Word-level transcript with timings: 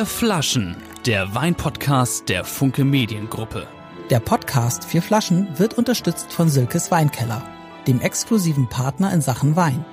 Vier 0.00 0.06
Flaschen, 0.06 0.76
der 1.04 1.34
Weinpodcast 1.34 2.30
der 2.30 2.44
Funke 2.44 2.86
Mediengruppe. 2.86 3.66
Der 4.08 4.18
Podcast 4.18 4.86
Vier 4.86 5.02
Flaschen 5.02 5.46
wird 5.58 5.76
unterstützt 5.76 6.32
von 6.32 6.48
Silkes 6.48 6.90
Weinkeller, 6.90 7.42
dem 7.86 8.00
exklusiven 8.00 8.66
Partner 8.70 9.12
in 9.12 9.20
Sachen 9.20 9.56
Wein. 9.56 9.84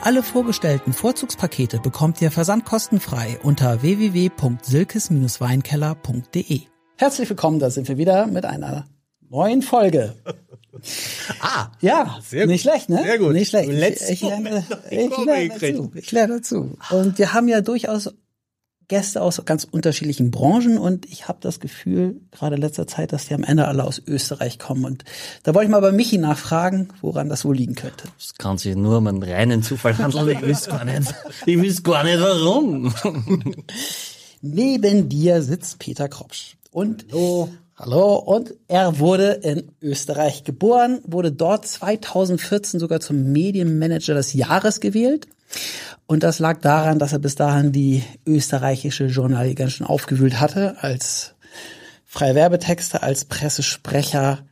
Alle 0.00 0.22
vorgestellten 0.22 0.92
Vorzugspakete 0.92 1.80
bekommt 1.80 2.22
ihr 2.22 2.30
versandkostenfrei 2.30 3.40
unter 3.42 3.82
www.silkes-weinkeller.de. 3.82 6.60
Herzlich 6.96 7.28
willkommen, 7.28 7.58
da 7.58 7.70
sind 7.70 7.88
wir 7.88 7.98
wieder 7.98 8.28
mit 8.28 8.44
einer 8.44 8.86
neuen 9.28 9.62
Folge. 9.62 10.14
Ah, 11.40 11.66
Ja, 11.80 12.18
Sehr 12.22 12.46
nicht 12.46 12.62
gut. 12.64 12.70
schlecht, 12.72 12.90
ne? 12.90 13.02
Sehr 13.02 13.18
gut. 13.18 13.32
Nicht 13.32 13.48
schlecht. 13.48 13.68
Ich, 13.68 14.10
ich, 14.10 14.20
lerne, 14.22 14.64
noch 14.70 14.78
die 14.88 14.94
ich, 14.94 15.24
lerne 15.26 15.48
dazu. 15.48 15.90
Ich 15.94 16.12
lerne 16.12 16.34
dazu. 16.36 16.78
Und 16.90 17.18
wir 17.18 17.32
haben 17.34 17.48
ja 17.48 17.60
durchaus 17.60 18.08
Gäste 18.88 19.22
aus 19.22 19.42
ganz 19.44 19.64
unterschiedlichen 19.64 20.30
Branchen 20.30 20.78
und 20.78 21.06
ich 21.06 21.28
habe 21.28 21.38
das 21.40 21.60
Gefühl, 21.60 22.20
gerade 22.30 22.56
in 22.56 22.60
letzter 22.60 22.86
Zeit, 22.86 23.12
dass 23.12 23.26
die 23.26 23.34
am 23.34 23.44
Ende 23.44 23.68
alle 23.68 23.84
aus 23.84 24.02
Österreich 24.06 24.58
kommen. 24.58 24.84
Und 24.84 25.04
da 25.42 25.54
wollte 25.54 25.66
ich 25.66 25.70
mal 25.70 25.80
bei 25.80 25.92
Michi 25.92 26.18
nachfragen, 26.18 26.88
woran 27.00 27.28
das 27.28 27.44
wohl 27.44 27.56
liegen 27.56 27.74
könnte. 27.74 28.08
Das 28.18 28.34
kann 28.34 28.58
sich 28.58 28.76
nur 28.76 28.98
um 28.98 29.06
einen 29.06 29.22
reinen 29.22 29.62
Zufall 29.62 29.96
handeln. 29.96 30.28
Ich 30.28 30.42
weiß 30.42 30.66
gar 30.66 30.84
nicht. 30.84 31.14
Ich 31.46 31.58
weiß 31.58 31.82
gar 31.82 32.04
nicht 32.04 32.20
warum. 32.20 32.94
Neben 34.42 35.08
dir 35.08 35.42
sitzt 35.42 35.78
Peter 35.78 36.08
Kropsch. 36.08 36.56
Und 36.70 37.06
hallo. 37.12 37.48
hallo. 37.76 38.16
Und 38.16 38.54
er 38.66 38.98
wurde 38.98 39.32
in 39.42 39.70
Österreich 39.80 40.44
geboren, 40.44 41.00
wurde 41.06 41.30
dort 41.30 41.66
2014 41.66 42.80
sogar 42.80 43.00
zum 43.00 43.32
Medienmanager 43.32 44.14
des 44.14 44.32
Jahres 44.32 44.80
gewählt. 44.80 45.28
Und 46.06 46.22
das 46.22 46.38
lag 46.38 46.60
daran, 46.60 46.98
dass 46.98 47.12
er 47.12 47.18
bis 47.18 47.34
dahin 47.36 47.72
die 47.72 48.02
österreichische 48.26 49.06
Journalie 49.06 49.54
ganz 49.54 49.72
schön 49.72 49.86
aufgewühlt 49.86 50.40
hatte, 50.40 50.76
als 50.82 51.34
freie 52.04 52.34
Werbetexter, 52.34 53.02
als 53.02 53.24
Pressesprecher 53.24 54.44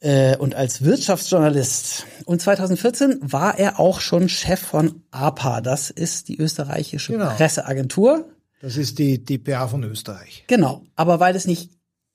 äh, 0.00 0.36
und 0.36 0.54
als 0.54 0.82
Wirtschaftsjournalist. 0.84 2.06
Und 2.24 2.40
2014 2.40 3.18
war 3.22 3.58
er 3.58 3.80
auch 3.80 4.00
schon 4.00 4.28
Chef 4.28 4.60
von 4.60 5.02
APA. 5.10 5.60
Das 5.60 5.90
ist 5.90 6.28
die 6.28 6.38
österreichische 6.38 7.12
Genau. 7.12 7.30
Presseagentur. 7.30 8.26
Das 8.60 8.76
ist 8.76 8.98
die 8.98 9.24
DPA 9.24 9.66
von 9.68 9.82
Österreich. 9.84 10.44
Genau. 10.46 10.82
Aber 10.94 11.18
weil 11.18 11.34
es 11.34 11.46
nicht 11.46 11.70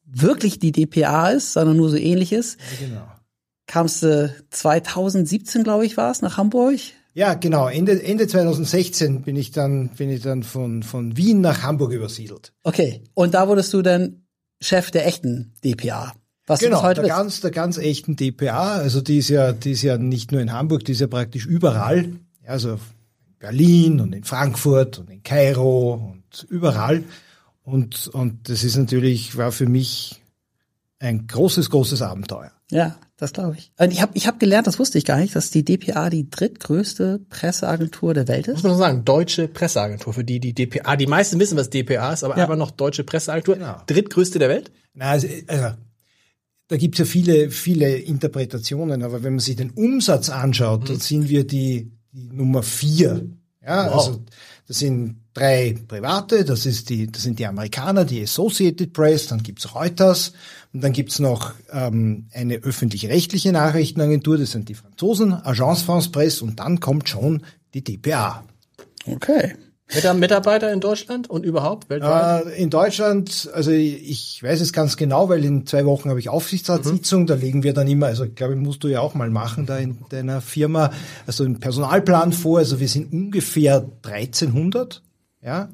wirklich 0.06 0.60
die 0.60 0.72
DPA 0.72 1.30
ist, 1.30 1.54
sondern 1.54 1.76
nur 1.78 1.90
so 1.90 1.98
ähnlich 1.98 2.32
ist, 2.32 2.58
Genau. 2.80 3.02
kamst 3.66 4.04
du 4.04 4.34
2017, 4.52 5.64
glaube 5.64 5.86
ich, 5.86 5.98
war 5.98 6.12
es, 6.12 6.22
nach 6.22 6.38
Hamburg. 6.38 6.80
Ja, 7.16 7.34
genau. 7.34 7.70
Ende, 7.70 8.04
Ende 8.04 8.28
2016 8.28 9.22
bin 9.22 9.38
ich 9.38 9.52
dann, 9.52 9.88
bin 9.90 10.10
ich 10.10 10.22
dann 10.22 10.44
von, 10.44 10.84
von 10.84 11.16
Wien 11.16 11.40
nach 11.40 11.64
Hamburg 11.64 11.94
übersiedelt. 11.94 12.52
Okay. 12.64 13.04
Und 13.14 13.34
da 13.34 13.48
wurdest 13.48 13.74
du 13.74 13.82
dann 13.82 14.26
Chef 14.60 14.92
der 14.92 15.08
echten 15.08 15.54
DPA. 15.64 16.14
Was 16.46 16.60
Genau, 16.60 16.84
heute 16.84 16.96
der 16.96 17.08
bist. 17.08 17.16
ganz, 17.16 17.42
der 17.42 17.52
ganz 17.52 17.78
echten 17.78 18.18
DPA. 18.18 18.76
Also 18.76 19.00
die 19.00 19.20
ist 19.20 19.30
ja, 19.30 19.54
die 19.54 19.72
ist 19.72 19.82
ja 19.82 19.98
nicht 19.98 20.34
nur 20.34 20.42
in 20.42 20.52
Hamburg, 20.52 20.84
die 20.84 20.92
ist 20.92 21.00
ja 21.00 21.08
praktisch 21.08 21.46
überall. 21.46 22.10
Also 22.46 22.74
in 22.74 22.80
Berlin 23.40 24.02
und 24.02 24.14
in 24.14 24.26
Frankfurt 24.26 25.00
und 25.00 25.10
in 25.10 25.24
Kairo 25.24 25.94
und 25.94 26.46
überall. 26.50 27.02
Und, 27.64 28.10
und 28.10 28.50
das 28.50 28.66
ist 28.66 28.76
natürlich, 28.76 29.38
war 29.38 29.54
für 29.54 29.68
mich 29.68 30.22
ein 31.00 31.28
großes, 31.28 31.70
großes 31.70 32.02
Abenteuer. 32.02 32.52
Ja, 32.70 32.98
das 33.18 33.32
glaube 33.34 33.56
ich. 33.58 33.72
Und 33.80 33.92
ich 33.92 34.02
habe 34.02 34.12
ich 34.16 34.28
hab 34.28 34.40
gelernt, 34.40 34.68
das 34.68 34.78
wusste 34.80 34.98
ich 34.98 35.06
gar 35.06 35.18
nicht, 35.18 35.36
dass 35.36 35.50
die 35.50 35.64
DPA 35.64 36.10
die 36.10 36.30
drittgrößte 36.30 37.20
Presseagentur 37.30 38.14
der 38.14 38.28
Welt 38.28 38.48
ist. 38.48 38.56
muss 38.56 38.64
man 38.64 38.72
noch 38.74 38.78
sagen, 38.80 39.06
deutsche 39.06 39.48
Presseagentur, 39.48 40.14
für 40.14 40.24
die 40.24 40.40
die 40.40 40.54
DPA, 40.54 40.96
die 40.96 41.08
meisten 41.08 41.40
wissen, 41.40 41.58
was 41.58 41.70
DPA 41.70 42.14
ist, 42.14 42.24
aber 42.24 42.36
Ja. 42.38 42.44
einfach 42.44 42.58
noch 42.58 42.72
deutsche 42.72 43.04
Presseagentur, 43.04 43.56
Genau. 43.56 43.82
drittgrößte 43.88 44.40
der 44.40 44.50
Welt. 44.50 44.72
Na, 44.94 45.12
also, 45.12 45.28
also 45.48 45.68
da 46.68 46.78
gibt's 46.78 46.98
ja 47.00 47.06
viele, 47.06 47.52
viele 47.52 47.96
Interpretationen, 47.98 49.04
aber 49.04 49.24
wenn 49.24 49.34
man 49.34 49.40
sich 49.40 49.56
den 49.56 49.72
Umsatz 49.72 50.30
anschaut, 50.30 50.90
dann 50.90 51.00
sind 51.00 51.30
wir 51.30 51.46
die, 51.46 51.92
die 52.12 52.28
Nummer 52.36 52.64
vier. 52.64 53.28
Ja, 53.64 53.88
Wow. 53.88 53.94
also 53.94 54.24
das 54.68 54.80
sind 54.80 55.18
drei 55.34 55.76
private, 55.88 56.44
das 56.46 56.66
ist 56.66 56.90
die, 56.90 57.12
das 57.12 57.24
sind 57.24 57.40
die 57.40 57.46
Amerikaner, 57.46 58.04
die 58.06 58.22
Associated 58.24 58.94
Press, 58.94 59.28
dann 59.28 59.44
gibt's 59.44 59.74
Reuters 59.76 60.34
und 60.76 60.82
dann 60.82 60.92
gibt's 60.92 61.20
noch 61.20 61.54
ähm, 61.72 62.28
eine 62.34 62.56
öffentlich-rechtliche 62.56 63.54
Nachrichtenagentur, 63.54 64.38
das 64.38 64.52
sind 64.52 64.68
die 64.68 64.74
Franzosen, 64.74 65.32
Agence 65.32 65.84
France 65.84 66.12
Presse 66.12 66.44
und 66.44 66.60
dann 66.60 66.82
kommt 66.82 67.08
schon 67.08 67.44
die 67.74 67.82
DPA. 67.82 68.44
Okay. 69.08 69.54
Mit 69.94 70.06
einem 70.06 70.20
Mitarbeiter 70.20 70.74
in 70.74 70.82
Deutschland 70.82 71.30
und 71.30 71.46
überhaupt 71.46 71.90
weltweit. 71.90 72.48
Äh, 72.48 72.62
in 72.62 72.70
Deutschland, 72.70 73.50
also 73.54 73.72
ich 73.72 74.44
weiß 74.44 74.60
es 74.60 74.74
ganz 74.74 74.98
genau, 74.98 75.30
weil 75.30 75.46
in 75.46 75.66
zwei 75.66 75.86
Wochen 75.86 76.10
habe 76.10 76.20
ich 76.20 76.28
Aufsichtsratssitzung, 76.28 77.26
da 77.26 77.36
legen 77.36 77.64
wir 77.64 77.74
dann 77.74 77.88
immer, 77.88 78.08
also 78.08 78.26
ich 78.26 78.36
glaube, 78.36 78.58
musst 78.58 78.84
du 78.84 78.90
ja 78.90 79.00
auch 79.00 79.14
mal 79.14 79.30
machen 79.30 79.66
da 79.66 79.78
in 79.78 80.00
deiner 80.10 80.42
Firma, 80.42 80.92
also 81.26 81.46
einen 81.46 81.62
Personalplan 81.62 82.34
vor, 82.34 82.60
also 82.60 82.82
wir 82.82 82.90
sind 82.90 83.14
ungefähr 83.14 83.90
1300, 84.04 85.02
ja, 85.42 85.70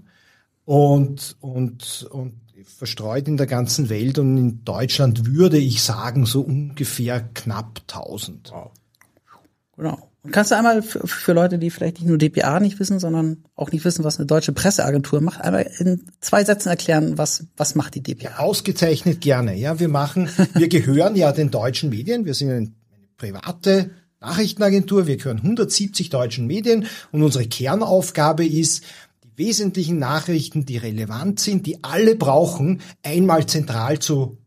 und, 0.66 1.38
und, 1.40 2.08
und 2.12 2.34
verstreut 2.66 3.28
in 3.28 3.38
der 3.38 3.48
ganzen 3.48 3.90
Welt 3.90 4.20
und 4.20 4.38
in 4.38 4.66
Deutschland 4.66 5.26
würde 5.26 5.58
ich 5.58 5.82
sagen, 5.82 6.26
so 6.26 6.42
ungefähr 6.42 7.22
knapp 7.34 7.82
1000. 7.88 8.52
Genau. 9.76 10.12
Und 10.24 10.32
kannst 10.32 10.52
du 10.52 10.56
einmal 10.56 10.84
für, 10.84 11.08
für 11.08 11.34
Leute, 11.34 11.58
die 11.58 11.72
vielleicht 11.72 12.00
nicht 12.00 12.08
nur 12.08 12.18
DPA 12.18 12.60
nicht 12.60 12.80
wissen, 12.80 13.00
sondern 13.00 13.44
auch 13.56 13.72
nicht 13.72 13.84
wissen, 13.86 14.04
was 14.04 14.20
eine 14.20 14.28
deutsche 14.28 14.52
Presseagentur 14.52 15.20
macht, 15.20 15.42
einmal 15.42 15.68
in 15.80 16.06
zwei 16.20 16.44
Sätzen 16.44 16.70
erklären, 16.70 17.18
was, 17.18 17.48
was 17.58 17.74
macht 17.74 17.96
die 17.96 18.04
DPA? 18.04 18.38
Ausgezeichnet 18.38 19.22
gerne. 19.22 19.56
Ja, 19.56 19.80
wir 19.80 19.88
machen, 19.88 20.30
wir 20.54 20.68
gehören 20.68 21.16
ja 21.16 21.32
den 21.32 21.50
deutschen 21.50 21.90
Medien. 21.90 22.26
Wir 22.26 22.36
sind 22.36 22.52
eine 22.52 22.72
private 23.18 23.90
Nachrichtenagentur. 24.20 25.08
Wir 25.08 25.18
gehören 25.18 25.38
170 25.38 26.10
deutschen 26.10 26.46
Medien 26.46 26.86
und 27.12 27.24
unsere 27.24 27.48
Kernaufgabe 27.48 28.46
ist, 28.46 28.84
wesentlichen 29.42 29.98
Nachrichten, 29.98 30.66
die 30.66 30.78
relevant 30.78 31.40
sind, 31.40 31.66
die 31.66 31.84
alle 31.84 32.16
brauchen, 32.16 32.82
einmal 33.04 33.48
zentral 33.48 33.98
zu, 33.98 34.38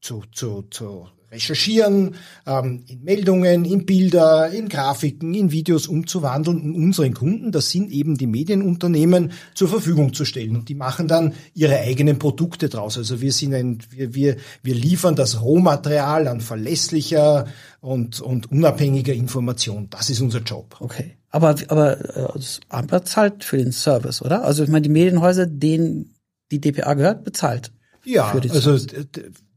zu, 0.00 0.22
zu, 0.30 0.62
zu 0.70 1.08
recherchieren, 1.32 2.14
ähm, 2.46 2.84
in 2.86 3.02
Meldungen, 3.02 3.64
in 3.64 3.84
Bilder, 3.84 4.50
in 4.50 4.68
Grafiken, 4.68 5.34
in 5.34 5.50
Videos 5.50 5.86
umzuwandeln 5.88 6.60
und 6.60 6.74
unseren 6.74 7.14
Kunden, 7.14 7.50
das 7.50 7.70
sind 7.70 7.90
eben 7.90 8.16
die 8.16 8.26
Medienunternehmen, 8.26 9.32
zur 9.54 9.68
Verfügung 9.68 10.12
zu 10.12 10.24
stellen. 10.24 10.56
Und 10.56 10.68
die 10.68 10.74
machen 10.74 11.08
dann 11.08 11.34
ihre 11.54 11.78
eigenen 11.78 12.18
Produkte 12.18 12.68
draus. 12.68 12.96
Also 12.96 13.20
wir 13.20 13.32
sind 13.32 13.54
ein, 13.54 13.78
wir, 13.90 14.14
wir, 14.14 14.36
wir 14.62 14.74
liefern 14.74 15.16
das 15.16 15.42
Rohmaterial 15.42 16.28
an 16.28 16.40
verlässlicher 16.40 17.46
und, 17.80 18.20
und 18.20 18.50
unabhängiger 18.52 19.12
Information. 19.12 19.88
Das 19.90 20.10
ist 20.10 20.20
unser 20.20 20.40
Job. 20.40 20.76
Okay. 20.80 21.16
Aber, 21.36 21.54
aber 21.68 22.16
äh, 22.16 22.28
das 22.34 22.60
Amt 22.70 22.90
bezahlt 22.90 23.44
für 23.44 23.58
den 23.58 23.70
Service, 23.70 24.22
oder? 24.22 24.42
Also 24.42 24.64
ich 24.64 24.70
meine, 24.70 24.84
die 24.84 24.88
Medienhäuser, 24.88 25.44
denen 25.44 26.14
die 26.50 26.62
DPA 26.62 26.94
gehört, 26.94 27.24
bezahlt. 27.24 27.72
Ja, 28.06 28.32
also 28.32 28.78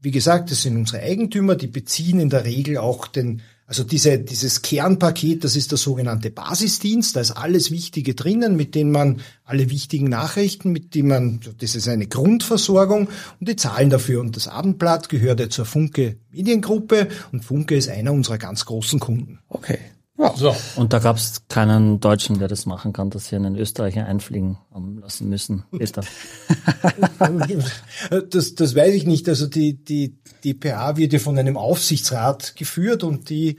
wie 0.02 0.10
gesagt, 0.10 0.50
das 0.50 0.60
sind 0.60 0.76
unsere 0.76 1.02
Eigentümer, 1.02 1.56
die 1.56 1.68
beziehen 1.68 2.20
in 2.20 2.28
der 2.28 2.44
Regel 2.44 2.76
auch 2.76 3.06
den, 3.06 3.40
also 3.66 3.82
diese, 3.82 4.18
dieses 4.18 4.60
Kernpaket, 4.60 5.42
das 5.42 5.56
ist 5.56 5.70
der 5.70 5.78
sogenannte 5.78 6.30
Basisdienst, 6.30 7.16
da 7.16 7.20
ist 7.20 7.30
alles 7.30 7.70
Wichtige 7.70 8.14
drinnen, 8.14 8.56
mit 8.56 8.74
denen 8.74 8.90
man 8.90 9.22
alle 9.44 9.70
wichtigen 9.70 10.10
Nachrichten, 10.10 10.72
mit 10.72 10.94
denen 10.94 11.08
man, 11.08 11.40
das 11.60 11.74
ist 11.74 11.88
eine 11.88 12.08
Grundversorgung 12.08 13.08
und 13.38 13.48
die 13.48 13.56
zahlen 13.56 13.88
dafür. 13.88 14.20
Und 14.20 14.36
das 14.36 14.48
Abendblatt 14.48 15.08
gehört 15.08 15.40
ja 15.40 15.48
zur 15.48 15.64
Funke 15.64 16.16
Mediengruppe 16.30 17.08
und 17.32 17.42
Funke 17.42 17.74
ist 17.74 17.88
einer 17.88 18.12
unserer 18.12 18.36
ganz 18.36 18.66
großen 18.66 19.00
Kunden. 19.00 19.38
Okay. 19.48 19.78
Ja. 20.20 20.34
So. 20.36 20.54
Und 20.76 20.92
da 20.92 20.98
gab 20.98 21.16
es 21.16 21.42
keinen 21.48 21.98
Deutschen, 21.98 22.38
der 22.38 22.48
das 22.48 22.66
machen 22.66 22.92
kann, 22.92 23.08
dass 23.08 23.28
sie 23.28 23.36
einen 23.36 23.56
Österreicher 23.56 24.04
einfliegen 24.04 24.58
lassen 25.00 25.28
müssen. 25.28 25.64
Ist 25.72 25.96
das? 25.96 26.06
Das, 28.30 28.54
das 28.54 28.74
weiß 28.74 28.94
ich 28.94 29.06
nicht. 29.06 29.28
Also 29.28 29.46
die, 29.46 29.74
die, 29.74 30.18
die 30.42 30.54
PA 30.54 30.96
wird 30.96 31.12
ja 31.12 31.18
von 31.18 31.38
einem 31.38 31.56
Aufsichtsrat 31.56 32.56
geführt 32.56 33.04
und 33.04 33.30
die 33.30 33.58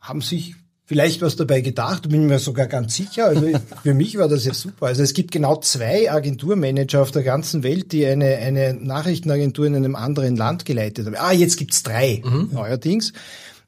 haben 0.00 0.20
sich 0.20 0.54
vielleicht 0.90 1.22
was 1.22 1.36
dabei 1.36 1.60
gedacht, 1.60 2.08
bin 2.08 2.26
mir 2.26 2.40
sogar 2.40 2.66
ganz 2.66 2.96
sicher. 2.96 3.26
Also 3.26 3.46
für 3.82 3.94
mich 3.94 4.18
war 4.18 4.28
das 4.28 4.44
jetzt 4.44 4.60
super. 4.60 4.86
Also 4.86 5.02
es 5.02 5.14
gibt 5.14 5.30
genau 5.30 5.56
zwei 5.56 6.10
Agenturmanager 6.10 7.02
auf 7.02 7.12
der 7.12 7.22
ganzen 7.22 7.62
Welt, 7.62 7.92
die 7.92 8.06
eine, 8.06 8.36
eine 8.38 8.74
Nachrichtenagentur 8.74 9.66
in 9.66 9.76
einem 9.76 9.94
anderen 9.94 10.36
Land 10.36 10.64
geleitet 10.64 11.06
haben. 11.06 11.16
Ah, 11.16 11.32
jetzt 11.32 11.58
gibt's 11.58 11.82
drei 11.82 12.22
neuerdings. 12.50 13.12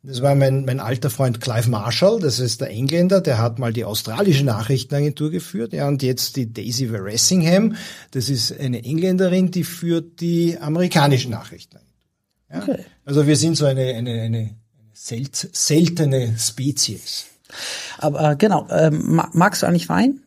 Das 0.05 0.21
war 0.21 0.35
mein, 0.35 0.65
mein 0.65 0.81
alter 0.81 1.11
Freund 1.11 1.41
Clive 1.41 1.71
Marshall, 1.71 2.19
das 2.19 2.41
ist 2.41 2.61
der 2.61 2.71
Engländer, 2.71 3.21
der 3.21 3.39
hat 3.39 3.61
mal 3.61 3.73
die 3.73 3.85
australische 3.85 4.45
Nachrichtenagentur 4.45 5.31
geführt, 5.31 5.73
ja, 5.73 5.87
und 5.87 6.03
jetzt 6.03 6.35
die 6.35 6.53
Daisy 6.53 6.89
Veressingham, 6.89 7.77
das 8.11 8.29
ist 8.29 8.59
eine 8.59 8.85
Engländerin, 8.85 9.53
die 9.53 9.63
führt 9.63 10.21
die 10.21 10.59
amerikanische 10.59 11.31
Nachrichtenagentur. 11.31 11.95
Ja? 12.51 12.63
Okay. 12.63 12.85
Also 13.05 13.29
wir 13.29 13.37
sind 13.37 13.57
so 13.57 13.65
eine, 13.65 13.95
eine, 13.95 14.23
eine 14.23 14.51
selt, 14.93 15.37
seltene 15.53 16.35
Spezies. 16.37 17.27
Aber 17.99 18.33
äh, 18.33 18.37
genau, 18.37 18.67
ähm, 18.71 19.15
ma- 19.15 19.31
magst 19.35 19.63
du 19.63 19.67
eigentlich 19.67 19.89
Wein? 19.89 20.21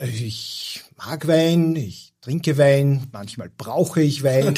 Ich 0.00 0.82
mag 0.96 1.28
Wein, 1.28 1.76
ich 1.76 2.14
trinke 2.20 2.58
Wein, 2.58 3.06
manchmal 3.12 3.48
brauche 3.56 4.00
ich 4.02 4.24
Wein. 4.24 4.54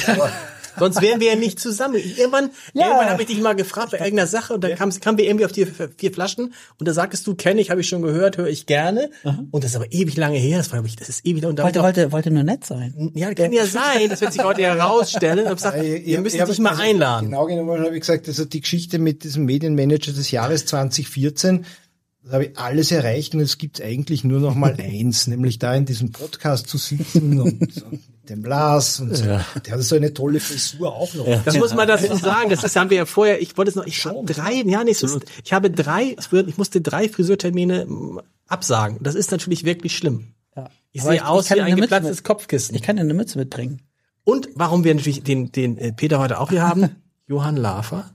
Sonst 0.78 1.00
wären 1.02 1.20
wir 1.20 1.28
ja 1.28 1.36
nicht 1.36 1.58
zusammen. 1.60 1.94
Irgendwann, 1.96 2.50
Ja. 2.74 2.86
irgendwann 2.86 3.08
habe 3.10 3.22
ich 3.22 3.28
dich 3.28 3.40
mal 3.40 3.54
gefragt 3.54 3.90
bei 3.92 3.98
irgendeiner 3.98 4.26
Sache 4.26 4.54
und 4.54 4.62
dann 4.64 4.74
kam, 4.76 4.90
kamen 5.00 5.18
wir 5.18 5.24
irgendwie 5.26 5.44
auf 5.44 5.52
die 5.52 5.66
vier 5.96 6.12
Flaschen 6.12 6.54
und 6.78 6.86
da 6.88 6.92
sagtest 6.92 7.26
du, 7.26 7.34
kenne 7.34 7.60
ich, 7.60 7.70
habe 7.70 7.80
ich 7.80 7.88
schon 7.88 8.02
gehört, 8.02 8.36
höre 8.36 8.48
ich 8.48 8.66
gerne. 8.66 9.10
Und 9.50 9.64
das 9.64 9.70
ist 9.72 9.76
aber 9.76 9.92
ewig 9.92 10.16
lange 10.16 10.38
her. 10.38 10.58
Das 10.58 10.72
war, 10.72 10.82
das 10.82 11.08
ist 11.08 11.26
ewig 11.26 11.42
lang. 11.42 11.50
Und 11.50 11.58
da 11.58 11.64
hab 11.64 11.68
Wollte, 11.74 11.78
ich 11.78 11.84
wollte, 11.84 12.12
wollte 12.12 12.30
nur 12.30 12.42
nett 12.42 12.64
sein. 12.64 13.12
ja, 13.14 13.32
kann 13.34 13.52
ja 13.52 13.66
sein. 13.66 14.08
Das 14.08 14.20
wird 14.20 14.32
sich 14.32 14.42
heute 14.44 14.62
herausstellen. 14.62 15.40
Und 15.40 15.46
hab 15.48 15.56
gesagt, 15.56 15.78
müssen 15.82 16.26
ich 16.36 16.40
hab- 16.40 16.48
dich 16.48 16.58
mal 16.58 16.70
also, 16.70 16.82
einladen. 16.82 17.26
Genau 17.30 17.46
genommen 17.46 17.80
habe 17.84 17.94
ich 17.94 18.00
gesagt, 18.00 18.28
also 18.28 18.44
die 18.44 18.60
Geschichte 18.60 18.98
mit 18.98 19.24
diesem 19.24 19.44
Medienmanager 19.44 20.12
des 20.12 20.30
Jahres 20.30 20.66
2014, 20.66 21.64
das 22.22 22.32
habe 22.32 22.44
ich 22.46 22.58
alles 22.58 22.92
erreicht 22.92 23.34
und 23.34 23.40
es 23.40 23.56
gibt 23.58 23.80
eigentlich 23.80 24.24
nur 24.24 24.40
noch 24.40 24.54
mal 24.54 24.74
eins, 24.78 25.26
nämlich 25.26 25.58
da 25.58 25.74
in 25.74 25.86
diesem 25.86 26.12
Podcast 26.12 26.68
zu 26.68 26.78
sitzen 26.78 27.40
und 27.40 27.72
so 27.72 27.86
mit 27.90 28.28
dem 28.28 28.44
Lars 28.44 29.00
und 29.00 29.16
so. 29.16 29.24
Der 29.24 29.44
hat 29.72 29.82
so 29.82 29.96
eine 29.96 30.12
tolle 30.12 30.38
Frisur 30.40 30.94
auch 30.94 31.12
noch. 31.14 31.26
Das 31.44 31.56
muss 31.56 31.74
man 31.74 31.88
dazu 31.88 32.14
sagen. 32.16 32.50
Das 32.50 32.62
ist, 32.62 32.76
haben 32.76 32.90
wir 32.90 32.98
ja 32.98 33.06
vorher, 33.06 33.40
ich 33.40 33.56
wollte 33.56 33.70
es 33.70 33.74
noch, 33.76 33.86
ich 33.86 34.04
habe 34.04 34.24
drei, 34.24 34.62
ja, 34.66 34.84
nicht 34.84 34.98
so, 34.98 35.20
ich 35.42 35.52
habe 35.52 35.70
drei, 35.70 36.16
ich 36.46 36.58
musste 36.58 36.80
drei 36.80 37.08
Friseurtermine 37.08 37.86
mm, 37.86 38.20
absagen. 38.46 38.98
Das 39.00 39.14
ist 39.14 39.30
natürlich 39.30 39.64
wirklich 39.64 39.96
schlimm. 39.96 40.34
Ja. 40.54 40.68
Ich 40.92 41.02
Aber 41.02 41.10
sehe 41.12 41.26
aus 41.26 41.46
kann 41.46 41.58
wie 41.58 41.62
ein 41.62 41.76
geplatztes 41.76 42.18
mit- 42.18 42.24
Kopfkissen. 42.24 42.74
Ich 42.74 42.82
kann 42.82 42.96
dir 42.96 43.02
eine 43.02 43.14
Mütze 43.14 43.38
mitbringen. 43.38 43.80
Und 44.24 44.48
warum 44.54 44.84
wir 44.84 44.94
natürlich 44.94 45.22
den, 45.24 45.50
den 45.52 45.78
äh, 45.78 45.92
Peter 45.92 46.18
heute 46.18 46.38
auch 46.38 46.50
hier 46.50 46.62
haben, 46.62 46.90
Johann 47.26 47.56
Lafer. 47.56 48.10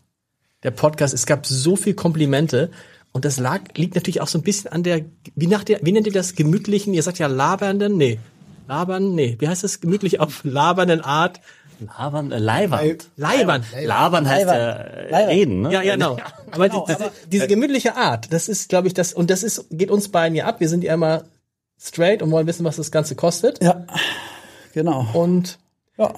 Der 0.64 0.72
Podcast, 0.72 1.14
es 1.14 1.26
gab 1.26 1.46
so 1.46 1.76
viel 1.76 1.94
Komplimente. 1.94 2.72
Und 3.16 3.24
das 3.24 3.38
lag, 3.40 3.62
liegt 3.78 3.96
natürlich 3.96 4.20
auch 4.20 4.28
so 4.28 4.38
ein 4.38 4.42
bisschen 4.42 4.74
an 4.74 4.84
der, 4.84 5.06
wie 5.36 5.48
nach 5.48 5.64
der, 5.64 5.80
wie 5.82 5.94
nennt 5.94 6.06
ihr 6.06 6.12
das, 6.12 6.36
gemütlichen, 6.36 6.94
ihr 6.94 7.02
sagt 7.02 7.18
ja 7.18 7.28
labernden, 7.28 7.96
nee, 7.96 8.20
labern, 8.68 9.16
nee, 9.16 9.38
wie 9.40 9.48
heißt 9.48 9.64
das, 9.64 9.80
gemütlich 9.80 10.20
auf 10.20 10.42
labernden 10.44 11.00
Art? 11.00 11.40
Labern, 11.80 12.34
äh, 12.34 12.40
Leiwand. 12.40 13.10
Leibern. 13.16 13.64
Labern 13.82 14.28
heißt 14.28 14.48
äh, 14.48 15.16
reden, 15.28 15.62
ne? 15.62 15.72
Ja, 15.72 15.82
ja, 15.82 15.94
genau. 15.94 16.18
Aber 16.52 16.68
die, 16.68 16.78
diese, 16.90 17.12
diese 17.32 17.48
gemütliche 17.48 17.96
Art, 17.96 18.34
das 18.34 18.50
ist, 18.50 18.68
glaube 18.68 18.88
ich, 18.88 18.94
das, 18.94 19.14
und 19.14 19.30
das 19.30 19.44
ist, 19.44 19.68
geht 19.72 19.92
uns 19.92 20.10
beiden 20.10 20.36
ja 20.36 20.48
ab. 20.48 20.60
Wir 20.60 20.68
sind 20.68 20.84
ja 20.84 20.94
immer 20.94 21.24
straight 21.80 22.22
und 22.22 22.32
wollen 22.32 22.48
wissen, 22.48 22.66
was 22.66 22.76
das 22.76 22.92
Ganze 22.92 23.16
kostet. 23.16 23.64
Ja, 23.64 23.86
genau. 24.74 25.08
Und 25.14 25.58
Ja. 25.98 26.16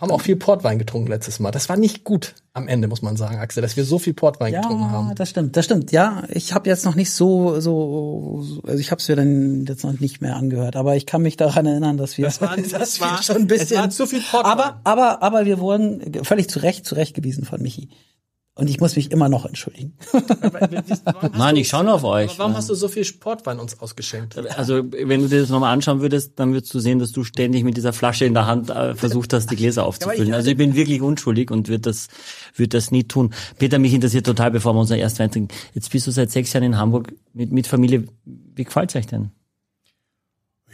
Haben 0.00 0.10
auch 0.10 0.20
viel 0.20 0.36
Portwein 0.36 0.78
getrunken 0.78 1.08
letztes 1.08 1.40
Mal. 1.40 1.50
Das 1.50 1.68
war 1.68 1.76
nicht 1.76 2.04
gut 2.04 2.34
am 2.52 2.68
Ende, 2.68 2.88
muss 2.88 3.02
man 3.02 3.16
sagen, 3.16 3.38
Axel, 3.38 3.62
dass 3.62 3.76
wir 3.76 3.84
so 3.84 3.98
viel 3.98 4.14
Portwein 4.14 4.52
getrunken 4.52 4.82
Ja, 4.84 4.90
haben. 4.90 5.14
das 5.14 5.30
stimmt, 5.30 5.56
das 5.56 5.64
stimmt. 5.64 5.92
Ja, 5.92 6.24
ich 6.28 6.52
habe 6.54 6.68
jetzt 6.68 6.84
noch 6.84 6.94
nicht 6.94 7.10
so 7.12 7.60
so 7.60 8.44
also 8.66 8.78
ich 8.78 8.90
habe 8.90 9.00
es 9.00 9.08
mir 9.08 9.16
dann 9.16 9.64
jetzt 9.66 9.84
noch 9.84 9.98
nicht 10.00 10.20
mehr 10.20 10.36
angehört, 10.36 10.76
aber 10.76 10.96
ich 10.96 11.06
kann 11.06 11.22
mich 11.22 11.36
daran 11.36 11.66
erinnern, 11.66 11.96
dass 11.96 12.18
wir 12.18 12.24
Das 12.26 12.40
war- 12.40 12.56
das 12.56 12.70
dass 12.70 13.00
war- 13.00 13.18
wir 13.18 13.22
schon 13.22 13.36
ein 13.36 13.42
es 13.42 13.48
bisschen 13.48 13.78
war 13.78 13.90
zu 13.90 14.06
viel 14.06 14.20
Portwein. 14.20 14.52
Aber 14.52 14.80
aber 14.84 15.22
aber 15.22 15.44
wir 15.46 15.58
wurden 15.60 16.24
völlig 16.24 16.48
zu 16.48 16.60
Recht 16.60 16.84
zurechtgewiesen 16.86 17.44
von 17.44 17.60
Michi. 17.62 17.88
Und 18.58 18.68
ich 18.68 18.80
muss 18.80 18.96
mich 18.96 19.12
immer 19.12 19.28
noch 19.28 19.46
entschuldigen. 19.46 19.92
Nein, 21.38 21.54
ich 21.54 21.68
schaue 21.68 21.84
nur 21.84 21.94
auf 21.94 22.02
euch. 22.02 22.30
Aber 22.30 22.38
warum 22.40 22.56
hast 22.56 22.68
du 22.68 22.74
so 22.74 22.88
viel 22.88 23.04
Portwein 23.04 23.60
uns 23.60 23.78
ausgeschenkt? 23.78 24.36
Also, 24.36 24.82
wenn 24.90 25.20
du 25.20 25.28
dir 25.28 25.42
das 25.42 25.48
nochmal 25.48 25.72
anschauen 25.72 26.00
würdest, 26.00 26.32
dann 26.40 26.52
würdest 26.52 26.74
du 26.74 26.80
sehen, 26.80 26.98
dass 26.98 27.12
du 27.12 27.22
ständig 27.22 27.62
mit 27.62 27.76
dieser 27.76 27.92
Flasche 27.92 28.24
in 28.24 28.34
der 28.34 28.46
Hand 28.46 28.68
äh, 28.70 28.96
versucht 28.96 29.32
hast, 29.32 29.48
die 29.52 29.54
Gläser 29.54 29.86
aufzufüllen. 29.86 30.34
Also, 30.34 30.50
ich 30.50 30.56
bin 30.56 30.74
wirklich 30.74 31.02
unschuldig 31.02 31.52
und 31.52 31.68
würde 31.68 31.82
das, 31.82 32.08
würde 32.56 32.70
das 32.70 32.90
nie 32.90 33.04
tun. 33.04 33.32
Peter, 33.60 33.78
mich 33.78 33.94
interessiert 33.94 34.26
total, 34.26 34.50
bevor 34.50 34.74
wir 34.74 34.80
unser 34.80 34.96
erst 34.96 35.20
Wein 35.20 35.30
trinken. 35.30 35.54
Jetzt 35.74 35.92
bist 35.92 36.08
du 36.08 36.10
seit 36.10 36.32
sechs 36.32 36.52
Jahren 36.52 36.64
in 36.64 36.76
Hamburg 36.78 37.14
mit, 37.32 37.52
mit 37.52 37.68
Familie. 37.68 38.08
Wie 38.24 38.64
gefällt's 38.64 38.96
euch 38.96 39.06
denn? 39.06 39.30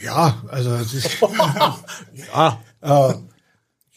Ja, 0.03 0.43
also 0.49 0.71
das 0.71 0.95
ist, 0.95 1.11
Ah, 2.33 2.57
äh, 2.81 3.15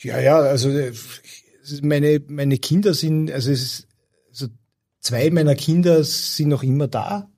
ja, 0.01 0.19
ja, 0.19 0.39
also 0.39 0.69
es 0.71 0.99
ist 0.99 1.46
meine 1.81 2.21
meine 2.27 2.57
Kinder 2.57 2.93
sind, 2.93 3.31
also 3.31 3.51
es 3.51 3.61
ist, 3.61 3.87
also 4.29 4.47
zwei 4.99 5.29
meiner 5.29 5.55
Kinder 5.55 6.03
sind 6.03 6.49
noch 6.49 6.63
immer 6.63 6.87
da. 6.87 7.29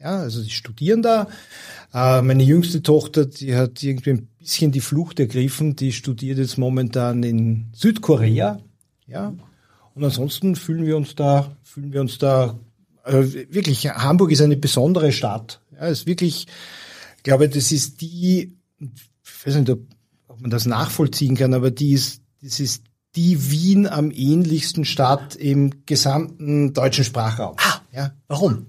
Ja, 0.00 0.18
also 0.18 0.42
die 0.42 0.50
studieren 0.50 1.02
da. 1.02 1.28
Äh, 1.94 2.22
meine 2.22 2.42
jüngste 2.42 2.82
Tochter, 2.82 3.26
die 3.26 3.54
hat 3.54 3.82
irgendwie 3.82 4.10
ein 4.10 4.28
bisschen 4.38 4.72
die 4.72 4.80
Flucht 4.80 5.20
ergriffen. 5.20 5.76
Die 5.76 5.92
studiert 5.92 6.38
jetzt 6.38 6.58
momentan 6.58 7.22
in 7.22 7.66
Südkorea. 7.72 8.60
Ja. 9.06 9.32
Und 9.94 10.04
ansonsten 10.04 10.56
fühlen 10.56 10.86
wir 10.86 10.96
uns 10.96 11.14
da, 11.14 11.56
fühlen 11.62 11.92
wir 11.92 12.00
uns 12.00 12.18
da, 12.18 12.58
äh, 13.04 13.22
wirklich, 13.50 13.88
Hamburg 13.88 14.32
ist 14.32 14.40
eine 14.40 14.56
besondere 14.56 15.12
Stadt. 15.12 15.60
Ja, 15.72 15.86
ist 15.86 16.06
wirklich, 16.06 16.46
ich 17.18 17.22
glaube, 17.22 17.48
das 17.48 17.70
ist 17.70 18.00
die, 18.00 18.56
ich 18.80 19.46
weiß 19.46 19.54
nicht, 19.56 19.70
ob 19.70 19.80
ob 20.32 20.40
man 20.40 20.50
das 20.50 20.66
nachvollziehen 20.66 21.36
kann, 21.36 21.52
aber 21.52 21.70
die 21.70 21.92
ist, 21.92 22.22
das 22.42 22.58
ist 22.58 22.84
die 23.16 23.50
Wien 23.50 23.86
am 23.86 24.10
ähnlichsten 24.10 24.84
Stadt 24.84 25.36
im 25.36 25.84
gesamten 25.86 26.72
deutschen 26.72 27.04
Sprachraum. 27.04 27.56
Ja. 27.92 28.14
warum? 28.28 28.66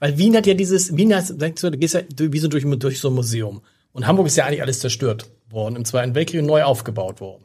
Weil 0.00 0.18
Wien 0.18 0.34
hat 0.34 0.46
ja 0.46 0.54
dieses, 0.54 0.96
Wien 0.96 1.14
hat, 1.14 1.40
denkst 1.40 1.62
du, 1.62 1.70
du 1.70 1.78
gehst 1.78 1.94
ja 1.94 2.00
wie 2.16 2.38
so 2.38 2.48
durch, 2.48 2.64
durch 2.78 2.98
so 2.98 3.08
ein 3.08 3.14
Museum. 3.14 3.60
Und 3.92 4.06
Hamburg 4.06 4.26
ist 4.26 4.36
ja 4.36 4.46
eigentlich 4.46 4.62
alles 4.62 4.80
zerstört 4.80 5.30
worden, 5.50 5.76
im 5.76 5.84
Zweiten 5.84 6.14
Weltkrieg 6.14 6.40
und 6.40 6.46
neu 6.46 6.62
aufgebaut 6.64 7.20
worden. 7.20 7.44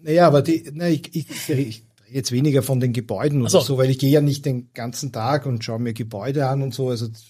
Naja, 0.00 0.26
aber 0.26 0.42
die, 0.42 0.70
na, 0.72 0.88
ich, 0.88 1.14
ich, 1.14 1.28
ich 1.30 1.48
rede 1.48 1.74
jetzt 2.10 2.32
weniger 2.32 2.62
von 2.62 2.80
den 2.80 2.92
Gebäuden 2.92 3.40
oder 3.40 3.50
so. 3.50 3.60
so. 3.60 3.78
weil 3.78 3.90
ich 3.90 3.98
gehe 3.98 4.10
ja 4.10 4.20
nicht 4.20 4.46
den 4.46 4.72
ganzen 4.72 5.12
Tag 5.12 5.46
und 5.46 5.64
schaue 5.64 5.80
mir 5.80 5.92
Gebäude 5.92 6.46
an 6.46 6.62
und 6.62 6.72
so. 6.72 6.88
Also 6.90 7.08
das 7.08 7.24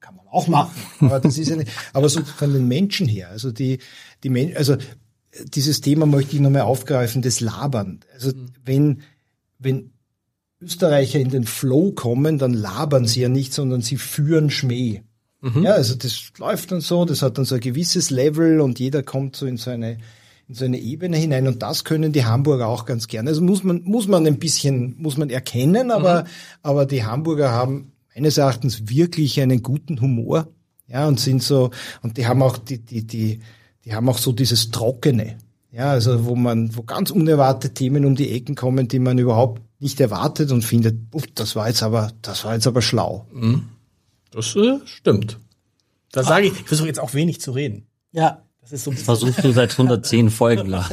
kann 0.00 0.16
man 0.16 0.26
auch 0.28 0.48
machen. 0.48 0.72
Aber 1.00 1.20
das 1.20 1.36
ist 1.36 1.48
ja 1.48 1.56
nicht, 1.56 1.70
aber 1.92 2.08
so 2.08 2.22
von 2.22 2.52
den 2.52 2.66
Menschen 2.66 3.06
her. 3.06 3.28
Also 3.28 3.52
die, 3.52 3.78
die 4.22 4.30
Men 4.30 4.56
also 4.56 4.76
dieses 5.44 5.80
Thema 5.80 6.06
möchte 6.06 6.36
ich 6.36 6.40
nochmal 6.40 6.62
aufgreifen, 6.62 7.22
das 7.22 7.40
Labern. 7.40 8.00
Also 8.14 8.32
wenn, 8.64 9.02
wenn 9.58 9.92
Österreicher 10.60 11.20
in 11.20 11.30
den 11.30 11.44
Flow 11.44 11.92
kommen, 11.92 12.38
dann 12.38 12.52
labern 12.52 13.06
sie 13.06 13.20
ja 13.20 13.28
nicht, 13.28 13.52
sondern 13.52 13.80
sie 13.80 13.96
führen 13.96 14.50
Schmäh. 14.50 15.02
Ja, 15.62 15.72
also 15.72 15.94
das 15.94 16.32
läuft 16.38 16.72
dann 16.72 16.80
so, 16.80 17.04
das 17.04 17.22
hat 17.22 17.38
dann 17.38 17.44
so 17.44 17.54
ein 17.54 17.60
gewisses 17.60 18.10
Level 18.10 18.60
und 18.60 18.80
jeder 18.80 19.04
kommt 19.04 19.36
so 19.36 19.46
in 19.46 19.56
so 19.56 19.70
eine, 19.70 19.98
in 20.48 20.54
so 20.54 20.64
eine 20.64 20.80
Ebene 20.80 21.16
hinein 21.16 21.46
und 21.46 21.62
das 21.62 21.84
können 21.84 22.12
die 22.12 22.24
Hamburger 22.24 22.66
auch 22.66 22.86
ganz 22.86 23.06
gerne. 23.06 23.30
Also 23.30 23.42
muss 23.42 23.62
man, 23.62 23.82
muss 23.84 24.08
man 24.08 24.26
ein 24.26 24.40
bisschen, 24.40 24.96
muss 24.98 25.16
man 25.16 25.30
erkennen, 25.30 25.92
aber, 25.92 26.24
aber 26.62 26.86
die 26.86 27.04
Hamburger 27.04 27.52
haben 27.52 27.92
meines 28.14 28.36
Erachtens 28.36 28.88
wirklich 28.88 29.40
einen 29.40 29.62
guten 29.62 30.00
Humor. 30.00 30.48
Ja, 30.88 31.06
und 31.06 31.20
sind 31.20 31.42
so, 31.42 31.70
und 32.02 32.16
die 32.16 32.26
haben 32.26 32.42
auch 32.42 32.56
die, 32.56 32.78
die, 32.78 33.06
die, 33.06 33.40
die 33.88 33.94
haben 33.94 34.08
auch 34.10 34.18
so 34.18 34.32
dieses 34.32 34.70
Trockene. 34.70 35.38
Ja, 35.72 35.90
also 35.90 36.26
wo 36.26 36.34
man, 36.34 36.76
wo 36.76 36.82
ganz 36.82 37.10
unerwartete 37.10 37.72
Themen 37.72 38.04
um 38.04 38.16
die 38.16 38.32
Ecken 38.32 38.54
kommen, 38.54 38.86
die 38.86 38.98
man 38.98 39.16
überhaupt 39.16 39.62
nicht 39.80 39.98
erwartet 39.98 40.52
und 40.52 40.62
findet, 40.62 40.96
uff, 41.14 41.24
das 41.34 41.56
war 41.56 41.68
jetzt 41.68 41.82
aber, 41.82 42.12
das 42.20 42.44
war 42.44 42.54
jetzt 42.54 42.66
aber 42.66 42.82
schlau. 42.82 43.26
Das 44.30 44.54
äh, 44.56 44.80
stimmt. 44.84 45.38
Da 46.12 46.22
sage 46.22 46.48
ich, 46.48 46.60
ich 46.60 46.66
versuche 46.66 46.88
jetzt 46.88 47.00
auch 47.00 47.14
wenig 47.14 47.40
zu 47.40 47.52
reden. 47.52 47.86
Ja. 48.12 48.42
Das 48.60 48.72
ist 48.72 48.84
so 48.84 48.92
Versuchst 48.92 49.42
du 49.42 49.52
seit 49.52 49.70
110 49.72 50.28
Folgen 50.28 50.68
lang. 50.68 50.84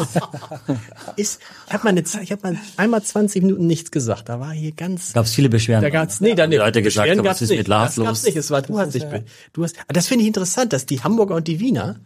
ist, 1.18 1.42
ich 1.68 1.74
habe 1.74 1.84
mal 1.84 1.90
eine 1.90 2.06
Zeit, 2.06 2.24
ich 2.24 2.32
habe 2.32 2.42
mal 2.44 2.58
einmal 2.78 3.04
20 3.04 3.44
Minuten 3.44 3.68
nichts 3.68 3.92
gesagt. 3.92 4.30
Da 4.30 4.40
war 4.40 4.54
hier 4.54 4.72
ganz 4.72 5.12
Gab's 5.12 5.34
viele 5.34 5.50
Beschwerden. 5.50 5.84
Da 5.84 5.90
gab's 5.90 6.22
nee, 6.22 6.36
da 6.36 6.48
Die 6.48 6.56
Leute 6.56 6.82
gesagt 6.82 7.10
haben, 7.10 7.18
gab's 7.18 7.28
was 7.28 7.42
ist 7.42 7.50
nicht. 7.50 7.58
mit 7.58 7.68
Lars 7.68 7.96
das 7.96 8.06
gab's 8.06 8.20
los? 8.20 8.24
nicht. 8.24 8.38
Es 8.38 8.52
war 8.52 8.62
du 8.62 8.80
hast 8.80 8.94
dich 8.94 9.04
du 9.52 9.64
hast 9.66 9.75
aber 9.80 9.94
das 9.94 10.08
finde 10.08 10.22
ich 10.22 10.28
interessant, 10.28 10.72
dass 10.72 10.86
die 10.86 11.04
Hamburger 11.04 11.36
und 11.36 11.50
die 11.50 11.60
Wiener 11.60 12.00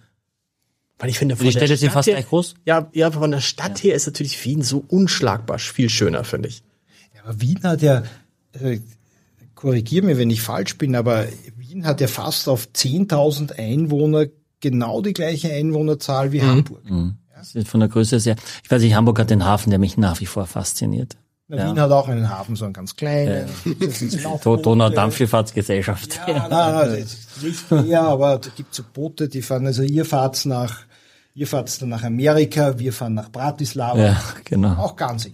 weil 0.99 1.09
ich 1.09 1.17
finde 1.17 1.35
von 1.35 1.45
Die 1.45 1.51
der 1.53 1.59
Städte 1.59 1.77
sind 1.77 1.89
Stadt 1.89 2.05
fast 2.05 2.09
gleich 2.09 2.27
groß? 2.27 2.55
Ja, 2.65 2.89
ja, 2.93 3.09
von 3.09 3.31
der 3.31 3.39
Stadt 3.39 3.81
her 3.83 3.95
ist 3.95 4.05
natürlich 4.05 4.43
Wien 4.45 4.61
so 4.61 4.83
unschlagbar 4.87 5.57
viel 5.57 5.89
schöner, 5.89 6.25
finde 6.25 6.49
ich. 6.49 6.61
Ja, 7.15 7.23
aber 7.23 7.41
Wien 7.41 7.63
hat 7.63 7.81
ja, 7.81 8.03
äh, 8.61 8.79
korrigier 9.55 10.03
mir, 10.03 10.17
wenn 10.17 10.29
ich 10.29 10.41
falsch 10.41 10.77
bin, 10.77 10.95
aber 10.95 11.25
Wien 11.57 11.85
hat 11.85 12.01
ja 12.01 12.07
fast 12.07 12.49
auf 12.49 12.67
10.000 12.75 13.57
Einwohner 13.57 14.27
genau 14.59 15.01
die 15.01 15.13
gleiche 15.13 15.51
Einwohnerzahl 15.51 16.31
wie 16.33 16.41
Hamburg. 16.41 16.81
Das 17.33 17.55
ist 17.55 17.69
von 17.69 17.79
der 17.79 17.87
Größe 17.87 18.19
sehr. 18.19 18.35
Ich 18.63 18.69
weiß 18.69 18.81
nicht, 18.81 18.95
Hamburg 18.95 19.17
hat 19.19 19.29
den 19.29 19.45
Hafen, 19.45 19.69
der 19.69 19.79
mich 19.79 19.97
nach 19.97 20.19
wie 20.19 20.25
vor 20.25 20.45
fasziniert. 20.45 21.15
Na, 21.47 21.67
Wien 21.67 21.79
hat 21.79 21.91
auch 21.91 22.07
einen 22.07 22.29
Hafen, 22.29 22.55
so 22.55 22.65
einen 22.65 22.73
ganz 22.73 22.95
kleinen. 22.95 23.47
Schlauchboote. 23.91 24.61
Donau-Dampfschifffahrtsgesellschaft. 24.61 26.19
Ja, 26.27 26.47
nein, 26.47 26.49
nein, 26.49 27.01
das 27.01 27.13
ist 27.13 27.43
nicht 27.43 27.71
mehr, 27.71 28.01
aber 28.03 28.37
da 28.37 28.49
gibt's 28.55 28.77
so 28.77 28.83
Boote, 28.93 29.29
die 29.29 29.41
fahren, 29.41 29.65
also 29.65 29.81
ihr 29.81 30.05
fahrt's 30.05 30.45
nach, 30.45 30.81
ihr 31.39 31.47
fahrt's 31.47 31.79
dann 31.79 31.89
nach 31.89 32.03
Amerika, 32.03 32.77
wir 32.79 32.91
fahren 32.91 33.13
nach 33.13 33.31
Bratislava. 33.31 33.97
Ja, 33.99 34.23
genau. 34.43 34.73
Auch 34.75 34.95
ganz. 34.95 35.29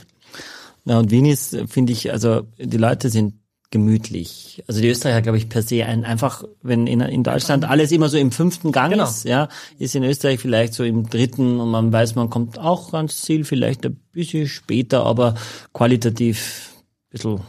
Ja, 0.86 1.00
und 1.00 1.10
Wien 1.10 1.26
ist, 1.26 1.58
finde 1.68 1.94
ich, 1.94 2.12
also 2.12 2.44
die 2.60 2.78
Leute 2.78 3.10
sind 3.10 3.34
gemütlich. 3.72 4.64
Also 4.68 4.80
die 4.82 4.88
Österreicher, 4.90 5.22
glaube 5.24 5.40
ich, 5.40 5.50
per 5.50 5.64
se 5.64 5.84
ein, 5.84 6.06
einfach, 6.06 6.44
wenn 6.62 6.86
in, 6.88 7.02
in 7.02 7.24
Deutschland 7.24 7.66
alles 7.66 7.92
immer 7.92 8.08
so 8.10 8.18
im 8.18 8.32
fünften 8.32 8.72
Gang 8.72 8.92
Genau. 8.94 9.04
ist, 9.06 9.26
ja, 9.26 9.50
ist 9.80 9.96
in 9.96 10.04
Österreich 10.04 10.40
vielleicht 10.40 10.74
so 10.76 10.84
im 10.84 11.10
dritten 11.10 11.60
und 11.60 11.72
man 11.72 11.92
weiß, 11.92 12.14
man 12.16 12.30
kommt 12.30 12.60
auch 12.60 12.94
ans 12.94 13.22
Ziel, 13.22 13.44
vielleicht 13.44 13.84
ein 13.86 13.96
bisschen 14.12 14.48
später, 14.48 15.04
aber 15.06 15.34
qualitativ 15.74 16.70
ein 16.76 17.10
bisschen 17.12 17.40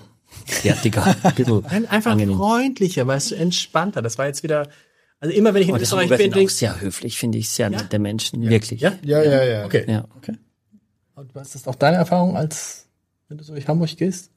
fertiger, 0.47 1.05
ein 1.23 1.35
bisschen 1.35 1.65
Ein- 1.67 1.87
Einfach 1.87 2.13
angenehm. 2.13 2.37
freundlicher, 2.39 3.07
weißt 3.07 3.33
du, 3.33 3.35
entspannter. 3.37 4.01
Das 4.03 4.17
war 4.19 4.27
jetzt 4.27 4.43
wieder 4.43 4.69
Also 5.21 5.35
immer 5.35 5.55
wenn 5.55 5.63
ich 5.63 5.69
in 5.69 5.75
die 5.77 5.83
Österreich 5.83 6.09
bin, 6.09 6.19
sind 6.19 6.33
auch 6.33 6.37
denk, 6.37 6.51
sehr 6.51 6.81
höflich, 6.81 7.19
finde 7.19 7.39
ich, 7.39 7.49
sehr 7.49 7.71
nette 7.71 7.99
Menschen, 7.99 8.49
wirklich. 8.49 8.81
ja? 8.81 8.93
Ja, 9.03 9.23
ja, 9.23 9.45
ja. 9.45 9.65
Okay. 9.65 9.85
Ja. 9.89 10.05
Und 11.15 11.35
was 11.35 11.55
ist 11.55 11.67
auch 11.67 11.75
deine 11.75 11.97
Erfahrung, 11.97 12.37
als 12.37 12.87
wenn 13.29 13.39
du 13.39 13.45
so 13.45 13.55
durch 13.55 13.67
Hamburg 13.67 13.97
gehst? 13.97 14.31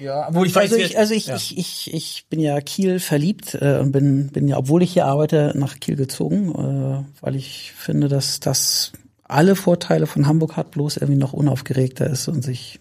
Ja, 0.00 0.28
obwohl 0.28 0.46
ich 0.46 0.54
weiß, 0.54 0.72
Also 0.72 0.84
ich, 0.84 0.98
also 0.98 1.14
ich, 1.14 1.26
ja. 1.26 1.36
ich, 1.36 1.58
ich, 1.58 1.92
ich 1.92 2.26
bin 2.30 2.40
ja 2.40 2.60
Kiel 2.60 3.00
verliebt 3.00 3.54
äh, 3.60 3.78
und 3.78 3.92
bin, 3.92 4.28
bin 4.28 4.48
ja, 4.48 4.56
obwohl 4.56 4.82
ich 4.82 4.92
hier 4.92 5.06
arbeite, 5.06 5.52
nach 5.56 5.80
Kiel 5.80 5.96
gezogen, 5.96 6.54
äh, 6.54 7.04
weil 7.20 7.36
ich 7.36 7.72
finde, 7.76 8.08
dass 8.08 8.40
das 8.40 8.92
alle 9.24 9.56
Vorteile 9.56 10.06
von 10.06 10.26
Hamburg 10.26 10.56
hat, 10.56 10.70
bloß 10.70 10.98
irgendwie 10.98 11.18
noch 11.18 11.32
unaufgeregter 11.32 12.08
ist 12.08 12.28
und 12.28 12.42
sich 12.42 12.78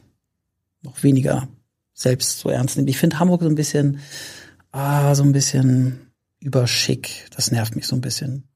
noch 0.84 1.04
weniger 1.04 1.48
selbst 1.94 2.40
so 2.40 2.50
ernst 2.50 2.78
nimmt. 2.78 2.90
Ich 2.90 2.98
finde 2.98 3.20
Hamburg 3.20 3.42
so 3.42 3.50
ein 3.50 3.56
bisschen, 3.56 4.00
ah, 4.72 5.16
so 5.16 5.24
ein 5.24 5.32
bisschen 5.32 6.12
überschick. 6.46 7.26
Das 7.36 7.52
nervt 7.52 7.76
mich 7.76 7.88
so 7.88 7.96
ein 7.96 8.02
bisschen. 8.02 8.48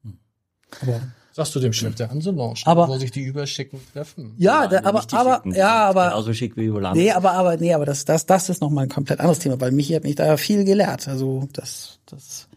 Aber 0.80 1.00
Sagst 1.32 1.54
du 1.54 1.60
dem 1.60 1.72
Chef 1.72 1.94
der 1.94 2.10
Hanselounge, 2.10 2.58
Aber- 2.64 2.88
wo 2.88 2.98
sich 2.98 3.12
die 3.12 3.22
Überschicken 3.22 3.80
treffen? 3.92 4.34
ja, 4.36 4.66
da, 4.66 4.78
aber, 4.84 5.04
aber, 5.12 5.34
Schicken, 5.36 5.54
ja, 5.54 5.86
aber, 5.88 6.08
Genauso 6.08 6.34
schick 6.34 6.56
wie 6.56 6.64
über 6.64 6.80
Land. 6.80 6.96
Nee, 6.96 7.12
aber, 7.12 7.32
aber, 7.32 7.56
nee, 7.56 7.72
aber 7.72 7.86
das, 7.86 8.04
das, 8.04 8.26
das 8.26 8.48
ist 8.48 8.60
nochmal 8.60 8.86
ein 8.86 8.88
komplett 8.90 9.20
anderes 9.20 9.38
Thema, 9.38 9.60
weil 9.60 9.70
Michi 9.70 9.92
hat 9.94 10.02
mich 10.02 10.16
da 10.16 10.36
viel 10.36 10.64
gelehrt. 10.64 11.06
Also, 11.06 11.48
das, 11.52 12.00
das, 12.06 12.48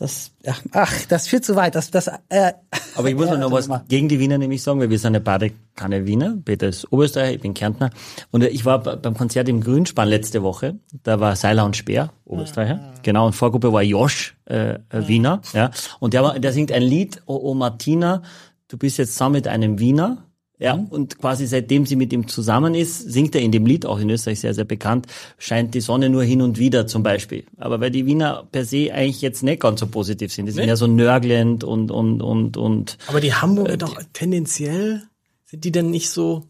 das, 0.00 0.32
ja, 0.44 0.54
ach, 0.72 0.92
das 1.08 1.28
führt 1.28 1.44
zu 1.44 1.54
weit. 1.56 1.74
Das, 1.74 1.90
das, 1.90 2.08
äh, 2.30 2.52
Aber 2.96 3.08
ich 3.10 3.14
muss 3.14 3.26
Ja, 3.26 3.32
mal 3.32 3.38
noch 3.40 3.52
was 3.52 3.68
mal. 3.68 3.84
gegen 3.86 4.08
die 4.08 4.18
Wiener 4.18 4.38
nämlich 4.38 4.62
sagen, 4.62 4.80
weil 4.80 4.88
wir 4.90 4.98
sind 4.98 5.12
ja 5.14 5.20
beide 5.20 5.52
keine 5.76 6.06
Wiener. 6.06 6.38
Peter 6.44 6.68
ist 6.68 6.90
Oberösterreicher, 6.90 7.34
ich 7.34 7.40
bin 7.40 7.52
Kärntner. 7.54 7.90
Und 8.30 8.42
ich 8.42 8.64
war 8.64 8.78
beim 8.82 9.14
Konzert 9.14 9.48
im 9.50 9.60
Grünspann 9.60 10.08
letzte 10.08 10.42
Woche. 10.42 10.76
Da 11.02 11.20
war 11.20 11.36
Seiler 11.36 11.64
und 11.66 11.76
Speer, 11.76 12.10
Oberösterreicher. 12.24 12.94
Genau, 13.02 13.26
und 13.26 13.34
Vorgruppe 13.34 13.72
war 13.72 13.82
Josch, 13.82 14.36
äh, 14.46 14.74
äh, 14.74 14.78
Wiener. 15.06 15.42
Ja. 15.52 15.70
Und 16.00 16.14
der, 16.14 16.38
der 16.38 16.52
singt 16.52 16.72
ein 16.72 16.82
Lied, 16.82 17.22
O, 17.26 17.34
o 17.36 17.54
Martina, 17.54 18.22
du 18.68 18.78
bist 18.78 18.96
jetzt 18.98 19.12
zusammen 19.12 19.34
mit 19.34 19.48
einem 19.48 19.78
Wiener. 19.78 20.24
Ja, 20.60 20.74
und 20.74 21.18
quasi 21.18 21.46
seitdem 21.46 21.86
sie 21.86 21.96
mit 21.96 22.12
ihm 22.12 22.28
zusammen 22.28 22.74
ist, 22.74 23.10
singt 23.10 23.34
er 23.34 23.40
in 23.40 23.50
dem 23.50 23.64
Lied, 23.64 23.86
auch 23.86 23.98
in 23.98 24.10
Österreich 24.10 24.40
sehr, 24.40 24.52
sehr 24.52 24.66
bekannt, 24.66 25.06
scheint 25.38 25.74
die 25.74 25.80
Sonne 25.80 26.10
nur 26.10 26.22
hin 26.22 26.42
und 26.42 26.58
wieder 26.58 26.86
zum 26.86 27.02
Beispiel. 27.02 27.44
Aber 27.56 27.80
weil 27.80 27.90
die 27.90 28.04
Wiener 28.04 28.46
per 28.52 28.66
se 28.66 28.92
eigentlich 28.92 29.22
jetzt 29.22 29.42
nicht 29.42 29.62
ganz 29.62 29.80
so 29.80 29.86
positiv 29.86 30.34
sind. 30.34 30.44
Die 30.44 30.52
sind 30.52 30.68
ja 30.68 30.76
so 30.76 30.86
nörgelnd 30.86 31.64
und, 31.64 31.90
und, 31.90 32.20
und, 32.20 32.58
und 32.58 32.98
Aber 33.06 33.22
die 33.22 33.32
Hamburger 33.32 33.78
doch 33.78 33.98
tendenziell 34.12 35.04
sind 35.46 35.64
die 35.64 35.72
denn 35.72 35.90
nicht 35.90 36.10
so. 36.10 36.44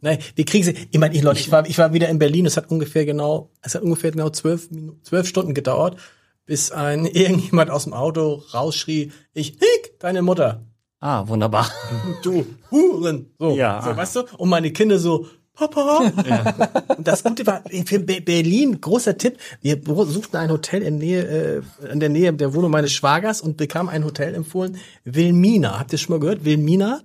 Nein, 0.00 0.18
wir 0.34 0.44
kriegen 0.44 0.64
sie. 0.64 0.74
Ich 0.90 0.98
meine, 0.98 1.14
ich, 1.14 1.22
Leute, 1.22 1.38
ich 1.38 1.52
war, 1.52 1.64
ich 1.64 1.78
war 1.78 1.92
wieder 1.92 2.08
in 2.08 2.18
Berlin. 2.18 2.44
Es 2.44 2.56
hat 2.56 2.72
ungefähr 2.72 3.04
genau, 3.04 3.50
es 3.62 3.76
hat 3.76 3.82
ungefähr 3.82 4.10
genau 4.10 4.30
zwölf 4.30 4.68
zwölf 5.02 5.28
Stunden 5.28 5.54
gedauert, 5.54 5.96
bis 6.44 6.72
ein 6.72 7.06
irgendjemand 7.12 7.70
aus 7.70 7.84
dem 7.84 7.92
Auto 7.92 8.42
rausschrie: 8.52 9.12
Ich 9.32 9.50
hick 9.50 10.00
deine 10.00 10.22
Mutter, 10.22 10.64
Ah, 11.00 11.26
wunderbar. 11.28 11.70
du 12.22 12.44
Huren. 12.70 13.26
So, 13.38 13.56
Ja. 13.56 13.82
so, 13.82 13.96
weißt 13.96 14.16
du? 14.16 14.20
Und 14.38 14.48
meine 14.48 14.72
Kinder 14.72 14.98
so. 14.98 15.26
Papa. 15.54 16.12
Und 16.96 17.08
das 17.08 17.24
Gute 17.24 17.44
war, 17.44 17.64
für 17.84 17.98
Be- 17.98 18.20
Berlin, 18.20 18.80
großer 18.80 19.18
Tipp, 19.18 19.38
wir 19.60 19.80
suchten 20.06 20.36
ein 20.36 20.50
Hotel 20.52 20.82
in 20.82 20.98
Nähe, 20.98 21.62
äh, 21.82 21.90
in 21.92 21.98
der 21.98 22.10
Nähe 22.10 22.32
der 22.32 22.54
Wohnung 22.54 22.70
meines 22.70 22.92
Schwagers 22.92 23.40
und 23.40 23.56
bekamen 23.56 23.88
ein 23.88 24.04
Hotel 24.04 24.36
empfohlen, 24.36 24.76
Wilmina. 25.02 25.80
Habt 25.80 25.90
ihr 25.92 25.98
schon 25.98 26.14
mal 26.14 26.20
gehört? 26.20 26.44
Wilmina? 26.44 27.00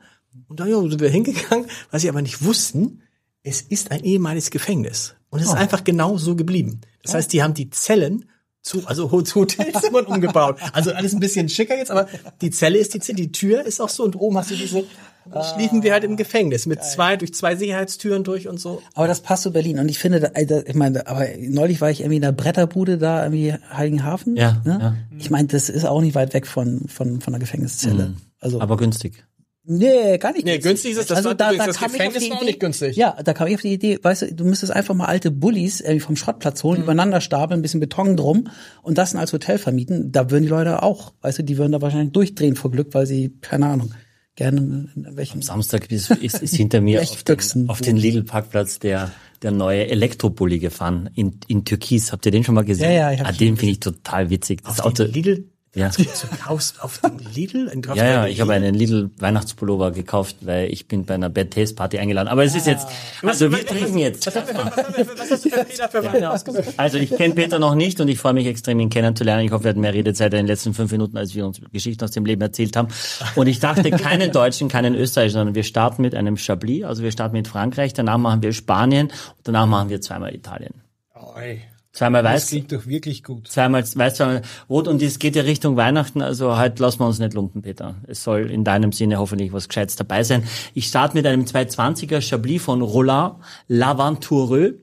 Und 0.49 0.59
da 0.59 0.67
ja, 0.67 0.79
sind 0.81 0.99
wir 1.01 1.09
hingegangen, 1.09 1.65
was 1.89 2.03
sie 2.03 2.09
aber 2.09 2.21
nicht 2.21 2.43
wussten, 2.45 3.01
es 3.41 3.61
ist 3.61 3.89
ein 3.89 4.03
ehemaliges 4.03 4.51
Gefängnis. 4.51 5.15
Und 5.31 5.39
es 5.39 5.47
ist 5.47 5.55
einfach 5.55 5.83
genau 5.83 6.17
so 6.19 6.35
geblieben. 6.35 6.81
Das 7.01 7.15
heißt, 7.15 7.33
die 7.33 7.41
haben 7.41 7.55
die 7.55 7.71
Zellen 7.71 8.25
zu, 8.63 8.81
also 8.87 9.11
Hotelzimmern 9.11 10.05
umgebaut. 10.07 10.57
Also 10.71 10.91
alles 10.93 11.13
ein 11.13 11.19
bisschen 11.19 11.49
schicker 11.49 11.77
jetzt, 11.77 11.91
aber 11.91 12.07
die 12.41 12.49
Zelle 12.49 12.77
ist 12.79 12.93
die 12.93 12.99
Zelle, 12.99 13.17
die 13.17 13.31
Tür 13.31 13.63
ist 13.65 13.79
auch 13.81 13.89
so 13.89 14.03
und 14.03 14.15
oben 14.15 14.37
hast 14.37 14.51
du 14.51 14.55
diese, 14.55 14.85
dann 15.29 15.43
schliefen 15.43 15.83
wir 15.83 15.91
halt 15.93 16.03
im 16.05 16.15
Gefängnis 16.17 16.65
mit 16.65 16.83
zwei, 16.83 17.17
durch 17.17 17.33
zwei 17.33 17.55
Sicherheitstüren 17.55 18.23
durch 18.23 18.47
und 18.47 18.59
so. 18.59 18.81
aber 18.93 19.07
das 19.07 19.21
passt 19.21 19.43
zu 19.43 19.51
Berlin. 19.51 19.79
Und 19.79 19.89
ich 19.89 19.99
finde, 19.99 20.19
da, 20.21 20.27
äh, 20.29 20.63
ich 20.65 20.75
meine, 20.75 21.07
aber 21.07 21.27
neulich 21.39 21.81
war 21.81 21.91
ich 21.91 21.99
irgendwie 22.01 22.15
in 22.17 22.21
der 22.23 22.31
Bretterbude 22.31 22.97
da, 22.97 23.23
irgendwie 23.23 23.53
Heiligenhafen. 23.71 24.35
Ja, 24.37 24.61
Ne? 24.65 24.77
ja. 24.81 24.95
Ich 25.17 25.29
meine, 25.29 25.47
das 25.49 25.69
ist 25.69 25.85
auch 25.85 26.01
nicht 26.01 26.15
weit 26.15 26.33
weg 26.33 26.47
von, 26.47 26.87
von, 26.87 27.19
von 27.21 27.33
der 27.33 27.39
Gefängniszelle. 27.41 28.13
Also, 28.39 28.59
Aber 28.61 28.77
günstig. 28.77 29.25
Nee, 29.65 30.17
gar 30.17 30.33
nicht. 30.33 30.45
Nee, 30.45 30.57
günstig 30.59 30.91
ist 30.91 30.97
es, 30.97 31.05
das 31.07 31.23
war 31.23 31.33
übrigens 31.33 31.65
das 31.65 31.77
kam 31.77 31.87
ich 31.87 31.93
Gefängnis 31.93 32.17
auf 32.17 32.23
die 32.23 32.31
auch 32.31 32.37
Idee- 32.37 32.45
nicht 32.45 32.59
günstig. 32.59 32.95
Ja, 32.95 33.17
da 33.23 33.33
kam 33.33 33.47
ich 33.47 33.55
auf 33.55 33.61
die 33.61 33.73
Idee, 33.73 33.99
weißt 34.01 34.23
du, 34.23 34.33
du 34.33 34.45
müsstest 34.45 34.71
einfach 34.71 34.93
mal 34.95 35.05
alte 35.05 35.31
Bullis 35.31 35.81
irgendwie 35.81 35.99
vom 36.01 36.15
Schrottplatz 36.15 36.63
holen, 36.63 36.83
übereinander 36.83 37.21
stapeln, 37.21 37.59
ein 37.59 37.61
bisschen 37.61 37.79
Beton 37.79 38.17
drum 38.17 38.49
und 38.81 38.97
das 38.97 39.11
dann 39.11 39.21
als 39.21 39.33
Hotel 39.33 39.57
vermieten. 39.57 40.11
Da 40.11 40.29
würden 40.31 40.43
die 40.43 40.49
Leute 40.49 40.83
auch, 40.83 41.13
weißt 41.21 41.39
du, 41.39 41.43
die 41.43 41.57
würden 41.57 41.71
da 41.71 41.81
wahrscheinlich 41.81 42.11
durchdrehen 42.13 42.55
vor 42.55 42.71
Glück, 42.71 42.93
weil 42.93 43.05
sie, 43.05 43.37
keine 43.41 43.67
Ahnung, 43.67 43.93
gerne 44.35 44.89
in 44.95 45.15
welchem 45.15 45.41
Samstag 45.41 45.91
ist, 45.91 46.09
ist, 46.09 46.41
ist 46.41 46.55
hinter 46.55 46.81
mir 46.81 47.01
auf 47.03 47.23
den, 47.23 47.69
auf 47.69 47.81
den 47.81 47.97
Lidl-Parkplatz 47.97 48.79
der, 48.79 49.11
der 49.41 49.51
neue 49.51 49.87
Elektrobully 49.87 50.59
gefahren 50.59 51.09
in, 51.15 51.39
in 51.47 51.65
Türkis. 51.65 52.11
Habt 52.11 52.25
ihr 52.25 52.31
den 52.31 52.43
schon 52.43 52.55
mal 52.55 52.63
gesehen? 52.65 52.91
Ja, 52.91 52.91
ja, 52.91 53.11
ich 53.11 53.19
hab 53.19 53.27
ah, 53.27 53.31
Den 53.31 53.57
finde 53.57 53.73
ich 53.73 53.79
total 53.79 54.29
witzig. 54.29 54.63
Das 54.63 54.79
Auf 54.79 54.87
Auto, 54.87 55.03
den 55.03 55.13
Lidl, 55.13 55.49
ja. 55.75 55.89
du 55.89 56.03
kaufst 56.43 56.83
auf 56.83 56.99
den 56.99 57.19
Lidl? 57.19 57.71
Ja, 57.95 58.05
ja, 58.05 58.27
ich 58.27 58.39
habe 58.41 58.53
einen 58.53 58.75
Lidl 58.75 59.09
Weihnachtspullover 59.17 59.91
gekauft, 59.91 60.37
weil 60.41 60.71
ich 60.71 60.87
bin 60.87 61.05
bei 61.05 61.15
einer 61.15 61.29
Bad 61.29 61.51
Taste 61.51 61.75
Party 61.75 61.97
eingeladen. 61.97 62.27
Aber 62.27 62.43
es 62.43 62.55
ist 62.55 62.67
jetzt, 62.67 62.87
also 63.23 63.51
wir 63.51 63.65
trinken 63.65 63.97
jetzt. 63.97 64.27
Was 64.27 65.31
hast 65.31 65.45
du 65.45 65.49
für 65.49 65.65
Peter 65.65 65.89
für 65.89 66.03
Weine 66.03 66.31
ausgesucht? 66.31 66.73
Also 66.77 66.99
ich 66.99 67.09
kenne 67.15 67.33
Peter 67.33 67.57
noch 67.57 67.73
nicht 67.73 67.99
und 67.99 68.07
ich 68.07 68.19
freue 68.19 68.33
mich 68.33 68.45
extrem, 68.45 68.79
ihn 68.79 68.89
kennenzulernen. 68.89 69.45
Ich 69.45 69.51
hoffe, 69.51 69.63
wir 69.63 69.69
hatten 69.69 69.81
mehr 69.81 69.93
Redezeit 69.93 70.33
in 70.33 70.37
den 70.37 70.47
letzten 70.47 70.73
fünf 70.73 70.91
Minuten, 70.91 71.17
als 71.17 71.33
wir 71.33 71.45
uns 71.45 71.59
Geschichten 71.71 72.03
aus 72.03 72.11
dem 72.11 72.25
Leben 72.25 72.41
erzählt 72.41 72.75
haben. 72.75 72.89
Und 73.35 73.47
ich 73.47 73.59
dachte, 73.59 73.89
keinen 73.91 74.31
Deutschen, 74.31 74.69
keinen 74.69 74.93
Österreicher, 74.93 75.31
sondern 75.31 75.55
wir 75.55 75.63
starten 75.63 76.03
mit 76.03 76.13
einem 76.13 76.37
Chablis. 76.37 76.83
Also 76.83 77.01
wir 77.01 77.11
starten 77.11 77.35
mit 77.35 77.47
Frankreich, 77.47 77.93
danach 77.93 78.17
machen 78.19 78.43
wir 78.43 78.53
Spanien 78.53 79.07
und 79.07 79.47
danach 79.47 79.65
machen 79.65 79.89
wir 79.89 80.01
zweimal 80.01 80.35
Italien. 80.35 80.73
Oi, 81.15 81.61
Zweimal 81.93 82.23
das 82.23 82.33
weiß, 82.33 82.47
klingt 82.49 82.71
doch 82.71 82.87
wirklich 82.87 83.23
gut. 83.23 83.47
zweimal 83.47 83.83
weiß, 83.83 84.15
zweimal 84.15 84.41
rot 84.67 84.87
und 84.87 84.99
es 85.03 85.19
geht 85.19 85.35
ja 85.35 85.43
Richtung 85.43 85.77
Weihnachten, 85.77 86.23
also 86.23 86.57
halt 86.57 86.79
lassen 86.79 87.01
wir 87.01 87.05
uns 87.05 87.19
nicht 87.19 87.35
lumpen, 87.35 87.61
Peter. 87.61 87.95
Es 88.07 88.23
soll 88.23 88.49
in 88.49 88.63
deinem 88.63 88.91
Sinne 88.91 89.19
hoffentlich 89.19 89.53
was 89.53 89.67
Gescheites 89.67 89.95
dabei 89.95 90.23
sein. 90.23 90.43
Ich 90.73 90.87
starte 90.87 91.15
mit 91.15 91.27
einem 91.27 91.45
220er 91.45 92.19
Chablis 92.19 92.63
von 92.63 92.81
Roland 92.81 93.35
Laventureux. 93.67 94.73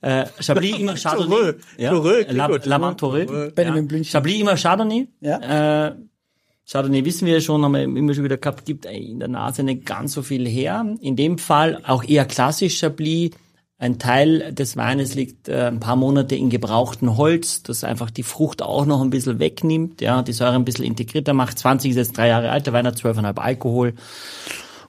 Äh, 0.00 0.24
Chablis 0.40 0.78
immer 0.78 0.94
Chardonnay. 0.96 1.56
Ja, 1.76 1.90
Toureux, 1.90 2.24
La. 2.30 2.48
Benjamin. 2.48 3.82
Ja. 3.82 3.88
Blümchen. 3.88 4.10
Chablis 4.10 4.40
immer 4.40 4.56
Chardonnay. 4.56 5.08
Ja. 5.20 5.88
Äh, 5.88 5.94
Chardonnay 6.70 7.04
wissen 7.04 7.26
wir 7.26 7.38
schon, 7.42 7.62
haben 7.62 7.72
wir 7.72 7.82
immer 7.82 8.14
schon 8.14 8.24
wieder 8.24 8.38
gehabt, 8.38 8.64
gibt 8.64 8.86
in 8.86 9.18
der 9.18 9.28
Nase 9.28 9.62
nicht 9.62 9.84
ganz 9.84 10.14
so 10.14 10.22
viel 10.22 10.48
her. 10.48 10.86
In 11.02 11.16
dem 11.16 11.36
Fall 11.36 11.82
auch 11.84 12.02
eher 12.02 12.24
klassisch 12.24 12.78
Chablis. 12.78 13.32
Ein 13.80 13.98
Teil 13.98 14.52
des 14.52 14.76
Weines 14.76 15.14
liegt 15.14 15.48
äh, 15.48 15.68
ein 15.68 15.80
paar 15.80 15.96
Monate 15.96 16.36
in 16.36 16.50
gebrauchtem 16.50 17.16
Holz, 17.16 17.62
das 17.62 17.82
einfach 17.82 18.10
die 18.10 18.22
Frucht 18.22 18.60
auch 18.60 18.84
noch 18.84 19.00
ein 19.00 19.08
bisschen 19.08 19.38
wegnimmt, 19.38 20.02
ja, 20.02 20.20
die 20.20 20.34
Säure 20.34 20.56
ein 20.56 20.66
bisschen 20.66 20.84
integrierter 20.84 21.32
macht. 21.32 21.58
20 21.58 21.92
ist 21.92 21.96
jetzt 21.96 22.18
drei 22.18 22.28
Jahre 22.28 22.50
alt, 22.50 22.66
der 22.66 22.74
Wein 22.74 22.86
hat 22.86 22.96
12,5 22.96 23.38
Alkohol. 23.38 23.94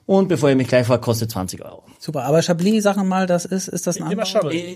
Und 0.04 0.28
bevor 0.28 0.50
ihr 0.50 0.56
mich 0.56 0.68
gleich 0.68 0.86
fragt, 0.86 1.04
kostet 1.04 1.30
20 1.30 1.64
Euro. 1.64 1.84
Super, 2.04 2.24
aber 2.24 2.42
Chablis, 2.42 2.82
sag 2.82 2.96
mal, 2.96 3.28
das 3.28 3.44
ist, 3.44 3.68
ist 3.68 3.86
das 3.86 4.00
ein 4.00 4.10
Immer. 4.10 4.24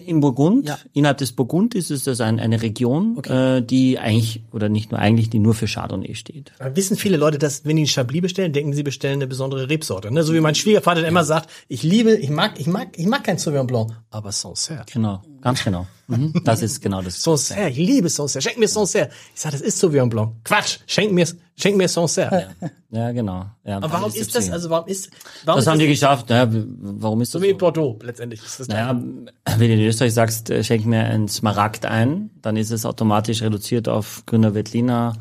In 0.07 0.21
Burgund, 0.21 0.69
Ja. 0.69 0.79
innerhalb 0.93 1.19
des 1.19 1.33
Burgund 1.33 1.75
ist 1.75 1.91
es 1.91 2.05
das 2.05 2.21
ein, 2.21 2.39
eine 2.39 2.63
Region, 2.63 3.19
äh, 3.25 3.63
die 3.63 3.99
eigentlich, 3.99 4.45
oder 4.53 4.69
nicht 4.69 4.93
nur 4.93 5.01
eigentlich, 5.01 5.29
die 5.29 5.41
nur 5.41 5.55
für 5.55 5.67
Chardonnay 5.67 6.15
steht. 6.15 6.53
Da 6.61 6.77
wissen 6.77 6.97
viele 6.97 7.17
Leute, 7.17 7.39
dass 7.39 7.65
wenn 7.65 7.75
die 7.75 7.83
einen 7.83 7.89
Chablis 7.89 8.23
bestellen, 8.23 8.53
denken 8.53 8.75
sie 8.75 8.85
bestellen 8.85 9.15
eine 9.15 9.27
besondere 9.27 9.69
Rebsorte. 9.69 10.13
Ne? 10.13 10.23
So 10.23 10.35
wie 10.35 10.41
mein 10.41 10.55
Schwiegervater 10.55 11.01
der 11.01 11.09
immer 11.09 11.25
sagt, 11.25 11.51
ich 11.67 11.83
liebe, 11.83 12.13
ich 12.15 12.31
mag, 12.31 12.61
ich 12.61 12.69
mag, 12.69 12.97
ich 12.97 13.07
mag 13.07 13.25
kein 13.25 13.39
Sauvignon 13.39 13.67
Blanc, 13.67 13.91
aber 14.11 14.31
Sancerre. 14.31 14.85
Genau, 14.93 15.21
ganz 15.41 15.65
genau. 15.65 15.87
Mhm. 16.09 16.33
Das 16.45 16.63
ist 16.63 16.81
genau 16.81 17.03
das. 17.03 17.21
Sancerre, 17.23 17.71
ich 17.71 17.77
liebe 17.77 18.09
Sancerre. 18.09 18.43
Schenk 18.43 18.59
mir 18.59 18.69
Sancerre. 18.69 19.11
Ich 19.35 19.41
sage, 19.41 19.53
das 19.53 19.61
ist 19.61 19.79
Sauvignon 19.79 20.09
Blanc. 20.09 20.33
Quatsch, 20.45 20.79
schenk 20.87 21.13
mir, 21.13 21.27
schenk 21.57 21.77
mir 21.77 21.89
Sancerre. 21.89 22.55
Ja, 22.91 23.11
genau. 23.13 23.47
Ja, 23.65 23.79
Aber 23.79 23.93
warum 23.93 24.13
ist 24.13 24.35
das, 24.35 24.51
also 24.51 24.71
warum 24.71 24.89
ist, 24.89 25.11
warum 25.45 25.59
Das 25.59 25.65
ist 25.67 25.71
haben 25.71 25.79
die 25.81 25.89
geschafft. 25.89 26.31
Naja, 26.31 26.49
warum 26.51 27.21
ist 27.21 27.33
so 27.33 27.39
das 27.39 27.49
wie 27.49 27.53
so? 27.53 27.59
Bordeaux 27.59 27.99
letztendlich? 28.03 28.43
Ist 28.45 28.61
das 28.61 28.69
Naja, 28.69 28.95
wenn 28.95 29.69
du 29.69 29.75
in 29.75 29.81
Österreich 29.81 30.15
sagst, 30.15 30.51
äh, 30.51 30.63
schenk 30.63 30.87
mir 30.87 31.05
einen 31.05 31.29
Smaragd 31.29 31.85
ein, 31.87 32.31
dann 32.41 32.57
ist 32.57 32.71
es 32.71 32.87
automatisch 32.87 33.43
reduziert 33.43 33.89
auf 33.89 34.23
Grüner 34.27 34.55
Veltliner, 34.55 35.15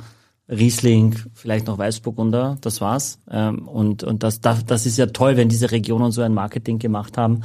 Riesling, 0.48 1.16
vielleicht 1.34 1.66
noch 1.66 1.80
Weißburgunder, 1.80 2.58
das 2.62 2.80
war's. 2.80 3.20
Ähm, 3.32 3.68
und 3.68 4.04
und 4.04 4.22
das, 4.22 4.42
das, 4.42 4.64
das 4.66 4.86
ist 4.86 4.98
ja 4.98 5.08
toll, 5.08 5.38
wenn 5.38 5.50
diese 5.50 5.72
Regionen 5.72 6.12
so 6.12 6.22
ein 6.22 6.36
Marketing 6.36 6.78
gemacht 6.78 7.18
haben, 7.18 7.42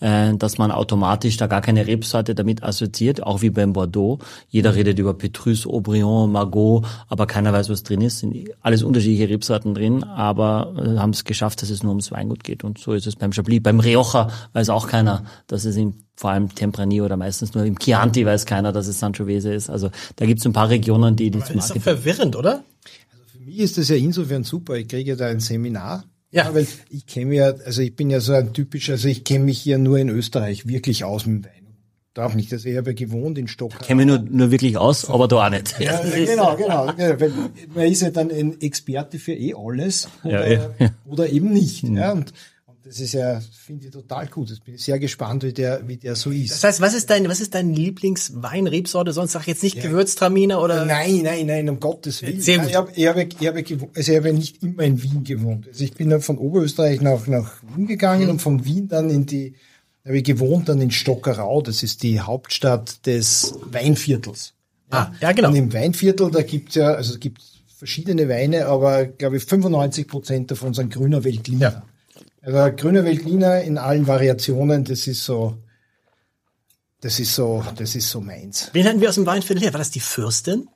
äh, 0.00 0.34
dass 0.34 0.58
man 0.58 0.72
automatisch 0.72 1.36
da 1.36 1.46
gar 1.46 1.60
keine 1.60 1.86
Rebsorte 1.86 2.34
damit 2.34 2.64
assoziiert, 2.64 3.22
auch 3.22 3.42
wie 3.42 3.50
beim 3.50 3.72
Bordeaux. 3.72 4.18
Jeder 4.48 4.74
redet 4.74 4.98
über 4.98 5.14
Petrus, 5.14 5.64
Aubryon, 5.64 6.32
Margot, 6.32 6.84
aber 7.08 7.26
keiner 7.28 7.52
weiß, 7.52 7.70
was 7.70 7.84
drin 7.84 8.00
ist. 8.00 8.18
Sind 8.18 8.50
alles 8.62 8.82
unterschiedliche 8.82 9.28
Rebsorten 9.28 9.72
drin, 9.72 10.02
aber 10.02 10.74
äh, 10.76 10.98
haben 10.98 11.10
es 11.10 11.22
geschafft, 11.22 11.62
dass 11.62 11.70
es 11.70 11.84
nur 11.84 11.90
ums 11.90 12.10
Weingut 12.10 12.42
geht. 12.42 12.64
Und 12.64 12.78
so 12.78 12.94
ist 12.94 13.06
es 13.06 13.14
beim 13.14 13.32
Chablis. 13.32 13.62
Beim 13.62 13.78
Rioja 13.78 14.28
weiß 14.54 14.70
auch 14.70 14.88
keiner, 14.88 15.22
dass 15.46 15.64
es 15.64 15.76
in 15.76 15.94
vor 16.20 16.30
allem 16.32 16.54
Tempranillo 16.54 17.06
oder 17.06 17.16
meistens 17.16 17.54
nur 17.54 17.64
im 17.64 17.78
Chianti 17.78 18.26
weiß 18.26 18.44
keiner, 18.44 18.72
dass 18.72 18.86
es 18.88 18.98
Sangiovese 18.98 19.54
ist. 19.54 19.70
Also 19.70 19.90
da 20.16 20.26
gibt 20.26 20.40
es 20.40 20.44
ein 20.46 20.52
paar 20.52 20.68
Regionen, 20.68 21.16
die 21.16 21.30
die 21.30 21.38
zum 21.38 21.56
Das 21.56 21.70
ist 21.70 21.70
doch 21.70 21.76
Marketing. 21.76 21.82
verwirrend, 21.82 22.36
oder? 22.36 22.62
Für 23.32 23.38
mich 23.38 23.58
ist 23.58 23.78
das 23.78 23.88
ja 23.88 23.96
insofern 23.96 24.44
super. 24.44 24.74
Ich 24.76 24.86
kriege 24.86 25.16
da 25.16 25.28
ein 25.28 25.40
Seminar. 25.40 26.04
Ja. 26.30 26.54
weil 26.54 26.66
ich 26.90 27.06
kenne 27.06 27.34
ja, 27.34 27.46
also 27.64 27.80
ich 27.80 27.96
bin 27.96 28.10
ja 28.10 28.20
so 28.20 28.34
ein 28.34 28.52
typischer, 28.52 28.92
also 28.92 29.08
ich 29.08 29.24
kenne 29.24 29.46
mich 29.46 29.64
ja 29.64 29.78
nur 29.78 29.98
in 29.98 30.10
Österreich 30.10 30.66
wirklich 30.68 31.04
aus 31.04 31.24
mit 31.26 31.42
dem 31.42 31.48
Wein. 31.48 31.52
Darf 32.12 32.34
nicht, 32.34 32.52
also 32.52 32.68
ich 32.68 32.76
habe 32.76 32.90
ja 32.90 32.94
gewohnt 32.94 33.38
in 33.38 33.48
Stockholm. 33.48 33.82
Kenne 33.82 34.04
mich 34.04 34.06
nur, 34.06 34.18
nur 34.30 34.50
wirklich 34.50 34.76
aus, 34.76 35.08
aber 35.08 35.26
da 35.26 35.46
auch 35.46 35.50
nicht. 35.50 35.74
Ja, 35.80 36.00
genau, 36.02 36.54
genau. 36.56 36.86
Ja, 36.98 37.18
weil 37.18 37.32
man 37.74 37.86
ist 37.86 38.02
ja 38.02 38.10
dann 38.10 38.30
ein 38.30 38.60
Experte 38.60 39.18
für 39.18 39.32
eh 39.32 39.54
alles 39.56 40.08
oder, 40.22 40.46
Ja, 40.46 40.52
ja, 40.60 40.70
ja. 40.78 40.90
oder 41.06 41.30
eben 41.30 41.50
nicht. 41.52 41.82
Ja, 41.84 42.12
und 42.12 42.32
das 42.84 42.98
ist 43.00 43.12
ja, 43.12 43.40
finde 43.64 43.86
ich 43.86 43.90
total 43.92 44.26
gut. 44.28 44.50
Ich 44.50 44.62
bin 44.62 44.76
sehr 44.78 44.98
gespannt, 44.98 45.42
wie 45.42 45.52
der, 45.52 45.86
wie 45.86 45.96
der 45.96 46.16
so 46.16 46.30
ist. 46.30 46.50
Das 46.52 46.64
heißt, 46.64 46.80
was 46.80 46.94
ist 46.94 47.10
dein, 47.10 47.28
was 47.28 47.40
ist 47.40 47.54
dein 47.54 47.74
Lieblingswein-Rebsorte? 47.74 49.12
Sonst 49.12 49.32
sag 49.32 49.46
jetzt 49.46 49.62
nicht 49.62 49.80
Gewürztraminer 49.82 50.60
oder? 50.60 50.84
Nein, 50.86 51.20
nein, 51.22 51.46
nein, 51.46 51.68
um 51.68 51.80
Gottes 51.80 52.22
Willen. 52.22 52.40
Sehr 52.40 52.58
gut. 52.58 52.68
Ich 52.68 52.76
habe 52.76 52.90
ich 52.94 53.06
hab, 53.06 53.16
ich 53.16 53.46
hab, 53.46 53.54
gewohnt- 53.64 53.96
also 53.96 54.12
ich 54.12 54.18
hab 54.18 54.24
ja 54.24 54.32
nicht 54.32 54.62
immer 54.62 54.82
in 54.84 55.02
Wien 55.02 55.24
gewohnt. 55.24 55.68
Also 55.68 55.84
ich 55.84 55.92
bin 55.94 56.10
dann 56.10 56.20
von 56.22 56.38
Oberösterreich 56.38 57.00
nach, 57.00 57.26
nach 57.26 57.52
Wien 57.76 57.86
gegangen 57.86 58.24
Mhm. 58.24 58.30
und 58.30 58.42
von 58.42 58.64
Wien 58.64 58.88
dann 58.88 59.10
in 59.10 59.26
die, 59.26 59.54
habe 60.04 60.18
ich 60.18 60.24
gewohnt 60.24 60.68
dann 60.68 60.80
in 60.80 60.90
Stockerau. 60.90 61.62
Das 61.62 61.82
ist 61.82 62.02
die 62.02 62.20
Hauptstadt 62.20 63.04
des 63.06 63.54
Weinviertels. 63.70 64.54
Ah, 64.90 65.12
ja, 65.20 65.32
genau. 65.32 65.48
Und 65.50 65.56
im 65.56 65.72
Weinviertel, 65.72 66.30
da 66.30 66.42
gibt's 66.42 66.74
ja, 66.74 66.94
also 66.94 67.12
es 67.14 67.20
gibt 67.20 67.40
verschiedene 67.76 68.28
Weine, 68.28 68.66
aber 68.66 69.06
glaube 69.06 69.36
ich 69.36 69.44
95 69.44 70.06
Prozent 70.08 70.50
davon 70.50 70.74
sind 70.74 70.92
grüner 70.92 71.22
Veltliner. 71.24 71.84
Also 72.42 72.76
grüner 72.76 73.04
Veltliner 73.04 73.62
in 73.62 73.76
allen 73.78 74.06
Variationen, 74.06 74.84
das 74.84 75.06
ist 75.06 75.24
so, 75.24 75.58
das 77.00 77.20
ist 77.20 77.34
so, 77.34 77.62
das 77.76 77.94
ist 77.94 78.08
so 78.08 78.20
meins. 78.20 78.70
Wen 78.72 78.86
hatten 78.86 79.00
wir 79.00 79.08
aus 79.08 79.16
dem 79.16 79.26
Weinviertel 79.26 79.62
her? 79.62 79.72
War 79.74 79.78
das 79.78 79.90
die 79.90 80.00
Fürstin? 80.00 80.68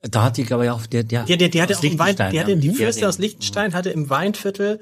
Da 0.00 0.24
hat 0.24 0.36
die, 0.36 0.44
glaube 0.44 0.64
ich, 0.64 0.70
auch 0.70 0.84
der, 0.86 1.04
der, 1.04 1.24
Die, 1.24 1.36
die, 1.36 1.48
die 1.50 1.62
hatte 1.62 1.74
aus 1.74 1.78
auch 1.80 1.84
im 1.84 1.98
Wein, 1.98 2.08
Liechtenstein, 2.08 2.32
die 2.32 2.40
hatte 2.40 2.50
ja. 2.52 2.56
die 2.56 2.68
Ja, 2.68 2.74
Fürstin 2.74 3.04
aus 3.04 3.18
Liechtenstein 3.18 3.74
hatte 3.74 3.90
im 3.90 4.10
Weinviertel 4.10 4.80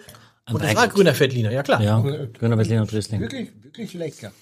und 0.53 0.63
das 0.63 0.75
war 0.75 0.89
grüner 0.89 1.19
Veltliner, 1.19 1.53
ja 1.53 1.63
klar. 1.63 1.81
Ja, 1.81 2.01
Grüner 2.01 2.59
Veltliner 2.59 2.83
und 2.83 2.93
Riesling. 2.93 3.21
Wirklich, 3.21 3.51
wirklich 3.63 3.95
lecker. 3.95 4.33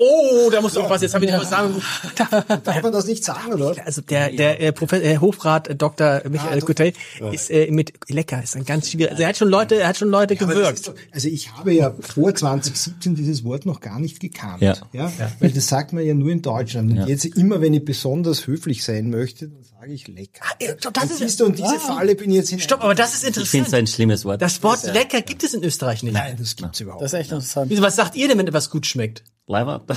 Oh, 0.00 0.48
da 0.50 0.60
musst 0.60 0.76
du 0.76 0.80
aufpassen, 0.80 1.04
jetzt 1.04 1.14
habe 1.14 1.24
ich 1.24 1.30
nicht 1.32 1.40
was 1.40 1.50
sagen. 1.50 1.74
Darf 2.64 2.82
man 2.82 2.92
das 2.92 3.06
nicht 3.06 3.24
sagen, 3.24 3.52
oder? 3.52 3.74
Also 3.84 4.00
der, 4.00 4.30
der 4.30 4.60
äh, 4.60 4.72
Professor, 4.72 5.04
äh, 5.04 5.18
Hofrat 5.18 5.66
äh, 5.68 5.74
Dr. 5.74 6.22
Michael 6.28 6.60
Coutet 6.62 6.94
ist 7.32 7.50
äh, 7.50 7.68
mit 7.72 7.92
lecker, 8.08 8.40
ist 8.42 8.54
ein 8.56 8.64
ganz 8.64 8.88
schwieriger. 8.90 9.10
Also 9.10 9.22
er 9.24 9.28
hat 9.30 9.36
schon 9.36 9.48
Leute, 9.48 9.80
er 9.80 9.88
hat 9.88 9.96
schon 9.96 10.08
Leute 10.08 10.36
das 10.36 10.48
gewirkt. 10.48 10.86
doch- 10.86 10.94
Also 11.10 11.26
ich 11.28 11.52
habe 11.52 11.72
ja 11.72 11.92
vor 12.00 12.32
2017 12.32 13.16
dieses 13.16 13.42
Wort 13.42 13.66
noch 13.66 13.80
gar 13.80 13.98
nicht 13.98 14.20
gekannt. 14.20 14.62
Ja. 14.62 14.76
Ja? 14.92 15.10
Weil 15.40 15.50
das 15.50 15.66
sagt 15.66 15.92
man 15.92 16.04
ja 16.04 16.14
nur 16.14 16.30
in 16.30 16.42
Deutschland. 16.42 16.92
Und 16.92 17.08
jetzt 17.08 17.24
immer, 17.24 17.60
wenn 17.60 17.74
ich 17.74 17.84
besonders 17.84 18.46
höflich 18.46 18.84
sein 18.84 19.10
möchte, 19.10 19.48
dann 19.48 19.64
sage 19.64 19.77
ich 19.86 20.08
lecker. 20.08 20.44
äh, 20.58 20.74
das 20.80 20.86
und, 21.04 21.10
ist- 21.10 21.18
siehst 21.18 21.40
du, 21.40 21.46
und 21.46 21.58
diese 21.58 21.78
Falle 21.78 22.14
bin 22.14 22.30
ich 22.30 22.36
jetzt 22.36 22.52
in. 22.52 22.58
Stopp, 22.60 22.82
aber 22.82 22.94
das 22.94 23.14
ist 23.14 23.18
Ich 23.18 23.26
finde 23.26 23.40
es 23.42 23.54
interessant. 23.54 23.74
ein 23.82 23.86
schlimmes 23.86 24.24
Wort. 24.24 24.42
Das 24.42 24.62
Wort 24.62 24.82
lecker 24.92 25.20
gibt 25.22 25.44
es 25.44 25.54
in 25.54 25.62
Österreich 25.62 26.02
nicht. 26.02 26.14
Nein, 26.14 26.36
das 26.38 26.56
gibt's 26.56 26.80
überhaupt 26.80 27.02
Das 27.02 27.12
ist 27.12 27.18
echt 27.20 27.30
interessant. 27.32 27.70
Wieso, 27.70 27.82
was 27.82 27.96
sagt 27.96 28.16
ihr 28.16 28.28
denn, 28.28 28.38
wenn 28.38 28.46
etwas 28.46 28.70
gut 28.70 28.86
schmeckt? 28.86 29.22
Leiber. 29.46 29.82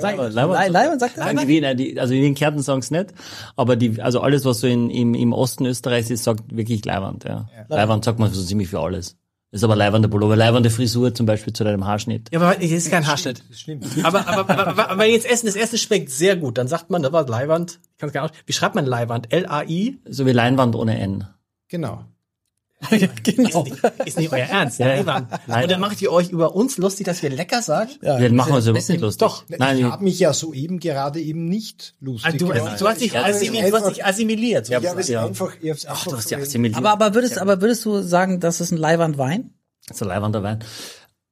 Leiber. 0.00 0.28
Lei- 0.30 0.68
Leiber 0.68 0.98
sagt 0.98 1.16
das? 1.16 1.24
Sagen 1.24 1.46
die 1.46 1.98
also 1.98 2.14
in 2.14 2.22
den 2.22 2.34
Kärnten 2.34 2.62
sagen 2.62 2.80
es 2.80 2.90
nicht, 2.90 3.14
aber 3.56 3.76
die, 3.76 4.00
also 4.02 4.20
alles, 4.20 4.44
was 4.44 4.60
so 4.60 4.66
in, 4.66 4.90
im, 4.90 5.14
im 5.14 5.32
Osten 5.32 5.64
Österreichs 5.66 6.10
ist, 6.10 6.24
sagt 6.24 6.54
wirklich 6.54 6.84
Leiwand, 6.84 7.24
ja. 7.24 7.48
Leiwand 7.68 8.04
sagt 8.04 8.18
man 8.18 8.32
so 8.32 8.42
ziemlich 8.42 8.68
für 8.68 8.80
alles. 8.80 9.16
Das 9.50 9.60
ist 9.60 9.64
aber 9.64 9.74
leibernde 9.74 10.08
Pullover, 10.08 10.36
leibernde 10.36 10.70
Frisur 10.70 11.12
zum 11.12 11.26
Beispiel 11.26 11.52
zu 11.52 11.64
deinem 11.64 11.84
Haarschnitt. 11.84 12.28
Ja, 12.30 12.40
aber 12.40 12.62
es 12.62 12.70
ist 12.70 12.90
kein 12.90 13.04
Haarschnitt. 13.06 13.42
Das 13.48 13.58
stimmt. 13.58 13.84
Aber, 14.04 14.28
aber, 14.28 14.48
aber, 14.48 14.68
aber, 14.68 14.90
aber 14.90 15.02
wenn 15.02 15.10
jetzt 15.10 15.28
Essen, 15.28 15.46
das 15.46 15.56
Essen 15.56 15.76
schmeckt 15.76 16.10
sehr 16.10 16.36
gut, 16.36 16.56
dann 16.56 16.68
sagt 16.68 16.90
man, 16.90 17.02
das 17.02 17.12
war 17.12 17.26
Leiwand. 17.26 17.80
Ich 17.92 17.98
kann 17.98 18.08
es 18.08 18.12
gar 18.12 18.22
nicht. 18.22 18.34
Wie 18.46 18.52
schreibt 18.52 18.76
man 18.76 18.86
Leiwand? 18.86 19.32
L-A-I? 19.32 19.98
So 20.08 20.24
wie 20.24 20.32
Leinwand 20.32 20.76
ohne 20.76 21.00
N. 21.00 21.26
Genau. 21.66 22.04
genau. 23.22 23.66
Ist 24.06 24.18
nicht 24.18 24.32
euer 24.32 24.46
Ernst. 24.46 24.78
Leiwand. 24.78 25.28
Und 25.46 25.70
dann 25.70 25.80
macht 25.80 26.00
ihr 26.00 26.10
euch 26.10 26.30
über 26.30 26.54
uns 26.54 26.78
lustig, 26.78 27.06
dass 27.06 27.22
wir 27.22 27.30
lecker 27.30 27.60
sagen? 27.60 27.90
Wir 28.00 28.32
machen 28.32 28.54
uns 28.54 28.66
überhaupt 28.66 28.88
nicht 28.88 29.00
lustig. 29.00 29.20
Doch. 29.20 29.44
Nein, 29.48 29.76
ich 29.76 29.84
ich, 29.84 29.90
habe 29.90 30.04
mich 30.04 30.18
ja 30.18 30.32
soeben 30.32 30.78
gerade 30.80 31.20
eben 31.20 31.44
nicht 31.44 31.94
lustig 32.00 32.32
Ah, 32.34 32.36
du, 32.36 32.48
gemacht. 32.48 32.80
du 32.80 32.88
hast 32.88 33.00
dich 33.00 33.12
Ja, 33.12 33.26
das 33.26 33.42
ist 33.42 33.42
assimiliert. 33.42 33.72
Du 33.72 33.76
hast 33.76 33.90
dich 33.90 34.04
assimiliert. 34.04 34.68
ich 34.68 34.74
habe 34.74 35.00
es 35.00 35.08
ja. 35.08 35.26
einfach, 35.26 35.52
ich 35.60 35.70
hab's 35.70 35.84
ach, 35.86 35.90
einfach 35.90 36.04
du 36.10 36.16
hast 36.16 36.28
verwendet. 36.28 36.48
assimiliert. 36.48 36.78
Aber, 36.78 36.90
aber 36.92 37.14
würdest, 37.14 37.38
aber 37.38 37.60
würdest 37.60 37.84
du 37.84 38.00
sagen, 38.00 38.40
das 38.40 38.60
ist 38.60 38.70
ein 38.72 38.78
Leihwandwein? 38.78 39.50
Leiwander 40.00 40.42
Wein. 40.42 40.64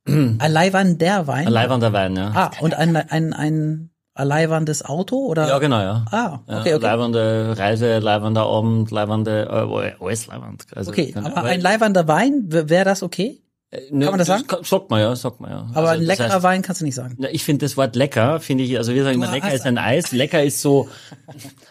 Ein 0.07 0.39
Leihwander 0.53 1.27
Wein? 1.27 1.47
Ein 1.47 1.53
Leiwander 1.53 1.93
Wein, 1.93 2.17
ja. 2.17 2.33
ah, 2.35 2.51
und 2.61 2.75
ein, 2.75 2.97
ein, 2.97 3.33
ein, 3.33 3.91
ein 4.19 4.27
leihwandes 4.29 4.85
Auto 4.85 5.17
oder? 5.27 5.47
Ja, 5.49 5.59
genau, 5.59 5.81
ja. 5.81 6.05
Ah, 6.11 6.41
Ja, 6.49 6.61
okay, 6.61 6.75
okay. 6.75 6.83
Leibernde 6.85 7.55
Reise, 7.57 7.99
leibender 7.99 8.47
Abend, 8.47 8.91
leibernde, 8.91 9.43
äh, 9.51 10.05
alles 10.05 10.27
leibend. 10.27 10.67
Also, 10.75 10.91
Okay, 10.91 11.15
aber 11.17 11.45
ein 11.45 11.61
leihwander 11.61 12.07
Wein, 12.09 12.45
wäre 12.49 12.85
das 12.85 13.03
okay? 13.03 13.41
ne, 13.91 14.05
kann 14.07 14.13
man 14.13 14.19
das 14.19 14.29
sagen? 14.29 14.47
kann- 14.47 14.65
Sagt 14.65 14.89
man 14.91 15.01
ja, 15.01 15.15
sagt 15.15 15.41
man 15.41 15.51
ja. 15.51 15.59
Aber 15.75 15.91
Also, 15.91 15.93
ein 15.93 16.07
das 16.07 16.19
leckerer 16.19 16.39
heißt- 16.39 16.43
Wein 16.43 16.63
kannst 16.63 16.81
du 16.81 16.85
nicht 16.87 16.95
sagen. 16.95 17.17
Na, 17.19 17.29
ich 17.31 17.45
finde 17.45 17.67
das 17.67 17.77
Wort 17.77 17.97
lecker, 17.97 18.41
finde 18.41 18.65
ich, 18.65 18.77
also 18.79 18.95
wir 18.95 19.05
sagen 19.05 19.17
immer, 19.17 19.31
lecker 19.31 19.53
ist 19.53 19.67
ein 19.67 19.77
Eis, 19.79 20.13
lecker 20.13 20.43
ist 20.43 20.63
so, 20.63 20.89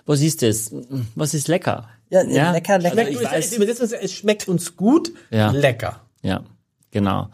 was 0.06 0.22
ist 0.22 0.42
das? 0.42 0.72
Was 1.16 1.34
ist 1.34 1.48
lecker? 1.48 1.90
Ja, 2.10 2.22
lecker, 2.22 2.78
lecker. 2.80 2.98
Also 3.00 3.12
ich 3.12 3.22
weiß, 3.24 3.92
es 4.02 4.14
schmeckt 4.14 4.48
uns 4.48 4.76
gut, 4.78 5.12
Ja. 5.32 5.52
lecker. 5.52 6.02
ja, 6.22 6.42
genau. 6.92 7.30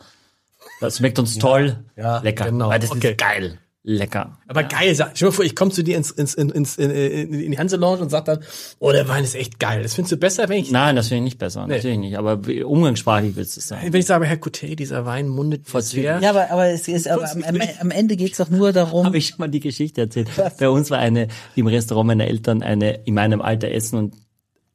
Das 0.82 0.98
schmeckt 0.98 1.20
uns 1.20 1.38
toll, 1.38 1.78
Ja, 1.96 2.20
lecker, 2.20 2.46
genau, 2.46 2.70
weil 2.70 2.80
das 2.80 2.92
okay. 2.92 3.12
ist 3.12 3.18
geil, 3.18 3.60
lecker. 3.84 4.38
Aber 4.48 4.64
geil, 4.64 4.96
sag, 4.96 5.12
stell 5.14 5.28
dir 5.28 5.32
mal 5.32 5.36
vor, 5.36 5.46
ich 5.46 5.56
komme 5.56 5.72
zu 5.72 5.84
dir 5.84 5.98
ins, 5.98 6.10
ins, 6.10 6.34
ins, 6.34 6.54
ins, 6.54 6.78
in, 6.78 6.90
in, 6.90 7.34
in 7.34 7.52
die 7.52 7.58
Hanselounge 7.58 8.02
und 8.02 8.10
sag 8.10 8.24
dann, 8.26 8.40
oh, 8.80 8.92
der 8.92 9.08
Wein 9.10 9.26
ist 9.26 9.36
echt 9.36 9.60
geil. 9.60 9.84
Das 9.84 9.94
findest 9.94 10.14
du 10.14 10.18
besser, 10.18 10.48
wenn 10.48 10.60
ich, 10.60 10.72
Nein, 10.72 10.96
das 10.96 11.10
finde 11.10 11.20
ich 11.20 11.24
nicht 11.34 11.38
besser, 11.38 11.68
natürlich 11.68 11.98
nicht, 11.98 12.18
aber 12.18 12.40
umgangssprachlich 12.66 13.36
willst 13.36 13.58
du 13.58 13.60
es 13.60 13.68
sagen. 13.68 13.92
wenn 13.92 14.00
ich 14.00 14.06
sage, 14.06 14.26
Herr 14.26 14.38
Coutet, 14.38 14.80
dieser 14.80 15.06
Wein 15.06 15.28
mundet 15.28 15.68
sehr. 15.68 16.22
Ja, 16.22 16.30
aber, 16.30 16.50
aber 16.50 16.68
es 16.68 16.88
ist, 16.88 17.10
aber 17.10 17.30
am, 17.30 17.44
am, 17.80 17.92
Ende 17.92 18.16
geht's 18.16 18.38
doch 18.38 18.50
nur 18.50 18.72
darum, 18.72 19.06
Habe 19.06 19.18
ich 19.18 19.28
schon 19.28 19.40
mal 19.40 19.50
die 19.50 19.60
Geschichte 19.60 20.02
erzählt. 20.02 20.30
Bei 20.58 20.70
uns 20.70 20.90
war 20.90 21.00
eine, 21.00 21.28
im 21.56 21.68
Restaurant 21.68 22.08
meiner 22.08 22.26
Eltern 22.28 22.64
eine 22.64 23.02
in 23.04 23.14
meinem 23.16 23.42
Alter 23.42 23.70
essen 23.70 24.00
und 24.00 24.16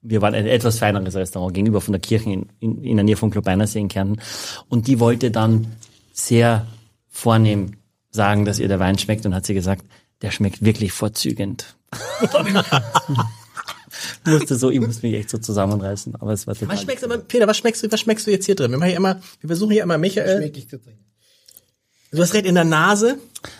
wir 0.03 0.23
waren 0.23 0.35
ein 0.35 0.47
etwas 0.47 0.79
feineres 0.79 1.17
Restaurant 1.17 1.55
gegenüber 1.55 1.81
von 1.81 1.93
der 1.93 2.01
Kirche 2.01 2.31
in, 2.31 2.47
in, 2.61 2.85
in 2.85 2.97
der 2.97 3.05
Nähe 3.05 3.17
von 3.17 3.31
Klobeinersee 3.31 3.81
in 3.81 3.89
Kärnten. 3.89 4.21
Und 4.69 4.87
die 4.87 5.01
wollte 5.01 5.31
dann 5.31 5.67
sehr 6.13 6.67
vornehm 7.09 7.78
sagen, 8.19 8.45
dass 8.45 8.59
ihr 8.59 8.67
der 8.67 8.81
Wein 8.81 8.99
schmeckt 8.99 9.25
und 9.25 9.35
hat 9.35 9.47
sie 9.47 9.55
gesagt, 9.55 9.85
der 10.23 10.33
schmeckt 10.33 10.65
wirklich 10.65 10.93
vorzügend. 10.93 11.77
musste 14.27 14.57
so, 14.57 14.71
ich 14.71 14.81
musste 14.81 15.07
mich 15.07 15.17
echt 15.17 15.31
so 15.31 15.39
zusammenreißen, 15.39 16.17
aber 16.17 16.33
es 16.33 16.47
war 16.49 16.55
total. 16.55 16.75
Was 16.75 16.83
schmeckst 16.83 17.05
du, 17.05 17.07
aber, 17.07 17.19
Peter, 17.19 17.47
was 17.47 17.57
schmeckst 17.57 17.85
du, 17.85 17.93
was 17.93 18.01
schmeckst 18.01 18.27
du 18.27 18.33
jetzt 18.33 18.47
hier 18.47 18.57
drin? 18.57 18.73
Wir 18.73 18.79
machen 18.79 18.89
hier 18.89 18.97
immer, 18.97 19.21
wir 19.41 19.49
versuchen 19.49 19.71
hier 19.71 19.85
immer, 19.85 19.97
Michael, 19.99 20.51
du 22.11 22.19
hast 22.21 22.35
recht 22.35 22.47
in 22.47 22.57
der 22.57 22.65
Nase. 22.65 23.19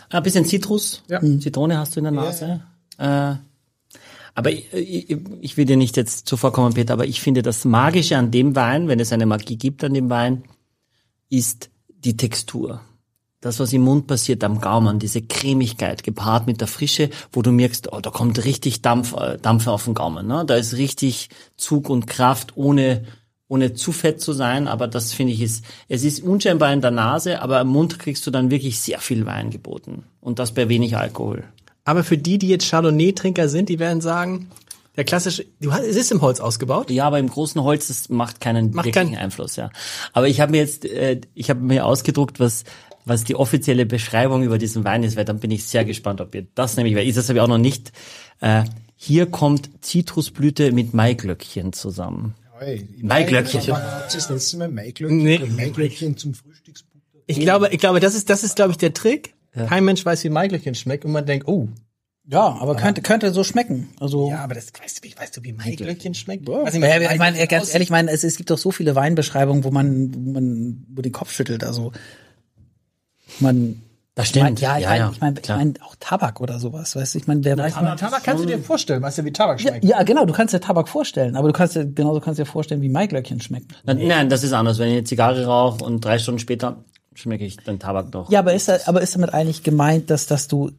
Ein 0.09 0.23
bisschen 0.23 0.43
Zitrus, 0.43 1.03
Ja. 1.07 1.21
Zitrone 1.21 1.77
hast 1.77 1.95
du 1.95 2.01
in 2.01 2.03
der 2.03 2.11
Nase. 2.11 2.61
Äh, 2.97 3.35
aber 4.35 4.51
ich, 4.51 4.71
ich, 4.73 5.17
ich 5.41 5.57
will 5.57 5.65
dir 5.65 5.77
nicht 5.77 5.95
jetzt 5.95 6.27
zuvorkommen, 6.27 6.73
Peter, 6.73 6.93
aber 6.93 7.05
ich 7.05 7.21
finde 7.21 7.41
das 7.41 7.63
Magische 7.63 8.17
an 8.17 8.29
dem 8.31 8.55
Wein, 8.55 8.89
wenn 8.89 8.99
es 8.99 9.13
eine 9.13 9.25
Magie 9.25 9.57
gibt 9.57 9.83
an 9.83 9.93
dem 9.93 10.09
Wein, 10.09 10.43
ist 11.29 11.69
die 11.87 12.17
Textur. 12.17 12.81
Das, 13.41 13.59
was 13.59 13.71
im 13.71 13.81
Mund 13.83 14.05
passiert, 14.07 14.43
am 14.43 14.59
Gaumen, 14.59 14.99
diese 14.99 15.21
Cremigkeit 15.21 16.03
gepaart 16.03 16.45
mit 16.45 16.59
der 16.59 16.67
Frische, 16.67 17.09
wo 17.31 17.41
du 17.41 17.51
merkst, 17.51 17.91
oh, 17.93 18.01
da 18.01 18.09
kommt 18.09 18.43
richtig 18.43 18.81
Dampf, 18.81 19.15
äh, 19.15 19.37
Dampf 19.41 19.67
auf 19.67 19.85
den 19.85 19.93
Gaumen. 19.93 20.27
Ne? 20.27 20.43
Da 20.45 20.55
ist 20.55 20.75
richtig 20.75 21.29
Zug 21.55 21.89
und 21.89 22.05
Kraft, 22.07 22.57
ohne, 22.57 23.05
ohne 23.47 23.73
zu 23.75 23.93
fett 23.93 24.19
zu 24.19 24.33
sein. 24.33 24.67
Aber 24.67 24.89
das 24.89 25.13
finde 25.13 25.31
ich 25.33 25.41
ist, 25.41 25.63
es 25.87 26.03
ist 26.03 26.21
unscheinbar 26.21 26.73
in 26.73 26.81
der 26.81 26.91
Nase, 26.91 27.41
aber 27.41 27.61
im 27.61 27.69
Mund 27.69 27.97
kriegst 27.97 28.27
du 28.27 28.31
dann 28.31 28.51
wirklich 28.51 28.79
sehr 28.81 28.99
viel 28.99 29.25
Wein 29.25 29.51
geboten. 29.51 30.03
Und 30.19 30.39
das 30.39 30.53
bei 30.53 30.67
wenig 30.67 30.97
Alkohol. 30.97 31.45
Aber 31.85 32.03
für 32.03 32.17
die, 32.17 32.39
die 32.39 32.49
jetzt 32.49 32.69
Chardonnay-Trinker 32.69 33.47
sind, 33.47 33.69
die 33.69 33.79
werden 33.79 34.01
sagen, 34.01 34.49
der 34.97 35.05
klassische, 35.05 35.45
du 35.61 35.71
hast, 35.71 35.83
es 35.85 35.95
ist 35.95 36.11
im 36.11 36.19
Holz 36.21 36.41
ausgebaut. 36.41 36.91
Ja, 36.91 37.05
aber 37.07 37.19
im 37.19 37.29
großen 37.29 37.63
Holz, 37.63 37.87
das 37.87 38.09
macht 38.09 38.41
keinen 38.41 38.71
Macht 38.71 38.87
wirklichen 38.87 39.13
keinen- 39.13 39.23
Einfluss, 39.23 39.55
ja. 39.55 39.69
Aber 40.11 40.27
ich 40.27 40.41
habe 40.41 40.51
mir 40.51 40.57
jetzt, 40.57 40.83
äh, 40.83 41.21
ich 41.35 41.49
habe 41.49 41.61
mir 41.61 41.85
ausgedruckt, 41.85 42.41
was 42.41 42.65
was 43.09 43.23
die 43.23 43.35
offizielle 43.35 43.85
Beschreibung 43.85 44.43
über 44.43 44.57
diesen 44.57 44.83
Wein 44.83 45.03
ist, 45.03 45.17
weil 45.17 45.25
dann 45.25 45.39
bin 45.39 45.51
ich 45.51 45.65
sehr 45.65 45.83
gespannt, 45.83 46.21
ob 46.21 46.33
ihr 46.35 46.47
das 46.55 46.77
nämlich, 46.77 46.95
weil 46.95 47.07
ich 47.07 47.15
das 47.15 47.27
habe 47.29 47.39
ich 47.39 47.43
auch 47.43 47.47
noch 47.47 47.57
nicht. 47.57 47.91
Äh, 48.39 48.63
hier 48.95 49.25
kommt 49.25 49.69
Zitrusblüte 49.81 50.71
mit 50.71 50.93
Maiglöckchen 50.93 51.73
zusammen. 51.73 52.35
Maiglöckchen. 53.01 53.61
Aber 53.71 53.81
Habt 53.81 54.13
ihr 54.13 54.17
das 54.19 54.29
letzte 54.29 54.57
Mal 54.57 54.67
Maiglöckchen? 54.69 55.17
Nee. 55.17 55.39
Maiglöckchen 55.39 56.17
zum 56.17 56.33
Frühstücksbutter? 56.33 56.99
Ich 57.25 57.39
glaube, 57.39 57.69
ich 57.71 57.79
glaube, 57.79 57.99
das 57.99 58.15
ist, 58.15 58.29
das 58.29 58.43
ist, 58.43 58.55
glaube 58.55 58.71
ich, 58.71 58.77
der 58.77 58.93
Trick. 58.93 59.35
Kein 59.53 59.85
Mensch 59.85 60.05
weiß, 60.05 60.23
wie 60.23 60.29
Maiglöckchen 60.29 60.75
schmeckt 60.75 61.05
und 61.05 61.11
man 61.11 61.25
denkt, 61.25 61.47
oh. 61.47 61.67
ja, 62.25 62.57
aber 62.59 62.75
könnte, 62.75 63.01
könnte 63.01 63.33
so 63.33 63.43
schmecken. 63.43 63.89
Also, 63.99 64.29
Ja, 64.29 64.43
aber 64.43 64.55
das, 64.55 64.67
weißt 64.79 64.99
du, 64.99 65.07
wie, 65.07 65.15
weißt 65.17 65.37
du, 65.37 65.43
wie 65.43 65.53
Maiglöckchen 65.53 66.13
schmeckt? 66.13 66.47
Ja, 66.47 66.63
Weiß 66.63 66.73
nicht, 66.73 67.11
ich 67.11 67.17
meine, 67.17 67.47
ganz 67.47 67.73
ehrlich, 67.73 67.87
ich 67.87 67.91
meine, 67.91 68.11
es, 68.11 68.23
es 68.23 68.37
gibt 68.37 68.51
doch 68.51 68.57
so 68.57 68.71
viele 68.71 68.95
Weinbeschreibungen, 68.95 69.63
wo 69.63 69.71
man, 69.71 70.13
wo 70.13 70.31
man, 70.31 70.85
wo 70.89 71.01
den 71.01 71.11
Kopf 71.11 71.31
schüttelt. 71.31 71.63
Also 71.63 71.91
man, 73.41 73.81
Das 74.15 74.29
Ich 74.31 74.35
mein, 74.35 74.57
stimmt. 74.57 74.61
ja, 74.61 74.77
ich 74.77 74.83
Ja, 74.83 74.89
meine, 74.89 74.99
ja, 75.03 75.11
ich 75.13 75.21
mein, 75.21 75.35
ich 75.41 75.47
mein, 75.49 75.73
auch 75.81 75.95
Tabak 75.99 76.41
oder 76.41 76.59
sowas, 76.59 76.95
weißt 76.95 77.13
du? 77.15 77.19
Ich 77.19 77.27
meine, 77.27 77.43
wer 77.45 77.57
weiß 77.57 77.75
Aber 77.75 77.87
man. 77.89 77.97
Tabak 77.97 78.23
kannst 78.23 78.43
du 78.43 78.47
dir 78.47 78.59
vorstellen, 78.59 79.01
weißt 79.01 79.19
du, 79.19 79.25
wie 79.25 79.31
Tabak 79.31 79.61
Ja, 79.61 79.69
schmeckt? 79.69 79.85
ja, 79.85 80.03
genau, 80.03 80.25
du 80.25 80.33
kannst 80.33 80.53
dir 80.53 80.59
Tabak 80.59 80.89
vorstellen, 80.89 81.35
aber 81.37 81.47
du 81.47 81.53
kannst 81.53 81.75
dir, 81.75 81.85
genauso 81.85 82.19
kannst 82.19 82.39
dir 82.39 82.45
vorstellen, 82.45 82.81
wie 82.81 82.89
Maiglöckchen 82.89 83.39
schmeckt. 83.39 83.71
Nein, 83.85 84.05
nein, 84.07 84.29
das 84.29 84.43
ist 84.43 84.51
anders. 84.53 84.77
Wenn 84.79 84.87
ich 84.89 84.93
eine 84.93 85.03
Zigarre 85.05 85.45
rauche 85.45 85.83
und 85.85 86.03
drei 86.03 86.19
Stunden 86.19 86.39
später 86.39 86.83
schmecke 87.13 87.45
ich 87.45 87.57
den 87.57 87.79
Tabak 87.79 88.11
doch. 88.11 88.29
Ja, 88.31 88.39
aber 88.39 88.53
ist, 88.53 88.67
da, 88.67 88.77
aber 88.85 89.01
ist 89.01 89.15
damit 89.15 89.33
eigentlich 89.33 89.63
gemeint, 89.63 90.09
dass, 90.09 90.25
dass 90.27 90.47
du, 90.47 90.71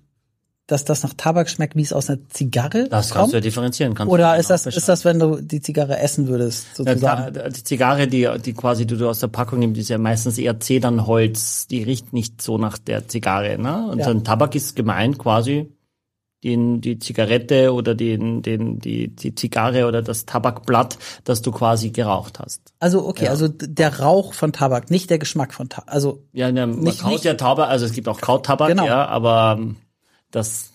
dass 0.71 0.85
das 0.85 1.03
nach 1.03 1.15
Tabak 1.15 1.49
schmeckt, 1.51 1.75
wie 1.77 1.83
es 1.83 1.93
aus 1.93 2.09
einer 2.09 2.21
Zigarre 2.29 2.89
Das 2.89 3.11
kannst 3.11 3.13
kommt? 3.13 3.33
du 3.33 3.37
ja 3.37 3.41
differenzieren. 3.41 3.95
Kannst 3.95 4.13
Oder 4.13 4.37
ist 4.39 4.51
das, 4.51 4.67
ist 4.67 4.89
das, 4.89 5.05
wenn 5.05 5.19
du 5.19 5.41
die 5.41 5.61
Zigarre 5.61 5.99
essen 5.99 6.29
würdest, 6.29 6.67
Ja, 6.79 6.85
sozusagen? 6.93 7.35
da- 7.35 7.49
die 7.49 7.65
Zigarre, 7.65 8.07
die, 8.09 8.29
die 8.45 8.53
quasi 8.55 8.87
du, 8.87 8.97
du 8.97 9.09
aus 9.09 9.19
der 9.21 9.29
Packung 9.29 9.59
nimmst, 9.59 9.81
ist 9.81 9.89
ja 9.91 9.99
meistens 9.99 10.39
eher 10.39 10.61
Zedernholz. 10.61 11.67
Die 11.67 11.83
riecht 11.83 12.13
nicht 12.13 12.41
so 12.43 12.59
nach 12.59 12.79
der 12.79 13.09
Zigarre. 13.09 13.59
Ne? 13.59 13.87
Und 13.91 13.99
Ja. 14.01 14.09
ein 14.09 14.25
Tabak 14.25 14.55
ist 14.55 14.77
gemeint 14.77 15.19
quasi 15.19 15.73
den, 16.43 16.81
die 16.81 16.99
Zigarette 16.99 17.75
oder 17.75 17.95
den, 17.95 18.41
den, 18.41 18.79
die, 18.79 19.09
die 19.15 19.35
Zigarre 19.35 19.87
oder 19.87 20.01
das 20.01 20.25
Tabakblatt, 20.25 20.97
das 21.25 21.43
du 21.43 21.53
quasi 21.53 21.91
geraucht 21.91 22.39
hast. 22.39 22.63
Also, 22.79 23.07
okay, 23.07 23.29
also 23.29 23.47
d- 23.49 23.67
der 23.69 24.01
Rauch 24.01 24.33
von 24.33 24.51
Tabak, 24.55 24.91
nicht 24.91 25.11
der 25.11 25.19
Geschmack 25.19 25.53
von 25.53 25.69
Tabak. 25.69 25.93
Also, 25.93 26.23
Ja, 26.33 26.51
ne, 26.51 26.67
man 26.67 26.79
Nicht- 26.81 27.01
kaut 27.03 27.11
nicht- 27.13 27.25
ja 27.25 27.35
Tabak, 27.35 27.69
also 27.69 27.85
es 27.85 27.93
gibt 27.93 28.09
auch 28.09 28.21
Kautabak, 28.23 28.69
Genau. 28.69 28.87
ja, 28.87 29.05
aber 29.07 29.57
ähm, 29.61 29.77
das, 30.31 30.71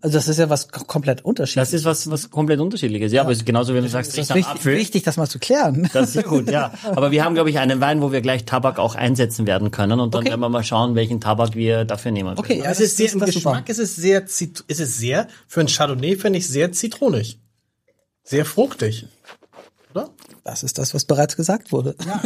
also 0.00 0.18
das 0.18 0.28
ist 0.28 0.38
ja 0.38 0.50
was 0.50 0.68
komplett 0.68 1.20
das 1.20 1.24
unterschiedliches. 1.24 1.72
ist 1.72 1.84
was, 1.84 2.10
was 2.10 2.30
komplett 2.30 2.60
unterschiedliches. 2.60 3.10
Ja, 3.12 3.22
aber 3.22 3.32
es 3.32 3.38
ist 3.38 3.46
genauso, 3.46 3.72
wenn 3.74 3.82
du 3.84 3.88
sagst, 3.88 4.10
Das 4.10 4.16
riecht 4.18 4.22
ist 4.24 4.28
nach 4.30 4.36
wichtig, 4.36 4.54
Apfel. 4.54 4.76
wichtig, 4.76 5.02
das 5.02 5.16
mal 5.16 5.26
zu 5.28 5.38
klären. 5.38 5.88
Das 5.92 6.14
ist 6.14 6.24
gut, 6.26 6.50
ja. 6.50 6.72
Aber 6.84 7.10
wir 7.10 7.24
haben, 7.24 7.34
glaube 7.34 7.48
ich, 7.50 7.58
einen 7.58 7.80
Wein, 7.80 8.02
wo 8.02 8.12
wir 8.12 8.20
gleich 8.20 8.44
Tabak 8.44 8.78
auch 8.78 8.94
einsetzen 8.96 9.46
werden 9.46 9.70
können 9.70 10.00
und 10.00 10.12
dann 10.14 10.20
Okay. 10.20 10.30
werden 10.30 10.40
wir 10.40 10.48
mal 10.50 10.62
schauen, 10.64 10.94
welchen 10.94 11.20
Tabak 11.20 11.54
wir 11.54 11.84
dafür 11.86 12.10
nehmen. 12.12 12.36
Okay, 12.38 12.58
ja, 12.58 12.70
es 12.70 12.80
ist 12.80 12.96
sehr, 12.98 13.12
im 13.12 13.20
das. 13.20 13.30
Geschmack 13.30 13.68
ist 13.70 13.78
es 13.78 13.96
sehr, 13.96 14.26
zit- 14.26 14.64
ist 14.68 14.80
es 14.80 14.98
sehr, 14.98 15.26
für 15.48 15.60
ein 15.60 15.68
Chardonnay 15.68 16.16
finde 16.16 16.38
ich 16.38 16.48
sehr 16.48 16.72
zitronig. 16.72 17.38
Sehr 18.22 18.44
fruchtig. 18.44 19.06
Das 20.46 20.62
ist 20.62 20.76
das, 20.76 20.92
was 20.92 21.06
bereits 21.06 21.36
gesagt 21.36 21.72
wurde. 21.72 21.96
Ja, 22.06 22.20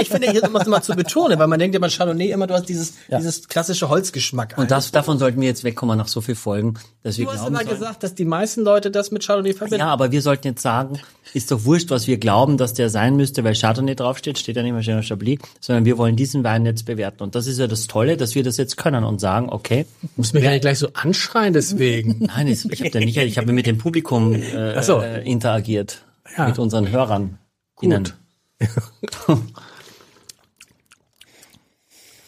ich 0.00 0.08
finde, 0.08 0.28
hier 0.28 0.42
immer 0.42 0.68
mal 0.68 0.82
zu 0.82 0.92
betonen, 0.96 1.38
weil 1.38 1.46
man 1.46 1.60
denkt 1.60 1.72
ja 1.74 1.78
bei 1.80 1.88
Chardonnay 1.88 2.32
immer, 2.32 2.48
du 2.48 2.54
hast 2.54 2.68
dieses, 2.68 2.94
dieses 3.16 3.46
klassische 3.46 3.88
Holzgeschmack. 3.88 4.58
Und 4.58 4.72
das, 4.72 4.90
davon 4.90 5.20
sollten 5.20 5.40
wir 5.40 5.46
jetzt 5.46 5.62
wegkommen 5.62 5.96
nach 5.96 6.08
so 6.08 6.20
viel 6.20 6.34
Folgen, 6.34 6.74
dass 7.04 7.16
wir 7.16 7.26
du 7.26 7.30
hast 7.30 7.38
glauben 7.42 7.54
immer 7.54 7.64
sollen- 7.64 7.78
gesagt, 7.78 8.02
dass 8.02 8.16
die 8.16 8.24
meisten 8.24 8.62
Leute 8.62 8.90
das 8.90 9.12
mit 9.12 9.24
Chardonnay 9.24 9.52
verbinden. 9.52 9.78
Ja, 9.80 9.86
aber 9.92 10.10
wir 10.10 10.20
sollten 10.20 10.48
jetzt 10.48 10.62
sagen, 10.62 10.98
ist 11.32 11.52
doch 11.52 11.64
wurscht, 11.64 11.90
was 11.90 12.08
wir 12.08 12.18
glauben, 12.18 12.56
dass 12.58 12.74
der 12.74 12.90
sein 12.90 13.14
müsste, 13.14 13.44
weil 13.44 13.54
Chardonnay 13.54 13.94
draufsteht, 13.94 14.36
steht 14.38 14.56
ja 14.56 14.64
nicht 14.64 14.72
mehr 14.72 14.82
Chenin 14.82 15.04
Chablis, 15.04 15.38
sondern 15.60 15.84
wir 15.84 15.96
wollen 15.96 16.16
diesen 16.16 16.42
Wein 16.42 16.66
jetzt 16.66 16.86
bewerten. 16.86 17.22
Und 17.22 17.36
das 17.36 17.46
ist 17.46 17.60
ja 17.60 17.68
das 17.68 17.86
Tolle, 17.86 18.16
dass 18.16 18.34
wir 18.34 18.42
das 18.42 18.56
jetzt 18.56 18.78
können 18.78 19.04
und 19.04 19.20
sagen, 19.20 19.48
okay, 19.48 19.86
muss 20.16 20.32
mich 20.32 20.42
ja 20.42 20.50
nicht 20.50 20.62
gleich 20.62 20.80
so 20.80 20.88
anschreien 20.94 21.52
deswegen. 21.52 22.16
nein, 22.34 22.48
ich 22.48 22.64
habe 22.64 22.88
ja 22.98 22.98
nicht, 22.98 23.16
ich 23.16 23.38
habe 23.38 23.52
mit 23.52 23.66
dem 23.66 23.78
Publikum 23.78 24.32
äh, 24.34 24.82
so. 24.82 25.00
äh, 25.00 25.22
interagiert, 25.22 26.02
Ja. 26.36 26.48
mit 26.48 26.58
unseren 26.58 26.90
Hörern. 26.90 27.38
Gut. 27.80 28.16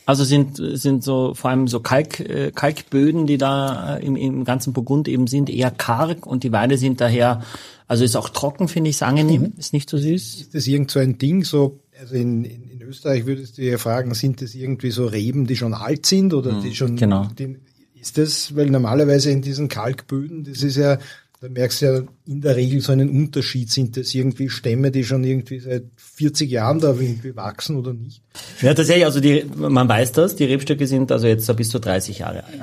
Also 0.04 0.24
sind, 0.24 0.56
sind 0.56 1.04
so 1.04 1.32
vor 1.34 1.50
allem 1.50 1.68
so 1.68 1.78
Kalk, 1.78 2.18
äh, 2.18 2.50
Kalkböden, 2.52 3.26
die 3.26 3.38
da 3.38 3.96
äh, 3.96 4.04
im, 4.04 4.16
im 4.16 4.44
ganzen 4.44 4.72
Burgund 4.72 5.06
eben 5.06 5.28
sind, 5.28 5.48
eher 5.48 5.70
karg 5.70 6.26
und 6.26 6.42
die 6.42 6.50
Weine 6.50 6.76
sind 6.76 7.00
daher, 7.00 7.44
also 7.86 8.02
ist 8.02 8.16
auch 8.16 8.28
trocken, 8.28 8.66
finde 8.66 8.90
ich, 8.90 8.96
ist 8.96 9.02
angenehm, 9.04 9.52
ist 9.56 9.72
nicht 9.72 9.88
so 9.88 9.98
süß. 9.98 10.40
Ist 10.40 10.54
das 10.54 10.66
irgend 10.66 10.90
so 10.90 10.98
ein 10.98 11.18
Ding, 11.18 11.44
so, 11.44 11.80
also 12.00 12.16
in, 12.16 12.44
in, 12.44 12.68
in 12.68 12.82
Österreich 12.82 13.26
würdest 13.26 13.58
du 13.58 13.62
ja 13.62 13.78
fragen, 13.78 14.12
sind 14.14 14.42
das 14.42 14.56
irgendwie 14.56 14.90
so 14.90 15.06
Reben, 15.06 15.46
die 15.46 15.56
schon 15.56 15.72
alt 15.72 16.04
sind 16.04 16.34
oder 16.34 16.60
die 16.60 16.74
schon, 16.74 16.96
genau. 16.96 17.28
die, 17.38 17.56
ist 18.00 18.18
das, 18.18 18.56
weil 18.56 18.70
normalerweise 18.70 19.30
in 19.30 19.40
diesen 19.40 19.68
Kalkböden, 19.68 20.42
das 20.42 20.64
ist 20.64 20.76
ja, 20.76 20.98
da 21.42 21.48
merkst 21.48 21.82
du 21.82 21.86
ja 21.86 22.02
in 22.24 22.40
der 22.40 22.54
Regel 22.54 22.80
so 22.80 22.92
einen 22.92 23.10
Unterschied, 23.10 23.68
sind 23.68 23.96
das 23.96 24.14
irgendwie 24.14 24.48
Stämme, 24.48 24.92
die 24.92 25.02
schon 25.02 25.24
irgendwie 25.24 25.58
seit 25.58 25.82
40 25.96 26.48
Jahren 26.48 26.78
da 26.78 26.90
irgendwie 26.90 27.34
wachsen 27.34 27.76
oder 27.76 27.92
nicht? 27.92 28.22
Ja, 28.60 28.72
tatsächlich, 28.74 29.04
also 29.04 29.18
die, 29.18 29.44
man 29.56 29.88
weiß 29.88 30.12
das, 30.12 30.36
die 30.36 30.44
Rebstöcke 30.44 30.86
sind 30.86 31.10
also 31.10 31.26
jetzt 31.26 31.44
so 31.44 31.54
bis 31.54 31.70
zu 31.70 31.80
30 31.80 32.20
Jahre 32.20 32.44
alt. 32.44 32.62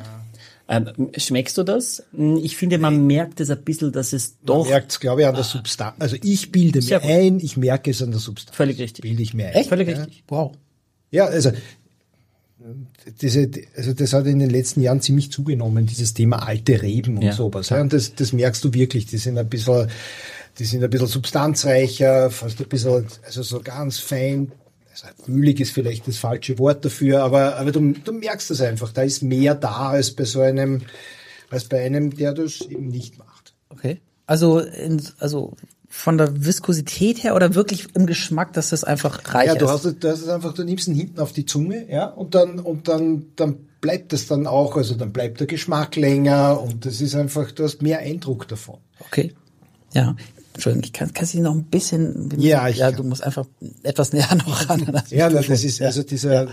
Ähm, 0.69 1.09
schmeckst 1.17 1.57
du 1.57 1.63
das? 1.63 2.03
Ich 2.41 2.55
finde, 2.55 2.77
man 2.77 3.05
merkt 3.05 3.41
es 3.41 3.49
ein 3.49 3.61
bisschen, 3.63 3.91
dass 3.91 4.13
es 4.13 4.37
doch 4.43 4.59
Man 4.59 4.69
merkt 4.69 4.91
es, 4.93 4.99
glaube 5.01 5.21
ich, 5.21 5.27
an 5.27 5.35
der 5.35 5.43
Substanz. 5.43 5.95
Also 5.99 6.15
ich 6.21 6.51
bilde 6.51 6.81
mir 6.81 7.03
ein, 7.03 7.39
ich 7.39 7.57
merke 7.57 7.91
es 7.91 8.01
an 8.01 8.11
der 8.11 8.19
Substanz. 8.21 8.55
völlig 8.55 8.79
richtig. 8.79 9.01
Bilde 9.01 9.21
ich 9.21 9.33
mir 9.33 9.47
ein. 9.47 9.55
Echt? 9.55 9.69
Völlig 9.69 9.89
Ja. 9.89 9.97
richtig. 9.97 10.23
Wow. 10.29 10.53
Ja, 11.11 11.25
also 11.25 11.51
diese, 13.21 13.49
also 13.75 13.93
das 13.93 14.13
hat 14.13 14.25
in 14.27 14.39
den 14.39 14.49
letzten 14.49 14.81
Jahren 14.81 15.01
ziemlich 15.01 15.31
zugenommen, 15.31 15.85
dieses 15.85 16.13
Thema 16.13 16.45
alte 16.45 16.81
Reben 16.81 17.17
und 17.17 17.23
Ja, 17.23 17.33
sowas. 17.33 17.71
Und 17.71 17.93
das, 17.93 18.15
das 18.15 18.33
merkst 18.33 18.63
du 18.63 18.73
wirklich. 18.73 19.05
Die 19.05 19.17
sind 19.17 19.37
ein 19.37 19.47
bisschen, 19.47 19.87
die 20.57 20.65
sind 20.65 20.83
ein 20.83 20.89
bisschen 20.89 21.07
substanzreicher, 21.07 22.29
fast 22.29 22.59
ein 22.59 22.67
bisschen, 22.67 23.05
also 23.25 23.43
so 23.43 23.61
ganz 23.61 23.99
fein. 23.99 24.51
Also 24.91 25.31
ölig 25.31 25.61
ist 25.61 25.71
vielleicht 25.71 26.07
das 26.07 26.17
falsche 26.17 26.59
Wort 26.59 26.83
dafür, 26.83 27.23
aber, 27.23 27.55
aber 27.55 27.71
du, 27.71 27.93
du 27.93 28.11
merkst 28.11 28.49
das 28.49 28.59
einfach. 28.59 28.91
Da 28.91 29.03
ist 29.03 29.23
mehr 29.23 29.55
da 29.55 29.89
als 29.91 30.11
bei 30.11 30.25
so 30.25 30.41
einem, 30.41 30.81
als 31.49 31.65
bei 31.65 31.85
einem, 31.85 32.15
der 32.15 32.33
das 32.33 32.61
eben 32.61 32.89
nicht 32.89 33.17
macht. 33.17 33.53
Okay. 33.69 33.99
Also, 34.25 34.59
in, 34.59 35.01
also 35.19 35.55
von 35.91 36.17
der 36.19 36.45
Viskosität 36.45 37.23
her 37.23 37.35
oder 37.35 37.55
wirklich 37.55 37.87
im 37.95 38.05
Geschmack, 38.05 38.53
dass 38.53 38.69
das 38.69 38.83
einfach 38.83 39.33
reich 39.33 39.47
Ja, 39.47 39.55
du 39.55 39.65
ist? 39.65 39.71
hast, 39.71 39.85
es- 39.85 39.95
hast 40.03 40.21
es 40.21 40.27
einfach, 40.29 40.53
du 40.53 40.63
nimmst 40.63 40.87
ihn 40.87 40.95
hinten 40.95 41.19
auf 41.19 41.33
die 41.33 41.45
Zunge, 41.45 41.91
ja, 41.91 42.05
und 42.05 42.35
dann, 42.35 42.59
und 42.59 42.87
dann, 42.87 43.25
dann 43.35 43.57
bleibt 43.81 44.13
es 44.13 44.27
dann 44.27 44.45
auch, 44.45 44.77
also 44.77 44.93
dann 44.95 45.11
bleibt 45.11 45.39
der 45.39 45.47
Geschmack 45.47 45.95
länger 45.95 46.61
und 46.61 46.85
das 46.85 47.01
ist 47.01 47.15
einfach, 47.15 47.51
du 47.51 47.63
hast 47.63 47.81
mehr 47.81 47.99
Eindruck 47.99 48.47
davon. 48.47 48.77
Okay. 48.99 49.33
Ja. 49.93 50.15
Entschuldigung, 50.53 50.83
ich 50.85 50.93
kann, 50.93 51.13
kannst 51.13 51.33
du 51.33 51.41
noch 51.41 51.55
ein 51.55 51.63
bisschen, 51.63 52.29
Ja, 52.37 52.67
ich 52.67 52.77
ja, 52.77 52.91
du 52.91 53.03
musst 53.03 53.23
einfach 53.23 53.45
etwas 53.83 54.11
näher 54.13 54.35
noch 54.35 54.69
ran. 54.69 55.01
Ja, 55.09 55.29
das 55.29 55.47
ist 55.49 55.81
also 55.81 56.03
dieser, 56.03 56.47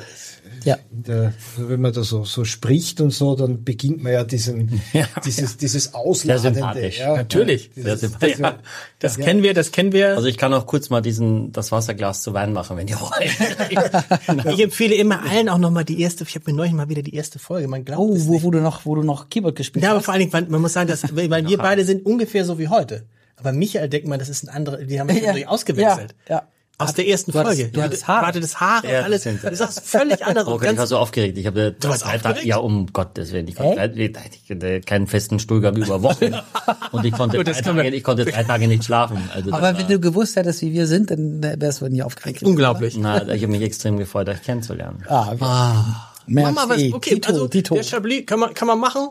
Ja. 0.67 0.77
in 0.93 1.03
der, 1.05 1.33
wenn 1.57 1.81
man 1.81 1.93
da 1.93 2.03
so, 2.03 2.25
so 2.25 2.45
spricht 2.45 3.01
und 3.01 3.11
so, 3.13 3.35
dann 3.37 3.65
beginnt 3.65 4.03
man 4.03 4.13
ja 4.13 4.25
diesen, 4.25 4.83
dieses, 5.25 5.57
dieses 5.57 5.95
Ausladende. 5.95 6.59
sympathisch. 6.61 6.99
Ja, 6.99 7.17
Natürlich. 7.17 7.71
Ja, 7.75 7.83
Sehr 7.83 7.95
dieses, 7.95 8.01
sympathisch. 8.11 8.39
Ja, 8.39 8.59
das 8.99 9.17
kennen 9.17 9.43
wir, 9.43 9.55
das 9.55 9.73
kennen 9.73 9.93
wir. 9.93 10.17
Also 10.17 10.27
ich 10.29 10.37
kann 10.37 10.53
auch 10.53 10.67
kurz 10.67 10.91
mal 10.91 11.01
diesen, 11.01 11.53
das 11.53 11.73
Wasserglas 11.73 12.23
zu 12.23 12.35
Wein 12.35 12.53
machen, 12.53 12.77
wenn 12.77 12.89
ihr 12.89 13.01
wollt. 13.01 14.47
ich 14.53 14.61
empfehle 14.63 14.95
immer 14.97 15.23
allen 15.23 15.49
auch 15.49 15.59
nochmal 15.59 15.85
die 15.85 16.01
erste, 16.01 16.25
ich 16.25 16.35
habe 16.35 16.51
mir 16.51 16.57
neulich 16.57 16.73
mal 16.75 16.89
wieder 16.89 17.03
die 17.03 17.15
erste 17.15 17.39
Folge, 17.39 17.69
man 17.69 17.85
glaubt 17.85 18.01
Oh, 18.01 18.15
wo, 18.27 18.43
wo 18.43 18.51
du 18.51 18.59
noch, 18.61 18.85
wo 18.85 18.95
du 18.95 19.03
noch 19.03 19.29
Keyboard 19.31 19.57
gespielt 19.57 19.83
Ja, 19.85 19.91
aber 19.91 19.99
hast. 19.99 20.05
vor 20.07 20.15
allen 20.15 20.21
Dingen, 20.21 20.33
weil- 20.33 20.47
man 20.49 20.61
muss 20.61 20.73
sagen, 20.73 20.89
dass, 20.89 21.03
weil 21.17 21.31
wir 21.49 21.59
beide 21.59 21.85
sind 21.85 22.05
ungefähr 22.05 22.45
so 22.45 22.59
wie 22.59 22.69
heute. 22.69 23.05
Aber 23.37 23.53
Michael 23.53 23.89
denkt 23.89 24.09
man, 24.09 24.19
das 24.19 24.29
ist 24.29 24.45
ein 24.45 24.49
anderer, 24.49 24.79
die 24.79 24.99
haben 24.99 25.09
Ja, 25.11 25.35
ja, 25.37 25.47
ausgewechselt. 25.49 26.15
Ja, 26.29 26.37
ja. 26.37 26.49
Aus 26.79 26.93
der 26.93 27.09
ersten 27.09 27.33
Du 27.33 27.39
hattest- 27.39 27.57
Folge. 27.61 27.73
du 27.73 27.83
hattest 27.83 28.07
Haare. 28.07 28.21
Du 28.21 28.27
hattest 28.39 28.61
Haare, 28.61 28.93
Ja, 28.93 29.01
alles. 29.01 29.23
Du 29.23 29.57
sagst 29.57 29.81
völlig 29.81 30.23
anders. 30.27 30.47
Oh 30.47 30.59
Gott, 30.59 30.73
ich 30.73 30.77
war 30.79 30.87
so 30.87 30.99
aufgeregt. 30.99 31.39
Ich 31.39 31.47
habe 31.47 31.75
warst 31.81 32.05
drei 32.05 32.19
Tage, 32.19 32.29
aufgeregt? 32.29 32.45
ja 32.45 32.57
um 32.59 32.93
Gottes 32.93 33.33
Willen, 33.33 33.49
ich 33.49 33.55
konnte, 33.55 33.77
drei, 33.77 33.95
ich 33.97 34.51
hatte 34.51 34.81
keinen 34.83 35.07
festen 35.07 35.39
Stuhlgang 35.39 35.75
über 35.77 36.03
Wochen 36.03 36.35
und 36.93 37.05
ich 37.07 37.13
konnte, 37.15 37.39
drei 37.45 37.53
Tage, 37.53 37.89
ich 37.89 38.05
konnte 38.05 38.27
drei 38.27 38.43
Tage 38.45 38.69
nicht 38.69 38.85
schlafen. 38.85 39.19
Also 39.35 39.53
Aber 39.55 39.79
wenn 39.79 39.89
du 39.89 39.99
gewusst 39.99 40.37
hättest, 40.37 40.61
wie 40.61 40.73
wir 40.75 40.87
sind, 40.87 41.11
dann 41.11 41.43
wärst 41.43 41.81
du 41.81 41.89
nie 41.89 42.03
aufgeregt. 42.03 42.43
unglaublich. 42.43 42.97
na, 42.99 43.27
ich 43.29 43.43
habe 43.43 43.53
mich 43.53 43.63
extrem 43.63 43.97
gefreut, 43.97 44.29
euch 44.29 44.43
kennenzulernen. 44.43 44.99
oder? 45.07 45.37
Ah, 45.41 46.13
Merci. 46.27 46.53
Mama, 46.53 46.69
was, 46.75 46.83
okay, 46.93 47.15
Tito, 47.15 47.29
also 47.29 47.49
Tito. 47.49 47.75
der 47.77 47.85
Chablis 47.85 48.27
kann 48.27 48.41
man, 48.41 48.53
kann 48.53 48.67
man 48.69 48.79
machen, 48.81 49.09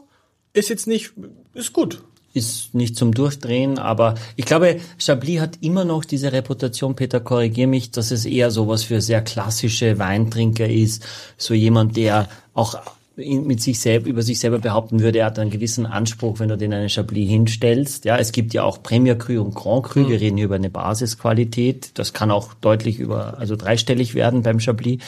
ist 0.54 0.70
jetzt 0.70 0.86
nicht, 0.86 1.14
ist 1.54 1.74
gut. 1.74 2.04
Ist 2.36 2.76
nicht 2.76 2.98
zum 2.98 3.14
Durchdrehen, 3.14 3.80
aber 3.80 4.16
ich 4.36 4.46
glaube, 4.46 4.80
Chablis 4.98 5.40
hat 5.40 5.58
immer 5.62 5.86
noch 5.86 6.06
diese 6.06 6.32
Reputation, 6.32 6.96
Peter, 6.96 7.20
korrigier 7.20 7.68
mich, 7.68 7.92
dass 7.92 8.12
es 8.12 8.26
eher 8.26 8.52
sowas 8.52 8.84
für 8.84 9.02
sehr 9.02 9.22
klassische 9.22 9.98
Weintrinker 10.00 10.68
ist, 10.68 11.06
so 11.38 11.54
jemand, 11.54 11.96
der 11.98 12.28
auch 12.54 12.78
mit 13.18 13.62
sich 13.62 13.80
selber, 13.80 14.10
über 14.10 14.22
sich 14.22 14.40
selber 14.40 14.60
behaupten 14.60 15.00
würde, 15.00 15.20
er 15.20 15.28
hat 15.28 15.40
einen 15.40 15.50
gewissen 15.50 15.86
Anspruch, 15.86 16.40
wenn 16.40 16.50
du 16.50 16.58
den 16.58 16.74
einen 16.74 16.90
Chablis 16.90 17.30
hinstellst. 17.30 18.04
Ja, 18.04 18.18
es 18.18 18.34
gibt 18.34 18.54
ja 18.54 18.64
auch 18.64 18.84
Premier 18.84 19.16
Cru 19.16 19.42
und 19.42 19.56
Grand 19.56 19.84
Cru. 19.86 20.10
Wir 20.10 20.20
reden 20.20 20.36
hier 20.36 20.48
über 20.48 20.56
eine 20.56 20.70
Basisqualität. 20.70 21.92
Das 21.94 22.12
kann 22.12 22.30
auch 22.30 22.54
deutlich 22.56 23.00
über, 23.00 23.38
also 23.38 23.56
dreistellig 23.56 24.16
werden 24.16 24.42
beim 24.44 24.60
Chablis. 24.60 25.00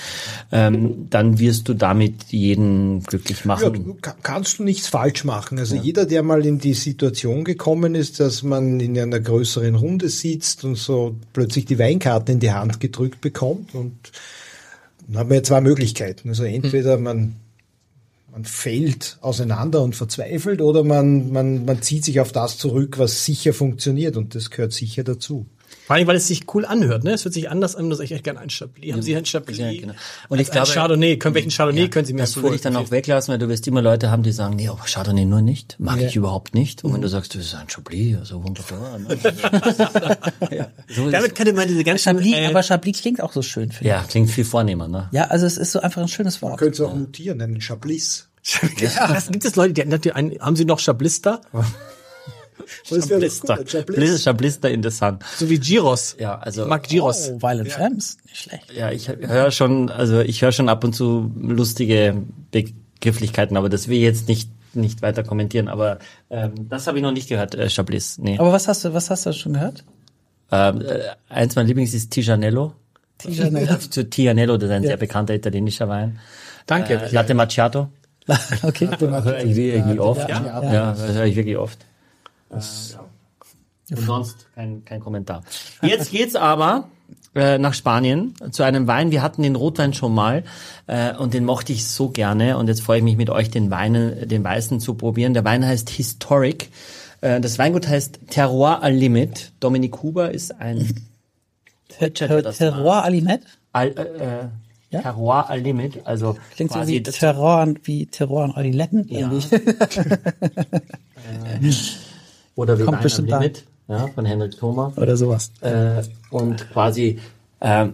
Ähm, 0.53 1.07
dann 1.09 1.39
wirst 1.39 1.67
du 1.67 1.73
damit 1.73 2.25
jeden 2.29 3.03
glücklich 3.03 3.39
Ja, 3.41 3.47
machen. 3.47 3.73
du 3.73 3.93
ka- 3.95 4.15
kannst 4.23 4.59
du 4.59 4.63
nichts 4.63 4.87
falsch 4.87 5.25
machen. 5.25 5.59
Also 5.59 5.75
jeder, 5.75 6.05
der 6.05 6.23
mal 6.23 6.45
in 6.45 6.59
die 6.59 6.75
Situation 6.75 7.43
gekommen 7.43 7.93
ist, 7.93 8.21
dass 8.21 8.41
man 8.41 8.79
in 8.79 8.97
einer 8.97 9.19
größeren 9.19 9.75
Runde 9.75 10.07
sitzt 10.07 10.63
und 10.63 10.75
so 10.77 11.17
plötzlich 11.33 11.65
die 11.65 11.77
Weinkarte 11.77 12.31
in 12.31 12.39
die 12.39 12.51
Hand 12.51 12.79
gedrückt 12.79 13.19
bekommt 13.19 13.75
und 13.75 13.93
dann 15.07 15.17
haben 15.17 15.29
wir 15.29 15.43
zwei 15.43 15.59
Möglichkeiten. 15.61 16.29
Also 16.29 16.43
entweder 16.43 16.97
man 16.97 17.35
man 18.37 18.45
fällt 18.45 19.17
auseinander 19.21 19.81
und 19.81 19.95
verzweifelt 19.95 20.61
oder 20.61 20.83
man, 20.83 21.31
man, 21.31 21.65
man 21.65 21.81
zieht 21.81 22.05
sich 22.05 22.19
auf 22.19 22.31
das 22.31 22.59
zurück, 22.59 22.99
was 22.99 23.25
sicher 23.25 23.51
funktioniert 23.51 24.15
und 24.15 24.35
das 24.35 24.51
gehört 24.51 24.73
sicher 24.73 25.03
dazu. 25.03 25.47
Vor 25.87 25.95
allem, 25.95 26.05
weil 26.05 26.17
es 26.17 26.27
sich 26.27 26.53
cool 26.53 26.65
anhört, 26.65 27.05
ne? 27.05 27.13
Es 27.13 27.23
hört 27.23 27.33
sich 27.33 27.49
anders 27.49 27.77
an, 27.77 27.89
dass 27.89 28.01
ich 28.01 28.11
echt 28.11 28.25
gerne 28.25 28.41
einen 28.41 28.49
Chablis. 28.49 28.91
Haben 28.91 29.01
Sie 29.01 29.15
einen 29.15 29.25
Chablis? 29.25 29.57
Ja, 29.57 29.71
genau. 29.71 29.93
Und 30.27 30.39
ich 30.39 30.51
glaube, 30.51 30.69
Chardonnay, 30.69 31.17
können 31.17 31.33
welchen 31.33 31.49
Chardonnay 31.49 31.87
können 31.87 32.05
Sie 32.05 32.11
mir 32.11 32.19
Das 32.19 32.35
würde 32.35 32.55
ich 32.55 32.61
dann 32.61 32.75
auch 32.75 32.91
weglassen, 32.91 33.31
weil 33.31 33.39
du 33.39 33.47
wirst 33.47 33.65
immer 33.69 33.81
Leute 33.81 34.11
haben, 34.11 34.21
die 34.21 34.33
sagen, 34.33 34.57
nee, 34.57 34.67
oh, 34.69 34.77
Chardonnay 34.85 35.23
nur 35.23 35.41
nicht, 35.41 35.77
mag 35.79 36.01
ich 36.01 36.17
überhaupt 36.17 36.53
nicht. 36.53 36.83
Und 36.83 36.93
wenn 36.93 37.01
du 37.01 37.07
sagst, 37.07 37.35
das 37.35 37.45
ist 37.45 37.55
ein 37.55 37.69
Chablis, 37.69 38.17
also 38.17 38.43
wunderbar. 38.43 38.99
Ne? 38.99 39.17
ja, 40.57 40.67
so 40.93 41.09
Damit 41.09 41.35
könnte 41.35 41.53
man 41.53 41.69
diese 41.69 41.85
ganzen 41.85 42.03
Chablis, 42.03 42.33
äh, 42.33 42.47
aber 42.47 42.63
Chablis 42.63 43.01
klingt 43.01 43.21
auch 43.23 43.31
so 43.31 43.41
schön, 43.41 43.71
finde 43.71 43.89
ja, 43.89 44.03
klingt 44.03 44.29
viel 44.29 44.43
vornehmer, 44.43 44.89
ne? 44.89 45.07
ich. 45.11 45.15
Ja, 45.15 45.27
also 45.27 45.45
es 45.45 45.57
ist 45.57 45.71
so 45.71 45.79
einfach 45.79 46.01
ein 46.01 46.09
schönes 46.09 46.41
Wort. 46.41 46.59
Könntest 46.59 46.81
du 46.81 46.87
auch 46.87 46.95
mutieren, 46.95 47.41
einen 47.41 47.61
Chablis. 47.61 48.26
Ja, 48.77 49.09
was 49.09 49.29
gibt 49.29 49.45
es 49.45 49.55
Leute, 49.55 49.73
die 49.73 49.81
hatten 49.81 50.11
einen, 50.11 50.39
haben 50.39 50.55
Sie 50.55 50.65
noch 50.65 50.79
Chablista? 50.79 51.41
Das 52.89 52.91
wäre 52.91 53.01
doch 53.01 53.17
Blister. 53.19 53.55
gut, 53.57 53.75
ein 53.75 53.85
Chablis. 53.85 54.25
Blister 54.37 54.69
in 54.69 54.83
the 54.83 54.89
Sun. 54.89 55.19
So 55.37 55.49
wie 55.49 55.59
Giros. 55.59 56.15
Ja, 56.19 56.37
also 56.39 56.63
Ich 56.63 56.67
mag 56.67 56.83
Giros. 56.83 57.29
Oh, 57.29 57.41
Violent 57.41 57.71
Femmes, 57.71 58.17
nicht 58.25 58.37
schlecht. 58.37 58.73
Ja, 58.73 58.91
ich 58.91 59.09
höre 59.09 59.51
schon, 59.51 59.89
also 59.89 60.19
ich 60.21 60.41
höre 60.41 60.51
schon 60.51 60.69
ab 60.69 60.83
und 60.83 60.93
zu 60.93 61.31
lustige 61.37 62.23
Begrifflichkeiten, 62.51 63.57
aber 63.57 63.69
das 63.69 63.87
will 63.87 63.97
ich 63.97 64.03
jetzt 64.03 64.27
nicht 64.27 64.49
nicht 64.73 65.01
weiter 65.01 65.23
kommentieren. 65.23 65.67
Aber 65.67 65.99
ähm, 66.29 66.69
das 66.69 66.87
habe 66.87 66.97
ich 66.97 67.03
noch 67.03 67.11
nicht 67.11 67.27
gehört, 67.29 67.55
äh, 67.55 67.69
Chablis. 67.69 68.17
Nee. 68.19 68.37
Aber 68.37 68.51
was 68.51 68.67
hast 68.67 68.85
du, 68.85 68.93
was 68.93 69.09
hast 69.09 69.25
du 69.25 69.33
schon 69.33 69.53
gehört? 69.53 69.83
Ähm, 70.51 70.81
äh, 70.81 70.99
eins 71.29 71.55
meiner 71.55 71.67
Lieblings 71.67 71.93
ist 71.93 72.11
Tijanello. 72.11 72.73
Tijanello. 73.17 73.75
Zu 73.89 74.09
Tijanello, 74.09 74.57
das 74.57 74.69
ist 74.69 74.75
ein 74.75 74.83
sehr 74.83 74.97
bekannter 74.97 75.33
italienischer 75.33 75.89
Wein. 75.89 76.19
Danke. 76.67 76.95
Äh, 76.95 77.11
Latte 77.11 77.33
Macchiato. 77.33 77.89
okay. 78.63 78.89
Höre 78.99 79.43
ich 79.43 79.57
irgendwie 79.57 79.99
oft. 79.99 80.27
Ja. 80.29 80.93
Das 80.93 81.13
höre 81.13 81.25
ich 81.25 81.35
wirklich 81.35 81.57
oft. 81.57 81.79
Und 82.49 83.99
sonst 83.99 84.47
kein, 84.53 84.83
kein 84.85 84.99
Kommentar. 84.99 85.43
Jetzt 85.81 86.11
geht's 86.11 86.35
aber 86.35 86.89
äh, 87.35 87.57
nach 87.57 87.73
Spanien 87.73 88.33
zu 88.51 88.63
einem 88.63 88.87
Wein. 88.87 89.11
Wir 89.11 89.21
hatten 89.21 89.43
den 89.43 89.55
Rotwein 89.55 89.93
schon 89.93 90.13
mal 90.13 90.43
äh, 90.87 91.15
und 91.15 91.33
den 91.33 91.45
mochte 91.45 91.71
ich 91.71 91.87
so 91.87 92.09
gerne. 92.09 92.57
Und 92.57 92.67
jetzt 92.67 92.81
freue 92.81 92.97
ich 92.97 93.03
mich 93.03 93.17
mit 93.17 93.29
euch, 93.29 93.49
den 93.49 93.71
Weinen, 93.71 94.27
den 94.27 94.43
Weißen 94.43 94.79
zu 94.79 94.95
probieren. 94.95 95.33
Der 95.33 95.45
Wein 95.45 95.65
heißt 95.65 95.89
Historic. 95.89 96.69
Äh, 97.21 97.39
das 97.39 97.57
Weingut 97.59 97.87
heißt 97.87 98.19
Terroir 98.29 98.83
al 98.83 98.93
Limit. 98.93 99.53
Dominik 99.59 100.01
Huber 100.03 100.31
ist 100.31 100.59
ein 100.59 101.07
das 101.99 102.57
Terroir 102.57 103.03
Alimet? 103.03 103.41
Al, 103.71 103.87
äh, 103.89 104.01
äh, 104.01 104.47
Ja? 104.89 105.01
Terroir 105.01 105.49
al 105.49 105.59
Limit, 105.59 106.05
also 106.05 106.37
Klingt 106.55 106.71
so 106.71 106.79
quasi 106.79 106.93
wie 106.93 107.01
das- 107.01 107.15
Terror, 107.17 107.67
wie 107.83 108.05
Terror 108.05 108.43
an 108.45 108.51
Adiletten. 108.51 109.05
Ja. 109.09 109.29
irgendwie. 109.31 109.55
oder 112.55 112.79
wie 112.79 112.83
Kommt 112.83 113.03
Wein 113.03 113.33
am. 113.33 113.41
Limit, 113.41 113.63
ja, 113.87 114.07
von 114.07 114.25
Henrik 114.25 114.57
Thoma. 114.57 114.93
Oder 114.95 115.17
sowas. 115.17 115.51
Äh, 115.61 116.03
und 116.29 116.69
quasi 116.71 117.19
ähm, 117.61 117.93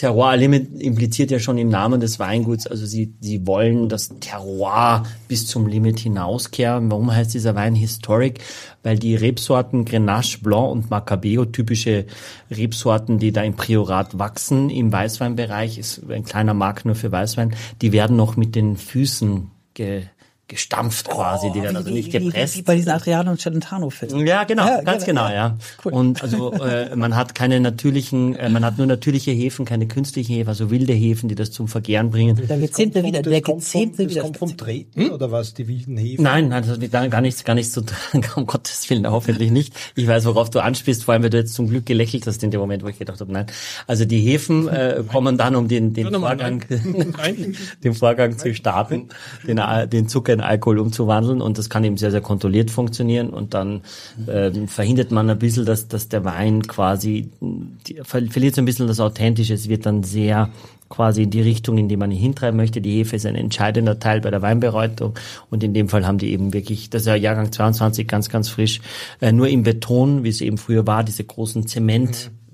Terroir 0.00 0.38
Limit 0.38 0.80
impliziert 0.80 1.30
ja 1.30 1.38
schon 1.38 1.58
im 1.58 1.68
Namen 1.68 2.00
des 2.00 2.18
Weinguts, 2.18 2.66
also 2.66 2.86
sie, 2.86 3.12
sie 3.20 3.46
wollen 3.46 3.90
das 3.90 4.08
Terroir 4.18 5.02
bis 5.28 5.46
zum 5.46 5.66
Limit 5.66 5.98
hinauskehren. 5.98 6.90
Warum 6.90 7.14
heißt 7.14 7.34
dieser 7.34 7.54
Wein 7.54 7.74
Historic? 7.74 8.40
Weil 8.82 8.98
die 8.98 9.14
Rebsorten 9.14 9.84
Grenache 9.84 10.38
Blanc 10.38 10.72
und 10.72 10.88
Macabeo, 10.88 11.44
typische 11.44 12.06
Rebsorten, 12.50 13.18
die 13.18 13.30
da 13.30 13.42
im 13.42 13.56
Priorat 13.56 14.18
wachsen, 14.18 14.70
im 14.70 14.90
Weißweinbereich, 14.90 15.76
ist 15.76 16.00
ein 16.08 16.24
kleiner 16.24 16.54
Markt 16.54 16.86
nur 16.86 16.94
für 16.94 17.12
Weißwein, 17.12 17.54
die 17.82 17.92
werden 17.92 18.16
noch 18.16 18.38
mit 18.38 18.54
den 18.54 18.78
Füßen 18.78 19.50
ge, 19.74 20.04
gestampft 20.50 21.08
quasi, 21.08 21.50
die 21.52 21.62
werden 21.62 21.76
also 21.76 21.88
nicht 21.90 22.08
Oh, 22.10 22.12
wie, 22.12 22.20
wie, 22.20 22.24
gepresst. 22.26 22.56
wie 22.58 22.62
bei 22.62 22.74
diesen 22.74 22.90
Adriano 22.90 23.30
und 23.30 23.40
Celentano-Filmen. 23.40 24.26
Ja, 24.26 24.44
genau, 24.44 24.66
Ja, 24.66 24.82
ganz 24.82 25.06
genau, 25.06 25.28
genau, 25.28 25.34
ja. 25.34 25.56
Cool. 25.84 25.92
Und 25.94 26.22
also 26.22 26.52
äh, 26.62 26.94
man 26.94 27.16
hat 27.16 27.34
keine 27.34 27.58
natürlichen, 27.60 28.36
äh, 28.36 28.48
man 28.50 28.64
hat 28.64 28.76
nur 28.76 28.86
natürliche 28.86 29.30
Hefen, 29.30 29.64
keine 29.64 29.86
künstlichen 29.86 30.34
Hefen, 30.34 30.48
also 30.48 30.70
wilde 30.70 30.92
Hefen, 30.92 31.28
die 31.28 31.34
das 31.34 31.50
zum 31.52 31.68
Vergären 31.68 32.10
bringen. 32.10 32.36
Der 32.46 32.58
Gezehnte 32.58 33.02
wieder, 33.02 33.22
Das 33.22 33.30
der 33.30 33.40
kommt 33.42 33.62
vom, 33.64 33.80
Gezehnte 33.80 34.02
das 34.04 34.10
wieder. 34.12 34.22
kommt 34.22 34.36
vom 34.38 34.56
Treten 34.56 35.10
oder 35.10 35.30
was, 35.32 35.54
die 35.54 35.66
wilden 35.68 35.96
Hefen? 35.96 36.22
Nein, 36.24 36.48
nein, 36.48 36.62
das 36.66 36.72
hat 36.78 36.90
gar 36.90 37.08
gar 37.08 37.20
nichts, 37.20 37.44
gar 37.44 37.54
nichts 37.54 37.72
zu 37.72 37.80
tun. 37.82 37.96
Um 38.36 38.46
Gottes 38.46 38.88
Willen, 38.90 39.10
hoffentlich 39.10 39.50
nicht. 39.50 39.72
Ich 39.94 40.06
weiß, 40.06 40.24
worauf 40.26 40.50
du 40.50 40.60
anspielst, 40.60 41.04
vor 41.04 41.14
allem, 41.14 41.22
weil 41.22 41.30
du 41.30 41.38
jetzt 41.38 41.54
zum 41.54 41.68
Glück 41.68 41.86
gelächelt 41.86 42.26
hast 42.26 42.42
in 42.42 42.50
dem 42.50 42.60
Moment, 42.60 42.82
wo 42.84 42.88
ich 42.88 42.98
gedacht 42.98 43.20
habe, 43.20 43.32
nein. 43.32 43.46
Also 43.86 44.04
die 44.04 44.20
Hefen 44.20 44.66
äh, 44.68 45.02
kommen 45.10 45.36
dann, 45.38 45.54
um 45.56 45.68
den, 45.68 45.92
den 45.94 46.12
Vorgang, 46.14 46.64
den 47.84 47.94
Vorgang 47.94 48.38
zu 48.38 48.54
starten, 48.54 49.08
den, 49.46 49.58
Al- 49.58 49.86
den 49.88 50.08
Zucker 50.08 50.39
in 50.40 50.46
Alkohol 50.46 50.78
umzuwandeln 50.78 51.40
und 51.40 51.58
das 51.58 51.70
kann 51.70 51.84
eben 51.84 51.96
sehr, 51.96 52.10
sehr 52.10 52.20
kontrolliert 52.20 52.70
funktionieren 52.70 53.30
und 53.30 53.54
dann 53.54 53.82
ähm, 54.28 54.68
verhindert 54.68 55.10
man 55.10 55.28
ein 55.30 55.38
bisschen, 55.38 55.64
dass, 55.64 55.88
dass 55.88 56.08
der 56.08 56.24
Wein 56.24 56.62
quasi, 56.62 57.30
die, 57.40 58.00
ver 58.02 58.22
verliert 58.26 58.54
so 58.54 58.62
ein 58.62 58.64
bisschen 58.64 58.86
das 58.86 59.00
Authentische, 59.00 59.54
es 59.54 59.68
wird 59.68 59.86
dann 59.86 60.02
sehr 60.02 60.50
quasi 60.88 61.22
in 61.22 61.30
die 61.30 61.40
Richtung, 61.40 61.78
in 61.78 61.88
die 61.88 61.96
man 61.96 62.10
ihn 62.10 62.18
hintreiben 62.18 62.56
möchte. 62.56 62.80
Die 62.80 62.98
Hefe 62.98 63.16
ist 63.16 63.24
ein 63.24 63.36
entscheidender 63.36 63.98
Teil 63.98 64.20
bei 64.20 64.30
der 64.30 64.42
Weinbereitung 64.42 65.14
und 65.48 65.62
in 65.62 65.72
dem 65.72 65.88
Fall 65.88 66.06
haben 66.06 66.18
die 66.18 66.32
eben 66.32 66.52
wirklich, 66.52 66.90
das 66.90 67.02
ist 67.02 67.06
ja 67.06 67.14
Jahrgang 67.14 67.52
22, 67.52 68.06
ganz, 68.06 68.28
ganz 68.28 68.48
frisch, 68.48 68.80
äh, 69.20 69.32
nur 69.32 69.48
im 69.48 69.62
Beton, 69.62 70.24
wie 70.24 70.28
es 70.28 70.40
eben 70.40 70.58
früher 70.58 70.86
war, 70.86 71.04
diese 71.04 71.24
großen 71.24 71.66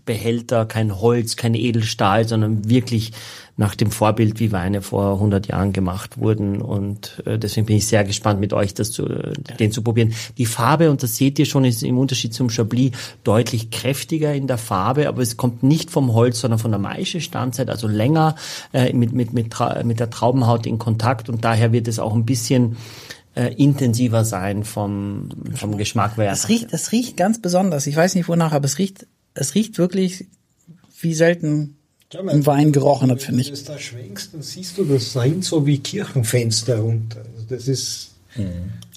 Zementbehälter, 0.07 0.66
kein 0.66 1.01
Holz, 1.01 1.37
kein 1.37 1.55
Edelstahl, 1.55 2.27
sondern 2.27 2.69
wirklich 2.69 3.12
nach 3.59 3.75
dem 3.75 3.90
Vorbild, 3.90 4.38
wie 4.38 4.53
Weine 4.53 4.83
vor 4.83 5.14
100 5.14 5.49
Jahren 5.49 5.73
gemacht 5.73 6.19
wurden. 6.19 6.61
Und 6.61 7.23
äh, 7.25 7.38
deswegen 7.38 7.66
bin 7.66 7.77
ich 7.77 7.87
sehr 7.87 8.05
gespannt, 8.05 8.38
mit 8.38 8.53
euch 8.53 8.75
das 8.75 8.92
zu, 8.92 9.07
äh, 9.07 9.33
den 9.59 9.73
zu 9.73 9.83
probieren. 9.83 10.12
Die 10.37 10.47
Farbe, 10.47 10.90
und 10.90 11.03
das 11.03 11.16
seht 11.16 11.38
ihr 11.38 11.47
schon, 11.47 11.64
ist 11.64 11.83
im 11.83 11.99
Unterschied 11.99 12.35
zum 12.35 12.51
Chablis 12.51 12.92
deutlich 13.25 13.71
kräftiger 13.71 14.35
in 14.35 14.47
der 14.47 14.59
Farbe, 14.59 15.09
aber 15.09 15.23
es 15.23 15.37
kommt 15.37 15.62
nicht 15.62 15.90
vom 15.90 16.12
Holz, 16.12 16.40
sondern 16.40 16.59
von 16.59 16.71
der 16.71 16.81
Maischestandzeit, 16.81 17.71
also 17.71 17.88
länger 17.88 18.37
äh, 18.73 18.92
mit, 18.92 19.12
mit, 19.12 19.33
mit, 19.33 19.55
mit 19.85 20.01
der 20.01 20.11
Traubenhaut 20.11 20.66
in 20.66 20.79
Kontakt. 20.79 21.29
Und 21.31 21.45
daher 21.45 21.73
wird 21.73 21.88
es 21.88 21.99
auch 21.99 22.14
ein 22.14 22.27
bisschen 22.27 22.77
äh, 23.35 23.55
intensiver 23.55 24.25
sein 24.25 24.64
vom, 24.64 25.31
vom 25.55 25.79
Geschmack. 25.79 26.19
Weil 26.19 26.27
Das 26.27 26.51
riecht, 26.51 26.75
das 26.75 26.92
riecht 26.92 27.16
ganz 27.16 27.40
besonders. 27.40 27.87
Ich 27.87 27.97
weiß 27.97 28.14
nicht 28.16 28.29
wonach, 28.29 28.53
aber 28.53 28.66
es 28.66 28.79
riecht, 28.79 29.07
es 29.37 29.55
riecht 29.55 29.79
wirklich 29.79 30.27
wie 31.01 31.14
selten 31.14 31.77
im 32.12 32.46
Wein 32.46 32.72
gerochen 32.72 33.11
hat, 33.11 33.20
finde 33.22 33.38
Wenn 33.38 33.40
ich. 33.40 33.46
du 33.49 33.53
das 33.53 33.64
da 33.64 33.79
schwenkst, 33.79 34.33
dann 34.35 34.42
siehst 34.42 34.79
du, 34.79 34.85
das 34.85 35.16
rinnt 35.16 35.44
so 35.44 35.66
wie 35.66 35.79
Kirchenfenster 35.79 36.79
runter. 36.79 37.22
Also 37.35 37.46
das 37.49 37.68
ist, 37.68 38.11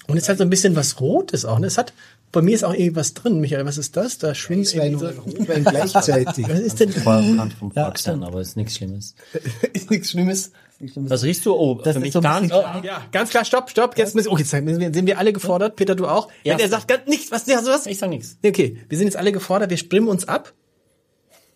Und 0.06 0.16
es 0.16 0.28
hat 0.28 0.38
so 0.38 0.44
ein 0.44 0.50
bisschen 0.50 0.76
was 0.76 1.00
Rotes 1.00 1.44
auch. 1.44 1.58
ne? 1.58 1.66
Es 1.66 1.76
hat, 1.78 1.92
bei 2.32 2.42
mir 2.42 2.54
ist 2.54 2.64
auch 2.64 2.72
irgendwie 2.72 2.96
was 2.96 3.14
drin. 3.14 3.40
Michael, 3.40 3.66
was 3.66 3.78
ist 3.78 3.96
das? 3.96 4.18
Da 4.18 4.34
schwingt 4.34 4.72
irgendwie 4.74 4.98
so, 4.98 5.08
Rotwein 5.08 5.64
gleichzeitig. 5.64 6.48
was 6.48 6.60
ist 6.60 6.80
denn? 6.80 6.94
Kann 6.94 7.50
vom 7.58 7.72
Quark 7.72 7.98
sein, 7.98 8.22
aber 8.22 8.40
ist 8.40 8.56
nichts 8.56 8.76
Schlimmes. 8.76 9.14
ist 9.72 9.90
nichts 9.90 10.10
Schlimmes. 10.10 10.52
Was 10.96 11.24
riechst 11.24 11.44
du? 11.44 11.54
Oh, 11.54 11.74
Das 11.74 11.92
für 11.92 11.98
ist 11.98 12.02
mich 12.04 12.12
so 12.12 12.20
ein 12.20 12.22
gar 12.22 12.40
nicht. 12.40 12.54
Ja, 12.84 13.04
ganz 13.12 13.30
klar, 13.30 13.44
stopp, 13.44 13.68
stopp. 13.70 13.98
Jetzt 13.98 14.14
müssen, 14.14 14.28
oh, 14.28 14.38
jetzt 14.38 14.50
sind 14.50 14.66
wir, 14.66 14.94
sind 14.94 15.06
wir 15.06 15.18
alle 15.18 15.32
gefordert. 15.32 15.76
Peter, 15.76 15.94
du 15.94 16.06
auch. 16.06 16.28
Wenn 16.42 16.58
Ja. 16.58 16.64
er 16.64 16.68
sagt 16.70 16.88
ganz 16.88 17.06
nichts, 17.06 17.30
was, 17.30 17.46
hast 17.46 17.66
du 17.66 17.70
was? 17.70 17.86
Ich 17.86 17.98
sag 17.98 18.08
nichts. 18.08 18.38
Okay, 18.44 18.78
wir 18.88 18.96
sind 18.96 19.06
jetzt 19.08 19.16
alle 19.16 19.32
gefordert. 19.32 19.68
Wir 19.70 19.76
sprimmen 19.76 20.08
uns 20.08 20.26
ab. 20.26 20.54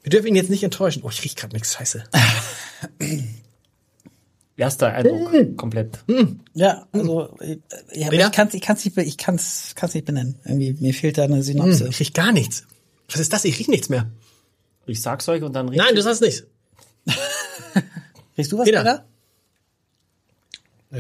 Wir 0.03 0.11
dürfen 0.11 0.27
ihn 0.27 0.37
jetzt 0.37 0.51
nicht 0.51 0.63
enttäuschen. 0.63 1.03
Oh, 1.05 1.09
ich 1.11 1.25
riech 1.25 1.37
gerade 1.37 1.55
nichts. 1.55 1.73
Scheiße. 1.75 2.05
Erster 4.57 4.93
Eindruck, 4.95 5.57
komplett. 5.57 5.99
Ja, 6.55 6.87
also 6.93 7.37
äh, 7.41 7.57
ja, 7.93 8.13
ich 8.13 8.33
kann 8.33 8.47
es 8.49 8.55
ich 8.55 8.61
kann's 8.63 8.85
nicht, 8.85 8.97
ich 8.97 9.17
kann's, 9.19 9.73
kann's 9.75 9.95
nicht 9.95 10.05
benennen. 10.07 10.37
Irgendwie 10.45 10.77
mir 10.79 10.95
fehlt 10.95 11.19
da 11.19 11.25
eine 11.25 11.43
Synopse. 11.43 11.89
Ich 11.89 11.99
riech 11.99 12.13
gar 12.13 12.31
nichts. 12.31 12.65
Was 13.11 13.21
ist 13.21 13.33
das? 13.33 13.45
Ich 13.45 13.59
riech 13.59 13.67
nichts 13.69 13.89
mehr. 13.89 14.11
Ich 14.87 15.03
sag's 15.03 15.29
euch 15.29 15.43
und 15.43 15.55
dann 15.55 15.67
Nein, 15.67 15.95
du 15.97 16.03
sagst 16.03 16.21
nichts. 16.23 16.45
Riechst 18.39 18.53
du 18.53 18.59
was, 18.59 18.65
Peter. 18.67 18.83
Peter? 18.83 19.05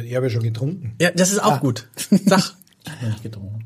Ich 0.04 0.14
habe 0.16 0.26
ja 0.26 0.30
schon 0.30 0.42
getrunken. 0.42 0.96
Ja, 1.00 1.12
das 1.12 1.30
ist 1.30 1.38
auch 1.42 1.60
gut. 1.60 1.88
Sag. 2.26 2.54
nicht 3.02 3.22
getrunken. 3.22 3.64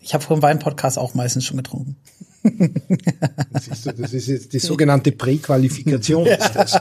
Ich 0.00 0.12
habe 0.14 0.22
vor 0.22 0.36
dem 0.36 0.42
Wein-Podcast 0.42 0.98
auch 0.98 1.14
meistens 1.14 1.44
schon 1.46 1.56
getrunken. 1.56 1.96
Das 3.52 3.68
ist, 3.68 3.84
so- 3.84 3.92
das 3.92 4.12
ist 4.12 4.26
jetzt 4.26 4.52
die 4.52 4.58
sogenannte 4.58 5.12
Präqualifikation. 5.12 6.26
ist 6.26 6.52
das. 6.54 6.72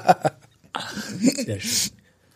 Sehr 1.45 1.59
schön. 1.59 1.91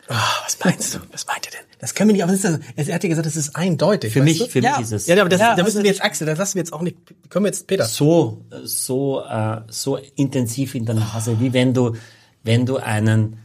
Ah, 0.08 0.22
was 0.44 0.58
meinst 0.64 0.94
du? 0.96 1.00
Was 1.12 1.26
meint 1.26 1.46
ihr 1.48 1.52
denn? 1.52 1.62
Das 1.80 1.94
können 1.96 2.10
wir 2.10 2.14
nicht, 2.14 2.24
aber 2.24 2.32
das 2.32 2.44
ist, 2.44 2.60
das- 2.76 2.88
er 2.88 2.96
hat 2.96 3.04
ja 3.04 3.10
gesagt, 3.10 3.26
das 3.26 3.36
ist 3.36 3.56
eindeutig. 3.56 4.14
Für 4.14 4.22
mich, 4.22 4.38
du? 4.40 4.46
für 4.48 4.60
Ja. 4.60 4.74
mich 4.78 4.82
ist 4.88 4.92
es 4.92 5.08
Ja, 5.08 5.20
aber 5.20 5.30
das, 5.30 5.40
Ja, 5.42 5.56
da 5.56 5.64
müssen 5.64 5.78
also- 5.78 5.84
wir 5.84 5.92
jetzt 5.92 6.04
Axel, 6.04 6.28
das 6.28 6.38
lassen 6.38 6.56
wir 6.56 6.62
jetzt 6.62 6.74
auch 6.74 6.82
nicht, 6.82 6.98
können 7.30 7.46
wir 7.46 7.50
jetzt 7.50 7.66
Peter. 7.68 7.86
so, 7.86 8.44
so, 8.64 9.22
äh, 9.26 9.62
so 9.68 9.98
intensiv 10.16 10.76
in 10.76 10.86
der 10.86 10.96
Nase, 10.96 11.40
wie 11.40 11.54
wenn 11.54 11.74
du, 11.74 11.96
wenn 12.44 12.66
du 12.66 12.78
einen 12.78 13.40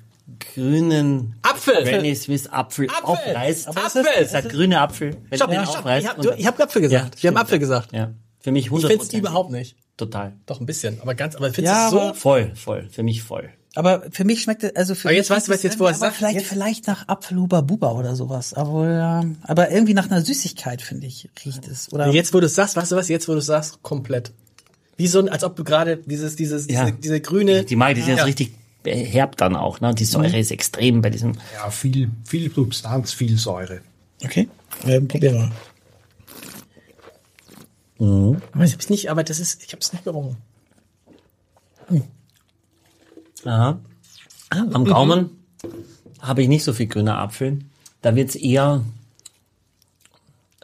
grünen 0.54 1.34
Apfel. 1.42 1.84
Granny 1.84 2.14
Swiss 2.14 2.46
Apfel, 2.46 2.88
Apfel. 2.90 3.04
aufreißt. 3.04 3.68
Aber 3.68 3.84
Apfel. 3.86 4.02
Das 4.04 4.22
ist 4.26 4.32
der 4.32 4.42
grüne 4.42 4.80
Apfel. 4.80 5.16
Wenn 5.28 5.36
Stopp, 5.38 5.50
den 5.50 5.62
stopp. 5.64 5.78
aufreißt 5.78 6.02
Ich 6.04 6.08
hab, 6.10 6.16
und 6.18 6.24
du, 6.24 6.30
dann- 6.30 6.38
ich 6.38 6.46
hab 6.46 6.60
Apfel 6.60 6.82
gesagt. 6.82 7.16
Ja, 7.16 7.22
wir 7.22 7.28
haben 7.30 7.36
Apfel 7.36 7.58
gesagt. 7.58 7.92
Ja. 7.92 8.10
Für 8.38 8.52
mich 8.52 8.66
Ich 8.66 8.70
100 8.70 8.90
find's 8.92 9.12
überhaupt 9.12 9.50
nicht. 9.50 9.76
Total. 9.96 10.32
Doch 10.46 10.60
ein 10.60 10.66
bisschen, 10.66 10.98
aber 11.02 11.14
ganz, 11.14 11.36
aber 11.36 11.52
findest 11.52 11.74
Ja, 11.76 11.84
es 11.86 11.90
so? 11.90 12.14
Voll, 12.14 12.52
voll. 12.54 12.88
Für 12.90 13.02
mich 13.02 13.22
voll. 13.22 13.50
Aber 13.76 14.02
für 14.10 14.24
mich 14.24 14.42
schmeckt 14.42 14.64
es, 14.64 14.74
also 14.74 14.94
für 14.96 15.08
Aber 15.08 15.16
jetzt 15.16 15.30
weißt 15.30 15.46
du, 15.46 15.52
was 15.52 15.62
jetzt, 15.62 15.76
er 15.76 15.80
irgendwie- 15.86 15.98
sagt, 16.00 16.16
vielleicht, 16.16 16.34
jetzt- 16.36 16.48
vielleicht 16.48 16.86
nach 16.88 17.06
Apfelhuber 17.08 17.62
Buba 17.62 17.92
oder 17.92 18.16
sowas. 18.16 18.52
Aber, 18.54 19.20
ähm, 19.22 19.36
aber 19.42 19.70
irgendwie 19.70 19.94
nach 19.94 20.10
einer 20.10 20.22
Süßigkeit, 20.22 20.82
finde 20.82 21.06
ich, 21.06 21.28
riecht 21.44 21.68
es. 21.68 21.92
Oder 21.92 22.08
Jetzt, 22.08 22.34
wo 22.34 22.40
du 22.40 22.46
es 22.46 22.54
sagst, 22.56 22.74
weißt 22.76 22.90
du 22.92 22.96
was, 22.96 23.08
jetzt, 23.08 23.28
wo 23.28 23.32
du 23.32 23.38
es 23.38 23.46
sagst, 23.46 23.80
komplett. 23.82 24.32
Wie 24.96 25.06
so 25.06 25.20
ein, 25.20 25.28
als 25.28 25.44
ob 25.44 25.54
du 25.56 25.62
gerade 25.64 25.98
dieses, 25.98 26.34
dieses, 26.36 26.66
Ja. 26.68 26.86
diese, 26.86 26.96
diese 26.98 27.20
grüne. 27.20 27.64
Die 27.64 27.76
mag, 27.76 27.94
die 27.94 28.00
sind 28.02 28.10
Ja. 28.10 28.16
jetzt 28.16 28.26
richtig 28.26 28.52
herb 28.84 29.36
dann 29.36 29.54
auch, 29.56 29.80
ne? 29.80 29.94
Die 29.94 30.04
Säure 30.04 30.38
ist 30.38 30.50
extrem 30.50 31.00
bei 31.02 31.10
diesem. 31.10 31.34
Ja, 31.54 31.70
viel, 31.70 32.10
viel 32.24 32.50
Substanz, 32.52 33.12
viel 33.12 33.36
Säure. 33.38 33.82
Okay, 34.24 34.48
ähm, 34.86 35.06
probieren 35.06 35.52
wir. 37.98 38.36
Aber 38.52 38.64
ich 38.64 38.72
hab's 38.72 38.88
nicht, 38.90 39.10
aber 39.10 39.22
das 39.22 39.38
ist, 39.40 39.62
ich 39.62 39.72
hab's 39.72 39.92
nicht 39.92 40.04
gerungen. 40.04 40.38
Aha. 43.44 43.80
Am 44.50 44.84
Gaumen 44.84 45.30
habe 46.20 46.42
ich 46.42 46.48
nicht 46.48 46.64
so 46.64 46.72
viel 46.72 46.86
grüner 46.86 47.18
Apfel. 47.18 47.60
Da 48.02 48.16
wird's 48.16 48.34
eher 48.34 48.84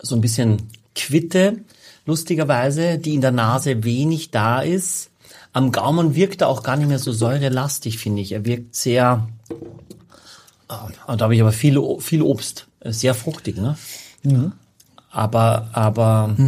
so 0.03 0.15
ein 0.15 0.21
bisschen 0.21 0.62
Quitte, 0.95 1.61
lustigerweise, 2.05 2.99
die 2.99 3.15
in 3.15 3.21
der 3.21 3.33
Nase 3.33 3.85
wenig 3.85 4.31
da 4.31 4.61
ist. 4.61 5.11
Am 5.53 5.73
Gaumen 5.73 6.15
wirkt 6.15 6.41
er 6.43 6.49
auch 6.49 6.62
gar 6.62 6.77
nicht 6.77 6.89
mehr 6.89 6.99
so 6.99 7.12
säurelastig, 7.12 7.99
finde 7.99 8.23
ich. 8.23 8.33
Er 8.33 8.45
wirkt 8.45 8.75
sehr, 8.75 9.29
ah, 10.69 10.89
da 11.07 11.21
habe 11.21 11.35
ich 11.35 11.41
aber 11.41 11.53
viel, 11.53 11.81
viel 12.01 12.23
Obst, 12.23 12.67
sehr 12.85 13.15
fruchtig, 13.15 13.57
ne? 13.57 13.77
Aber, 15.11 15.69
aber, 15.73 16.35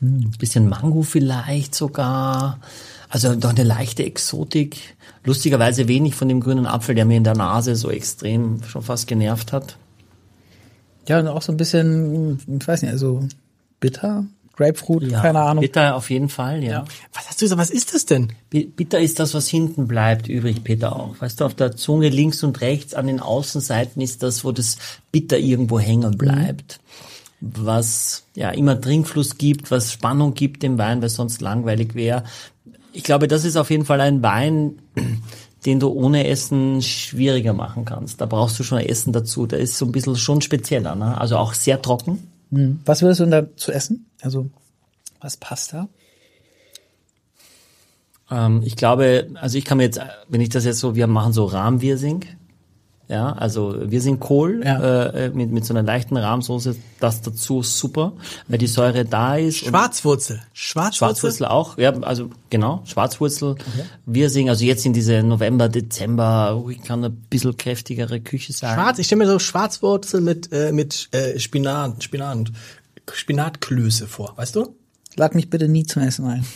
ein 0.00 0.32
bisschen 0.38 0.68
Mango 0.68 1.02
vielleicht 1.02 1.74
sogar. 1.74 2.60
Also 3.08 3.34
doch 3.34 3.50
eine 3.50 3.64
leichte 3.64 4.04
Exotik. 4.04 4.96
Lustigerweise 5.24 5.88
wenig 5.88 6.14
von 6.14 6.28
dem 6.28 6.40
grünen 6.40 6.66
Apfel, 6.66 6.94
der 6.94 7.04
mir 7.04 7.16
in 7.16 7.24
der 7.24 7.36
Nase 7.36 7.76
so 7.76 7.90
extrem 7.90 8.62
schon 8.64 8.82
fast 8.82 9.06
genervt 9.06 9.52
hat. 9.52 9.76
Ja, 11.08 11.18
und 11.18 11.28
auch 11.28 11.42
so 11.42 11.52
ein 11.52 11.56
bisschen, 11.56 12.38
ich 12.60 12.68
weiß 12.68 12.82
nicht, 12.82 12.92
also 12.92 13.26
bitter, 13.80 14.26
Grapefruit, 14.56 15.10
keine 15.10 15.40
Ahnung. 15.40 15.62
Bitter 15.62 15.96
auf 15.96 16.10
jeden 16.10 16.28
Fall, 16.28 16.62
ja. 16.62 16.84
Was 17.14 17.28
hast 17.28 17.40
du 17.40 17.46
gesagt? 17.46 17.60
Was 17.60 17.70
ist 17.70 17.94
das 17.94 18.06
denn? 18.06 18.32
Bi- 18.50 18.66
Bitter 18.66 19.00
ist 19.00 19.18
das, 19.18 19.34
was 19.34 19.48
hinten 19.48 19.88
bleibt, 19.88 20.28
übrig, 20.28 20.62
Peter 20.62 20.94
auch. 20.94 21.16
Weißt 21.18 21.40
du, 21.40 21.46
auf 21.46 21.54
der 21.54 21.76
Zunge 21.76 22.10
links 22.10 22.42
und 22.44 22.60
rechts 22.60 22.94
an 22.94 23.06
den 23.06 23.20
Außenseiten 23.20 24.00
ist 24.02 24.22
das, 24.22 24.44
wo 24.44 24.52
das 24.52 24.76
Bitter 25.10 25.38
irgendwo 25.38 25.80
hängen 25.80 26.16
bleibt. 26.18 26.78
Was 27.40 28.24
ja 28.34 28.50
immer 28.50 28.80
Trinkfluss 28.80 29.38
gibt, 29.38 29.70
was 29.70 29.92
Spannung 29.92 30.34
gibt 30.34 30.62
dem 30.62 30.78
Wein, 30.78 31.00
weil 31.00 31.08
sonst 31.08 31.40
langweilig 31.40 31.94
wäre. 31.94 32.24
Ich 32.92 33.02
glaube, 33.02 33.28
das 33.28 33.44
ist 33.44 33.56
auf 33.56 33.70
jeden 33.70 33.84
Fall 33.84 34.00
ein 34.00 34.22
Wein, 34.22 34.82
den 35.66 35.80
du 35.80 35.88
ohne 35.88 36.26
Essen 36.26 36.82
schwieriger 36.82 37.52
machen 37.52 37.84
kannst. 37.84 38.20
Da 38.20 38.26
brauchst 38.26 38.58
du 38.58 38.62
schon 38.62 38.78
Essen 38.78 39.12
dazu. 39.12 39.46
Der 39.46 39.58
ist 39.58 39.78
so 39.78 39.86
ein 39.86 39.92
bisschen 39.92 40.16
schon 40.16 40.40
spezieller, 40.42 40.94
ne? 40.94 41.18
Also 41.18 41.36
auch 41.36 41.54
sehr 41.54 41.80
trocken. 41.80 42.26
Was 42.84 43.02
würdest 43.02 43.20
du 43.20 43.24
denn 43.24 43.30
da 43.30 43.56
zu 43.56 43.70
essen? 43.70 44.06
Also, 44.22 44.50
was 45.20 45.36
passt 45.36 45.72
da? 45.72 45.88
Ähm, 48.30 48.62
ich 48.64 48.76
glaube, 48.76 49.28
also 49.34 49.56
ich 49.56 49.64
kann 49.64 49.78
mir 49.78 49.84
jetzt, 49.84 50.00
wenn 50.28 50.40
ich 50.40 50.48
das 50.48 50.64
jetzt 50.64 50.80
so, 50.80 50.96
wir 50.96 51.06
machen 51.06 51.32
so 51.32 51.44
Rahmwirsing, 51.44 52.24
ja, 53.10 53.32
also 53.32 53.74
Wirsingkohl 53.90 54.62
Ja. 54.64 55.06
äh, 55.08 55.30
mit, 55.30 55.50
mit 55.50 55.64
so 55.64 55.74
einer 55.74 55.82
leichten 55.82 56.16
Rahmsoße, 56.16 56.76
das 57.00 57.20
dazu 57.22 57.62
super, 57.62 58.12
weil 58.46 58.58
die 58.58 58.68
Säure 58.68 59.04
da 59.04 59.36
ist. 59.36 59.58
Schwarzwurzel. 59.58 60.40
Schwarzwurzel? 60.52 60.96
Schwarzwurzel 60.96 61.46
auch, 61.46 61.76
ja, 61.76 61.92
also 62.02 62.30
genau, 62.50 62.82
Schwarzwurzel, 62.84 63.56
Wirsing, 64.06 64.48
also 64.48 64.64
jetzt 64.64 64.86
in 64.86 64.92
diese 64.92 65.22
November, 65.24 65.68
Dezember, 65.68 66.50
ruhig 66.52 66.82
kann 66.82 67.04
ein 67.04 67.12
bisschen 67.28 67.56
kräftigere 67.56 68.20
Küche 68.20 68.52
sein. 68.52 68.74
Schwarz, 68.74 68.98
ich 69.00 69.06
stelle 69.06 69.24
mir 69.24 69.30
so 69.30 69.38
Schwarzwurzel 69.40 70.20
mit, 70.20 70.52
äh, 70.52 70.70
mit 70.72 71.08
äh, 71.12 71.38
Spinat, 71.38 72.04
Spinat, 72.04 72.52
Spinatklöße 73.12 74.06
vor, 74.06 74.34
weißt 74.36 74.54
du? 74.56 74.74
Lad 75.20 75.34
mich 75.34 75.50
bitte 75.50 75.68
nie 75.68 75.84
zum 75.84 76.00
Essen 76.02 76.24
ein. 76.24 76.46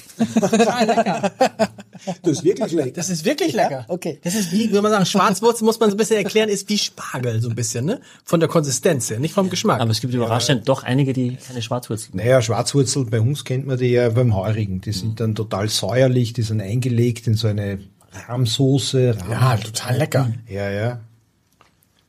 Das 2.22 2.38
ist 2.38 2.44
wirklich 2.44 2.72
lecker. 2.72 2.92
Das 2.92 3.11
ist 3.11 3.24
wirklich 3.27 3.53
lecker. 3.53 3.85
okay. 3.88 4.20
Das 4.24 4.35
ist 4.35 4.53
wie, 4.53 4.70
würde 4.70 4.81
man 4.81 4.90
sagen, 4.90 5.05
Schwarzwurzel 5.05 5.66
muss 5.66 5.79
man 5.81 5.90
so 5.90 5.96
ein 5.96 5.98
bisschen 5.98 6.16
erklären, 6.16 6.48
ist 6.48 6.66
wie 6.70 6.79
Spargel 6.79 7.42
so 7.42 7.50
ein 7.50 7.55
bisschen, 7.55 7.85
ne? 7.85 8.00
Von 8.24 8.40
der 8.40 8.48
Konsistenz 8.48 9.11
her, 9.11 9.18
nicht 9.18 9.35
vom 9.35 9.50
Geschmack. 9.50 9.83
Aber 9.83 9.90
es 9.90 10.00
gibt 10.00 10.14
überraschend 10.14 10.66
doch 10.66 10.83
einige, 10.83 11.12
die 11.12 11.37
keine 11.37 11.61
Schwarzwurzel 11.61 12.16
Naja, 12.16 12.40
Schwarzwurzel, 12.40 13.05
bei 13.05 13.20
uns 13.20 13.44
kennt 13.44 13.66
man 13.66 13.77
die 13.77 13.88
ja 13.88 14.09
beim 14.09 14.35
Heurigen. 14.35 14.81
Die 14.81 14.92
sind 14.92 15.20
dann 15.20 15.35
total 15.35 15.68
säuerlich, 15.68 16.33
die 16.33 16.42
sind 16.42 16.62
eingelegt 16.62 17.27
in 17.27 17.35
so 17.35 17.48
eine 17.48 17.81
Rahmsoße. 18.29 19.18
Rahm 19.20 19.31
ja, 19.31 19.57
total 19.59 19.98
lecker. 19.98 20.33
Ja, 20.48 20.70
ja. 20.70 21.00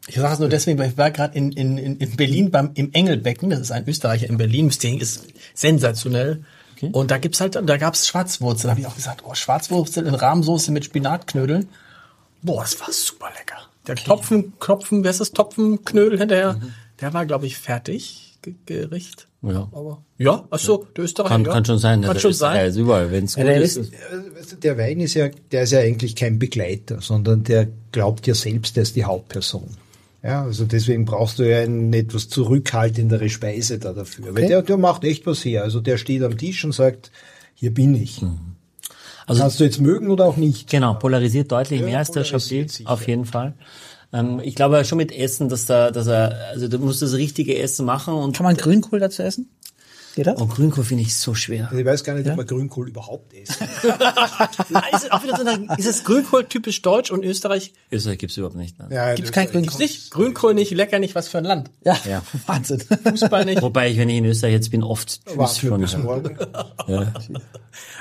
Ich 0.07 0.15
sage 0.15 0.33
es 0.33 0.39
nur 0.39 0.49
deswegen, 0.49 0.77
weil 0.77 0.89
ich 0.91 0.97
war 0.97 1.09
gerade 1.11 1.35
in, 1.35 1.51
in, 1.51 1.77
in 1.79 1.97
in 1.97 2.15
Berlin 2.15 2.51
beim 2.51 2.71
im 2.75 2.91
Engelbecken, 2.93 3.49
das 3.49 3.59
ist 3.59 3.71
ein 3.71 3.87
Österreicher 3.87 4.27
in 4.29 4.37
Berlin, 4.37 4.67
das 4.67 4.77
Ding 4.77 4.99
ist 4.99 5.25
sensationell. 5.55 6.43
Und 6.91 7.09
da 7.09 7.17
gibt's 7.17 7.39
halt, 7.41 7.55
da 7.55 7.77
gab's 7.77 8.05
Schwarzwurzel. 8.07 8.63
Da 8.67 8.71
habe 8.71 8.81
ich 8.81 8.85
auch 8.87 8.95
gesagt, 8.95 9.23
oh, 9.25 9.33
Schwarzwurzel 9.33 10.05
in 10.05 10.13
Rahmsoße 10.13 10.71
mit 10.71 10.85
Spinatknödeln. 10.85 11.69
Boah, 12.43 12.61
das 12.61 12.79
war 12.79 12.91
super 12.91 13.27
lecker. 13.35 13.57
Der 13.87 13.95
Topfen, 13.95 14.53
Topfen, 14.59 15.03
wer 15.03 15.11
ist 15.11 15.19
das? 15.21 15.31
Topfenknödel 15.31 16.19
hinterher, 16.19 16.59
der 17.01 17.13
war, 17.13 17.25
glaube 17.25 17.47
ich 17.47 17.57
fertig, 17.57 18.37
Ge- 18.41 18.53
Gericht. 18.65 19.27
Ja. 19.41 19.69
Aber 19.71 20.03
ja, 20.17 20.43
ach 20.51 20.59
so, 20.59 20.85
der 20.97 21.05
Österreicher. 21.05 21.33
Kann, 21.35 21.45
ja. 21.45 21.51
kann 21.53 21.65
schon 21.65 21.77
sein. 21.79 22.01
Kann 22.01 22.13
der 22.13 22.19
schon 22.19 22.33
sein. 22.33 22.65
Ist 22.67 22.75
überall, 22.77 23.11
wenn 23.11 23.25
es 23.25 23.35
gut 23.35 23.45
der 23.45 23.61
ist. 23.61 23.77
ist- 23.77 23.93
du, 24.51 24.55
Der 24.57 24.77
Wein 24.77 24.99
ist 24.99 25.13
ja, 25.13 25.29
der 25.51 25.63
ist 25.63 25.71
ja 25.71 25.79
eigentlich 25.79 26.15
kein 26.15 26.37
Begleiter, 26.39 26.99
sondern 27.01 27.43
der 27.43 27.67
glaubt 27.91 28.27
ja 28.27 28.35
selbst, 28.35 28.75
der 28.75 28.83
ist 28.83 28.95
die 28.95 29.05
Hauptperson. 29.05 29.69
Ja, 30.25 30.43
also 30.43 30.65
deswegen 30.65 31.05
brauchst 31.05 31.37
du 31.37 31.43
ja 31.43 31.59
eine 31.59 31.95
etwas 31.97 32.29
zurückhaltendere 32.29 33.29
Speise 33.29 33.77
da 33.77 33.93
dafür. 33.93 34.33
Weil 34.35 34.47
der, 34.47 34.63
der 34.63 34.77
macht 34.77 35.03
echt 35.03 35.27
was 35.27 35.45
her. 35.45 35.61
Also 35.61 35.81
der 35.81 35.97
steht 35.97 36.23
am 36.23 36.35
Tisch 36.35 36.65
und 36.65 36.71
sagt, 36.71 37.11
hier 37.53 37.71
bin 37.71 37.93
ich. 37.93 38.23
Also- 39.27 39.41
Kannst 39.41 39.59
du 39.59 39.63
jetzt 39.65 39.79
mögen 39.79 40.09
oder 40.09 40.25
auch 40.25 40.37
nicht. 40.37 40.67
Genau, 40.69 40.95
polarisiert 40.95 41.51
deutlich 41.51 41.81
mehr 41.81 41.99
als 41.99 42.11
der 42.11 42.23
Chablis, 42.23 42.75
sicher. 42.75 42.89
auf 42.89 43.07
jeden 43.07 43.25
Fall. 43.25 43.53
Ähm, 44.13 44.39
ich 44.43 44.55
glaube 44.55 44.83
schon 44.85 44.97
mit 44.97 45.11
Essen, 45.11 45.47
dass 45.49 45.65
da, 45.65 45.91
dass 45.91 46.07
er, 46.07 46.35
also 46.51 46.67
du 46.67 46.79
musst 46.79 47.01
das 47.03 47.13
richtige 47.13 47.57
Essen 47.59 47.85
machen 47.85 48.15
und, 48.15 48.35
Kann 48.35 48.45
man 48.45 48.55
Grünkohl 48.57 48.99
dazu 48.99 49.21
essen? 49.21 49.49
Geht 50.15 50.27
das? 50.27 50.39
und 50.41 50.49
Grünkohl 50.49 50.83
finde 50.85 51.03
ich 51.03 51.15
so 51.15 51.35
schwer. 51.35 51.65
Also 51.65 51.77
ich 51.77 51.85
weiß 51.85 52.03
gar 52.05 52.13
nicht, 52.15 52.29
ob 52.29 52.37
man 52.37 52.45
Grünkohl 52.45 52.87
überhaupt 52.87 53.33
isst. 53.33 53.59
Ist 53.61 55.03
es 55.03 55.11
auch 55.11 55.23
wieder 55.23 55.35
so 55.37 55.45
eine, 55.45 55.77
ist 55.77 55.85
es 55.87 56.03
Grünkohl 56.03 56.45
typisch 56.45 56.81
deutsch 56.81 57.11
und 57.11 57.23
Österreich? 57.25 57.73
Österreich 57.91 58.17
gibt's 58.19 58.37
überhaupt 58.37 58.55
nicht. 58.55 58.79
Ne? 58.79 58.87
Ja, 58.91 59.13
Gibt's 59.13 59.31
kein 59.31 59.51
Gibt's 59.51 59.53
Grünkohl? 59.67 59.79
nicht? 59.81 60.11
Grünkohl 60.11 60.53
nicht, 60.53 60.71
lecker 60.71 60.99
nicht, 60.99 61.15
was 61.15 61.27
für 61.27 61.39
ein 61.39 61.43
Land. 61.43 61.69
Ja, 61.83 61.97
Ja. 62.05 62.21
Wahnsinn. 62.45 62.79
Fußball 62.81 63.45
nicht. 63.45 63.61
Wobei 63.61 63.89
ich, 63.89 63.97
wenn 63.97 64.09
ich 64.09 64.17
in 64.17 64.25
Österreich 64.25 64.53
jetzt 64.53 64.71
bin, 64.71 64.83
oft 64.83 65.21
Tschüss 65.25 65.57
schon. 65.59 65.81
bis 65.81 65.97
morgen. 65.97 66.37
Ja. 66.87 67.11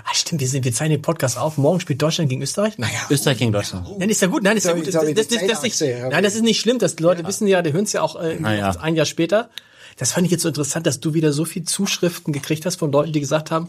Ah, 0.04 0.14
stimmt, 0.14 0.40
wir, 0.40 0.46
sind, 0.48 0.64
wir 0.64 0.72
zeichnen 0.72 0.98
den 0.98 1.02
Podcast 1.02 1.36
auf. 1.38 1.56
Morgen 1.58 1.80
spielt 1.80 2.00
Deutschland 2.00 2.30
gegen 2.30 2.42
Österreich. 2.42 2.78
Naja. 2.78 2.92
Österreich 3.10 3.38
gegen 3.38 3.50
Deutschland. 3.50 3.88
Nein, 3.98 4.08
ist 4.08 4.20
ja 4.22 4.28
gut. 4.28 4.42
Nein, 4.44 4.56
ist 4.56 4.66
ja 4.66 4.72
gut. 4.72 4.86
Das, 4.86 4.92
das, 4.94 5.04
das, 5.28 5.46
das, 5.48 5.62
nicht, 5.62 5.80
ja. 5.80 6.10
nein, 6.10 6.22
das 6.22 6.34
ist 6.36 6.42
nicht 6.42 6.60
schlimm. 6.60 6.78
Das, 6.78 6.94
die 6.96 7.02
Leute 7.02 7.26
wissen 7.26 7.48
ja, 7.48 7.60
die 7.62 7.72
hören 7.72 7.84
es 7.84 7.92
ja 7.92 8.02
auch 8.02 8.14
äh, 8.14 8.38
Ah, 8.42 8.52
ja. 8.54 8.70
ein 8.80 8.94
Jahr 8.94 9.06
später. 9.06 9.48
Das 9.96 10.12
fand 10.12 10.26
ich 10.26 10.32
jetzt 10.32 10.42
so 10.42 10.48
interessant, 10.48 10.86
dass 10.86 11.00
du 11.00 11.14
wieder 11.14 11.32
so 11.32 11.44
viel 11.44 11.64
Zuschriften 11.64 12.32
gekriegt 12.32 12.66
hast 12.66 12.76
von 12.76 12.90
Leuten, 12.92 13.12
die 13.12 13.20
gesagt 13.20 13.50
haben, 13.50 13.68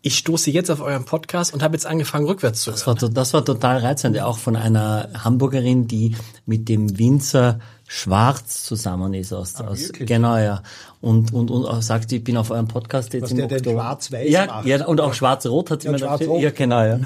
ich 0.00 0.16
stoße 0.16 0.50
jetzt 0.52 0.70
auf 0.70 0.80
euren 0.80 1.04
Podcast 1.04 1.52
und 1.52 1.62
habe 1.62 1.74
jetzt 1.74 1.84
angefangen, 1.84 2.24
rückwärts 2.26 2.60
zu 2.62 2.70
Das 2.70 2.86
hören. 2.86 2.86
war, 2.86 2.96
to- 2.96 3.08
das 3.08 3.34
war 3.34 3.44
total 3.44 3.78
reizend, 3.78 4.18
auch 4.20 4.38
von 4.38 4.54
einer 4.54 5.08
Hamburgerin, 5.24 5.88
die 5.88 6.14
mit 6.46 6.68
dem 6.68 6.98
Winzer 6.98 7.58
Schwarz 7.90 8.64
zusammen 8.64 9.12
ist 9.14 9.32
aus, 9.32 9.56
aus 9.56 9.60
Ah, 9.60 9.80
wirklich? 9.88 10.06
genau 10.08 10.36
ja 10.36 10.62
und 11.00 11.32
und 11.32 11.50
und 11.50 11.64
auch 11.64 11.80
sagt, 11.82 12.12
ich 12.12 12.22
bin 12.22 12.36
auf 12.36 12.50
eurem 12.50 12.68
Podcast 12.68 13.12
jetzt 13.14 13.24
Was 13.24 13.30
im 13.32 13.38
der 13.38 13.46
denn 13.48 13.58
Oktober. 13.58 13.80
schwarz-weiß 13.80 14.30
ja, 14.30 14.46
macht. 14.46 14.66
ja 14.66 14.86
und 14.86 15.00
auch 15.00 15.14
schwarz-rot 15.14 15.70
hat 15.70 15.80
sie 15.82 15.86
Ja, 15.86 15.92
mir 15.92 15.98
dann 15.98 16.08
schwarz-rot. 16.10 16.42
ja 16.42 16.50
genau 16.50 16.84
ja 16.84 17.00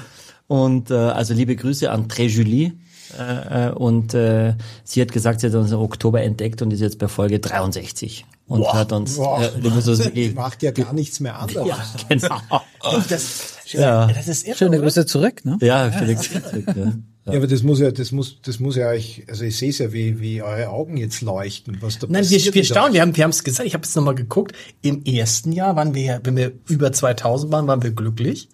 und 0.47 0.91
äh, 0.91 0.95
also 0.95 1.33
liebe 1.33 1.55
Grüße 1.55 1.89
an 1.89 2.09
Très 2.09 2.27
Julie 2.27 2.73
äh, 3.19 3.67
äh, 3.67 3.71
und 3.71 4.13
äh, 4.13 4.55
sie 4.83 5.01
hat 5.01 5.11
gesagt, 5.11 5.39
sie 5.41 5.47
hat 5.47 5.53
uns 5.55 5.71
im 5.71 5.79
Oktober 5.79 6.21
entdeckt 6.21 6.61
und 6.61 6.71
ist 6.71 6.79
jetzt 6.81 6.99
bei 6.99 7.07
Folge 7.07 7.39
63 7.39 8.25
und 8.47 8.67
hat 8.73 8.91
uns 8.91 9.15
Boah. 9.17 9.41
äh, 9.41 9.51
das 9.61 10.33
macht 10.35 10.63
ja 10.63 10.71
gar 10.71 10.93
nichts 10.93 11.19
mehr 11.19 11.39
anderes. 11.39 11.67
ja, 11.67 11.77
genau 12.09 12.37
Das, 13.09 13.53
Ja. 13.67 14.07
das 14.07 14.27
ist 14.27 14.47
irre, 14.47 14.57
Schöne? 14.57 14.79
Grüße 14.79 15.05
zurück, 15.05 15.45
ne? 15.45 15.57
ja 15.61 15.89
Felix 15.91 16.29
ja. 16.33 16.93
Ja, 17.25 17.37
aber 17.37 17.47
das 17.47 17.63
muss 17.63 17.79
ja, 17.79 17.89
das 17.89 18.11
muss, 18.11 18.41
das 18.41 18.59
muss 18.59 18.75
ja 18.75 18.89
euch, 18.89 19.23
also 19.29 19.45
ich 19.45 19.55
sehe 19.57 19.69
es 19.69 19.77
ja, 19.77 19.93
wie, 19.93 20.19
wie 20.19 20.41
eure 20.41 20.67
Augen 20.67 20.97
jetzt 20.97 21.21
leuchten, 21.21 21.77
was 21.79 21.97
da 21.97 22.07
Nein, 22.09 22.29
wir, 22.29 22.37
passiert 22.37 22.53
wir 22.53 22.59
mit 22.59 22.65
staunen, 22.65 22.93
wir 22.93 23.01
haben 23.01 23.15
wir 23.15 23.23
haben 23.23 23.31
es 23.31 23.45
gesagt, 23.45 23.65
ich 23.65 23.73
habe 23.73 23.85
jetzt 23.85 23.95
nochmal 23.95 24.15
geguckt, 24.15 24.51
im 24.81 25.05
ersten 25.05 25.53
Jahr 25.53 25.77
waren 25.77 25.93
wir, 25.95 26.01
ja- 26.01 26.19
wenn 26.23 26.35
wir 26.35 26.51
über 26.67 26.91
2000 26.91 27.49
waren, 27.53 27.65
waren 27.65 27.81
wir 27.81 27.91
glücklich. 27.91 28.49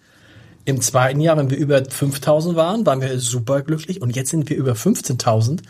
Im 0.70 0.80
zweiten 0.80 1.20
Jahr, 1.20 1.36
wenn 1.36 1.50
wir 1.50 1.58
über 1.58 1.84
5000 1.84 2.54
waren, 2.54 2.86
waren 2.86 3.00
wir 3.00 3.18
super 3.18 3.62
glücklich 3.62 4.00
und 4.00 4.14
jetzt 4.14 4.30
sind 4.30 4.48
wir 4.48 4.56
über 4.56 4.74
15.000 4.74 5.62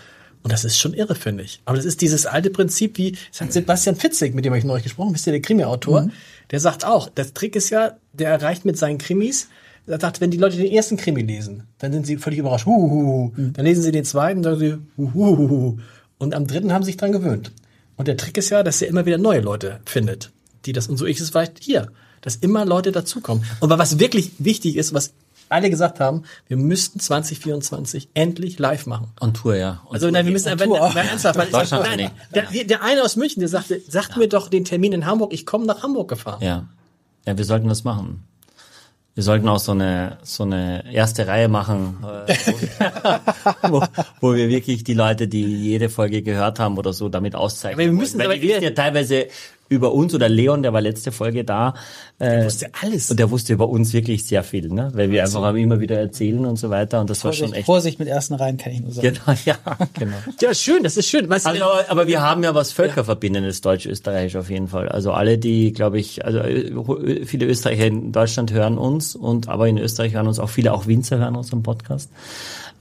und 0.43 0.53
das 0.53 0.67
ist 0.67 0.77
schon 0.77 0.93
irre, 0.93 1.15
finde 1.15 1.43
ich. 1.43 1.63
Aber 1.65 1.79
das 1.79 1.87
ist 1.87 2.03
dieses 2.03 2.27
alte 2.27 2.51
Prinzip, 2.51 2.99
wie 2.99 3.17
hat 3.39 3.51
Sebastian 3.51 3.97
Fitzig, 3.97 4.35
mit 4.35 4.45
dem 4.45 4.53
habe 4.53 4.59
ich 4.59 4.65
neulich 4.67 4.83
gesprochen, 4.83 5.15
wisst 5.15 5.27
ihr, 5.27 5.33
der 5.33 5.41
Krimi-Autor, 5.41 6.11
der 6.51 6.61
sagt 6.61 6.85
auch, 6.85 7.09
der 7.09 7.33
Trick 7.33 7.57
ist 7.57 7.71
ja, 7.71 7.97
der 8.13 8.29
erreicht 8.29 8.67
mit 8.67 8.77
seinen 8.77 8.99
Krimis, 8.99 9.49
er 9.87 9.99
sagt, 9.99 10.21
wenn 10.21 10.31
die 10.31 10.37
Leute 10.37 10.59
den 10.59 10.71
ersten 10.71 10.99
Krimi 10.99 11.23
lesen, 11.23 11.63
dann 11.79 11.95
sind 11.95 12.07
sie 12.07 12.19
völlig 12.19 12.39
überrascht. 12.39 12.67
Huhuhu. 12.67 13.33
Dann 13.55 13.65
lesen 13.65 13.83
sie 13.83 13.93
den 13.93 14.05
zweiten, 14.05 14.43
sagen 14.43 14.59
sie 14.59 14.77
Huhuhu. 14.99 15.79
Und 16.19 16.35
am 16.35 16.47
dritten 16.47 16.75
haben 16.75 16.83
sie 16.83 16.89
sich 16.91 16.99
dran 16.99 17.13
gewöhnt. 17.13 17.53
Und 17.97 18.07
der 18.07 18.19
Trick 18.19 18.37
ist 18.37 18.51
ja, 18.51 18.63
dass 18.63 18.83
er 18.83 18.89
immer 18.89 19.07
wieder 19.07 19.17
neue 19.17 19.41
Leute 19.41 19.81
findet. 19.87 20.31
die 20.67 20.75
das, 20.75 20.89
und 20.89 20.99
so 20.99 21.07
ist 21.07 21.23
es 21.23 21.31
vielleicht 21.31 21.65
hier, 21.65 21.91
dass 22.21 22.37
immer 22.37 22.65
Leute 22.65 22.93
dazukommen. 22.93 23.45
Und 23.61 23.71
was 23.71 23.99
wirklich 23.99 24.33
wichtig 24.39 24.77
ist, 24.77 24.95
was 24.95 25.13
alle 25.51 25.69
gesagt 25.69 26.01
haben, 26.01 26.23
wir 26.49 26.57
müssten 26.57 27.01
2024 27.01 28.09
endlich 28.15 28.59
live 28.59 28.87
machen. 28.87 29.09
On 29.21 29.35
Tour, 29.35 29.57
ja. 29.57 29.83
On 29.87 29.95
Also 29.95 30.07
Tour. 30.07 30.13
nein, 30.13 30.25
wir 30.27 30.33
müssen 30.33 30.59
wenn, 30.59 30.71
wenn, 30.71 31.07
ernsthaft, 31.09 31.39
weil 31.39 31.51
Deutschland, 31.51 31.85
nein, 31.85 31.97
nee. 31.99 32.11
der, 32.35 32.65
der 32.65 32.83
eine 32.83 33.03
aus 33.03 33.17
München, 33.17 33.41
der 33.41 33.49
sagte, 33.49 33.81
sagt 33.87 34.17
mir 34.17 34.29
doch 34.29 34.49
den 34.49 34.65
Termin 34.65 34.93
in 34.93 35.07
Hamburg, 35.07 35.33
ich 35.33 35.47
komme 35.47 35.67
nach 35.67 35.83
Hamburg 35.83 36.09
gefahren. 36.09 36.43
Ja. 36.43 36.67
Ja, 37.27 37.37
wir 37.37 37.45
sollten 37.45 37.69
das 37.69 37.85
machen. 37.85 38.23
Wir 39.15 39.25
sollten 39.25 39.49
auch 39.49 39.59
so 39.59 39.73
eine 39.73 40.19
so 40.23 40.45
eine 40.45 40.91
erste 40.93 41.27
Reihe 41.27 41.49
machen, 41.49 41.99
äh, 42.27 42.35
wo, 43.69 43.83
wo 44.21 44.35
wir 44.35 44.49
wirklich 44.49 44.85
die 44.85 44.95
Leute, 44.95 45.27
die 45.27 45.43
jede 45.43 45.91
Folge 45.91 46.23
gehört 46.23 46.61
haben 46.61 46.79
oder 46.79 46.93
so, 46.93 47.09
damit 47.09 47.35
auszeichnen. 47.35 47.81
Aber 47.81 47.93
wir 47.93 48.01
müssen 48.01 48.19
Weil 48.19 48.27
aber 48.27 48.37
die 48.37 48.49
wissen 48.49 48.63
ja 48.63 48.71
teilweise 48.71 49.27
über 49.71 49.93
uns 49.93 50.13
oder 50.15 50.29
Leon, 50.29 50.63
der 50.63 50.73
war 50.73 50.81
letzte 50.81 51.13
Folge 51.13 51.45
da. 51.45 51.75
Äh, 52.19 52.29
Der 52.29 52.45
wusste 52.45 52.71
alles. 52.83 53.11
Und 53.11 53.21
der 53.21 53.31
wusste 53.31 53.53
über 53.53 53.69
uns 53.69 53.93
wirklich 53.93 54.27
sehr 54.27 54.43
viel, 54.43 54.69
ne? 54.69 54.91
Weil 54.95 55.11
wir 55.13 55.23
einfach 55.23 55.55
immer 55.55 55.79
wieder 55.79 55.97
erzählen 55.97 56.45
und 56.45 56.57
so 56.57 56.71
weiter. 56.71 57.01
Und 57.01 57.09
das 57.09 57.25
war 57.25 57.33
schon 57.33 57.47
Vorsicht, 57.47 57.59
echt. 57.59 57.67
Vorsicht 57.67 57.99
mit 58.01 58.09
ersten 58.09 58.35
Reihen, 58.35 58.57
kann 58.57 58.73
ich 58.73 58.81
nur 58.81 58.91
sagen. 58.91 59.13
Genau, 59.25 59.39
ja, 59.45 59.57
genau. 59.99 60.17
Ja, 60.41 60.53
schön, 60.55 60.83
das 60.83 60.97
ist 60.97 61.07
schön. 61.07 61.29
Weißt 61.29 61.47
Also, 61.47 61.63
aber, 61.65 61.85
aber 61.89 62.07
wir 62.09 62.21
haben 62.21 62.43
ja 62.43 62.53
was 62.55 62.73
Völkerverbindendes 62.73 63.61
Deutsch-Österreichisch 63.61 64.35
auf 64.35 64.51
jeden 64.51 64.67
Fall. 64.67 64.89
Also 64.89 65.13
alle, 65.13 65.39
die, 65.39 65.73
glaube 65.73 66.01
ich, 66.01 66.25
also 66.25 66.41
äh, 66.41 67.25
viele 67.25 67.47
Österreicher 67.47 67.87
in 67.87 68.11
Deutschland 68.11 68.53
hören 68.53 68.77
uns 68.77 69.15
und 69.15 69.49
aber 69.49 69.69
in 69.69 69.79
Österreich 69.79 70.15
hören 70.15 70.27
uns 70.27 70.41
auch 70.41 70.51
viele, 70.51 70.73
auch 70.73 70.89
Winzer 70.89 71.19
hören 71.19 71.37
unseren 71.37 71.63
Podcast. 71.63 72.11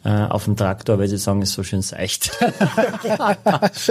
Äh, 0.01 0.09
auf 0.09 0.45
dem 0.45 0.55
Traktor, 0.55 0.97
weil 0.97 1.09
sie 1.09 1.17
sagen, 1.17 1.41
ist 1.41 1.51
so 1.53 1.63
schön 1.63 1.81
seicht. 1.81 2.31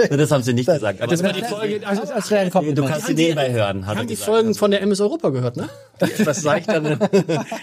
Das 0.09 0.31
haben 0.31 0.43
sie 0.43 0.53
nicht 0.53 0.65
gesagt. 0.65 1.01
Aber 1.01 1.11
das 1.11 1.21
war 1.21 1.33
die 1.33 1.43
Folge, 1.43 1.85
also, 1.85 2.01
Das 2.03 2.31
wäre 2.31 2.41
ein 2.41 2.75
du 2.75 2.85
kannst 2.85 3.07
sie 3.07 3.13
nebenbei 3.13 3.51
hören, 3.51 3.85
hat 3.85 3.95
er 3.95 3.99
haben 3.99 4.07
die. 4.07 4.15
Folgen 4.15 4.55
von 4.55 4.71
der 4.71 4.81
MS 4.81 5.01
Europa 5.01 5.29
gehört, 5.29 5.57
ne? 5.57 5.69
Die 6.01 6.05
etwas 6.05 6.41
seichter. 6.41 6.97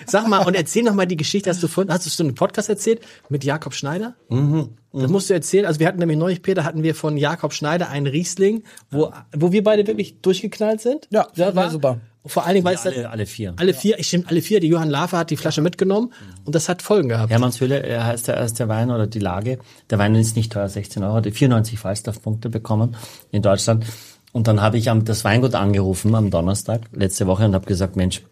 Sag 0.07 0.28
mal, 0.28 0.47
und 0.47 0.55
erzähl 0.55 0.84
noch 0.84 0.94
mal 0.94 1.07
die 1.07 1.16
Geschichte, 1.16 1.51
hast 1.51 1.62
du 1.62 1.68
vorhin, 1.68 1.92
hast 1.92 2.07
du 2.07 2.11
so 2.11 2.22
einen 2.22 2.34
Podcast 2.34 2.68
erzählt 2.68 3.01
mit 3.28 3.44
Jakob 3.44 3.74
Schneider? 3.74 4.14
Mhm. 4.28 4.76
Das 5.03 5.11
musst 5.11 5.28
du 5.30 5.34
erzählen. 5.34 5.66
Also 5.66 5.80
wir 5.80 5.86
hatten 5.88 5.99
nämlich 5.99 6.18
neulich, 6.18 6.42
Peter, 6.42 6.64
hatten 6.64 6.82
wir 6.82 6.94
von 6.94 7.16
Jakob 7.16 7.53
Schneider 7.53 7.88
einen 7.90 8.07
Riesling, 8.07 8.62
wo, 8.90 9.12
wo 9.36 9.53
wir 9.53 9.62
beide 9.62 9.86
wirklich 9.86 10.20
durchgeknallt 10.22 10.80
sind. 10.80 11.07
Ja, 11.11 11.26
Der 11.36 11.55
war 11.55 11.70
super. 11.70 12.01
Vor 12.24 12.44
allen 12.44 12.55
Dingen, 12.55 12.64
weil 12.66 12.74
es 12.74 12.82
dann- 12.82 12.92
alle, 12.94 13.11
alle 13.11 13.26
vier. 13.26 13.55
alle 13.57 13.72
vier, 13.72 13.99
ich 14.01 14.09
stimmt, 14.09 14.28
alle 14.28 14.42
vier, 14.42 14.59
die 14.59 14.66
Johann 14.66 14.90
Lafer 14.90 15.18
hat 15.18 15.30
die 15.30 15.36
Flasche 15.36 15.61
mitgenommen 15.61 16.12
und 16.44 16.55
das 16.57 16.68
hat 16.68 16.82
Folgen 16.82 17.09
gehabt. 17.09 17.30
Hermannshöhle 17.30 17.84
äh, 17.86 18.01
heißt 18.01 18.26
der 18.26 18.36
erste 18.36 18.66
Wein 18.68 18.90
oder 18.90 19.07
die 19.07 19.20
Lage. 19.20 19.59
Der 19.90 19.99
Wein 20.01 20.14
ist 20.16 20.34
nicht 20.34 20.51
teuer, 20.53 20.68
16 20.68 21.05
Euro, 21.05 21.14
hat 21.14 21.26
94 21.26 21.78
Falstaff-Punkte 21.78 22.49
bekommen 22.51 22.97
in 23.30 23.42
Deutschland. 23.42 23.84
Und 24.32 24.49
dann 24.49 24.61
habe 24.61 24.76
ich 24.76 24.90
am, 24.90 25.05
das 25.05 25.24
Weingut 25.24 25.55
angerufen 25.55 26.14
am 26.16 26.30
Donnerstag 26.30 26.80
letzte 26.92 27.28
Woche 27.28 27.44
und 27.44 27.55
habe 27.55 27.66
gesagt, 27.66 27.94
Mensch, 27.94 28.22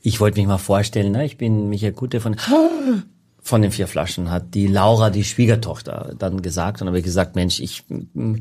ich 0.00 0.18
wollte 0.18 0.38
mich 0.38 0.46
mal 0.48 0.56
vorstellen, 0.58 1.12
ne? 1.12 1.26
ich 1.26 1.36
bin 1.36 1.68
Michael 1.68 1.92
Gute 1.92 2.20
von 2.20 2.36
von 3.48 3.62
den 3.62 3.72
vier 3.72 3.88
Flaschen 3.88 4.30
hat 4.30 4.54
die 4.54 4.66
Laura, 4.66 5.10
die 5.10 5.24
Schwiegertochter, 5.24 6.14
dann 6.18 6.42
gesagt 6.42 6.80
und 6.80 6.86
habe 6.86 6.98
ich 6.98 7.04
gesagt, 7.04 7.34
Mensch, 7.34 7.60
ich 7.60 7.84
mm, 7.88 8.36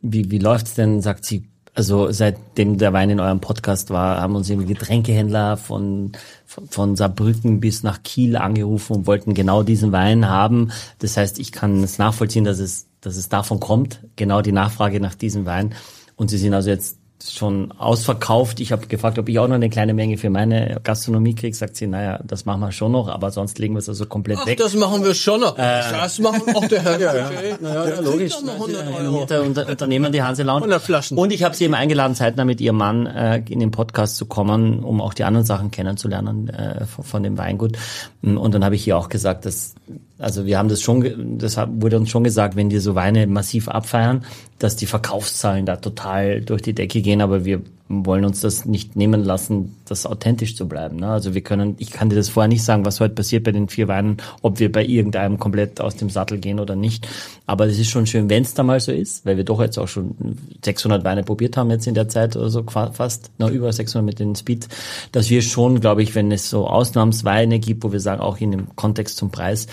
wie 0.00 0.30
wie 0.30 0.38
läuft's 0.38 0.74
denn? 0.74 1.02
Sagt 1.02 1.24
sie, 1.24 1.48
also 1.74 2.10
seitdem 2.10 2.78
der 2.78 2.94
Wein 2.94 3.10
in 3.10 3.20
eurem 3.20 3.40
Podcast 3.40 3.90
war, 3.90 4.20
haben 4.20 4.34
uns 4.34 4.48
irgendwie 4.48 4.72
Getränkehändler 4.72 5.58
von 5.58 6.12
von 6.46 6.96
Saarbrücken 6.96 7.60
bis 7.60 7.82
nach 7.82 8.02
Kiel 8.02 8.36
angerufen 8.36 8.96
und 8.96 9.06
wollten 9.06 9.34
genau 9.34 9.62
diesen 9.62 9.92
Wein 9.92 10.28
haben. 10.28 10.72
Das 11.00 11.18
heißt, 11.18 11.38
ich 11.38 11.52
kann 11.52 11.82
es 11.82 11.98
nachvollziehen, 11.98 12.44
dass 12.44 12.58
es 12.58 12.86
dass 13.02 13.16
es 13.16 13.28
davon 13.28 13.60
kommt, 13.60 14.00
genau 14.16 14.40
die 14.40 14.52
Nachfrage 14.52 15.00
nach 15.00 15.14
diesem 15.14 15.44
Wein. 15.44 15.74
Und 16.16 16.28
sie 16.28 16.38
sind 16.38 16.54
also 16.54 16.70
jetzt 16.70 16.98
schon 17.24 17.72
ausverkauft. 17.72 18.60
Ich 18.60 18.72
habe 18.72 18.86
gefragt, 18.86 19.18
ob 19.18 19.28
ich 19.28 19.38
auch 19.38 19.48
noch 19.48 19.54
eine 19.54 19.70
kleine 19.70 19.94
Menge 19.94 20.18
für 20.18 20.30
meine 20.30 20.80
Gastronomie 20.82 21.34
kriege. 21.34 21.56
Sagt 21.56 21.76
sie, 21.76 21.86
naja, 21.86 22.20
das 22.24 22.44
machen 22.44 22.60
wir 22.60 22.72
schon 22.72 22.92
noch, 22.92 23.08
aber 23.08 23.30
sonst 23.30 23.58
legen 23.58 23.74
wir 23.74 23.78
es 23.78 23.88
also 23.88 24.06
komplett 24.06 24.44
weg. 24.46 24.58
das 24.58 24.74
machen 24.74 25.04
wir 25.04 25.14
schon 25.14 25.40
noch. 25.40 25.56
das 25.56 26.18
machen 26.18 26.54
auch 26.54 26.66
der 26.66 26.82
Herr. 26.82 27.00
ja, 27.00 27.88
Ja, 27.88 28.00
logisch. 28.00 28.32
doch 28.32 28.42
mal 28.42 28.52
100 28.52 28.86
Ein 28.86 28.94
Euro. 28.94 29.20
Unter, 29.22 29.42
unter, 29.42 29.68
Unternehmen, 29.68 30.12
die 30.12 30.22
Hanselaun. 30.22 30.58
100 30.58 30.82
Flaschen. 30.82 31.18
Und 31.18 31.32
ich 31.32 31.42
habe 31.42 31.54
sie 31.54 31.64
eben 31.64 31.74
eingeladen, 31.74 32.14
zeitnah 32.14 32.44
mit 32.44 32.60
ihrem 32.60 32.76
Mann 32.76 33.06
äh, 33.06 33.42
in 33.48 33.60
den 33.60 33.70
Podcast 33.70 34.16
zu 34.16 34.26
kommen, 34.26 34.80
um 34.80 35.00
auch 35.00 35.14
die 35.14 35.24
anderen 35.24 35.46
Sachen 35.46 35.70
kennenzulernen 35.70 36.48
äh, 36.48 36.84
von, 36.86 37.04
von 37.04 37.22
dem 37.22 37.38
Weingut. 37.38 37.78
Und 38.22 38.54
dann 38.54 38.64
habe 38.64 38.74
ich 38.74 38.86
ihr 38.86 38.96
auch 38.96 39.08
gesagt, 39.08 39.46
dass 39.46 39.74
also 40.18 40.46
wir 40.46 40.58
haben 40.58 40.68
das 40.68 40.80
schon, 40.80 41.38
das 41.38 41.56
wurde 41.56 41.98
uns 41.98 42.10
schon 42.10 42.24
gesagt, 42.24 42.56
wenn 42.56 42.70
die 42.70 42.78
so 42.78 42.94
Weine 42.94 43.26
massiv 43.26 43.68
abfeiern, 43.68 44.24
dass 44.58 44.76
die 44.76 44.86
Verkaufszahlen 44.86 45.66
da 45.66 45.76
total 45.76 46.40
durch 46.40 46.62
die 46.62 46.74
Decke 46.74 47.02
gehen, 47.02 47.20
aber 47.20 47.44
wir 47.44 47.60
wollen 47.88 48.24
uns 48.24 48.40
das 48.40 48.64
nicht 48.64 48.96
nehmen 48.96 49.22
lassen, 49.24 49.76
das 49.84 50.06
authentisch 50.06 50.56
zu 50.56 50.66
bleiben. 50.66 50.96
Ne? 50.96 51.08
Also 51.08 51.34
wir 51.34 51.40
können, 51.42 51.76
ich 51.78 51.92
kann 51.92 52.10
dir 52.10 52.16
das 52.16 52.28
vorher 52.28 52.48
nicht 52.48 52.64
sagen, 52.64 52.84
was 52.84 52.98
heute 52.98 53.14
passiert 53.14 53.44
bei 53.44 53.52
den 53.52 53.68
vier 53.68 53.86
Weinen, 53.86 54.16
ob 54.42 54.58
wir 54.58 54.72
bei 54.72 54.84
irgendeinem 54.84 55.38
komplett 55.38 55.80
aus 55.80 55.94
dem 55.94 56.10
Sattel 56.10 56.38
gehen 56.38 56.58
oder 56.58 56.74
nicht. 56.74 57.06
Aber 57.46 57.66
es 57.66 57.78
ist 57.78 57.90
schon 57.90 58.06
schön, 58.06 58.28
wenn 58.28 58.42
es 58.42 58.54
da 58.54 58.64
mal 58.64 58.80
so 58.80 58.90
ist, 58.90 59.24
weil 59.24 59.36
wir 59.36 59.44
doch 59.44 59.60
jetzt 59.60 59.78
auch 59.78 59.86
schon 59.86 60.16
600 60.64 61.04
Weine 61.04 61.22
probiert 61.22 61.56
haben 61.56 61.70
jetzt 61.70 61.86
in 61.86 61.94
der 61.94 62.08
Zeit 62.08 62.34
oder 62.34 62.48
so 62.50 62.64
fast, 62.64 63.30
noch 63.38 63.50
über 63.50 63.72
600 63.72 64.04
mit 64.04 64.18
den 64.18 64.34
Speed, 64.34 64.68
dass 65.12 65.30
wir 65.30 65.42
schon, 65.42 65.80
glaube 65.80 66.02
ich, 66.02 66.14
wenn 66.16 66.32
es 66.32 66.50
so 66.50 66.66
Ausnahmsweine 66.66 67.60
gibt, 67.60 67.84
wo 67.84 67.92
wir 67.92 68.00
sagen, 68.00 68.20
auch 68.20 68.38
in 68.38 68.50
dem 68.50 68.74
Kontext 68.74 69.16
zum 69.16 69.30
Preis, 69.30 69.68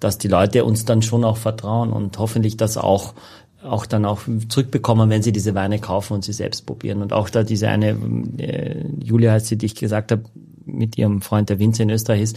dass 0.00 0.18
die 0.18 0.28
Leute 0.28 0.64
uns 0.64 0.84
dann 0.84 1.02
schon 1.02 1.24
auch 1.24 1.36
vertrauen 1.36 1.92
und 1.92 2.18
hoffentlich 2.18 2.56
das 2.56 2.76
auch 2.76 3.14
auch 3.62 3.86
dann 3.86 4.04
auch 4.04 4.20
zurückbekommen, 4.48 5.10
wenn 5.10 5.22
sie 5.22 5.32
diese 5.32 5.54
Weine 5.54 5.78
kaufen 5.78 6.14
und 6.14 6.24
sie 6.24 6.32
selbst 6.32 6.64
probieren. 6.66 7.02
Und 7.02 7.12
auch 7.12 7.28
da 7.28 7.42
diese 7.42 7.68
eine, 7.68 7.96
äh, 8.38 8.84
Julia 9.02 9.32
heißt 9.32 9.46
sie, 9.46 9.56
die 9.56 9.66
ich 9.66 9.74
gesagt 9.74 10.12
habe, 10.12 10.22
mit 10.64 10.96
ihrem 10.98 11.22
Freund, 11.22 11.48
der 11.48 11.58
Winzer 11.58 11.82
in 11.82 11.90
Österreich 11.90 12.22
ist, 12.22 12.36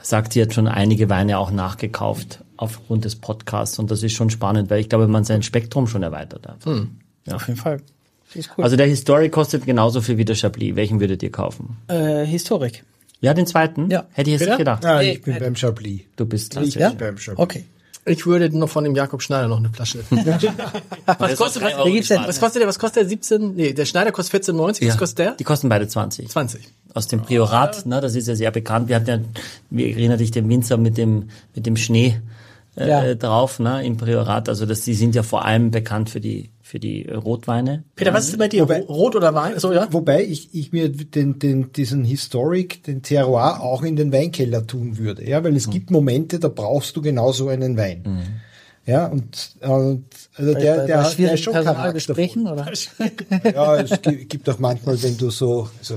sagt, 0.00 0.32
sie 0.34 0.42
hat 0.42 0.54
schon 0.54 0.68
einige 0.68 1.08
Weine 1.10 1.38
auch 1.38 1.50
nachgekauft 1.50 2.40
aufgrund 2.56 3.04
des 3.04 3.16
Podcasts. 3.16 3.78
Und 3.78 3.90
das 3.90 4.02
ist 4.02 4.12
schon 4.12 4.30
spannend, 4.30 4.70
weil 4.70 4.80
ich 4.80 4.88
glaube, 4.88 5.08
man 5.08 5.24
sein 5.24 5.42
Spektrum 5.42 5.86
schon 5.86 6.02
erweitert 6.02 6.46
hat. 6.46 6.66
Auf 6.66 7.48
jeden 7.48 7.58
Fall. 7.58 7.80
Ist 8.34 8.50
cool. 8.56 8.64
Also 8.64 8.76
der 8.76 8.86
Historic 8.86 9.32
kostet 9.32 9.64
genauso 9.64 10.00
viel 10.00 10.16
wie 10.18 10.24
der 10.24 10.34
Chablis. 10.34 10.74
Welchen 10.76 10.98
würdet 11.00 11.22
ihr 11.22 11.30
kaufen? 11.30 11.76
äh, 11.88 12.24
Historik. 12.26 12.84
Ja, 13.20 13.32
den 13.32 13.46
zweiten? 13.46 13.90
Ja. 13.90 14.04
Hätte 14.12 14.30
ich 14.30 14.38
jetzt 14.40 14.48
nicht 14.48 14.58
gedacht. 14.58 14.84
Ah, 14.84 15.00
ich 15.02 15.22
bin 15.22 15.38
beim 15.38 15.54
Chablis. 15.56 16.00
Du 16.16 16.26
bist 16.26 16.56
Ich 16.56 16.74
Ja? 16.74 16.90
bin 16.90 16.98
beim 16.98 17.16
Chablis. 17.18 17.38
Okay. 17.42 17.64
Ich 18.06 18.26
würde 18.26 18.56
noch 18.56 18.68
von 18.68 18.84
dem 18.84 18.94
Jakob 18.94 19.22
Schneider 19.22 19.48
noch 19.48 19.58
eine 19.58 19.70
Flasche. 19.70 20.00
was 20.10 21.36
kostet, 21.36 21.62
was, 21.62 21.74
Euro 21.74 21.90
gibt's 21.90 22.08
denn? 22.08 22.20
was 22.26 22.38
kostet 22.38 22.60
der? 22.60 22.68
Was 22.68 22.78
kostet 22.78 23.02
der? 23.02 23.08
17? 23.08 23.54
Nee, 23.54 23.72
der 23.72 23.86
Schneider 23.86 24.12
kostet 24.12 24.44
14,90. 24.44 24.88
Was 24.88 24.98
kostet 24.98 25.18
der? 25.18 25.30
Die 25.32 25.44
kosten 25.44 25.70
beide 25.70 25.88
20. 25.88 26.28
20. 26.28 26.68
aus 26.92 27.08
dem 27.08 27.22
Priorat, 27.22 27.86
ne, 27.86 28.00
das 28.00 28.14
ist 28.14 28.28
ja 28.28 28.34
sehr 28.34 28.50
bekannt. 28.50 28.88
Wir 28.88 28.96
hatten 28.96 29.08
ja, 29.08 29.18
wie 29.70 29.90
erinnert 29.90 30.20
dich 30.20 30.30
den 30.30 30.48
Winzer 30.50 30.76
mit 30.76 30.98
dem 30.98 31.30
mit 31.54 31.64
dem 31.64 31.76
Schnee 31.76 32.20
äh, 32.76 32.88
Ja. 32.88 33.14
drauf, 33.14 33.58
ne, 33.58 33.84
im 33.84 33.96
Priorat. 33.96 34.48
Also 34.48 34.66
das, 34.66 34.82
die 34.82 34.94
sind 34.94 35.14
ja 35.14 35.22
vor 35.22 35.44
allem 35.44 35.70
bekannt 35.70 36.10
für 36.10 36.20
die 36.20 36.50
für 36.62 36.78
die 36.80 37.02
Rotweine. 37.08 37.84
Peter, 37.94 38.14
was 38.14 38.28
ist 38.28 38.38
bei 38.38 38.48
dir? 38.48 38.62
Wobei- 38.62 38.82
Rot 38.84 39.14
oder 39.16 39.34
Wein? 39.34 39.58
So, 39.58 39.72
ja? 39.72 39.86
Wobei 39.92 40.24
ich, 40.24 40.54
ich 40.54 40.72
mir 40.72 40.88
den, 40.90 41.38
den, 41.38 41.72
diesen 41.72 42.04
Historic, 42.04 42.82
den 42.84 43.02
Terroir 43.02 43.60
auch 43.60 43.82
in 43.82 43.96
den 43.96 44.10
Weinkeller 44.12 44.66
tun 44.66 44.96
würde. 44.96 45.28
Ja, 45.28 45.44
weil 45.44 45.54
es 45.56 45.68
gibt 45.68 45.90
Momente, 45.90 46.38
da 46.38 46.48
brauchst 46.48 46.96
du 46.96 47.02
genau 47.02 47.32
so 47.32 47.48
einen 47.48 47.76
Wein. 47.76 48.02
Ja, 48.86 49.06
und, 49.06 49.50
und 49.60 50.04
also 50.36 50.52
der, 50.54 50.76
bei, 50.76 50.86
der, 50.86 51.02
bei 51.02 51.14
der 51.14 51.32
ist 51.34 51.40
schon 51.44 51.52
Personalgesprächen, 51.52 52.46
oder? 52.46 52.70
Ja, 53.54 53.76
es 53.80 54.00
gi- 54.02 54.24
gibt 54.24 54.48
auch 54.48 54.58
manchmal, 54.58 55.02
wenn 55.02 55.16
du 55.18 55.30
so, 55.30 55.68
also 55.78 55.96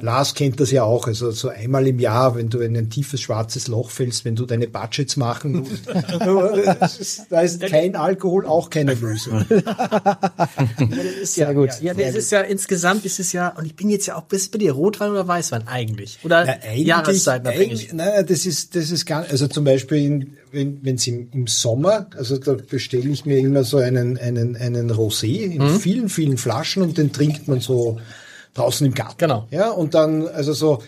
Lars 0.00 0.34
kennt 0.34 0.60
das 0.60 0.70
ja 0.70 0.84
auch, 0.84 1.06
also 1.06 1.30
so 1.32 1.48
einmal 1.48 1.86
im 1.86 1.98
Jahr, 1.98 2.36
wenn 2.36 2.48
du 2.48 2.60
in 2.60 2.76
ein 2.76 2.90
tiefes 2.90 3.20
schwarzes 3.20 3.68
Loch 3.68 3.90
fällst, 3.90 4.24
wenn 4.24 4.36
du 4.36 4.46
deine 4.46 4.68
Budgets 4.68 5.16
machen 5.16 5.52
musst, 5.60 5.86
das 6.80 6.98
ist, 6.98 7.22
da 7.30 7.40
ist 7.40 7.60
kein 7.60 7.96
Alkohol 7.96 8.46
auch 8.46 8.70
keine 8.70 8.94
Lösung. 8.94 9.44
Sehr 11.24 11.54
gut. 11.54 11.70
Ja, 11.80 11.94
das 11.94 12.14
ist 12.14 12.30
ja 12.32 12.40
insgesamt 12.40 13.04
ist 13.04 13.20
es 13.20 13.32
ja, 13.32 13.48
und 13.48 13.64
ich 13.66 13.74
bin 13.76 13.90
jetzt 13.90 14.06
ja 14.06 14.16
auch 14.16 14.24
bis 14.24 14.48
bei 14.48 14.58
dir 14.58 14.72
Rotwein 14.72 15.10
oder 15.10 15.26
Weißwein 15.26 15.66
eigentlich? 15.68 16.18
Oder 16.22 16.44
Na, 16.44 16.52
eigentlich, 16.68 16.86
Jahreszeitenabhängig? 16.86 17.70
eigentlich, 17.70 17.92
nein, 17.92 18.26
das 18.26 18.46
ist, 18.46 18.74
das 18.74 18.90
ist 18.90 19.06
gar, 19.06 19.24
also 19.28 19.48
zum 19.48 19.64
Beispiel, 19.64 19.98
in, 19.98 20.36
wenn 20.52 20.78
wenn 20.82 20.94
es 20.96 21.06
im, 21.06 21.28
im 21.32 21.46
Sommer, 21.46 22.06
also 22.16 22.38
da 22.38 22.54
bestelle 22.54 23.08
ich 23.08 23.24
mir 23.26 23.38
immer 23.38 23.64
so 23.64 23.78
einen, 23.78 24.18
einen, 24.18 24.56
einen 24.56 24.90
Rosé 24.90 25.40
in 25.44 25.60
Mhm. 25.60 25.76
vielen, 25.78 26.08
vielen 26.08 26.38
Flaschen 26.38 26.82
und 26.82 26.96
den 26.98 27.12
trinkt 27.12 27.46
man 27.48 27.60
so 27.60 27.98
draußen 28.54 28.86
im 28.86 28.94
Garten. 28.94 29.16
Genau. 29.18 29.46
Ja, 29.50 29.70
und 29.70 29.94
dann, 29.94 30.26
also 30.28 30.52
so, 30.52 30.82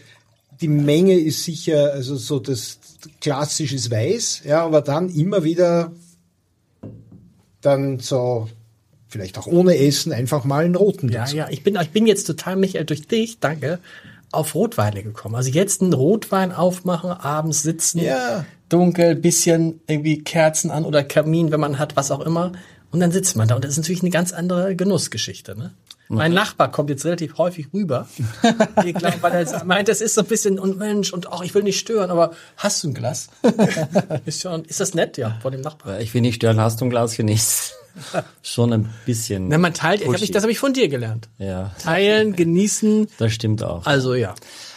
die 0.60 0.68
Menge 0.68 1.14
ist 1.14 1.44
sicher, 1.44 1.92
also 1.92 2.16
so 2.16 2.38
das 2.38 2.78
klassisches 3.20 3.90
Weiß, 3.90 4.42
ja, 4.44 4.64
aber 4.64 4.80
dann 4.80 5.08
immer 5.08 5.42
wieder 5.44 5.92
dann 7.60 7.98
so, 8.00 8.48
vielleicht 9.08 9.38
auch 9.38 9.46
ohne 9.46 9.76
Essen, 9.78 10.12
einfach 10.12 10.44
mal 10.44 10.64
einen 10.64 10.74
roten 10.74 11.08
Ja, 11.10 11.20
dazu. 11.22 11.36
ja, 11.36 11.48
ich 11.50 11.62
bin, 11.62 11.76
ich 11.80 11.90
bin 11.90 12.06
jetzt 12.06 12.24
total, 12.26 12.56
Michael, 12.56 12.84
durch 12.84 13.06
dich, 13.06 13.38
danke, 13.40 13.78
auf 14.32 14.54
Rotweine 14.54 15.02
gekommen. 15.02 15.34
Also 15.34 15.50
jetzt 15.50 15.82
einen 15.82 15.92
Rotwein 15.92 16.52
aufmachen, 16.52 17.10
abends 17.10 17.62
sitzen, 17.62 18.00
Ja. 18.00 18.44
dunkel, 18.68 19.14
bisschen 19.14 19.80
irgendwie 19.86 20.22
Kerzen 20.24 20.70
an 20.70 20.84
oder 20.84 21.04
Kamin, 21.04 21.50
wenn 21.52 21.60
man 21.60 21.78
hat, 21.78 21.96
was 21.96 22.10
auch 22.10 22.20
immer. 22.20 22.52
Und 22.92 23.00
dann 23.00 23.10
sitzt 23.10 23.36
man 23.36 23.48
da 23.48 23.56
und 23.56 23.64
das 23.64 23.72
ist 23.72 23.78
natürlich 23.78 24.02
eine 24.02 24.10
ganz 24.10 24.32
andere 24.32 24.76
Genussgeschichte. 24.76 25.58
Ne? 25.58 25.72
Mein 26.08 26.34
Nachbar 26.34 26.70
kommt 26.70 26.90
jetzt 26.90 27.06
relativ 27.06 27.38
häufig 27.38 27.68
rüber. 27.72 28.06
Ich 28.84 28.94
glaube, 28.94 29.16
weil 29.22 29.32
er 29.32 29.64
meint, 29.64 29.88
das 29.88 30.00
ist 30.00 30.14
so 30.14 30.20
ein 30.22 30.26
bisschen, 30.26 30.58
und 30.58 30.78
Mensch, 30.78 31.12
und 31.12 31.28
auch 31.28 31.42
ich 31.42 31.54
will 31.54 31.62
nicht 31.62 31.78
stören, 31.78 32.10
aber 32.10 32.32
hast 32.56 32.82
du 32.82 32.88
ein 32.88 32.94
Glas? 32.94 33.28
ist, 34.26 34.42
schon, 34.42 34.64
ist 34.64 34.80
das 34.80 34.94
nett, 34.94 35.16
ja, 35.16 35.38
vor 35.40 35.50
dem 35.50 35.60
Nachbar? 35.60 36.00
Ich 36.00 36.12
will 36.12 36.20
nicht 36.20 36.36
stören, 36.36 36.60
hast 36.60 36.80
du 36.80 36.84
ein 36.84 36.90
Glas 36.90 37.16
genießt. 37.16 37.74
Schon 38.42 38.72
ein 38.72 38.88
bisschen. 39.04 39.48
Na, 39.48 39.58
man 39.58 39.74
teilt, 39.74 40.06
hab 40.06 40.14
ich, 40.14 40.30
das 40.30 40.42
habe 40.42 40.50
ich 40.50 40.58
von 40.58 40.72
dir 40.72 40.88
gelernt. 40.88 41.28
Ja, 41.36 41.72
Teilen, 41.78 42.34
genießen, 42.34 43.08
das 43.18 43.32
stimmt 43.32 43.62
auch. 43.62 43.84
also 43.84 44.14
ja. 44.14 44.34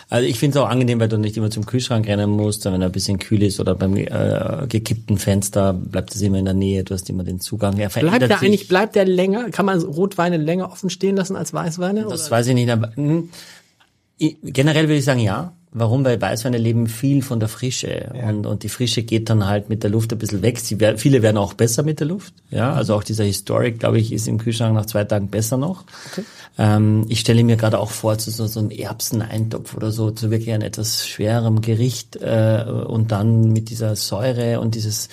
Also 0.10 0.28
ich 0.28 0.38
finde 0.38 0.58
es 0.60 0.64
auch 0.64 0.70
angenehm, 0.70 1.00
weil 1.00 1.10
du 1.10 1.18
nicht 1.18 1.36
immer 1.36 1.50
zum 1.50 1.66
Kühlschrank 1.66 2.08
rennen 2.08 2.30
musst, 2.30 2.64
wenn 2.66 2.80
er 2.82 2.90
ein 2.90 2.92
bisschen 2.92 3.18
kühl 3.18 3.42
ist 3.42 3.60
oder 3.60 3.74
beim 3.74 3.96
äh, 3.98 4.68
gekippten 4.70 5.18
Fenster 5.18 5.74
bleibt 5.74 6.14
es 6.14 6.22
immer 6.22 6.38
in 6.38 6.46
der 6.46 6.54
Nähe, 6.54 6.84
du 6.84 6.94
hast 6.94 7.10
immer 7.10 7.24
den 7.24 7.40
Zugang. 7.40 7.78
Er 7.80 7.90
Bleibt 7.90 8.22
der 8.22 8.28
sich. 8.28 8.38
eigentlich, 8.48 8.68
bleibt 8.68 8.96
der 8.96 9.06
länger? 9.06 9.50
Kann 9.50 9.66
man 9.66 9.82
Rotweine 9.82 10.38
länger 10.38 10.72
offen 10.72 10.90
stehen 10.92 11.16
lassen 11.16 11.36
als 11.36 11.54
Weißweine? 11.54 12.04
Das 12.08 12.28
oder? 12.28 12.32
weiß 12.38 12.48
ich 12.48 12.54
nicht, 12.54 12.70
aber 12.70 12.92
hm, 12.96 13.30
ich- 14.18 14.38
generell 14.44 14.84
würde 14.84 14.98
ich 14.98 15.06
sagen 15.06 15.20
ja. 15.22 15.54
Warum? 15.78 16.06
Weil 16.06 16.22
Weißweine 16.22 16.58
leben 16.58 16.88
viel 16.88 17.22
von 17.22 17.42
der 17.42 17.50
Frische 17.50 18.14
und, 18.26 18.46
und 18.46 18.64
die 18.64 18.70
Frische 18.70 19.04
geht 19.04 19.30
dann 19.30 19.46
halt 19.46 19.68
mit 19.68 19.84
der 19.84 19.90
Luft 19.90 20.14
ein 20.14 20.18
bisschen 20.18 20.42
weg. 20.42 20.58
Sie 20.60 20.80
werden, 20.80 20.98
viele 20.98 21.22
werden 21.22 21.36
auch 21.36 21.54
besser 21.54 21.84
mit 21.84 22.00
der 22.00 22.08
Luft. 22.08 22.34
Ja, 22.50 22.72
also 22.72 22.96
auch 22.96 23.04
dieser 23.04 23.26
Historic, 23.26 23.80
glaube 23.80 24.00
ich, 24.00 24.14
ist 24.14 24.30
im 24.30 24.38
Kühlschrank 24.38 24.74
nach 24.74 24.86
zwei 24.86 25.04
Tagen 25.04 25.28
besser 25.28 25.58
noch. 25.58 25.84
Ähm, 26.58 27.06
ich 27.10 27.20
stelle 27.20 27.44
mir 27.44 27.58
gerade 27.58 27.80
auch 27.80 27.92
vor, 27.92 28.18
zu 28.18 28.32
so, 28.32 28.48
so 28.48 28.62
einem 28.62 28.72
Erbseneintopf 28.72 29.76
oder 29.76 29.92
so, 29.92 30.12
zu 30.12 30.32
wirklich 30.32 30.54
einem 30.54 30.62
etwas 30.62 31.06
schwerem 31.06 31.60
Gericht 31.60 32.16
äh, 32.22 32.64
und 32.88 33.12
dann 33.12 33.52
mit 33.52 33.70
dieser 33.70 33.98
Säure 33.98 34.62
und 34.62 34.76
dieses 34.76 35.10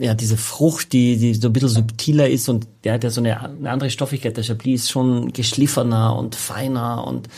ja, 0.00 0.14
diese 0.14 0.38
Frucht, 0.38 0.94
die, 0.94 1.18
die 1.18 1.34
so 1.34 1.48
ein 1.48 1.52
bisschen 1.52 1.68
subtiler 1.68 2.28
ist 2.28 2.48
und 2.48 2.66
der 2.84 2.94
hat 2.94 3.04
ja 3.04 3.10
so 3.10 3.20
eine, 3.20 3.38
eine 3.38 3.70
andere 3.70 3.90
Stoffigkeit. 3.90 4.36
Der 4.36 4.44
Chablis 4.44 4.84
ist 4.84 4.90
schon 4.90 5.32
geschliffener 5.32 6.16
und 6.16 6.34
feiner 6.36 7.06
und, 7.06 7.28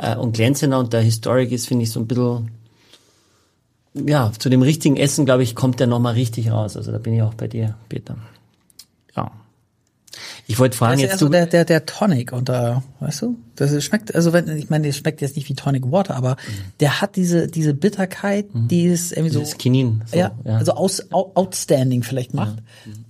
äh, 0.00 0.16
und 0.16 0.32
glänzender 0.32 0.78
und 0.78 0.92
der 0.92 1.00
Historic 1.00 1.52
ist, 1.52 1.68
finde 1.68 1.84
ich, 1.84 1.92
so 1.92 2.00
ein 2.00 2.06
bisschen, 2.06 2.50
ja, 3.94 4.32
zu 4.38 4.48
dem 4.48 4.62
richtigen 4.62 4.96
Essen, 4.96 5.26
glaube 5.26 5.42
ich, 5.42 5.54
kommt 5.54 5.80
der 5.80 5.86
nochmal 5.86 6.14
richtig 6.14 6.50
raus. 6.50 6.76
Also 6.76 6.92
da 6.92 6.98
bin 6.98 7.14
ich 7.14 7.22
auch 7.22 7.34
bei 7.34 7.48
dir, 7.48 7.76
Peter. 7.88 8.16
Ja. 9.16 9.30
Ich 10.46 10.58
wollte 10.58 10.76
fragen, 10.76 11.00
Das 11.00 11.00
ist 11.00 11.02
jetzt 11.04 11.12
eher 11.12 11.18
so 11.18 11.26
du, 11.26 11.32
der, 11.32 11.46
der, 11.46 11.64
der 11.64 11.86
Tonic 11.86 12.32
unter, 12.32 12.82
weißt 13.00 13.22
du? 13.22 13.36
Das 13.60 13.84
schmeckt, 13.84 14.14
also 14.14 14.32
wenn, 14.32 14.48
ich 14.56 14.70
meine, 14.70 14.86
das 14.86 14.96
schmeckt 14.96 15.20
jetzt 15.20 15.36
nicht 15.36 15.48
wie 15.48 15.54
Tonic 15.54 15.90
Water, 15.92 16.16
aber 16.16 16.36
der 16.80 17.00
hat 17.00 17.16
diese, 17.16 17.46
diese 17.46 17.74
Bitterkeit, 17.74 18.46
die 18.54 18.86
ist 18.86 19.12
irgendwie 19.12 19.32
so, 19.34 19.40
das 19.40 19.58
Kinin. 19.58 20.02
So, 20.10 20.18
ja, 20.18 20.32
also 20.44 20.72
aus, 20.72 21.12
au- 21.12 21.30
outstanding 21.34 22.02
vielleicht 22.02 22.34
macht. 22.34 22.56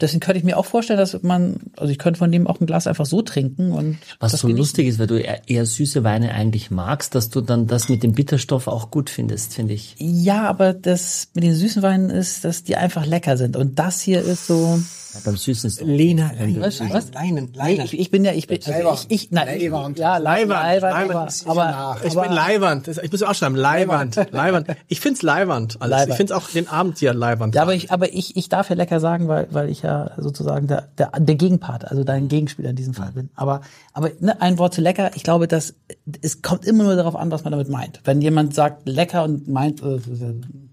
Deswegen 0.01 0.21
könnte 0.21 0.39
ich 0.39 0.45
mir 0.45 0.57
auch 0.59 0.65
vorstellen, 0.67 0.99
dass 0.99 1.23
man, 1.23 1.57
also 1.77 1.91
ich 1.93 1.99
könnte 1.99 2.19
von 2.19 2.33
dem 2.33 2.47
auch 2.47 2.61
ein 2.61 2.67
Glas 2.67 2.87
einfach 2.87 3.07
so 3.07 3.23
trinken 3.23 3.73
und 3.73 3.99
Was 4.19 4.33
das 4.33 4.41
so 4.41 4.49
lustig 4.49 4.89
ist, 4.89 4.99
weil 4.99 5.07
du 5.07 5.17
eher, 5.21 5.49
eher 5.49 5.65
süße 5.67 6.05
Weine 6.05 6.33
eigentlich 6.33 6.71
magst, 6.71 7.15
dass 7.15 7.31
du 7.31 7.41
dann 7.41 7.67
das 7.67 7.89
mit 7.89 8.03
dem 8.03 8.13
Bitterstoff 8.13 8.67
auch 8.67 8.91
gut 8.91 9.09
findest, 9.11 9.55
finde 9.55 9.75
ich. 9.75 9.95
Ja, 9.99 10.49
aber 10.49 10.75
das 10.75 11.29
mit 11.35 11.45
den 11.45 11.55
süßen 11.55 11.83
Weinen 11.83 12.11
ist, 12.11 12.45
dass 12.45 12.65
die 12.65 12.77
einfach 12.77 13.07
lecker 13.07 13.37
sind. 13.37 13.57
Und 13.57 13.79
das 13.79 14.01
hier 14.01 14.21
ist 14.23 14.47
so. 14.47 14.81
Ja, 15.13 15.21
beim 15.25 15.37
Süßen 15.37 15.67
ist 15.67 15.81
Lena, 15.81 16.31
Was? 16.59 16.79
Was? 16.89 17.13
Leinen, 17.13 17.51
Nee, 17.61 17.83
ich, 17.83 17.99
ich 17.99 18.11
bin 18.13 18.25
ja, 18.25 18.33
ich 18.33 18.47
bin, 18.47 18.61
also 18.65 18.93
ich, 19.11 19.25
ich, 19.25 19.31
nein, 19.33 19.59
Leihwand. 19.59 19.99
ja, 19.99 20.19
Leihwand, 20.19 20.23
Leihwand, 20.23 20.40
Leihwand. 20.49 20.95
aber, 20.95 21.27
Ist 21.27 21.47
aber, 21.47 21.65
nach. 21.65 22.05
Ich 22.05 22.17
aber 22.17 22.23
bin 22.29 22.33
Leiwand. 22.33 22.89
Ich 22.89 23.13
muss 23.13 23.23
auch 23.23 23.35
schreiben, 23.35 23.57
Leiwand. 23.57 24.17
Leiwand. 24.31 24.69
Ich 24.89 25.01
find's 25.01 25.23
Leiwand. 25.23 25.77
Alles. 25.81 25.91
Leiwand. 25.91 26.11
Ich 26.11 26.17
find's 26.17 26.33
auch 26.33 26.49
den 26.51 26.69
Abend 26.69 26.99
hier 26.99 27.15
Leiwand. 27.15 27.55
Ja, 27.55 27.63
aber 27.63 27.75
ich, 27.75 27.91
aber 27.93 28.13
ich, 28.13 28.37
ich 28.37 28.49
darf 28.49 28.71
ja 28.71 28.77
lecker 28.77 29.01
sagen, 29.01 29.29
weil, 29.29 29.49
weil 29.51 29.69
ich 29.69 29.83
ja 29.83 30.11
sozusagen 30.17 30.67
der, 30.67 30.89
der, 30.99 31.13
der 31.19 31.35
Gegenpart, 31.35 31.91
also 31.91 32.05
dein 32.05 32.29
Gegenspieler 32.29 32.71
in 32.71 32.77
diesem 32.77 32.95
Fall 32.95 33.13
bin. 33.13 33.31
Aber, 33.35 33.61
aber 33.93 34.11
ne, 34.21 34.41
ein 34.41 34.59
Wort 34.59 34.75
zu 34.75 34.81
lecker, 34.81 35.11
ich 35.15 35.23
glaube, 35.23 35.49
dass 35.49 35.75
es 36.23 36.43
kommt 36.43 36.65
immer 36.65 36.85
nur 36.85 36.97
darauf 36.97 37.17
an, 37.17 37.31
was 37.31 37.45
man 37.45 37.53
damit 37.53 37.69
meint. 37.69 38.01
Wenn 38.05 38.21
jemand 38.21 38.55
sagt 38.55 38.89
lecker 38.89 39.25
und 39.25 39.49
meint 39.49 39.83
äh, 39.83 39.99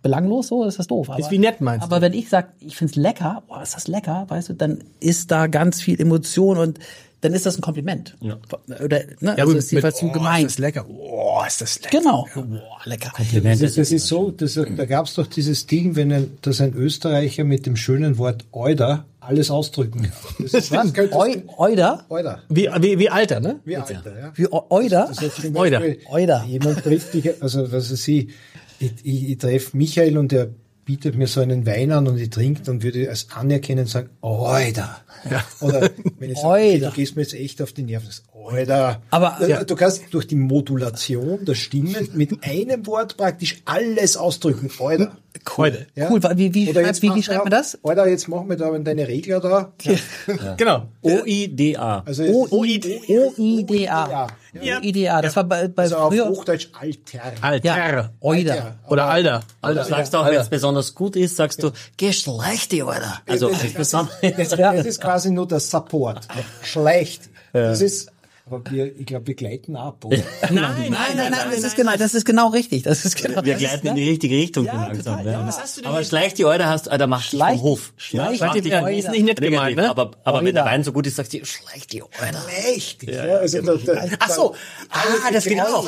belanglos, 0.02 0.48
so 0.48 0.64
ist 0.64 0.80
das 0.80 0.88
doof. 0.88 1.10
Aber, 1.10 1.20
Ist 1.20 1.32
wie 1.32 1.40
nett 1.40 1.62
meinst 1.62 1.84
du? 1.84 1.92
Aber 1.92 2.02
wenn 2.02 2.14
ich 2.14 2.30
sag, 2.30 2.54
ich 2.60 2.78
find's 2.78 2.96
lecker, 2.96 3.44
boah, 3.48 3.62
ist 3.62 3.76
das 3.76 3.88
lecker, 3.88 4.26
weißt 4.28 4.50
du, 4.50 4.54
dann 4.54 4.84
ist 5.00 5.32
da 5.32 5.48
ganz 5.48 5.82
viel 5.82 6.00
Emotion 6.00 6.58
und 6.58 6.80
dann 7.22 7.34
ist 7.34 7.46
das 7.46 7.58
ein 7.58 7.62
Kompliment. 7.62 8.16
Ja. 8.22 8.38
Oder, 8.84 9.04
ne, 9.20 9.36
ja, 9.38 9.44
also 9.44 9.54
ist 9.54 9.72
jedenfalls 9.72 10.02
mit, 10.02 10.14
so 10.14 10.20
oh, 10.20 10.20
gemeint. 10.24 10.46
ist 10.46 10.56
das 10.56 10.60
lecker. 10.60 10.86
Oh, 10.88 11.42
ist 11.48 11.62
das 11.62 11.82
lecker. 11.82 12.00
Genau. 12.00 12.28
Boah, 12.36 12.80
lecker. 12.86 13.12
Das 13.44 13.62
ist, 13.62 13.78
das 13.78 13.92
ist 13.92 14.08
so, 14.08 14.32
das, 14.32 14.54
da 14.54 14.86
gab 14.86 15.08
es 15.08 15.16
doch 15.16 15.26
dieses 15.26 15.66
Ding, 15.66 15.96
wenn 15.96 16.12
ein, 16.12 16.38
dass 16.42 16.62
ein 16.62 16.74
Österreicher 16.74 17.44
mit 17.44 17.66
dem 17.66 17.76
schönen 17.76 18.18
Wort 18.18 18.46
Euder 18.52 19.06
alles 19.20 19.50
ausdrücken 19.50 20.04
kann. 20.04 20.12
Das 20.40 20.54
ist, 20.54 20.72
was? 20.72 20.94
Eu, 20.96 21.42
Euder? 21.58 22.06
Euder. 22.10 22.44
Wie, 22.50 22.70
wie, 22.80 23.00
wie 23.00 23.10
Alter, 23.10 23.40
ne? 23.40 23.60
Wie 23.66 23.76
Alter, 23.76 24.04
ja. 24.18 24.32
Wie 24.36 24.46
Eu- 24.52 24.66
Euder? 24.70 25.08
Das 25.10 25.20
heißt 25.22 25.56
Euder. 25.56 25.80
Beispiel, 25.80 26.00
Euder. 26.10 26.46
Jemand 26.48 26.84
trifft 26.84 27.14
dich, 27.14 27.42
also 27.42 27.72
was 27.72 27.92
weiß 27.92 28.08
ich, 28.08 28.30
ich, 28.80 28.94
ich, 29.04 29.30
ich 29.32 29.38
treffe 29.38 29.76
Michael 29.76 30.18
und 30.18 30.32
der 30.32 30.50
bietet 30.88 31.16
mir 31.18 31.28
so 31.28 31.42
einen 31.42 31.66
Wein 31.66 31.92
an 31.92 32.08
und 32.08 32.18
ich 32.18 32.30
trinke, 32.30 32.62
dann 32.64 32.82
würde 32.82 33.02
ich 33.04 33.10
als 33.10 33.28
anerkennen 33.36 33.86
sagen, 33.88 34.10
Euder. 34.22 35.02
Oder 35.60 35.90
wenn 36.18 36.30
ich 36.32 36.38
sage, 36.38 36.48
okay, 36.64 36.80
du 36.80 36.92
gehst 36.92 37.16
mir 37.18 37.24
jetzt 37.24 37.34
echt 37.34 37.62
auf 37.62 37.74
die 37.74 37.84
Nerven, 37.84 38.08
das 38.08 38.24
Euder. 38.34 39.02
Aber- 39.12 39.36
du, 39.40 39.50
Ja. 39.50 39.64
du 39.66 39.76
kannst 39.76 40.02
durch 40.12 40.28
die 40.28 40.38
Modulation 40.38 41.44
der 41.44 41.56
Stimme 41.56 42.08
mit 42.14 42.42
einem 42.44 42.88
Wort 42.88 43.18
praktisch 43.18 43.62
alles 43.66 44.16
ausdrücken. 44.16 44.72
Euder. 44.80 45.18
Heute. 45.58 45.88
Ja? 45.96 46.10
Cool, 46.10 46.22
wie, 46.36 46.54
wie, 46.54 46.70
Oder 46.70 46.76
schreibt, 46.82 46.88
jetzt 46.88 47.02
wie, 47.02 47.06
wie 47.08 47.10
machen 47.10 47.24
schreibt 47.24 47.40
wir- 47.40 47.44
man 47.44 47.52
das? 47.52 47.78
Euder, 47.84 48.08
jetzt 48.08 48.28
machen 48.30 48.50
wir 48.50 48.56
da 48.56 48.80
deine 48.80 49.08
Regler 49.08 49.42
da. 49.42 49.74
Genau. 50.56 50.88
O-I-D-A. 51.02 52.04
Also 52.06 52.24
O-I-D-A. 52.24 54.28
Ja. 54.62 54.78
O-I-D-A. 54.78 55.22
Das 55.22 55.36
war 55.36 55.44
bei, 55.44 55.68
bei 55.68 55.84
also 55.84 55.98
auf 55.98 56.14
früher. 56.14 56.30
Hochdeutsch 56.30 56.70
Alter. 56.80 57.20
Alter. 57.42 57.66
Ja, 57.66 58.10
Euder. 58.22 58.54
Alter. 58.54 58.76
Oder 58.88 59.06
Alter. 59.06 59.44
Du 59.62 59.84
sagst 59.84 60.16
auch, 60.16 60.26
wenn 60.26 60.36
es 60.36 60.50
besonders 60.50 60.96
gut 60.96 61.16
ist, 61.16 61.36
sagst 61.36 61.62
du, 61.64 61.72
geh 61.98 62.12
schlecht, 62.14 62.74
Alter. 62.74 63.22
Also, 63.28 63.50
das, 63.50 63.74
besonders. 63.74 64.16
das, 64.22 64.50
das 64.50 64.86
ist 64.86 65.02
quasi 65.02 65.32
nur 65.32 65.48
der 65.48 65.60
Support. 65.60 66.28
Schlecht. 66.64 67.30
Das 67.54 67.82
ist, 67.82 68.12
aber 68.50 68.62
wir, 68.72 68.98
ich 69.00 69.06
glaube, 69.06 69.28
wir 69.28 69.36
gleiten 69.36 69.76
ab, 69.76 70.04
oder? 70.06 70.18
Nein, 70.50 70.54
nein, 70.56 70.92
nein, 71.16 71.32
nein, 71.32 71.48
das 71.52 71.64
ist 71.64 71.76
genau, 71.76 71.96
das 71.98 72.14
ist 72.14 72.26
genau 72.26 72.48
richtig. 72.50 72.84
Das 72.84 73.04
ist 73.06 73.16
genau. 73.22 73.44
Wir 73.44 73.54
das 73.54 73.62
ist, 73.62 73.70
gleiten 73.70 73.88
in 73.88 73.96
die 73.96 74.10
richtige 74.10 74.36
Richtung 74.38 74.66
langsam. 74.66 75.26
Ja, 75.28 75.46
was 75.48 75.60
hast 75.60 75.78
du 75.78 75.82
denn 75.82 75.90
aber 75.90 76.00
jetzt? 76.00 76.10
schleich 76.10 76.34
die 76.34 76.46
Euter 76.46 76.68
hast, 76.68 76.90
Alter, 76.90 77.08
mach 77.08 77.22
dich 77.22 77.30
Schleich- 77.32 77.60
vom 77.60 77.70
Hof. 77.70 77.94
Schleich- 77.98 78.40
die- 78.62 78.70
ja, 78.70 78.80
vom 78.80 78.88
ist 78.90 79.10
nicht 79.12 79.24
nett 79.26 79.42
gemeint, 79.42 79.76
ne? 79.78 79.90
Aber, 79.90 80.12
aber 80.24 80.44
wenn 80.44 80.56
der. 80.56 80.66
Wein 80.66 80.84
so 80.84 80.92
gut 80.94 81.06
ist, 81.08 81.16
sagst 81.18 81.34
du, 81.34 81.46
schleich 81.46 81.88
die 81.88 82.04
Euter. 82.04 82.42
Schlecht. 82.50 83.04
Ja, 83.04 83.24
also 83.38 83.62
der, 83.62 84.10
Ach 84.20 84.30
so. 84.30 84.56
Ah, 84.90 85.32
das 85.32 85.44
geht 85.46 85.62
auch. 85.62 85.88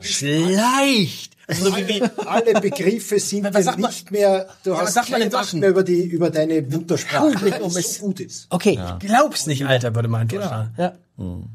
Schleicht. 0.00 1.32
Also 1.46 1.76
wie, 1.76 1.88
wie, 1.88 2.02
Alle 2.26 2.60
Begriffe 2.60 3.18
sind 3.18 3.52
Was 3.52 3.64
man- 3.66 3.80
nicht 3.80 4.10
mehr, 4.12 4.46
du 4.62 4.70
was 4.70 4.96
hast 4.96 5.10
keine 5.10 5.24
in 5.24 5.32
Macht 5.32 5.46
Sachen? 5.46 5.58
mehr 5.60 5.70
über 5.70 5.82
die, 5.82 6.04
über 6.04 6.30
deine 6.30 6.62
Muttersprache, 6.62 7.34
weil 7.42 7.60
um 7.60 7.70
es 7.70 7.76
es- 7.76 7.96
so 7.98 8.04
gut 8.06 8.20
ist. 8.20 8.46
Okay. 8.50 8.78
glaubst 9.00 9.48
nicht, 9.48 9.66
Alter, 9.66 9.92
würde 9.96 10.06
man 10.08 10.28
genau. 10.28 10.66
Ja. 10.78 10.92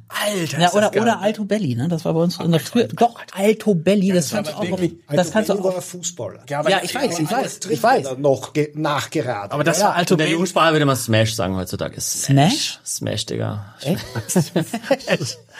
Alter. 0.07 0.59
Ja, 0.59 0.67
ist 0.67 0.75
oder, 0.75 0.89
oder 1.01 1.19
Alto 1.21 1.43
Belli, 1.45 1.75
ne? 1.75 1.87
Das 1.87 2.05
war 2.05 2.13
bei 2.13 2.19
uns 2.19 2.39
in 2.39 2.51
der 2.51 2.59
früher. 2.59 2.87
Doch, 2.87 3.15
Alto 3.33 3.73
Belli, 3.73 4.11
das 4.13 4.29
fand 4.29 4.47
ich 4.47 4.53
auch 4.55 4.63
noch, 4.63 4.79
das 5.09 5.31
kannst 5.31 5.49
du 5.49 5.55
Belli 5.55 5.75
auch. 5.75 5.81
Fußballer. 5.81 6.39
aber- 6.53 6.69
Ja, 6.69 6.81
ich 6.83 6.93
weiß, 6.93 7.19
ich 7.19 7.31
weiß, 7.31 7.59
ich 7.69 7.81
weiß. 7.81 8.17
noch 8.19 8.53
ge- 8.53 8.71
nachgeraten. 8.75 9.51
Aber 9.51 9.63
das 9.63 9.79
Ja, 9.79 9.85
war 9.87 9.95
Alto 9.95 10.13
In 10.13 10.17
der 10.19 10.25
Belli. 10.25 10.33
Jugendsprache 10.33 10.71
würde 10.73 10.85
man 10.85 10.95
Smash 10.95 11.33
sagen 11.33 11.55
heutzutage. 11.55 11.99
Smash? 11.99 12.79
Smash, 12.85 13.25
Digga. 13.25 13.73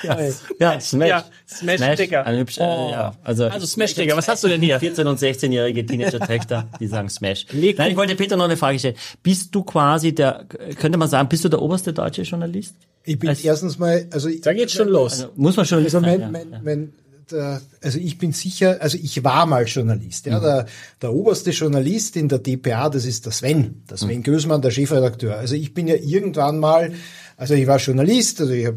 Ja. 0.03 0.17
Ja, 0.59 0.79
Smash. 0.79 1.07
Ja, 1.09 1.25
Smash, 1.47 1.95
Digga. 1.97 2.21
Ein 2.23 2.39
hübscher, 2.39 2.63
ja. 2.91 3.13
Also, 3.23 3.45
Also 3.45 3.65
Smash, 3.65 3.93
Digga, 3.95 4.15
was 4.17 4.27
hast 4.27 4.43
du 4.43 4.47
denn 4.47 4.61
hier? 4.61 4.79
14- 4.81 5.05
und 5.05 5.19
16-jährige 5.19 5.85
Teenager-Töchter, 5.85 6.67
die 6.79 6.87
sagen 6.87 7.09
Smash. 7.09 7.45
Leg- 7.51 7.77
Nein, 7.77 7.91
ich 7.91 7.97
wollte 7.97 8.15
Peter 8.15 8.35
noch 8.37 8.45
eine 8.45 8.57
Frage 8.57 8.77
stellen. 8.79 8.95
Bist 9.23 9.53
du 9.55 9.63
quasi 9.63 10.13
der, 10.13 10.45
könnte 10.79 10.97
man 10.97 11.07
sagen, 11.09 11.29
bist 11.29 11.43
du 11.45 11.49
der 11.49 11.61
oberste 11.61 11.93
deutsche 11.93 12.23
Journalist? 12.23 12.75
ich 13.07 13.19
bin 13.19 13.29
erstens 13.43 13.77
mal, 13.77 14.07
also 14.11 14.29
ich- 14.29 14.41
Da 14.41 14.53
geht's 14.53 14.73
schon 14.73 14.87
los. 14.89 15.27
Muss 15.35 15.55
man 15.55 15.65
schon 15.65 15.83
Also 15.83 16.01
mein, 16.01 16.19
ja. 16.19 16.29
mein, 16.29 16.61
mein, 16.63 16.93
der, 17.31 17.61
also 17.83 17.97
ich 17.97 18.17
bin 18.19 18.33
sicher, 18.33 18.77
also 18.81 18.97
ich 19.01 19.23
war 19.23 19.45
mal 19.47 19.65
Journalist. 19.65 20.25
Ja, 20.27 20.39
der, 20.39 20.65
der 21.01 21.11
oberste 21.13 21.51
Journalist 21.51 22.15
in 22.17 22.27
der 22.29 22.37
DPA, 22.39 22.89
das 22.89 23.05
ist 23.05 23.25
der 23.25 23.31
Sven, 23.31 23.83
der 23.89 23.97
Sven 23.97 24.21
Gößmann, 24.23 24.61
der 24.61 24.69
Chefredakteur. 24.71 25.35
Also 25.37 25.55
ich 25.55 25.73
bin 25.73 25.87
ja 25.87 25.95
irgendwann 25.95 26.59
mal, 26.59 26.93
also 27.37 27.53
ich 27.55 27.65
war 27.65 27.77
Journalist, 27.79 28.41
also 28.41 28.53
ich 28.53 28.67
hab, 28.67 28.75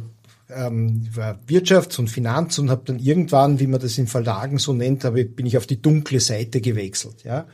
ähm, 0.51 1.09
Wirtschafts- 1.47 1.99
und 1.99 2.09
Finanz 2.09 2.59
und 2.59 2.71
habe 2.71 2.83
dann 2.85 2.99
irgendwann, 2.99 3.61
wie 3.61 3.67
man 3.67 3.81
das 3.81 3.99
in 3.99 4.07
Verlagen 4.07 4.59
so 4.59 4.73
nennt, 4.73 5.05
habe, 5.05 5.25
bin 5.25 5.47
ich 5.47 5.57
auf 5.57 5.67
die 5.67 5.81
dunkle 5.81 6.21
Seite 6.21 6.61
gewechselt. 6.61 7.25
Ja, 7.25 7.47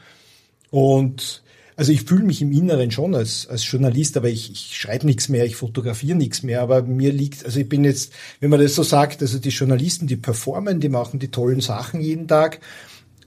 und 0.70 1.42
also 1.76 1.90
ich 1.90 2.03
fühle 2.03 2.24
mich 2.24 2.40
im 2.40 2.53
Inneren 2.53 2.92
schon 2.92 3.14
als, 3.16 3.49
als 3.49 3.68
Journalist, 3.68 4.16
aber 4.16 4.28
ich, 4.28 4.53
ich 4.53 4.76
schreibe 4.76 5.07
nichts 5.07 5.28
mehr, 5.28 5.45
ich 5.45 5.57
fotografiere 5.57 6.16
nichts 6.16 6.45
mehr, 6.45 6.61
aber 6.61 6.82
mir 6.82 7.12
liegt, 7.12 7.45
also 7.45 7.59
ich 7.59 7.68
bin 7.68 7.82
jetzt, 7.84 8.12
wenn 8.38 8.51
man 8.51 8.61
das 8.61 8.76
so 8.76 8.84
sagt, 8.84 9.22
also 9.22 9.38
die 9.38 9.49
Journalisten, 9.49 10.07
die 10.07 10.16
performen, 10.16 10.78
die 10.78 10.88
machen 10.88 11.18
die 11.18 11.32
tollen 11.32 11.61
Sachen 11.61 12.01
jeden 12.01 12.28
Tag 12.28 12.61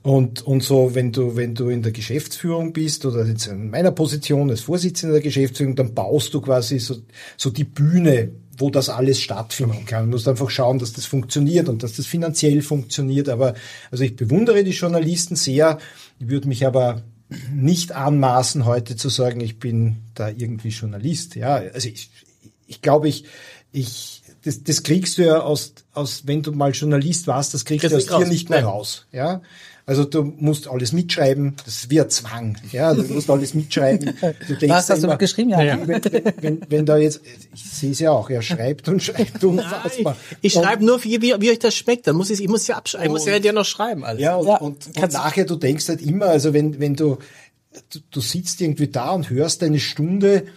Und, 0.08 0.42
und 0.44 0.64
so, 0.64 0.96
wenn 0.96 1.12
du, 1.12 1.36
wenn 1.36 1.54
du 1.54 1.68
in 1.68 1.82
der 1.82 1.92
Geschäftsführung 1.92 2.72
bist 2.72 3.06
oder 3.06 3.26
jetzt 3.26 3.48
in 3.48 3.70
meiner 3.70 3.92
Position 3.92 4.50
als 4.50 4.62
Vorsitzender 4.62 5.16
der 5.16 5.24
Geschäftsführung, 5.24 5.76
dann 5.76 5.94
baust 5.94 6.34
du 6.34 6.40
quasi 6.40 6.80
so, 6.80 6.96
so 7.36 7.50
die 7.50 7.66
Bühne, 7.66 8.32
wo 8.58 8.70
das 8.70 8.90
alles 8.90 9.22
stattfinden 9.22 9.86
kann. 9.86 10.06
Du 10.06 10.12
musst 10.12 10.28
einfach 10.28 10.50
schauen, 10.50 10.80
dass 10.80 10.94
das 10.94 11.06
funktioniert 11.06 11.70
und 11.70 11.84
dass 11.84 11.94
das 11.94 12.06
finanziell 12.06 12.62
funktioniert. 12.62 13.30
Aber, 13.30 13.54
also 13.92 14.04
ich 14.04 14.16
bewundere 14.16 14.64
die 14.64 14.72
Journalisten 14.72 15.36
sehr. 15.36 15.78
Ich 16.20 16.28
würde 16.28 16.48
mich 16.48 16.66
aber 16.66 17.04
nicht 17.54 17.92
anmaßen, 17.92 18.66
heute 18.66 18.96
zu 18.96 19.10
sagen, 19.10 19.42
ich 19.42 19.60
bin 19.60 19.98
da 20.16 20.30
irgendwie 20.30 20.70
Journalist. 20.70 21.36
Ja, 21.36 21.56
also 21.56 21.90
ich, 21.90 22.10
ich 22.66 22.82
glaube, 22.82 23.10
ich, 23.10 23.26
ich, 23.72 24.24
das, 24.44 24.64
das 24.64 24.84
kriegst 24.84 25.18
du 25.18 25.26
ja 25.26 25.42
aus, 25.42 25.74
aus, 25.94 26.24
wenn 26.26 26.42
du 26.42 26.52
mal 26.52 26.72
Journalist 26.72 27.28
warst, 27.28 27.54
das 27.54 27.66
kriegst, 27.66 27.86
kriegst 27.86 28.10
du 28.10 28.16
aus 28.16 28.24
dir 28.24 28.28
nicht 28.28 28.50
mehr 28.50 28.64
raus. 28.64 29.08
Ja, 29.12 29.42
also 29.88 30.04
du 30.04 30.22
musst 30.22 30.68
alles 30.68 30.92
mitschreiben, 30.92 31.56
das 31.64 31.90
wird 31.90 32.12
Zwang. 32.12 32.58
Ja, 32.74 32.94
du 32.94 33.04
musst 33.04 33.30
alles 33.30 33.54
mitschreiben. 33.54 34.14
Du 34.46 34.56
denkst 34.56 34.68
Was 34.68 34.90
hast 34.90 35.02
immer, 35.02 35.14
du 35.14 35.20
geschrieben? 35.20 35.52
Ja. 35.52 35.80
Wenn, 35.88 36.04
wenn, 36.04 36.34
wenn, 36.42 36.62
wenn 36.68 36.86
da 36.86 36.98
jetzt, 36.98 37.22
ich 37.54 37.64
sehe 37.64 37.92
es 37.92 38.00
ja 38.00 38.12
auch, 38.12 38.30
er 38.30 38.42
schreibt 38.42 38.90
und 38.90 39.02
schreibt 39.02 39.42
unfassbar. 39.46 40.18
Ich 40.42 40.52
schreibe 40.52 40.84
nur, 40.86 41.02
wie, 41.06 41.22
wie, 41.22 41.34
wie 41.40 41.52
euch 41.52 41.60
das 41.60 41.74
schmeckt. 41.74 42.06
Dann 42.06 42.18
muss 42.18 42.30
ich, 42.30 42.42
ich 42.42 42.50
muss 42.50 42.68
ja 42.68 42.76
abschreiben, 42.76 43.06
ich 43.08 43.12
muss 43.14 43.26
ja, 43.26 43.38
ja 43.38 43.54
noch 43.54 43.64
schreiben. 43.64 44.04
Alles. 44.04 44.22
Ja, 44.22 44.36
und, 44.36 44.48
ja. 44.48 44.58
und, 44.58 44.88
und 44.88 45.14
nachher, 45.14 45.46
du 45.46 45.56
denkst 45.56 45.88
halt 45.88 46.02
immer, 46.02 46.26
also 46.26 46.54
wenn, 46.54 46.82
wenn 46.82 46.96
du, 46.96 47.20
du, 47.90 48.00
du 48.12 48.20
sitzt 48.20 48.60
irgendwie 48.60 48.90
da 48.90 49.12
und 49.12 49.30
hörst 49.30 49.64
eine 49.64 49.80
Stunde 49.80 50.48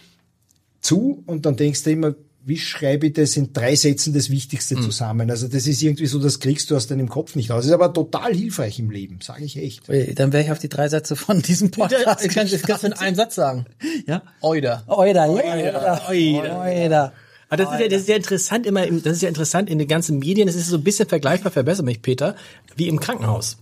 zu 0.81 1.23
und 1.25 1.45
dann 1.45 1.55
denkst 1.55 1.83
du 1.83 1.91
immer, 1.91 2.15
wie 2.43 2.57
schreibe 2.57 3.07
ich 3.07 3.13
das 3.13 3.37
in 3.37 3.53
drei 3.53 3.75
Sätzen 3.75 4.13
das 4.13 4.29
Wichtigste 4.29 4.75
mhm. 4.75 4.83
zusammen? 4.83 5.29
Also 5.29 5.47
das 5.47 5.67
ist 5.67 5.81
irgendwie 5.81 6.07
so, 6.07 6.19
das 6.19 6.39
kriegst 6.39 6.71
du 6.71 6.75
aus 6.75 6.87
deinem 6.87 7.07
Kopf 7.07 7.35
nicht 7.35 7.51
raus. 7.51 7.57
Das 7.57 7.67
ist 7.67 7.71
aber 7.73 7.93
total 7.93 8.33
hilfreich 8.33 8.79
im 8.79 8.89
Leben, 8.89 9.19
sage 9.21 9.43
ich 9.43 9.57
echt. 9.57 9.83
Dann 9.87 10.33
wäre 10.33 10.43
ich 10.43 10.51
auf 10.51 10.59
die 10.59 10.69
drei 10.69 10.89
Sätze 10.89 11.15
von 11.15 11.41
diesem 11.41 11.71
Podcast. 11.71 12.25
Ich 12.25 12.33
kann 12.33 12.47
es 12.47 12.83
in 12.83 12.93
einem 12.93 13.15
Satz 13.15 13.35
sagen. 13.35 13.65
Ja? 14.07 14.23
Oida. 14.41 14.83
Oida, 14.87 15.27
Oida. 15.27 16.01
Oida. 16.09 16.63
Oida. 16.63 17.13
Aber 17.49 17.63
das 17.63 17.73
ist 17.73 17.79
ja, 17.81 17.87
das 17.89 18.01
ist 18.01 18.07
ja 18.07 18.15
interessant 18.15 18.65
immer, 18.65 18.87
im, 18.87 19.03
das 19.03 19.13
ist 19.13 19.21
ja 19.21 19.27
interessant 19.27 19.69
in 19.69 19.77
den 19.77 19.87
ganzen 19.87 20.19
Medien, 20.19 20.47
das 20.47 20.55
ist 20.55 20.67
so 20.67 20.77
ein 20.77 20.83
bisschen 20.83 21.09
vergleichbar, 21.09 21.51
verbessere 21.51 21.85
mich 21.85 22.01
Peter, 22.01 22.35
wie 22.77 22.87
im 22.87 23.01
Krankenhaus. 23.01 23.57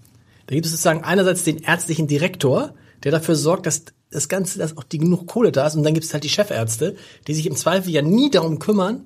Da 0.46 0.54
gibt 0.54 0.66
es 0.68 0.72
sozusagen 0.72 1.04
einerseits 1.04 1.44
den 1.44 1.58
ärztlichen 1.58 2.08
Direktor, 2.08 2.76
der 3.04 3.12
dafür 3.12 3.36
sorgt, 3.36 3.66
dass 3.66 3.86
das 4.12 4.28
Ganze, 4.28 4.60
dass 4.60 4.78
auch 4.78 4.84
die 4.84 4.98
genug 4.98 5.28
Kohle 5.28 5.52
da 5.52 5.68
ist. 5.68 5.76
Und 5.76 5.84
dann 5.84 5.94
gibt 5.94 6.06
es 6.06 6.14
halt 6.14 6.24
die 6.24 6.30
Chefärzte, 6.30 6.96
die 7.28 7.34
sich 7.34 7.46
im 7.46 7.56
Zweifel 7.56 7.92
ja 7.92 8.02
nie 8.02 8.30
darum 8.30 8.60
kümmern, 8.60 9.06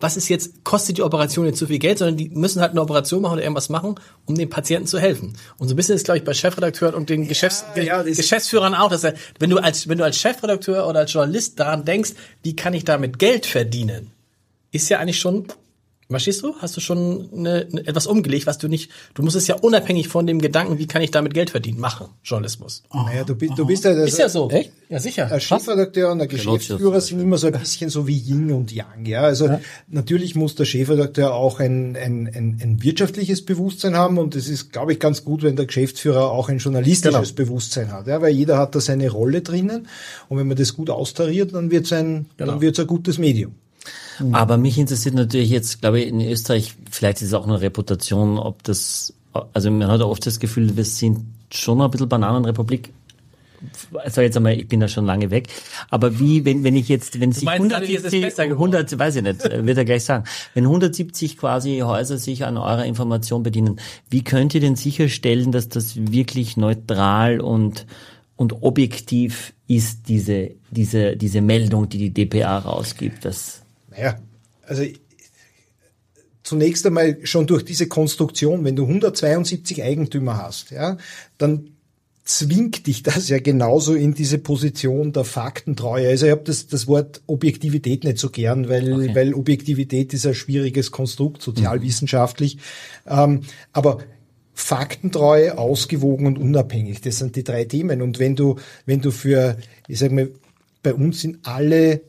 was 0.00 0.16
ist 0.16 0.28
jetzt, 0.30 0.64
kostet 0.64 0.96
die 0.96 1.02
Operation 1.02 1.44
jetzt 1.44 1.58
zu 1.58 1.66
viel 1.66 1.78
Geld, 1.78 1.98
sondern 1.98 2.16
die 2.16 2.30
müssen 2.30 2.62
halt 2.62 2.70
eine 2.70 2.80
Operation 2.80 3.20
machen 3.20 3.34
oder 3.34 3.42
irgendwas 3.42 3.68
machen, 3.68 3.96
um 4.24 4.34
dem 4.34 4.48
Patienten 4.48 4.86
zu 4.86 4.98
helfen. 4.98 5.36
Und 5.58 5.68
so 5.68 5.74
ein 5.74 5.76
bisschen 5.76 5.94
ist, 5.94 6.04
glaube 6.04 6.18
ich, 6.18 6.24
bei 6.24 6.32
Chefredakteuren 6.32 6.94
und 6.94 7.10
den 7.10 7.28
Geschäfts 7.28 7.64
ja, 7.76 7.82
ja, 7.82 8.02
Geschäftsführern 8.02 8.74
auch, 8.74 8.88
dass 8.88 9.04
er, 9.04 9.14
wenn 9.38 9.50
du 9.50 9.58
als, 9.58 9.88
wenn 9.88 9.98
du 9.98 10.04
als 10.04 10.16
Chefredakteur 10.16 10.88
oder 10.88 11.00
als 11.00 11.12
Journalist 11.12 11.60
daran 11.60 11.84
denkst, 11.84 12.12
wie 12.42 12.56
kann 12.56 12.72
ich 12.72 12.86
damit 12.86 13.18
Geld 13.18 13.44
verdienen, 13.44 14.10
ist 14.72 14.88
ja 14.88 14.98
eigentlich 15.00 15.18
schon 15.18 15.48
Verstehst 16.10 16.42
du? 16.42 16.54
Hast 16.58 16.76
du 16.76 16.80
schon 16.80 17.30
eine, 17.32 17.68
eine, 17.70 17.86
etwas 17.86 18.06
umgelegt, 18.08 18.46
was 18.46 18.58
du 18.58 18.66
nicht, 18.66 18.90
du 19.14 19.22
musst 19.22 19.36
es 19.36 19.46
ja 19.46 19.54
unabhängig 19.54 20.08
von 20.08 20.26
dem 20.26 20.40
Gedanken, 20.40 20.78
wie 20.78 20.86
kann 20.86 21.02
ich 21.02 21.12
damit 21.12 21.34
Geld 21.34 21.50
verdienen, 21.50 21.78
machen, 21.78 22.08
Journalismus. 22.24 22.82
Oh, 22.92 23.02
naja, 23.04 23.22
du, 23.22 23.36
bist, 23.36 23.56
du 23.56 23.64
bist 23.64 23.84
ja, 23.84 23.94
das, 23.94 24.08
ist 24.08 24.18
ja 24.18 24.28
so. 24.28 24.50
Echt? 24.50 24.72
Ja, 24.88 24.98
sicher. 24.98 25.26
Der 25.26 25.38
Chefredakteur 25.38 26.10
und 26.10 26.18
der 26.18 26.26
Geschäftsführer 26.26 27.00
sind 27.00 27.20
immer 27.20 27.38
so 27.38 27.46
ein 27.46 27.52
bisschen 27.52 27.90
so 27.90 28.08
wie 28.08 28.18
Yin 28.18 28.50
und 28.50 28.72
Yang, 28.72 29.06
ja. 29.06 29.22
Also, 29.22 29.46
ja. 29.46 29.60
natürlich 29.86 30.34
muss 30.34 30.56
der 30.56 30.64
Chefredakteur 30.64 31.32
auch 31.32 31.60
ein, 31.60 31.96
ein, 31.96 32.26
ein, 32.26 32.58
ein 32.60 32.82
wirtschaftliches 32.82 33.44
Bewusstsein 33.44 33.94
haben 33.94 34.18
und 34.18 34.34
es 34.34 34.48
ist, 34.48 34.72
glaube 34.72 34.92
ich, 34.92 34.98
ganz 34.98 35.24
gut, 35.24 35.44
wenn 35.44 35.54
der 35.54 35.66
Geschäftsführer 35.66 36.32
auch 36.32 36.48
ein 36.48 36.58
journalistisches 36.58 37.36
genau. 37.36 37.48
Bewusstsein 37.48 37.92
hat, 37.92 38.08
ja, 38.08 38.20
weil 38.20 38.34
jeder 38.34 38.58
hat 38.58 38.74
da 38.74 38.80
seine 38.80 39.10
Rolle 39.10 39.42
drinnen 39.42 39.86
und 40.28 40.38
wenn 40.38 40.48
man 40.48 40.56
das 40.56 40.74
gut 40.74 40.90
austariert, 40.90 41.54
dann 41.54 41.70
wird 41.70 41.84
es 41.86 41.92
ein, 41.92 42.26
genau. 42.36 42.52
dann 42.52 42.60
wird's 42.60 42.80
ein 42.80 42.88
gutes 42.88 43.18
Medium. 43.18 43.54
Mhm. 44.20 44.34
Aber 44.34 44.56
mich 44.56 44.78
interessiert 44.78 45.14
natürlich 45.14 45.50
jetzt, 45.50 45.80
glaube 45.80 46.00
ich, 46.00 46.08
in 46.08 46.20
Österreich, 46.20 46.74
vielleicht 46.90 47.22
ist 47.22 47.28
es 47.28 47.34
auch 47.34 47.46
eine 47.46 47.60
Reputation, 47.60 48.38
ob 48.38 48.62
das, 48.62 49.14
also 49.52 49.70
man 49.70 49.88
hat 49.88 50.00
oft 50.02 50.24
das 50.26 50.40
Gefühl, 50.40 50.76
wir 50.76 50.84
sind 50.84 51.20
schon 51.52 51.80
ein 51.80 51.90
bisschen 51.90 52.08
Bananenrepublik. 52.08 52.92
Also 53.92 54.22
jetzt 54.22 54.36
einmal, 54.36 54.54
ich 54.54 54.68
bin 54.68 54.80
da 54.80 54.88
schon 54.88 55.04
lange 55.04 55.30
weg. 55.30 55.48
Aber 55.90 56.18
wie, 56.18 56.44
wenn, 56.44 56.64
wenn 56.64 56.76
ich 56.76 56.88
jetzt, 56.88 57.20
wenn 57.20 57.32
sich 57.32 57.46
170, 57.46 58.24
100, 58.40 58.98
weiß 58.98 59.16
ich 59.16 59.22
nicht, 59.22 59.44
wird 59.44 59.76
er 59.76 59.84
gleich 59.84 60.04
sagen, 60.04 60.24
wenn 60.54 60.64
170 60.64 61.36
quasi 61.36 61.80
Häuser 61.80 62.16
sich 62.16 62.44
an 62.44 62.56
eurer 62.56 62.86
Information 62.86 63.42
bedienen, 63.42 63.78
wie 64.08 64.24
könnt 64.24 64.54
ihr 64.54 64.60
denn 64.60 64.76
sicherstellen, 64.76 65.52
dass 65.52 65.68
das 65.68 65.96
wirklich 65.96 66.56
neutral 66.56 67.40
und 67.40 67.86
und 68.36 68.62
objektiv 68.62 69.52
ist 69.66 70.08
diese 70.08 70.52
diese 70.70 71.14
diese 71.16 71.42
Meldung, 71.42 71.90
die 71.90 72.10
die 72.10 72.26
DPA 72.26 72.58
rausgibt, 72.58 73.26
dass 73.26 73.60
naja, 73.90 74.18
also 74.66 74.84
zunächst 76.42 76.86
einmal 76.86 77.18
schon 77.24 77.46
durch 77.46 77.64
diese 77.64 77.86
Konstruktion, 77.86 78.64
wenn 78.64 78.76
du 78.76 78.84
172 78.84 79.82
Eigentümer 79.82 80.38
hast, 80.38 80.70
ja, 80.70 80.96
dann 81.38 81.70
zwingt 82.24 82.86
dich 82.86 83.02
das 83.02 83.28
ja 83.28 83.38
genauso 83.38 83.94
in 83.94 84.14
diese 84.14 84.38
Position 84.38 85.12
der 85.12 85.24
Faktentreue. 85.24 86.08
Also 86.08 86.26
ich 86.26 86.32
habe 86.32 86.42
das, 86.44 86.68
das 86.68 86.86
Wort 86.86 87.22
Objektivität 87.26 88.04
nicht 88.04 88.18
so 88.18 88.30
gern, 88.30 88.68
weil, 88.68 88.92
okay. 88.92 89.14
weil 89.14 89.34
Objektivität 89.34 90.14
ist 90.14 90.26
ein 90.26 90.34
schwieriges 90.34 90.92
Konstrukt, 90.92 91.42
sozialwissenschaftlich. 91.42 92.56
Mhm. 93.06 93.10
Ähm, 93.10 93.40
aber 93.72 93.98
Faktentreue, 94.54 95.58
ausgewogen 95.58 96.26
und 96.26 96.38
unabhängig, 96.38 97.00
das 97.00 97.18
sind 97.18 97.34
die 97.34 97.44
drei 97.44 97.64
Themen. 97.64 98.02
Und 98.02 98.18
wenn 98.18 98.36
du, 98.36 98.56
wenn 98.86 99.00
du 99.00 99.10
für, 99.10 99.56
ich 99.88 99.98
sag 99.98 100.12
mal, 100.12 100.30
bei 100.82 100.94
uns 100.94 101.20
sind 101.20 101.38
alle 101.44 102.00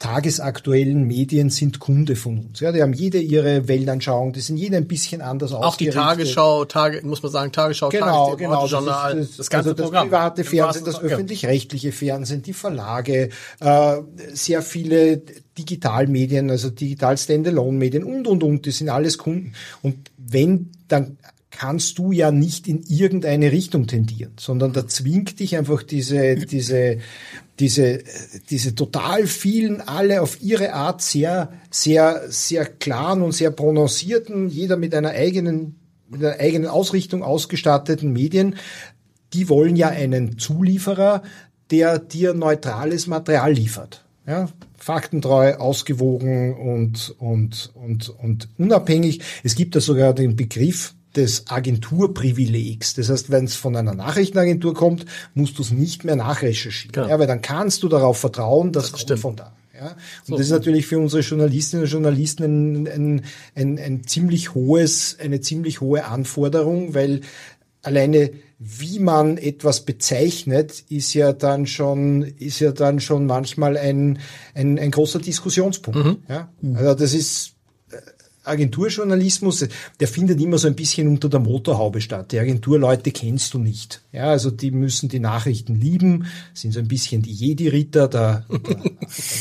tagesaktuellen 0.00 1.06
Medien 1.06 1.50
sind 1.50 1.78
Kunde 1.78 2.16
von 2.16 2.38
uns. 2.38 2.60
Ja, 2.60 2.72
die 2.72 2.80
haben 2.80 2.94
jede 2.94 3.18
ihre 3.18 3.68
Weltanschauung, 3.68 4.32
die 4.32 4.40
sind 4.40 4.56
jede 4.56 4.78
ein 4.78 4.88
bisschen 4.88 5.20
anders 5.20 5.52
Auch 5.52 5.76
die 5.76 5.90
Tagesschau, 5.90 6.64
Tage, 6.64 7.06
muss 7.06 7.22
man 7.22 7.30
sagen, 7.30 7.52
Tagesschau, 7.52 7.90
genau, 7.90 8.34
genau, 8.34 8.62
das 8.62 8.70
Journal, 8.70 9.16
das, 9.16 9.28
das, 9.28 9.36
das 9.36 9.50
ganze 9.50 9.68
also 9.68 9.76
das 9.76 9.84
Programm. 9.84 10.08
private 10.08 10.44
Fernsehen, 10.44 10.86
das 10.86 11.00
öffentlich-rechtliche 11.02 11.92
Fernsehen, 11.92 12.40
die 12.40 12.54
Verlage, 12.54 13.28
äh, 13.60 13.96
sehr 14.32 14.62
viele 14.62 15.18
Digitalmedien, 15.58 16.50
also 16.50 16.70
digital 16.70 17.18
Standalone-Medien 17.18 18.02
und, 18.02 18.26
und, 18.26 18.42
und, 18.42 18.64
die 18.64 18.70
sind 18.70 18.88
alles 18.88 19.18
Kunden. 19.18 19.52
Und 19.82 20.10
wenn, 20.16 20.70
dann 20.88 21.18
kannst 21.50 21.98
du 21.98 22.10
ja 22.10 22.30
nicht 22.30 22.68
in 22.68 22.82
irgendeine 22.88 23.52
Richtung 23.52 23.86
tendieren, 23.86 24.32
sondern 24.38 24.72
da 24.72 24.86
zwingt 24.86 25.40
dich 25.40 25.58
einfach 25.58 25.82
diese, 25.82 26.36
diese, 26.36 26.98
diese, 27.60 28.02
diese 28.48 28.74
total 28.74 29.26
vielen, 29.26 29.80
alle 29.80 30.22
auf 30.22 30.42
ihre 30.42 30.72
Art 30.72 31.02
sehr, 31.02 31.52
sehr, 31.70 32.22
sehr 32.28 32.64
klaren 32.66 33.22
und 33.22 33.32
sehr 33.32 33.50
prononcierten, 33.50 34.48
jeder 34.48 34.76
mit 34.76 34.94
einer 34.94 35.10
eigenen, 35.10 35.76
mit 36.08 36.24
einer 36.24 36.40
eigenen 36.40 36.68
Ausrichtung 36.68 37.22
ausgestatteten 37.22 38.12
Medien, 38.12 38.56
die 39.32 39.48
wollen 39.48 39.76
ja 39.76 39.88
einen 39.88 40.38
Zulieferer, 40.38 41.22
der 41.70 41.98
dir 41.98 42.34
neutrales 42.34 43.06
Material 43.06 43.52
liefert. 43.52 44.04
Ja, 44.26 44.48
faktentreu, 44.76 45.54
ausgewogen 45.54 46.54
und, 46.54 47.14
und, 47.18 47.70
und, 47.74 48.08
und 48.08 48.48
unabhängig. 48.58 49.20
Es 49.42 49.54
gibt 49.54 49.74
da 49.74 49.80
sogar 49.80 50.14
den 50.14 50.36
Begriff, 50.36 50.94
des 51.16 51.48
Agenturprivilegs. 51.48 52.94
Das 52.94 53.10
heißt, 53.10 53.30
wenn 53.30 53.44
es 53.44 53.54
von 53.54 53.76
einer 53.76 53.94
Nachrichtenagentur 53.94 54.74
kommt, 54.74 55.06
musst 55.34 55.58
du 55.58 55.62
es 55.62 55.70
nicht 55.70 56.04
mehr 56.04 56.16
nachrecherchieren. 56.16 56.92
Genau. 56.92 57.08
Ja, 57.08 57.18
weil 57.18 57.26
dann 57.26 57.42
kannst 57.42 57.82
du 57.82 57.88
darauf 57.88 58.18
vertrauen, 58.18 58.72
dass 58.72 58.92
das 58.92 59.06
kommt 59.06 59.20
von 59.20 59.36
da. 59.36 59.52
Ja? 59.74 59.88
Und 59.88 59.96
so. 60.24 60.36
das 60.36 60.46
ist 60.46 60.52
natürlich 60.52 60.86
für 60.86 60.98
unsere 60.98 61.22
Journalistinnen 61.22 61.84
und 61.84 61.90
Journalisten 61.90 62.44
ein, 62.44 62.86
ein, 62.86 63.24
ein, 63.54 63.78
ein 63.78 64.06
ziemlich 64.06 64.54
hohes, 64.54 65.16
eine 65.20 65.40
ziemlich 65.40 65.80
hohe 65.80 66.04
Anforderung, 66.04 66.94
weil 66.94 67.22
alleine 67.82 68.30
wie 68.62 68.98
man 68.98 69.38
etwas 69.38 69.86
bezeichnet, 69.86 70.84
ist 70.90 71.14
ja 71.14 71.32
dann 71.32 71.66
schon, 71.66 72.22
ist 72.22 72.60
ja 72.60 72.72
dann 72.72 73.00
schon 73.00 73.24
manchmal 73.24 73.78
ein, 73.78 74.18
ein, 74.54 74.78
ein 74.78 74.90
großer 74.90 75.18
Diskussionspunkt. 75.18 76.04
Mhm. 76.04 76.16
Ja? 76.28 76.52
Also 76.74 76.94
das 76.94 77.14
ist, 77.14 77.54
Agenturjournalismus, 78.50 79.66
der 79.98 80.08
findet 80.08 80.40
immer 80.40 80.58
so 80.58 80.68
ein 80.68 80.74
bisschen 80.74 81.08
unter 81.08 81.28
der 81.28 81.40
Motorhaube 81.40 82.00
statt. 82.00 82.32
Die 82.32 82.38
Agenturleute 82.38 83.10
kennst 83.10 83.54
du 83.54 83.58
nicht. 83.58 84.02
Ja, 84.12 84.24
also 84.24 84.50
die 84.50 84.70
müssen 84.70 85.08
die 85.08 85.20
Nachrichten 85.20 85.74
lieben, 85.74 86.26
sind 86.52 86.72
so 86.72 86.80
ein 86.80 86.88
bisschen 86.88 87.22
die 87.22 87.32
Jedi-Ritter 87.32 88.08
der, 88.08 88.44
der, 88.50 88.58
der, 88.58 88.92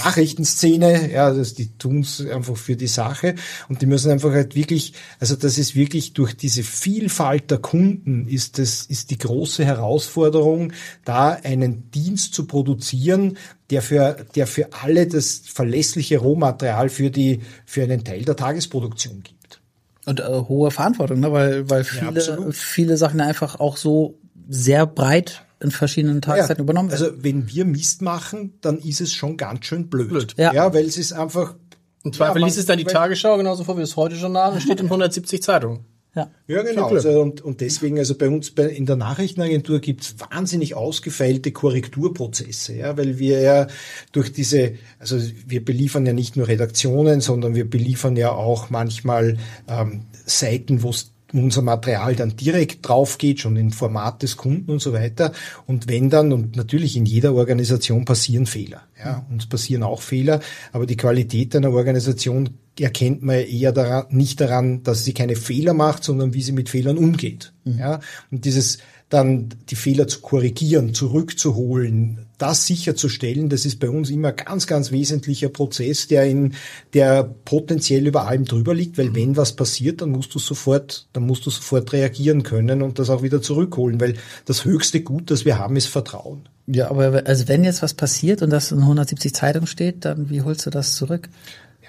Nachrichtenszene. 0.04 1.12
Ja, 1.12 1.26
also 1.26 1.56
die 1.56 1.78
tun's 1.78 2.26
einfach 2.26 2.56
für 2.56 2.76
die 2.76 2.88
Sache 2.88 3.36
und 3.68 3.82
die 3.82 3.86
müssen 3.86 4.12
einfach 4.12 4.32
halt 4.32 4.56
wirklich, 4.56 4.94
also 5.20 5.36
das 5.36 5.58
ist 5.58 5.76
wirklich 5.76 6.14
durch 6.14 6.36
diese 6.36 6.64
Vielfalt 6.64 7.52
der 7.52 7.58
Kunden 7.58 8.28
ist 8.28 8.60
das, 8.60 8.84
ist 8.84 9.12
die 9.12 9.18
große 9.18 9.66
Herausforderung, 9.66 10.74
da 11.04 11.32
einen 11.32 11.90
Dienst 11.92 12.34
zu 12.34 12.46
produzieren, 12.46 13.38
der 13.70 13.82
für, 13.82 14.26
der 14.36 14.48
für 14.48 14.70
alle 14.82 15.08
das 15.08 15.42
verlässliche 15.46 16.18
Rohmaterial 16.18 16.90
für 16.90 17.12
die, 17.12 17.42
für 17.66 17.84
einen 17.84 18.04
Teil 18.04 18.24
der 18.24 18.36
Tagesproduktion 18.36 19.24
gibt. 19.24 19.62
Und 20.06 20.20
äh, 20.20 20.24
hohe 20.24 20.72
Verantwortung, 20.72 21.20
ne? 21.20 21.32
weil, 21.32 21.70
weil 21.70 21.84
viele, 21.84 22.08
absolut. 22.08 22.56
viele 22.56 22.98
Sachen 22.98 23.22
einfach 23.22 23.60
auch 23.60 23.78
so 23.78 24.18
sehr 24.48 24.88
breit 24.88 25.46
in 25.60 25.72
verschiedenen 25.72 26.22
Tageszeiten 26.22 26.64
übernommen 26.64 26.90
werden. 26.92 27.04
Also 27.04 27.24
wenn 27.24 27.48
wir 27.50 27.66
Mist 27.66 28.02
machen, 28.02 28.58
dann 28.62 28.80
ist 28.80 29.02
es 29.02 29.14
schon 29.14 29.38
ganz 29.38 29.66
schön 29.66 29.90
blöd. 29.90 30.10
Blöd. 30.10 30.34
Ja. 30.38 30.54
ja, 30.54 30.74
weil 30.74 30.86
es 30.86 30.98
ist 30.98 31.14
einfach. 31.14 31.56
Im 32.04 32.14
Zweifel 32.14 32.40
Ja, 32.40 32.46
liest 32.48 32.58
es 32.58 32.66
dann 32.66 32.78
die 32.78 32.86
Tagesschau 32.86 33.38
genauso 33.38 33.66
vor 33.66 33.76
wie 33.76 33.82
das 33.82 33.98
Heute-Journal 33.98 34.54
und 34.54 34.62
steht 34.62 34.80
in 34.80 34.86
170 34.86 35.44
Zeitungen. 35.44 35.84
Ja. 36.16 36.32
Ja, 36.48 36.64
genau. 36.64 36.88
Also, 36.88 37.22
und, 37.22 37.42
und 37.42 37.62
deswegen, 37.62 38.00
also 38.00 38.18
bei 38.18 38.28
uns 38.28 38.52
bei, 38.52 38.64
in 38.64 38.86
der 38.86 38.96
Nachrichtenagentur 38.96 39.80
gibt's 39.80 40.16
wahnsinnig 40.20 40.76
ausgefeilte 40.76 41.52
Korrekturprozesse, 41.52 42.76
ja, 42.76 42.98
weil 42.98 43.20
wir 43.20 43.42
ja 43.42 43.68
durch 44.12 44.34
diese, 44.34 44.74
also 44.98 45.18
wir 45.46 45.64
beliefern 45.64 46.06
ja 46.06 46.14
nicht 46.14 46.36
nur 46.36 46.48
Redaktionen, 46.48 47.22
sondern 47.22 47.54
wir 47.54 47.70
beliefern 47.70 48.16
ja 48.16 48.32
auch 48.32 48.70
manchmal 48.70 49.38
ähm, 49.68 50.06
Seiten, 50.26 50.82
wo 50.82 50.92
unser 51.34 51.62
Material 51.62 52.16
dann 52.16 52.36
direkt 52.36 52.88
drauf 52.88 53.18
geht, 53.18 53.40
schon 53.40 53.56
im 53.56 53.72
Format 53.72 54.24
des 54.24 54.38
Kunden 54.38 54.72
und 54.72 54.82
so 54.82 54.94
weiter. 54.94 55.32
Und 55.68 55.88
wenn 55.88 56.10
dann, 56.10 56.34
und 56.34 56.56
natürlich 56.56 56.96
in 56.98 57.06
jeder 57.06 57.34
Organisation 57.34 58.06
passieren 58.06 58.46
Fehler. 58.46 58.82
Ja, 58.98 59.26
uns 59.32 59.46
passieren 59.46 59.84
auch 59.84 60.02
Fehler, 60.02 60.40
aber 60.72 60.86
die 60.86 60.98
Qualität 60.98 61.56
einer 61.56 61.72
Organisation 61.72 62.50
erkennt 62.80 63.24
man 63.24 63.38
eher 63.38 63.72
daran, 63.72 64.06
nicht 64.10 64.40
daran, 64.42 64.84
dass 64.84 65.04
sie 65.04 65.14
keine 65.14 65.36
Fehler 65.36 65.74
macht, 65.74 66.04
sondern 66.04 66.34
wie 66.34 66.42
sie 66.42 66.54
mit 66.54 66.70
Fehlern 66.70 66.98
umgeht. 66.98 67.54
Ja, 67.66 68.00
und 68.32 68.46
dieses 68.46 68.80
dann 69.10 69.50
die 69.70 69.76
Fehler 69.76 70.08
zu 70.08 70.22
korrigieren, 70.22 70.94
zurückzuholen, 70.94 72.26
das 72.40 72.66
sicherzustellen, 72.66 73.50
das 73.50 73.66
ist 73.66 73.80
bei 73.80 73.90
uns 73.90 74.10
immer 74.10 74.32
ganz, 74.32 74.66
ganz 74.66 74.92
wesentlicher 74.92 75.50
Prozess, 75.50 76.08
der 76.08 76.26
in, 76.26 76.56
der 76.94 77.24
potenziell 77.46 78.08
über 78.08 78.28
allem 78.28 78.46
drüber 78.46 78.74
liegt, 78.74 78.98
weil 78.98 79.14
wenn 79.14 79.38
was 79.38 79.56
passiert, 79.56 80.02
dann 80.02 80.10
musst 80.10 80.34
du 80.34 80.40
sofort, 80.40 81.08
dann 81.14 81.28
musst 81.28 81.46
du 81.46 81.52
sofort 81.52 81.94
reagieren 81.94 82.44
können 82.44 82.82
und 82.82 82.98
das 82.98 83.10
auch 83.10 83.22
wieder 83.22 83.42
zurückholen, 83.42 84.02
weil 84.02 84.16
das 84.46 84.66
höchste 84.66 85.02
Gut, 85.02 85.30
das 85.30 85.46
wir 85.46 85.60
haben, 85.60 85.76
ist 85.76 85.88
Vertrauen. 85.88 86.50
Ja, 86.66 86.90
aber 86.90 87.24
also 87.26 87.48
wenn 87.48 87.64
jetzt 87.64 87.82
was 87.82 87.94
passiert 87.94 88.42
und 88.42 88.52
das 88.52 88.72
in 88.72 88.80
170 88.80 89.34
Zeitungen 89.34 89.68
steht, 89.68 90.06
dann 90.06 90.30
wie 90.30 90.42
holst 90.42 90.66
du 90.66 90.70
das 90.70 90.96
zurück? 90.96 91.30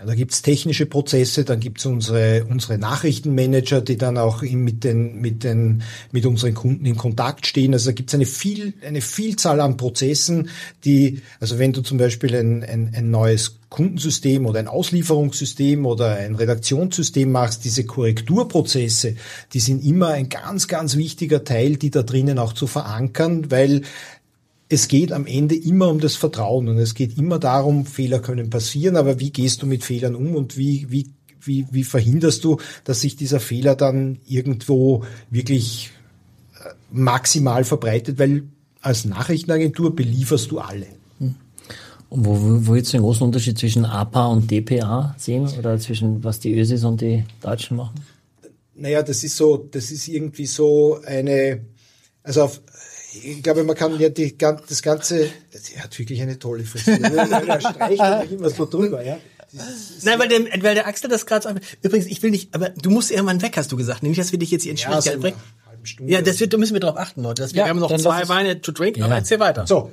Ja, 0.00 0.06
da 0.06 0.14
gibt's 0.14 0.40
technische 0.40 0.86
Prozesse, 0.86 1.44
dann 1.44 1.60
gibt's 1.60 1.84
unsere, 1.84 2.46
unsere 2.48 2.78
Nachrichtenmanager, 2.78 3.82
die 3.82 3.98
dann 3.98 4.16
auch 4.16 4.40
mit, 4.40 4.82
den, 4.82 5.20
mit, 5.20 5.44
den, 5.44 5.82
mit 6.10 6.24
unseren 6.24 6.54
Kunden 6.54 6.86
in 6.86 6.96
Kontakt 6.96 7.46
stehen. 7.46 7.74
Also 7.74 7.90
da 7.90 7.94
gibt's 7.94 8.14
eine, 8.14 8.24
viel, 8.24 8.72
eine 8.86 9.02
Vielzahl 9.02 9.60
an 9.60 9.76
Prozessen, 9.76 10.48
die, 10.86 11.20
also 11.38 11.58
wenn 11.58 11.74
du 11.74 11.82
zum 11.82 11.98
Beispiel 11.98 12.34
ein, 12.34 12.64
ein, 12.64 12.92
ein 12.96 13.10
neues 13.10 13.58
Kundensystem 13.68 14.46
oder 14.46 14.58
ein 14.58 14.68
Auslieferungssystem 14.68 15.84
oder 15.84 16.16
ein 16.16 16.34
Redaktionssystem 16.34 17.30
machst, 17.30 17.66
diese 17.66 17.84
Korrekturprozesse, 17.84 19.16
die 19.52 19.60
sind 19.60 19.84
immer 19.84 20.08
ein 20.08 20.30
ganz, 20.30 20.66
ganz 20.66 20.96
wichtiger 20.96 21.44
Teil, 21.44 21.76
die 21.76 21.90
da 21.90 22.02
drinnen 22.02 22.38
auch 22.38 22.54
zu 22.54 22.66
verankern, 22.66 23.50
weil 23.50 23.82
es 24.70 24.86
geht 24.86 25.12
am 25.12 25.26
Ende 25.26 25.56
immer 25.56 25.88
um 25.88 25.98
das 25.98 26.14
Vertrauen 26.14 26.68
und 26.68 26.78
es 26.78 26.94
geht 26.94 27.18
immer 27.18 27.40
darum, 27.40 27.84
Fehler 27.84 28.20
können 28.20 28.50
passieren, 28.50 28.96
aber 28.96 29.18
wie 29.18 29.30
gehst 29.30 29.62
du 29.62 29.66
mit 29.66 29.84
Fehlern 29.84 30.14
um 30.14 30.36
und 30.36 30.56
wie, 30.56 30.86
wie, 30.90 31.10
wie, 31.40 31.66
wie 31.72 31.84
verhinderst 31.84 32.44
du, 32.44 32.58
dass 32.84 33.00
sich 33.00 33.16
dieser 33.16 33.40
Fehler 33.40 33.74
dann 33.74 34.18
irgendwo 34.26 35.04
wirklich 35.28 35.90
äh, 36.54 36.68
maximal 36.92 37.64
verbreitet, 37.64 38.20
weil 38.20 38.44
als 38.80 39.04
Nachrichtenagentur 39.04 39.94
belieferst 39.94 40.50
du 40.52 40.60
alle. 40.60 40.86
Und 42.08 42.24
wo, 42.24 42.40
wo, 42.40 42.66
wo 42.66 42.74
jetzt 42.76 42.92
den 42.92 43.02
großen 43.02 43.24
Unterschied 43.24 43.58
zwischen 43.58 43.84
APA 43.84 44.26
und 44.26 44.50
DPA 44.50 45.14
sehen 45.18 45.48
oder 45.58 45.78
zwischen 45.78 46.22
was 46.22 46.38
die 46.38 46.56
Ösis 46.56 46.84
und 46.84 47.00
die 47.00 47.24
Deutschen 47.40 47.76
machen? 47.76 48.00
Naja, 48.74 49.02
das 49.02 49.24
ist 49.24 49.36
so, 49.36 49.56
das 49.56 49.90
ist 49.90 50.08
irgendwie 50.08 50.46
so 50.46 51.00
eine, 51.04 51.60
also 52.22 52.44
auf, 52.44 52.60
ich 53.12 53.42
glaube, 53.42 53.64
man 53.64 53.76
kann 53.76 53.98
ja 53.98 54.08
die, 54.08 54.36
das 54.36 54.82
Ganze, 54.82 55.30
er 55.74 55.84
hat 55.84 55.98
wirklich 55.98 56.20
eine 56.22 56.38
tolle 56.38 56.64
Frisur. 56.64 56.94
er 57.04 57.60
streicht 57.60 58.32
immer 58.32 58.50
so 58.50 58.66
drüber, 58.66 59.02
ja. 59.02 59.18
Nein, 60.02 60.18
weil 60.18 60.28
der, 60.28 60.62
weil 60.62 60.74
der 60.76 60.86
Axel 60.86 61.10
das 61.10 61.26
gerade 61.26 61.48
so 61.48 61.54
Übrigens, 61.82 62.06
ich 62.06 62.22
will 62.22 62.30
nicht, 62.30 62.54
aber 62.54 62.68
du 62.68 62.90
musst 62.90 63.10
irgendwann 63.10 63.42
weg, 63.42 63.56
hast 63.56 63.72
du 63.72 63.76
gesagt. 63.76 64.02
Nicht, 64.04 64.18
dass 64.18 64.30
wir 64.30 64.38
dich 64.38 64.52
jetzt 64.52 64.62
hier 64.62 64.70
in 64.70 64.76
Ja, 64.76 64.84
Schwierigkeiten 64.84 65.16
so 65.16 65.22
bringen. 65.22 65.36
Stunde. 65.82 66.12
Ja, 66.12 66.22
das 66.22 66.40
wird, 66.40 66.52
da 66.52 66.58
müssen 66.58 66.74
wir 66.74 66.80
drauf 66.80 66.96
achten, 66.96 67.22
Leute. 67.22 67.42
Dass 67.42 67.54
wir, 67.54 67.60
Ja, 67.60 67.64
wir 67.64 67.70
haben 67.70 67.80
noch 67.80 67.96
zwei 67.96 68.28
Weine 68.28 68.60
to 68.60 68.72
drink, 68.72 69.00
aber 69.00 69.14
erzähl 69.14 69.40
weiter. 69.40 69.66
So, 69.66 69.90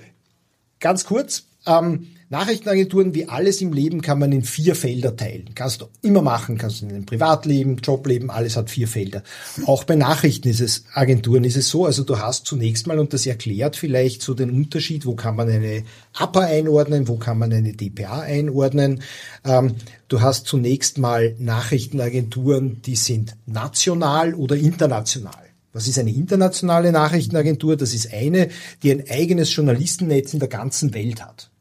ganz 0.79 1.05
kurz. 1.05 1.43
Ähm, 1.65 2.07
Nachrichtenagenturen, 2.29 3.15
wie 3.15 3.29
alles 3.29 3.61
im 3.61 3.71
Leben, 3.71 4.01
kann 4.01 4.19
man 4.19 4.33
in 4.33 4.43
vier 4.43 4.75
Felder 4.75 5.15
teilen. 5.15 5.51
Kannst 5.55 5.79
du 5.79 5.85
immer 6.01 6.21
machen, 6.21 6.57
kannst 6.57 6.81
du 6.81 6.85
in 6.85 6.91
einem 6.91 7.05
Privatleben, 7.05 7.77
Jobleben, 7.77 8.29
alles 8.29 8.57
hat 8.57 8.69
vier 8.69 8.89
Felder. 8.89 9.23
Auch 9.65 9.85
bei 9.85 9.95
Nachrichten 9.95 10.49
ist 10.49 10.59
es, 10.59 10.83
Agenturen 10.93 11.45
ist 11.45 11.55
es 11.55 11.69
so, 11.69 11.85
also 11.85 12.03
du 12.03 12.19
hast 12.19 12.45
zunächst 12.45 12.85
mal, 12.85 12.99
und 12.99 13.13
das 13.13 13.25
erklärt 13.25 13.77
vielleicht 13.77 14.21
so 14.21 14.33
den 14.33 14.49
Unterschied, 14.49 15.05
wo 15.05 15.15
kann 15.15 15.37
man 15.37 15.47
eine 15.47 15.83
APA 16.13 16.41
einordnen, 16.41 17.07
wo 17.07 17.15
kann 17.15 17.39
man 17.39 17.53
eine 17.53 17.71
DPA 17.71 18.19
einordnen. 18.19 19.01
Ähm, 19.45 19.75
du 20.09 20.19
hast 20.19 20.47
zunächst 20.47 20.97
mal 20.97 21.33
Nachrichtenagenturen, 21.39 22.81
die 22.81 22.97
sind 22.97 23.37
national 23.45 24.33
oder 24.33 24.57
international. 24.57 25.47
Was 25.71 25.87
ist 25.87 25.97
eine 25.97 26.11
internationale 26.11 26.91
Nachrichtenagentur? 26.91 27.77
Das 27.77 27.93
ist 27.93 28.11
eine, 28.11 28.49
die 28.83 28.91
ein 28.91 29.09
eigenes 29.09 29.55
Journalistennetz 29.55 30.33
in 30.33 30.39
der 30.39 30.49
ganzen 30.49 30.93
Welt 30.93 31.23
hat. 31.23 31.51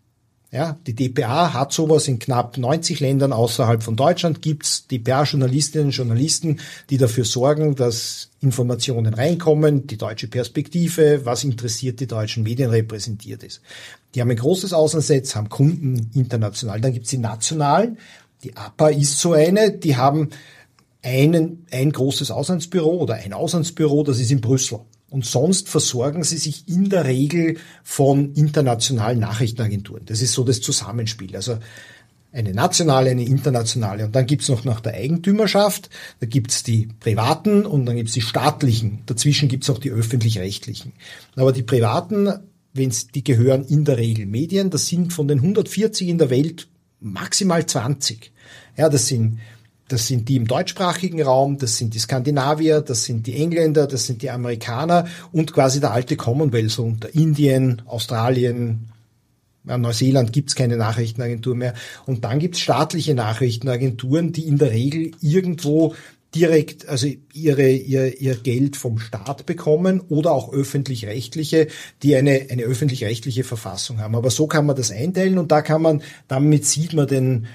Ja, 0.56 0.78
die 0.86 0.94
DPA 0.94 1.52
hat 1.52 1.74
sowas 1.74 2.08
in 2.08 2.18
knapp 2.18 2.56
90 2.56 3.00
Ländern 3.00 3.34
außerhalb 3.34 3.82
von 3.82 3.94
Deutschland 3.94 4.40
gibt's 4.40 4.86
DPA-Journalistinnen 4.86 5.88
und 5.88 5.92
Journalisten, 5.94 6.60
die 6.88 6.96
dafür 6.96 7.26
sorgen, 7.26 7.74
dass 7.74 8.30
Informationen 8.40 9.12
reinkommen, 9.12 9.86
die 9.86 9.98
deutsche 9.98 10.28
Perspektive, 10.28 11.26
was 11.26 11.44
interessiert 11.44 12.00
die 12.00 12.06
deutschen 12.06 12.42
Medien 12.42 12.70
repräsentiert 12.70 13.42
ist. 13.42 13.60
Die 14.14 14.22
haben 14.22 14.30
ein 14.30 14.38
großes 14.38 14.72
Außensatz, 14.72 15.36
haben 15.36 15.50
Kunden 15.50 16.10
international. 16.14 16.80
Dann 16.80 16.94
gibt's 16.94 17.10
die 17.10 17.18
nationalen. 17.18 17.98
Die 18.42 18.56
APA 18.56 18.88
ist 18.88 19.20
so 19.20 19.34
eine, 19.34 19.72
die 19.72 19.98
haben 19.98 20.30
einen, 21.02 21.66
ein 21.70 21.92
großes 21.92 22.30
Auslandsbüro 22.30 22.96
oder 22.96 23.16
ein 23.16 23.34
Auslandsbüro, 23.34 24.04
das 24.04 24.20
ist 24.20 24.30
in 24.30 24.40
Brüssel. 24.40 24.80
Und 25.08 25.24
sonst 25.24 25.68
versorgen 25.68 26.24
sie 26.24 26.36
sich 26.36 26.68
in 26.68 26.90
der 26.90 27.04
Regel 27.04 27.58
von 27.84 28.34
internationalen 28.34 29.20
Nachrichtenagenturen. 29.20 30.04
Das 30.06 30.20
ist 30.20 30.32
so 30.32 30.42
das 30.42 30.60
Zusammenspiel. 30.60 31.36
Also 31.36 31.58
eine 32.32 32.52
nationale, 32.52 33.10
eine 33.10 33.24
internationale. 33.24 34.04
Und 34.04 34.14
dann 34.14 34.26
gibt's 34.26 34.48
noch 34.48 34.64
nach 34.64 34.80
der 34.80 34.94
Eigentümerschaft, 34.94 35.88
da 36.20 36.26
gibt's 36.26 36.62
die 36.62 36.88
privaten 37.00 37.64
und 37.64 37.86
dann 37.86 37.96
gibt's 37.96 38.12
die 38.12 38.20
staatlichen. 38.20 38.98
Dazwischen 39.06 39.48
gibt's 39.48 39.70
auch 39.70 39.78
die 39.78 39.90
öffentlich-rechtlichen. 39.90 40.92
Aber 41.34 41.52
die 41.52 41.62
privaten, 41.62 42.28
wenn's, 42.74 43.08
die 43.08 43.24
gehören 43.24 43.64
in 43.64 43.84
der 43.84 43.96
Regel 43.96 44.26
Medien. 44.26 44.70
Das 44.70 44.86
sind 44.86 45.12
von 45.12 45.28
den 45.28 45.38
140 45.38 46.08
in 46.08 46.18
der 46.18 46.30
Welt 46.30 46.68
maximal 47.00 47.64
20. 47.64 48.32
Ja, 48.76 48.88
das 48.88 49.06
sind 49.06 49.38
das 49.88 50.06
sind 50.06 50.28
die 50.28 50.36
im 50.36 50.46
deutschsprachigen 50.46 51.22
Raum, 51.22 51.58
das 51.58 51.76
sind 51.76 51.94
die 51.94 51.98
Skandinavier, 51.98 52.80
das 52.80 53.04
sind 53.04 53.26
die 53.26 53.36
Engländer, 53.36 53.86
das 53.86 54.06
sind 54.06 54.22
die 54.22 54.30
Amerikaner 54.30 55.06
und 55.32 55.52
quasi 55.52 55.80
der 55.80 55.92
alte 55.92 56.16
Commonwealth, 56.16 56.70
so 56.70 56.84
unter 56.84 57.14
Indien, 57.14 57.82
Australien, 57.86 58.88
ja, 59.66 59.78
Neuseeland 59.78 60.32
gibt's 60.32 60.54
keine 60.54 60.76
Nachrichtenagentur 60.76 61.56
mehr. 61.56 61.74
Und 62.06 62.24
dann 62.24 62.38
gibt's 62.38 62.60
staatliche 62.60 63.14
Nachrichtenagenturen, 63.14 64.32
die 64.32 64.46
in 64.46 64.58
der 64.58 64.70
Regel 64.70 65.10
irgendwo 65.20 65.94
direkt, 66.34 66.88
also 66.88 67.08
ihre, 67.32 67.70
ihr, 67.70 68.20
ihr 68.20 68.36
Geld 68.36 68.76
vom 68.76 68.98
Staat 68.98 69.46
bekommen 69.46 70.00
oder 70.08 70.32
auch 70.32 70.52
öffentlich-rechtliche, 70.52 71.68
die 72.02 72.14
eine, 72.14 72.46
eine 72.50 72.62
öffentlich-rechtliche 72.62 73.42
Verfassung 73.42 74.00
haben. 74.00 74.14
Aber 74.14 74.30
so 74.30 74.46
kann 74.46 74.66
man 74.66 74.76
das 74.76 74.90
einteilen 74.90 75.38
und 75.38 75.50
da 75.50 75.62
kann 75.62 75.82
man, 75.82 76.02
damit 76.28 76.66
sieht 76.66 76.92
man 76.92 77.06
den, 77.06 77.46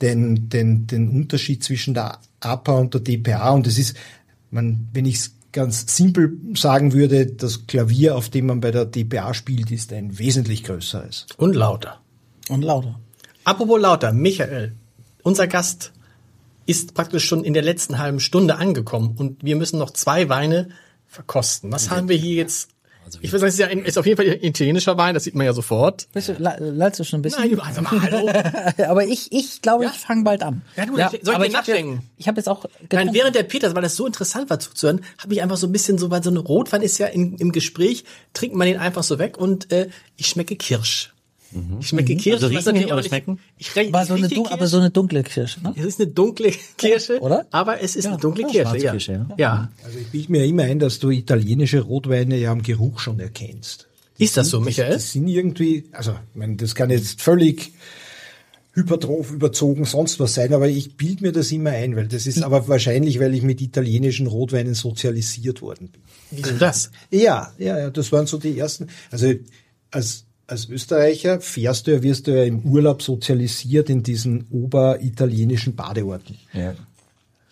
den, 0.00 0.48
den, 0.48 0.86
den 0.86 1.08
Unterschied 1.08 1.62
zwischen 1.64 1.94
der 1.94 2.18
APA 2.40 2.72
und 2.72 2.94
der 2.94 3.00
DPA. 3.00 3.50
Und 3.50 3.66
es 3.66 3.78
ist, 3.78 3.96
man, 4.50 4.88
wenn 4.92 5.06
ich 5.06 5.16
es 5.16 5.34
ganz 5.52 5.96
simpel 5.96 6.36
sagen 6.54 6.92
würde, 6.92 7.26
das 7.26 7.66
Klavier, 7.66 8.16
auf 8.16 8.28
dem 8.28 8.46
man 8.46 8.60
bei 8.60 8.70
der 8.70 8.84
DPA 8.84 9.34
spielt, 9.34 9.70
ist 9.70 9.92
ein 9.92 10.18
wesentlich 10.18 10.64
größeres. 10.64 11.26
Und 11.36 11.54
lauter. 11.54 12.00
Und 12.48 12.62
lauter. 12.62 12.98
Apropos 13.44 13.80
lauter, 13.80 14.12
Michael, 14.12 14.74
unser 15.22 15.46
Gast 15.46 15.92
ist 16.66 16.94
praktisch 16.94 17.24
schon 17.24 17.44
in 17.44 17.54
der 17.54 17.62
letzten 17.62 17.98
halben 17.98 18.20
Stunde 18.20 18.56
angekommen 18.56 19.14
und 19.16 19.42
wir 19.42 19.56
müssen 19.56 19.78
noch 19.78 19.90
zwei 19.90 20.28
Weine 20.28 20.68
verkosten. 21.06 21.72
Was 21.72 21.88
haben 21.90 22.08
wir 22.08 22.16
hier 22.16 22.34
jetzt? 22.34 22.68
Ich 23.20 23.32
würde 23.32 23.40
sagen, 23.40 23.48
es 23.48 23.54
ist, 23.54 23.60
ja 23.60 23.66
ein, 23.68 23.84
ist 23.84 23.98
auf 23.98 24.06
jeden 24.06 24.16
Fall 24.16 24.38
italienischer 24.44 24.96
Wein, 24.98 25.14
das 25.14 25.24
sieht 25.24 25.34
man 25.34 25.46
ja 25.46 25.52
sofort. 25.52 26.08
Bist 26.12 26.28
du, 26.28 26.32
la- 26.38 26.56
lallst 26.58 27.00
du 27.00 27.04
schon 27.04 27.20
ein 27.20 27.22
bisschen? 27.22 27.40
Nein, 27.48 27.60
also 27.60 27.82
mal, 27.82 28.00
hallo. 28.02 28.30
aber 28.90 29.04
ich, 29.06 29.32
ich 29.32 29.62
glaube, 29.62 29.84
Ja? 29.84 29.90
ich 29.94 29.98
fange 30.00 30.24
bald 30.24 30.42
an. 30.42 30.62
Ja, 30.76 30.86
du, 30.86 30.94
soll 30.96 31.06
ich 31.12 31.24
dir 31.24 31.46
ich 31.46 31.52
nachdenken? 31.52 31.92
jetzt, 31.94 32.02
ich 32.18 32.28
hab 32.28 32.36
jetzt 32.36 32.48
auch 32.48 32.64
Nein, 32.64 32.88
getrunken. 32.88 33.14
während 33.14 33.34
der 33.36 33.42
Peters, 33.44 33.74
weil 33.74 33.82
das 33.82 33.96
so 33.96 34.06
interessant 34.06 34.50
war 34.50 34.58
zuzuhören, 34.60 35.00
habe 35.18 35.32
ich 35.34 35.42
einfach 35.42 35.56
so 35.56 35.66
ein 35.66 35.72
bisschen 35.72 35.98
so, 35.98 36.10
weil 36.10 36.22
so 36.22 36.30
ein 36.30 36.36
Rotwein 36.36 36.82
ist 36.82 36.98
ja 36.98 37.06
in, 37.06 37.36
im 37.38 37.52
Gespräch, 37.52 38.04
trinkt 38.34 38.56
man 38.56 38.66
den 38.66 38.78
einfach 38.78 39.02
so 39.02 39.18
weg 39.18 39.38
und 39.38 39.72
äh, 39.72 39.88
ich 40.16 40.26
schmecke 40.26 40.56
Kirsch. 40.56 41.12
Ich 41.80 41.88
schmecke 41.88 42.16
Kirsche. 42.16 42.46
Also 42.46 42.70
riechen 42.70 42.92
oder 42.92 43.02
schmecken? 43.02 43.38
Ich 43.56 43.74
rieche 43.74 43.88
Aber 43.88 44.04
so 44.04 44.14
eine, 44.14 44.28
Kirsche. 44.28 44.52
aber 44.52 44.66
so 44.66 44.76
eine 44.78 44.90
dunkle 44.90 45.22
Kirsche, 45.22 45.62
ne? 45.62 45.74
Es 45.76 45.84
ist 45.84 46.00
eine 46.00 46.10
dunkle 46.10 46.52
Kirsche, 46.76 47.20
Oder? 47.20 47.46
aber 47.50 47.80
es 47.80 47.96
ist 47.96 48.06
eine 48.06 48.18
dunkle 48.18 48.42
ja, 48.44 48.48
Kirsche. 48.48 48.76
Ja. 48.76 48.80
Schwarzkirsche, 48.80 49.12
ja. 49.12 49.34
ja. 49.38 49.72
Also 49.84 49.98
ich 49.98 50.08
bilde 50.08 50.32
mir 50.32 50.44
immer 50.44 50.64
ein, 50.64 50.78
dass 50.78 50.98
du 50.98 51.10
italienische 51.10 51.80
Rotweine 51.80 52.36
ja 52.36 52.52
am 52.52 52.62
Geruch 52.62 52.98
schon 52.98 53.18
erkennst. 53.18 53.88
Ist 54.18 54.36
das 54.36 54.50
so, 54.50 54.60
Michael? 54.60 54.94
Die 54.94 55.00
sind 55.00 55.28
irgendwie, 55.28 55.84
also 55.92 56.12
ich 56.12 56.38
meine, 56.38 56.56
das 56.56 56.74
kann 56.74 56.90
jetzt 56.90 57.22
völlig 57.22 57.72
hypertroph 58.72 59.32
überzogen 59.32 59.84
sonst 59.84 60.20
was 60.20 60.34
sein, 60.34 60.52
aber 60.52 60.68
ich 60.68 60.96
bilde 60.96 61.24
mir 61.24 61.32
das 61.32 61.50
immer 61.50 61.70
ein, 61.70 61.96
weil 61.96 62.08
das 62.08 62.26
ist 62.26 62.42
aber 62.42 62.68
wahrscheinlich, 62.68 63.18
weil 63.18 63.34
ich 63.34 63.42
mit 63.42 63.60
italienischen 63.60 64.26
Rotweinen 64.26 64.74
sozialisiert 64.74 65.62
worden 65.62 65.90
bin. 65.90 66.02
Wieso 66.30 66.54
das? 66.56 66.90
Ja, 67.10 67.52
ja, 67.58 67.78
ja, 67.78 67.90
das 67.90 68.12
waren 68.12 68.26
so 68.26 68.38
die 68.38 68.58
ersten. 68.58 68.88
Also 69.10 69.32
als 69.90 70.27
als 70.48 70.68
Österreicher 70.68 71.40
fährst 71.40 71.86
du 71.86 71.92
ja, 71.92 72.02
wirst 72.02 72.26
du 72.26 72.36
ja 72.36 72.44
im 72.44 72.60
Urlaub 72.60 73.02
sozialisiert 73.02 73.90
in 73.90 74.02
diesen 74.02 74.46
oberitalienischen 74.50 75.76
Badeorten. 75.76 76.38
Ja. 76.52 76.74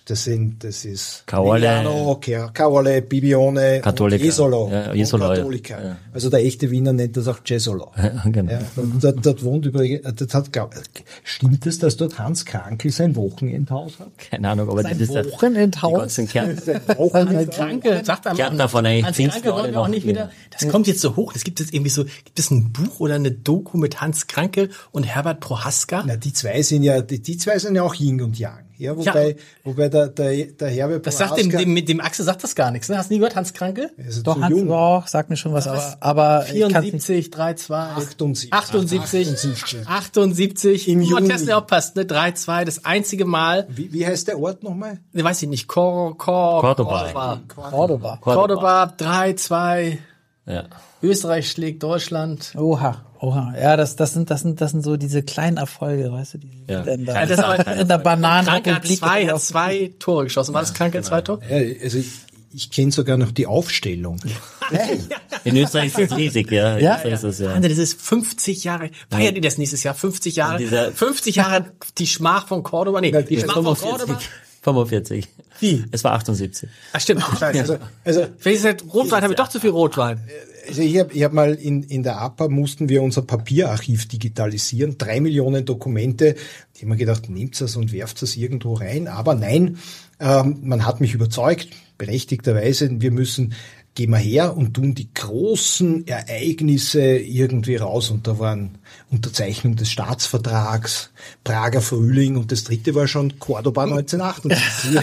Das 0.09 0.23
sind, 0.23 0.63
das 0.63 0.85
ist. 0.85 1.25
Milano, 1.33 2.21
Ca- 2.25 2.51
Caorle, 2.55 3.03
Bibione, 3.03 3.81
Cattolica. 3.83 4.21
und 4.23 4.25
Jesolo. 4.25 4.69
Ja, 4.71 4.91
und 4.93 4.97
Jesolo, 4.97 5.35
ja. 5.35 5.97
Also 6.15 6.31
der 6.31 6.45
echte 6.45 6.71
Wiener 6.71 6.93
nennt 6.93 7.17
das 7.17 7.27
auch 7.27 7.39
Jesolo. 7.45 7.91
Ja, 7.97 8.23
genau. 8.31 8.53
Ja, 8.53 8.61
dort, 9.01 9.27
dort 9.27 9.43
wohnt 9.43 9.67
übrigens, 9.67 10.03
das 10.15 10.33
hat, 10.33 10.53
glaub- 10.53 10.75
stimmt 11.25 11.67
es, 11.67 11.81
dass 11.81 11.97
dort 11.97 12.21
Hans 12.21 12.45
Krankel 12.45 12.93
sein 12.93 13.17
Wochenendhaus 13.17 13.99
hat? 13.99 14.17
Keine 14.31 14.49
Ahnung, 14.49 14.71
aber 14.71 14.85
das 14.85 14.93
ist 14.97 15.13
der, 15.13 15.25
die 15.25 15.33
Wochenendhaus. 15.33 15.99
ganzen 15.99 16.29
Kärntner, 16.29 16.79
Kranke, 17.47 18.03
sagt 18.05 18.27
einmal. 18.29 18.37
Kärntner 18.37 18.69
von 18.69 18.87
eigentlich 18.87 19.07
Hans 19.27 19.35
Kranke 19.43 19.53
wollen 19.53 19.73
wir 19.73 19.81
auch 19.81 19.89
nicht 19.89 20.07
wieder. 20.07 20.31
Das 20.57 20.69
kommt 20.69 20.87
jetzt 20.87 21.01
so 21.01 21.17
hoch. 21.17 21.33
Es 21.35 21.43
gibt 21.43 21.59
jetzt 21.59 21.75
irgendwie 21.75 21.91
so, 21.91 22.05
gibt 22.05 22.39
es 22.39 22.53
ein 22.53 22.71
Buch 22.73 23.01
oder 23.01 23.17
eine 23.17 23.33
Doku 23.33 23.77
mit 23.77 24.01
Hans 24.01 24.29
Kranke 24.29 24.69
und 24.93 25.03
Herbert 25.03 25.41
Prohaska? 25.41 26.05
Na, 26.07 26.15
die 26.17 26.33
zwei 26.33 26.63
sind 26.63 26.85
ja, 26.85 27.01
die, 27.03 27.21
die 27.21 27.37
zwei 27.39 27.59
sind 27.59 27.75
ja 27.75 27.83
auch 27.83 27.95
Yin 27.97 28.23
und 28.23 28.39
Yang. 28.39 28.66
Ja, 28.79 28.97
wobei, 28.97 29.37
wobei 29.65 29.89
der, 29.89 30.09
der, 30.09 30.47
der 30.47 30.69
Herbert 30.69 31.07
Das 31.07 31.17
sagt 31.19 31.39
dem, 31.39 31.51
dem, 31.51 31.73
mit 31.73 31.89
dem 31.89 32.01
Axel 32.01 32.25
sagt 32.25 32.45
das 32.45 32.55
gar 32.55 32.71
nichts. 32.71 32.89
Ne? 32.89 32.99
Hast 32.99 33.09
du 33.11 33.15
nie 33.15 33.19
gehört, 33.21 33.35
Hans 33.37 33.53
Kranke? 33.55 33.91
ist 33.97 34.19
er 34.19 34.23
Doch, 34.23 34.35
zu 34.37 34.43
Hans, 34.43 34.51
jung. 34.57 34.69
doch, 34.69 35.07
sagt 35.07 35.31
mir 35.31 35.37
schon 35.37 35.53
was, 35.53 35.67
aber, 35.67 35.97
aber 36.01 36.39
nicht. 36.45 36.53
74, 36.53 37.33
32, 37.33 37.71
78. 37.75 38.53
78, 38.53 39.03
78. 39.29 39.89
78. 39.89 40.89
Im 40.89 41.01
Oh, 41.01 41.03
Juni. 41.05 41.29
Tesla 41.29 41.57
aufpasst, 41.59 41.97
ne? 41.97 42.03
3-2, 42.05 42.65
das 42.65 42.85
einzige 42.85 43.25
Mal, 43.25 43.67
Wie, 43.71 43.93
wie 43.93 44.07
heißt 44.07 44.29
der 44.29 44.39
Ort 44.39 44.63
nochmal? 44.63 44.99
ne, 45.13 45.25
weiß 45.25 45.43
ich 45.43 45.49
nicht, 45.49 45.69
Cor, 45.69 46.17
Cor, 46.19 46.61
Cordoba. 46.61 47.41
Cordoba. 47.71 48.19
Cordoba, 48.21 48.95
3-2, 48.99 49.99
Ja. 50.47 50.65
Österreich 51.03 51.51
schlägt 51.51 51.83
Deutschland. 51.83 52.53
Oha, 52.57 53.05
oha. 53.21 53.55
Ja, 53.61 53.77
das, 53.77 53.97
das 53.97 54.13
sind, 54.13 54.31
das 54.31 54.43
sind, 54.43 54.61
das 54.61 54.71
sind 54.73 54.83
so 54.83 54.97
diese 54.97 55.23
kleinen 55.23 55.57
Erfolge, 55.57 56.13
weißt 56.13 56.35
du, 56.35 56.39
die 56.39 56.51
Ja. 56.69 56.83
in 56.83 57.05
der, 57.07 57.15
Ja, 57.15 57.27
das 57.27 57.39
ist 57.39 57.45
aber- 57.45 57.59
in 57.59 57.65
der 57.67 57.75
Kranke 57.75 57.93
hat 57.95 58.03
Bananenrepublik. 58.05 58.99
zwei, 58.99 59.27
hat 59.29 59.41
zwei 59.43 59.93
Tore 59.99 60.25
geschossen. 60.25 60.55
War 60.55 60.61
das 60.63 60.75
Kranke 60.75 61.01
zwei 61.03 61.21
Tore? 61.23 61.41
Ja, 61.49 61.57
also 61.83 61.99
ich, 61.99 62.09
ich 62.53 62.71
kenne 62.71 62.93
sogar 62.93 63.17
noch 63.17 63.33
die 63.33 63.47
Aufstellung. 63.47 64.19
In 65.45 65.57
Österreich 65.57 65.97
ist 65.97 66.11
es 66.11 66.17
riesig, 66.17 66.51
ja. 66.51 66.77
Ja? 66.79 66.95
Ist 66.97 67.23
es, 67.23 67.39
ja. 67.39 67.51
Wahnsinn, 67.55 67.71
das 67.71 67.79
ist 67.79 68.01
50 68.01 68.65
Jahre. 68.65 68.91
Feiert 69.11 69.37
ihr 69.37 69.41
das 69.41 69.59
nächstes 69.59 69.83
Jahr? 69.85 69.95
50 69.95 70.35
Jahre. 70.37 70.59
Dieser- 70.59 70.91
50 70.91 71.37
Jahre 71.37 71.67
die 71.99 72.07
Schmach 72.07 72.49
von 72.49 72.63
Cordoba. 72.65 73.01
Nee, 73.01 73.13
die 73.23 73.39
Schmach 73.41 73.55
von 73.63 73.77
Cordoba. 73.77 74.19
45. 74.63 75.29
Wie? 75.61 75.85
Es 75.93 76.03
war 76.03 76.13
78. 76.15 76.69
Ah, 76.93 76.99
stimmt. 77.01 77.23
Also, 77.41 77.79
also, 78.05 78.27
Vielleicht 78.39 78.59
ist 78.59 78.65
halt 78.65 78.85
Rotwein, 78.93 79.23
habe 79.23 79.33
ich 79.35 79.39
doch 79.39 79.49
zu 79.49 79.61
viel 79.61 79.71
Rotwein. 79.71 80.21
Also 80.67 80.83
ich 80.83 80.99
habe 80.99 81.13
ich 81.13 81.23
hab 81.23 81.33
mal 81.33 81.55
in, 81.55 81.83
in 81.83 82.03
der 82.03 82.19
APA 82.19 82.49
mussten 82.49 82.89
wir 82.89 83.03
unser 83.03 83.23
Papierarchiv 83.23 84.09
digitalisieren. 84.09 84.99
Drei 84.99 85.21
Millionen 85.21 85.65
Dokumente. 85.65 86.37
Ich 86.75 86.83
habe 86.83 86.91
mir 86.91 86.97
gedacht, 86.97 87.29
nehmt 87.29 87.61
das 87.61 87.77
und 87.77 87.93
werft 87.93 88.23
das 88.23 88.37
irgendwo 88.37 88.75
rein. 88.75 89.09
Aber 89.09 89.35
nein, 89.35 89.79
ähm, 90.21 90.59
man 90.63 90.87
hat 90.87 91.01
mich 91.01 91.15
überzeugt, 91.15 91.69
berechtigterweise, 91.99 93.01
wir 93.01 93.11
müssen 93.11 93.55
gehen 93.97 94.11
wir 94.11 94.19
her 94.19 94.57
und 94.57 94.75
tun 94.75 94.95
die 94.95 95.13
großen 95.13 96.07
Ereignisse 96.07 97.01
irgendwie 97.17 97.77
raus. 97.77 98.11
Und 98.11 98.27
da 98.27 98.39
waren 98.39 98.79
Unterzeichnung 99.11 99.75
des 99.75 99.91
Staatsvertrags, 99.91 101.11
Prager 101.43 101.81
Frühling 101.81 102.37
und 102.37 102.53
das 102.53 102.65
dritte 102.65 102.95
war 102.95 103.09
schon 103.09 103.39
Cordoba 103.39 103.83
1978. 103.85 105.01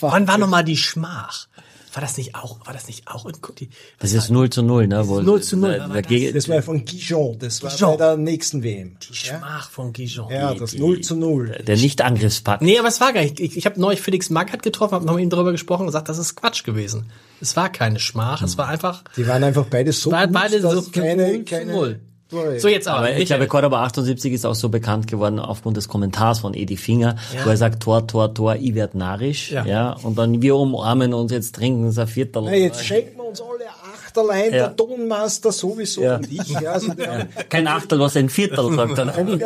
Wann 0.00 0.28
war 0.28 0.38
nochmal 0.38 0.64
die 0.64 0.76
Schmach? 0.76 1.48
War 1.94 2.00
das 2.00 2.16
nicht 2.16 2.34
auch, 2.34 2.66
war 2.66 2.74
das 2.74 2.88
nicht 2.88 3.06
auch 3.06 3.24
in 3.24 3.34
die, 3.58 3.68
Das 4.00 4.12
ist 4.12 4.28
0 4.28 4.50
zu 4.50 4.62
0, 4.64 4.88
ne? 4.88 5.06
Wo, 5.06 5.20
0 5.20 5.40
zu 5.42 5.56
0, 5.56 5.72
da- 5.78 5.88
war 5.88 5.94
dagegen- 5.94 6.34
Das 6.34 6.48
war 6.48 6.60
von 6.60 6.84
Gijon, 6.84 7.38
das 7.38 7.62
war 7.62 7.70
Gijon. 7.70 7.90
bei 7.92 7.96
der 7.98 8.16
nächsten 8.16 8.62
WM. 8.64 8.96
die 9.08 9.14
Schmach 9.14 9.70
von 9.70 9.92
Gijon? 9.92 10.30
Ja, 10.30 10.54
das 10.54 10.74
0 10.74 11.00
zu 11.02 11.14
0. 11.14 11.62
Der 11.66 11.76
Nicht-Angriffspakt. 11.76 12.62
Nee, 12.62 12.78
aber 12.78 12.88
es 12.88 13.00
war 13.00 13.12
gar 13.12 13.22
nicht. 13.22 13.38
Ich, 13.38 13.56
ich 13.56 13.64
habe 13.66 13.80
neulich 13.80 14.00
Felix 14.02 14.28
Magath 14.28 14.62
getroffen, 14.64 14.94
habe 14.94 15.06
noch 15.06 15.14
mit 15.14 15.22
ihm 15.22 15.30
darüber 15.30 15.52
gesprochen 15.52 15.82
und 15.82 15.86
gesagt, 15.86 16.08
das 16.08 16.18
ist 16.18 16.34
Quatsch 16.34 16.64
gewesen. 16.64 17.06
Es 17.40 17.54
war 17.56 17.70
keine 17.70 18.00
Schmach, 18.00 18.42
es 18.42 18.58
war 18.58 18.66
einfach, 18.68 19.04
Die 19.16 19.26
waren 19.28 19.44
einfach 19.44 19.66
beide 19.66 19.92
so 19.92 20.10
war 20.10 20.26
gut, 20.26 20.34
beide 20.34 20.60
so 20.60 20.74
dass 20.74 20.90
keine, 20.92 21.28
0 21.28 21.38
zu 21.38 21.44
keine 21.44 21.72
0. 21.72 22.00
Tore. 22.30 22.58
So, 22.58 22.68
jetzt 22.68 22.88
aber. 22.88 22.98
Aber 23.00 23.16
ich 23.16 23.26
glaube, 23.26 23.46
Cordoba 23.46 23.84
78 23.84 24.32
ist 24.32 24.44
auch 24.46 24.54
so 24.54 24.68
bekannt 24.70 25.06
geworden 25.06 25.38
aufgrund 25.38 25.76
des 25.76 25.88
Kommentars 25.88 26.38
von 26.40 26.54
Edi 26.54 26.76
Finger, 26.76 27.16
wo 27.44 27.50
er 27.50 27.56
sagt, 27.56 27.82
Tor, 27.82 28.06
Tor, 28.06 28.32
Tor, 28.34 28.56
ich 28.56 28.74
werd 28.74 28.94
narrisch, 28.94 29.50
Ja. 29.52 29.64
ja. 29.64 29.92
und 30.02 30.16
dann 30.16 30.40
wir 30.42 30.56
umarmen 30.56 31.12
uns, 31.14 31.32
jetzt 31.32 31.54
trinken 31.54 31.86
es 31.88 31.98
ein 31.98 32.06
Viertel. 32.08 32.42
Na, 32.46 32.54
jetzt 32.54 32.84
schenken 32.84 33.16
wir 33.18 33.24
uns 33.28 33.40
alle 33.40 33.66
Achterlein, 33.94 34.44
Ja. 34.52 34.68
der 34.68 34.76
Tonmaster 34.76 35.52
sowieso 35.52 36.02
Ja. 36.02 36.16
und 36.16 36.32
ich. 36.32 36.48
Ja, 36.48 36.72
also 36.72 36.92
Kein 37.50 37.66
Achtel, 37.68 38.00
was 38.00 38.16
ein 38.16 38.28
Viertel 38.28 38.72
sagt 38.74 38.98
dann. 38.98 39.10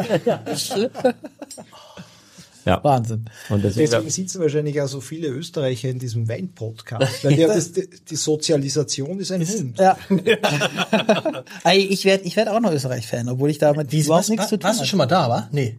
ja. 2.68 2.84
Wahnsinn. 2.84 3.24
Und 3.48 3.64
deswegen, 3.64 3.90
Deswegen 3.90 4.10
sitzen 4.10 4.40
wahrscheinlich 4.40 4.80
auch 4.80 4.86
so 4.88 5.00
viele 5.00 5.28
Österreicher 5.28 5.88
in 5.88 5.98
diesem 5.98 6.28
Wein-Podcast. 6.28 7.24
Weil 7.24 7.36
der, 7.36 7.48
das, 7.48 7.72
die 7.72 8.16
Sozialisation 8.16 9.18
ist 9.18 9.32
ein 9.32 9.46
Hund. 9.46 9.78
Ja. 9.78 9.96
Ich 11.72 12.04
werde 12.04 12.24
ich 12.24 12.36
werd 12.36 12.48
auch 12.48 12.60
noch 12.60 12.72
Österreich-Fan, 12.72 13.28
obwohl 13.28 13.50
ich 13.50 13.58
damit 13.58 13.92
überhaupt 13.92 14.28
nichts 14.28 14.48
zu 14.48 14.56
tun 14.58 14.64
Warst 14.64 14.78
du 14.78 14.80
habe. 14.82 14.88
schon 14.88 14.98
mal 14.98 15.06
da, 15.06 15.28
wa? 15.28 15.48
Nee. 15.52 15.78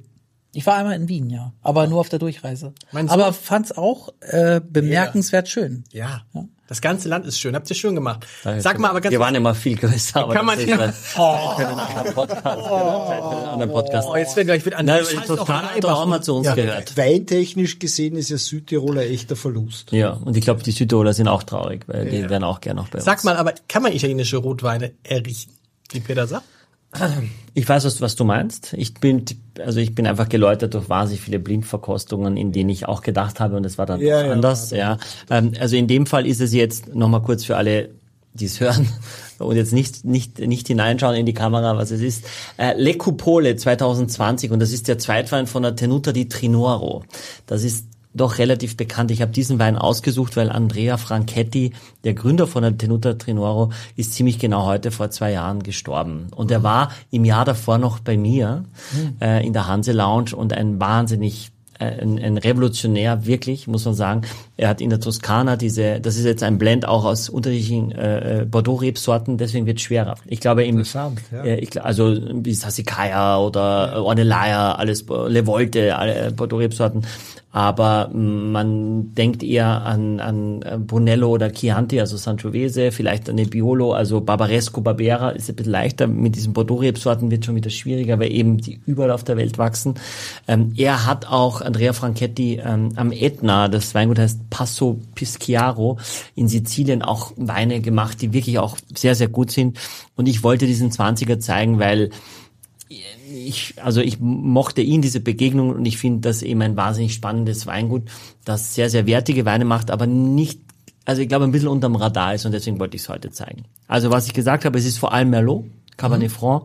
Ich 0.52 0.66
war 0.66 0.76
einmal 0.76 0.96
in 0.96 1.08
Wien, 1.08 1.30
ja. 1.30 1.54
Aber 1.62 1.86
nur 1.88 2.00
auf 2.00 2.10
der 2.10 2.18
Durchreise. 2.20 2.74
Mein 2.92 3.08
Sohn- 3.08 3.20
Aber 3.22 3.34
fand's 3.34 3.72
auch 3.72 4.10
äh, 4.22 4.60
bemerkenswert 4.68 5.48
schön. 5.48 5.84
Ja. 5.92 6.24
Das 6.70 6.82
ganze 6.82 7.10
Land 7.10 7.26
ist 7.26 7.40
schön. 7.40 7.56
Habt 7.56 7.68
ihr 7.72 7.76
schön 7.76 7.96
gemacht. 7.96 8.28
Sag 8.60 8.78
mal 8.78 8.90
aber 8.90 9.02
ganz 9.02 9.12
wir 9.12 9.20
waren 9.20 9.34
immer 9.34 9.56
viel 9.56 9.76
größer, 9.76 10.22
aber 10.22 10.34
Kann 10.36 10.46
man- 10.46 10.60
das 10.60 10.70
einen 10.70 10.80
anderen 10.80 12.14
Podcast. 12.14 12.46
Anderen 12.46 13.72
Podcast. 13.72 14.08
Oh, 14.10 14.16
jetzt 14.16 14.36
wird 14.36 14.46
gleich 14.46 14.64
wieder 14.64 14.78
an 14.78 14.86
Nein, 14.86 15.04
hat 15.04 15.86
auch 15.86 16.06
mal 16.06 16.22
zu 16.22 16.36
uns 16.36 16.54
gehört. 16.54 16.96
Weintechnisch 16.96 17.80
gesehen 17.80 18.16
ist 18.16 18.30
ja 18.30 18.38
Südtiroler 18.38 19.02
echter 19.02 19.36
Verlust. 19.36 19.92
Ja, 19.92 20.12
und 20.12 20.38
ich 20.38 20.44
glaube, 20.44 20.62
die 20.62 20.72
Südtiroler 20.72 21.14
sind 21.14 21.28
auch 21.28 21.42
traurig, 21.42 21.86
weil 21.88 22.08
die 22.08 22.30
wären 22.30 22.44
auch 22.44 22.62
gerne 22.62 22.82
noch 22.82 22.90
bei 22.90 23.00
uns. 23.00 23.06
Sag 23.06 23.24
mal, 23.24 23.36
aber 23.36 23.56
kann 23.68 23.82
man 23.82 23.92
italienische 23.92 24.38
Rotweine 24.38 24.92
errichten? 25.04 25.54
Wie 25.92 26.02
Peter 26.02 26.28
sagt? 26.28 26.46
Ich 27.54 27.70
weiß, 27.70 28.02
was, 28.02 28.16
du 28.16 28.24
meinst. 28.24 28.74
Ich 28.74 28.96
bin, 28.96 29.24
also 29.64 29.80
ich 29.80 29.94
bin 29.94 30.08
einfach 30.08 30.28
geläutert 30.28 30.74
durch 30.74 30.90
wahnsinnig 30.90 31.22
viele 31.22 31.40
Blindverkostungen, 31.40 32.36
in 32.36 32.52
denen 32.52 32.70
ich 32.70 32.88
auch 32.88 33.02
gedacht 33.02 33.40
habe 33.40 33.58
und 33.58 33.66
es 33.66 33.78
war 33.78 33.86
dann 33.86 34.02
Ja, 34.02 34.22
auch 34.22 34.26
ja, 34.26 34.32
anders. 34.32 34.72
Ja, 34.72 34.98
ähm, 35.30 35.52
also 35.60 35.76
in 35.76 35.88
dem 35.88 36.06
Fall 36.06 36.26
ist 36.26 36.42
es 36.42 36.54
jetzt 36.54 36.96
nochmal 36.96 37.22
kurz 37.22 37.46
für 37.46 37.58
alle, 37.58 37.90
die 38.34 38.46
es 38.46 38.60
hören 38.60 38.88
und 39.40 39.56
jetzt 39.56 39.74
nicht 39.74 40.04
nicht 40.04 40.40
nicht 40.40 40.68
hineinschauen 40.68 41.16
in 41.16 41.26
die 41.26 41.34
Kamera, 41.34 41.78
was 41.78 41.92
es 41.92 42.02
ist. 42.02 42.26
Äh, 42.58 42.74
Le 42.82 42.96
Cupole 42.96 43.56
2020 43.56 44.52
und 44.52 44.60
das 44.60 44.72
ist 44.72 44.88
der 44.88 44.98
Zweitwein 44.98 45.46
von 45.46 45.62
der 45.62 45.76
Tenuta 45.76 46.12
di 46.12 46.28
Trinoro. 46.28 47.04
Das 47.46 47.64
ist 47.64 47.89
doch 48.14 48.38
relativ 48.38 48.76
bekannt. 48.76 49.12
Ich 49.12 49.22
habe 49.22 49.32
diesen 49.32 49.60
Wein 49.60 49.78
ausgesucht, 49.78 50.36
weil 50.36 50.50
Andrea 50.50 50.98
Franchetti, 50.98 51.74
der 52.04 52.14
Gründer 52.14 52.48
von 52.48 52.64
der 52.64 52.78
Tenuta 52.78 53.14
Trinoro, 53.14 53.72
ist 53.96 54.14
ziemlich 54.14 54.40
genau 54.40 54.66
heute 54.66 54.92
vor 54.92 55.12
zwei 55.12 55.32
Jahren 55.32 55.62
gestorben. 55.62 56.28
Und 56.36 56.52
er 56.52 56.64
war 56.64 56.92
im 57.12 57.26
Jahr 57.26 57.46
davor 57.46 57.78
noch 57.78 58.00
bei 58.00 58.18
mir 58.18 58.66
äh, 59.22 59.46
in 59.46 59.54
der 59.54 59.68
Hanse 59.68 59.92
Lounge 59.92 60.36
und 60.36 60.54
ein 60.54 60.80
wahnsinnig 60.80 61.52
äh, 61.80 62.02
ein, 62.02 62.20
ein 62.20 62.38
Revolutionär, 62.38 63.26
wirklich, 63.26 63.68
muss 63.68 63.86
man 63.86 63.94
sagen. 63.94 64.22
Er 64.60 64.68
hat 64.68 64.82
in 64.82 64.90
der 64.90 65.00
Toskana 65.00 65.56
diese, 65.56 66.02
das 66.02 66.18
ist 66.18 66.26
jetzt 66.26 66.44
ein 66.44 66.58
Blend 66.58 66.86
auch 66.86 67.06
aus 67.06 67.30
unterschiedlichen 67.30 67.94
äh, 67.94 68.42
äh, 68.42 68.46
Bordeaux-Rebsorten, 68.46 69.38
deswegen 69.38 69.66
wird 69.66 69.78
es 69.78 69.84
schwerer. 69.84 70.16
Ich 70.26 70.42
glaube 70.42 70.66
im, 70.66 70.84
ja. 70.84 71.44
äh, 71.46 71.60
ich, 71.62 71.82
also 71.82 72.14
wie 72.34 72.54
Sassicaia 72.54 73.40
oder 73.40 73.94
ja. 73.94 74.02
Ornellaia, 74.02 74.74
alles 74.74 75.06
Le 75.08 75.46
Volte, 75.46 75.96
alle 75.96 76.28
äh, 76.28 76.32
Bordeaux-Rebsorten. 76.32 77.06
aber 77.52 78.12
man 78.14 79.16
denkt 79.16 79.42
eher 79.42 79.84
an, 79.84 80.20
an 80.20 80.60
Brunello 80.86 81.30
oder 81.30 81.52
Chianti, 81.52 82.00
also 82.00 82.16
Sangiovese, 82.16 82.92
vielleicht 82.92 83.28
an 83.28 83.36
Nebbiolo, 83.36 83.94
also 83.94 84.22
Barbaresco, 84.22 84.82
Barbera 84.82 85.30
ist 85.32 85.50
ein 85.50 85.56
bisschen 85.56 85.72
leichter. 85.72 86.08
Mit 86.08 86.36
diesen 86.36 86.54
Bordeaux-Rebsorten 86.54 87.32
wird 87.32 87.46
schon 87.46 87.56
wieder 87.56 87.72
schwieriger, 87.72 88.20
weil 88.20 88.32
eben 88.32 88.58
die 88.58 88.80
überall 88.86 89.12
auf 89.12 89.24
der 89.24 89.38
Welt 89.38 89.58
wachsen. 89.58 89.96
Ähm, 90.48 90.74
er 90.78 91.08
hat 91.08 91.28
auch, 91.28 91.62
Andrea 91.62 91.94
Franchetti, 91.94 92.62
ähm, 92.64 92.92
am 92.96 93.12
Etna, 93.12 93.68
das 93.68 93.96
Weingut 93.96 94.20
heißt 94.20 94.49
Passo 94.50 95.00
Pischiaro, 95.16 96.00
in 96.36 96.48
Sizilien 96.48 97.02
auch 97.02 97.32
Weine 97.36 97.82
gemacht, 97.82 98.22
die 98.22 98.34
wirklich 98.34 98.60
auch 98.60 98.78
sehr, 98.96 99.16
sehr 99.16 99.28
gut 99.28 99.52
sind. 99.52 99.78
Und 100.16 100.28
ich 100.28 100.44
wollte 100.44 100.66
diesen 100.66 100.92
20er 100.92 101.40
zeigen, 101.40 101.80
weil 101.80 102.10
ich, 102.90 103.76
also 103.84 104.02
ich 104.02 104.20
mochte 104.20 104.82
ihn, 104.82 105.02
diese 105.02 105.20
Begegnung, 105.20 105.70
und 105.70 105.86
ich 105.86 105.98
finde 105.98 106.22
das 106.22 106.42
eben 106.42 106.62
ein 106.62 106.76
wahnsinnig 106.76 107.14
spannendes 107.14 107.68
Weingut, 107.68 108.04
das 108.46 108.74
sehr, 108.74 108.90
sehr 108.90 109.06
wertige 109.06 109.46
Weine 109.46 109.66
macht, 109.66 109.92
aber 109.92 110.08
nicht, 110.08 110.62
also 111.06 111.22
ich 111.22 111.30
glaube, 111.30 111.46
ein 111.46 111.52
bisschen 111.52 111.68
unterm 111.68 111.96
Radar 111.96 112.34
ist 112.34 112.46
und 112.46 112.52
deswegen 112.52 112.80
wollte 112.80 112.96
ich 112.96 113.04
es 113.04 113.10
heute 113.10 113.30
zeigen. 113.30 113.66
Also 113.88 114.10
was 114.10 114.26
ich 114.28 114.34
gesagt 114.34 114.66
habe, 114.66 114.78
es 114.78 114.86
ist 114.86 114.98
vor 114.98 115.14
allem 115.14 115.30
Merlot, 115.30 115.66
Cabernet 115.98 116.30
mhm. 116.30 116.34
Franc, 116.34 116.64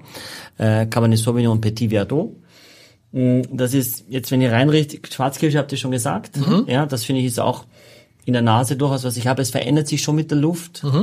äh, 0.57 0.87
Cabernet 0.87 1.19
Sauvignon 1.19 1.53
und 1.53 1.61
Petit 1.61 1.91
Verdot. 1.91 2.37
Mm, 3.13 3.43
das 3.53 3.75
ist, 3.75 4.05
jetzt 4.09 4.31
wenn 4.31 4.41
ihr 4.41 4.53
reinrichtet, 4.53 5.13
Schwarzkirsche 5.13 5.59
habt 5.59 5.73
ihr 5.73 5.79
schon 5.79 5.91
gesagt, 5.91 6.37
mhm. 6.37 6.65
ja, 6.69 6.87
das 6.87 7.05
finde 7.05 7.21
ich 7.21 7.27
ist 7.27 7.41
auch 7.41 7.65
in 8.25 8.33
der 8.33 8.43
Nase 8.43 8.77
durchaus, 8.77 9.05
was 9.05 9.17
ich 9.17 9.27
habe. 9.27 9.43
Es 9.43 9.51
verändert 9.51 9.89
sich 9.89 10.03
schon 10.03 10.17
mit 10.17 10.31
der 10.31 10.39
Luft. 10.39 10.83
Mhm. 10.85 11.03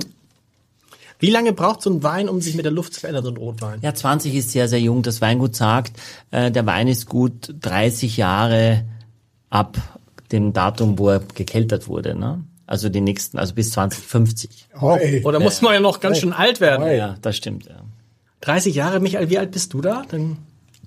Wie 1.19 1.29
lange 1.29 1.53
braucht 1.53 1.83
so 1.83 1.91
ein 1.91 2.01
Wein, 2.01 2.27
um 2.29 2.41
sich 2.41 2.55
mit 2.55 2.65
der 2.65 2.71
Luft 2.71 2.95
zu 2.95 2.99
verändern, 2.99 3.23
so 3.23 3.29
ein 3.29 3.37
Rotwein? 3.37 3.79
Ja, 3.81 3.93
20 3.93 4.33
ist 4.33 4.51
sehr, 4.51 4.67
sehr 4.67 4.79
jung. 4.79 5.03
Das 5.03 5.21
Weingut 5.21 5.55
sagt, 5.55 5.93
äh, 6.31 6.49
der 6.49 6.65
Wein 6.65 6.87
ist 6.87 7.07
gut 7.07 7.53
30 7.61 8.17
Jahre 8.17 8.85
ab 9.51 9.77
dem 10.31 10.51
Datum, 10.51 10.97
wo 10.97 11.09
er 11.09 11.19
gekeltert 11.19 11.87
wurde. 11.87 12.15
Ne? 12.15 12.43
Also 12.65 12.89
die 12.89 13.01
nächsten, 13.01 13.37
also 13.37 13.53
bis 13.53 13.71
2050. 13.71 14.69
Oh, 14.81 14.97
Oder 15.23 15.39
ja. 15.39 15.43
muss 15.43 15.61
man 15.61 15.73
ja 15.73 15.79
noch 15.79 15.99
ganz 15.99 16.17
schön 16.17 16.33
alt 16.33 16.59
werden. 16.59 16.87
Ja, 16.87 17.17
das 17.21 17.37
stimmt. 17.37 17.67
Ja. 17.67 17.81
30 18.41 18.73
Jahre, 18.73 18.99
Michael, 18.99 19.29
wie 19.29 19.37
alt 19.37 19.51
bist 19.51 19.73
du 19.73 19.81
da? 19.81 20.03
Dann 20.09 20.37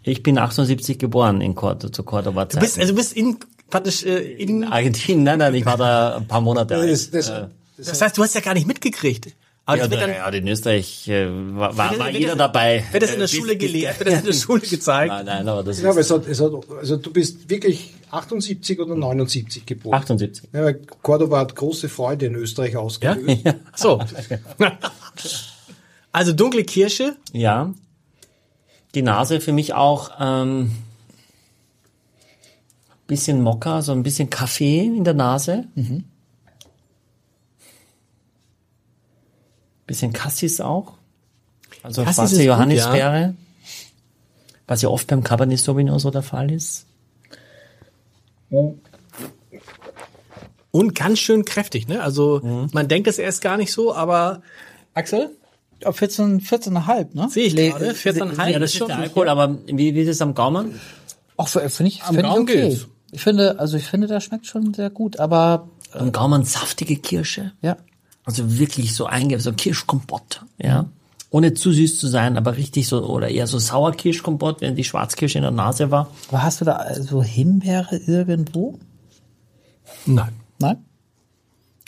ich 0.02 0.22
bin 0.22 0.38
78 0.38 0.98
geboren 0.98 1.40
in 1.40 1.54
Cordoba, 1.54 1.92
zu 1.92 2.02
Cordoba 2.02 2.48
Zeit. 2.48 2.60
Du 2.60 2.66
bist, 2.66 2.78
also 2.78 2.92
du 2.92 2.96
bist 2.96 3.14
in, 3.14 3.38
praktisch, 3.74 4.04
äh, 4.04 4.34
in 4.34 4.62
Argentinien, 4.62 5.24
nein, 5.24 5.40
nein, 5.40 5.52
ich 5.54 5.66
war 5.66 5.76
da 5.76 6.18
ein 6.18 6.28
paar 6.28 6.40
Monate 6.40 6.76
alt. 6.76 6.92
Das, 6.92 7.10
das, 7.10 7.26
das, 7.26 7.86
das 7.86 8.00
heißt, 8.00 8.16
du 8.16 8.22
hast 8.22 8.32
ja 8.36 8.40
gar 8.40 8.54
nicht 8.54 8.68
mitgekriegt. 8.68 9.34
Aber 9.66 9.78
ja, 9.78 9.88
dann, 9.88 10.10
ja, 10.10 10.28
in 10.28 10.46
Österreich 10.46 11.08
äh, 11.08 11.26
war, 11.26 11.76
war, 11.76 11.98
war 11.98 12.10
jeder 12.10 12.36
dabei. 12.36 12.84
Wird 12.92 13.02
das 13.02 13.10
in 13.10 13.18
der 13.18 13.24
äh, 13.24 13.28
Schule 13.28 13.56
gelehrt? 13.56 13.98
Wird 13.98 14.10
das 14.10 14.20
in 14.20 14.26
der 14.26 14.32
Schule 14.44 14.60
gezeigt? 14.60 15.08
Nein, 15.12 15.26
nein, 15.26 15.48
aber 15.48 15.64
das 15.64 15.80
ja, 15.80 15.90
ist... 15.90 15.90
Aber 15.90 16.00
es 16.00 16.10
hat, 16.10 16.28
es 16.28 16.40
hat, 16.40 16.52
also 16.78 16.96
du 16.98 17.10
bist 17.12 17.50
wirklich 17.50 17.94
78 18.12 18.78
oder 18.78 18.94
79 18.94 19.66
geboren? 19.66 19.94
78. 19.94 20.50
Ja, 20.52 20.72
Cordoba 21.02 21.40
hat 21.40 21.56
große 21.56 21.88
Freude 21.88 22.26
in 22.26 22.36
Österreich 22.36 22.76
ausgelöst. 22.76 23.40
Ja? 23.44 23.54
So. 23.74 24.00
also 26.12 26.32
dunkle 26.32 26.62
Kirsche? 26.62 27.16
Ja. 27.32 27.74
Die 28.94 29.02
Nase 29.02 29.40
für 29.40 29.52
mich 29.52 29.74
auch 29.74 30.12
ähm, 30.20 30.70
bisschen 33.06 33.42
Mokka, 33.42 33.82
so 33.82 33.92
ein 33.92 34.02
bisschen 34.02 34.30
Kaffee 34.30 34.80
in 34.80 35.04
der 35.04 35.14
Nase. 35.14 35.64
Mhm. 35.74 36.04
Bisschen 39.86 40.12
Cassis 40.12 40.60
auch. 40.60 40.94
Also 41.82 42.02
Cassis 42.02 42.30
schwarze 42.30 42.42
Johannisbeere. 42.42 43.20
Ja. 43.20 43.34
Was 44.66 44.80
ja 44.80 44.88
oft 44.88 45.06
beim 45.08 45.22
Cabernet 45.22 45.58
Sauvignon 45.58 45.98
so 45.98 46.10
der 46.10 46.22
Fall 46.22 46.50
ist. 46.50 46.86
Und 50.70 50.94
ganz 50.94 51.18
schön 51.18 51.44
kräftig, 51.44 51.86
ne? 51.86 52.02
Also 52.02 52.40
mhm. 52.42 52.70
man 52.72 52.88
denkt 52.88 53.08
es 53.08 53.18
erst 53.18 53.42
gar 53.42 53.58
nicht 53.58 53.72
so, 53.72 53.94
aber 53.94 54.42
Axel? 54.94 55.36
14, 55.80 56.40
14,5, 56.40 57.14
ne? 57.14 57.28
Sehe 57.28 57.46
ich 57.46 57.56
gerade, 57.56 57.90
14,5. 57.90 58.50
Ja, 58.50 58.58
das 58.58 58.70
ist 58.70 58.78
schon 58.78 58.88
der 58.88 58.98
Alkohol, 58.98 59.28
aber 59.28 59.58
wie, 59.66 59.94
wie 59.94 60.00
ist 60.00 60.08
es 60.08 60.22
am 60.22 60.34
Gaumen? 60.34 60.80
Ach, 61.36 61.48
finde 61.48 61.88
ich, 61.88 62.02
find 62.02 62.20
ich 62.20 62.24
okay. 62.24 62.68
Geht's. 62.70 62.86
Ich 63.14 63.22
finde, 63.22 63.60
also 63.60 63.76
ich 63.76 63.84
finde, 63.84 64.08
das 64.08 64.24
schmeckt 64.24 64.46
schon 64.46 64.74
sehr 64.74 64.90
gut, 64.90 65.20
aber. 65.20 65.68
Am 65.92 66.10
Gaumen 66.10 66.44
saftige 66.44 66.96
Kirsche. 66.96 67.52
Ja. 67.62 67.76
Also 68.24 68.58
wirklich 68.58 68.92
so 68.94 69.06
einge 69.06 69.38
so 69.38 69.52
Kirschkompott, 69.52 70.44
ja. 70.58 70.86
Ohne 71.30 71.54
zu 71.54 71.72
süß 71.72 71.98
zu 71.98 72.08
sein, 72.08 72.36
aber 72.36 72.56
richtig 72.56 72.88
so, 72.88 73.04
oder 73.06 73.28
eher 73.28 73.46
so 73.46 73.58
Sauerkirschkompott, 73.58 74.60
wenn 74.60 74.74
die 74.74 74.82
Schwarzkirsche 74.82 75.38
in 75.38 75.42
der 75.42 75.52
Nase 75.52 75.92
war. 75.92 76.10
Aber 76.28 76.42
hast 76.42 76.60
du 76.60 76.64
da 76.64 76.92
so 76.94 77.22
Himbeere 77.22 77.96
irgendwo? 77.96 78.80
Nein. 80.06 80.32
Nein? 80.58 80.84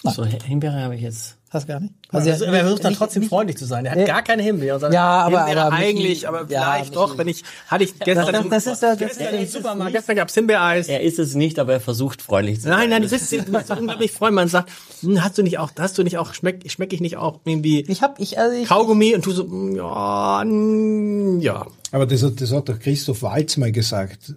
Nein. 0.05 0.15
So 0.15 0.25
Himbeere 0.25 0.81
habe 0.81 0.95
ich 0.95 1.03
jetzt. 1.03 1.36
Hast 1.51 1.69
gar 1.69 1.79
nicht? 1.79 1.95
Also, 2.09 2.29
also 2.29 2.45
er 2.45 2.61
versucht 2.65 2.85
dann 2.85 2.95
trotzdem 2.95 3.21
nicht, 3.21 3.29
freundlich 3.29 3.57
zu 3.57 3.67
sein. 3.67 3.85
Er 3.85 3.93
hat 3.93 3.99
nee. 3.99 4.05
gar 4.05 4.23
keine 4.23 4.43
Himbeere. 4.43 4.81
Sondern 4.81 4.95
ja, 4.95 5.23
aber, 5.23 5.45
Himbeere 5.45 5.67
aber 5.67 5.77
eigentlich, 5.77 6.27
aber 6.27 6.47
ja, 6.49 6.73
vielleicht 6.73 6.97
doch, 6.97 7.17
wenn 7.19 7.29
ich, 7.29 7.45
hatte 7.69 7.85
ich 7.85 7.97
gestern, 8.01 8.33
das, 8.33 8.65
das, 8.65 8.67
ist, 8.67 8.83
das, 8.83 8.99
gestern 8.99 9.35
im 9.37 9.47
Supermarkt, 9.47 9.93
gestern 9.93 10.17
gab's 10.17 10.35
Himbeereis. 10.35 10.89
Er 10.89 11.03
ist 11.03 11.21
es 11.21 11.37
nicht, 11.37 11.61
aber 11.61 11.75
er 11.75 11.81
versucht 11.81 12.21
freundlich 12.21 12.57
zu 12.57 12.63
sein. 12.65 12.73
Nein, 12.73 12.91
nein, 12.91 13.03
du 13.03 13.09
bist, 13.09 13.31
du 13.31 13.43
bist 13.45 13.71
unglaublich 13.71 14.11
freundlich. 14.11 14.35
Man 14.35 14.49
sagt, 14.49 14.71
hm, 15.03 15.23
hast 15.23 15.39
du 15.39 15.45
nicht 15.45 15.59
auch, 15.59 15.71
hast 15.79 15.97
du 15.99 16.03
nicht 16.03 16.19
auch, 16.19 16.35
schmeck, 16.35 16.69
schmeck 16.69 16.93
ich 16.93 17.01
nicht 17.01 17.17
auch 17.17 17.41
irgendwie 17.45 17.83
ich 17.83 18.03
hab, 18.03 18.19
ich, 18.19 18.41
also 18.41 18.57
ich, 18.57 18.69
Kaugummi 18.69 19.15
und 19.15 19.25
du 19.25 19.31
so, 19.31 19.45
hm, 19.45 19.77
ja, 19.77 20.41
hm, 20.43 21.41
ja. 21.41 21.65
Aber 21.93 22.07
das 22.07 22.25
hat, 22.25 22.41
das 22.41 22.51
hat 22.51 22.69
doch 22.69 22.81
Christoph 22.81 23.23
Walz 23.23 23.57
mal 23.57 23.71
gesagt. 23.71 24.35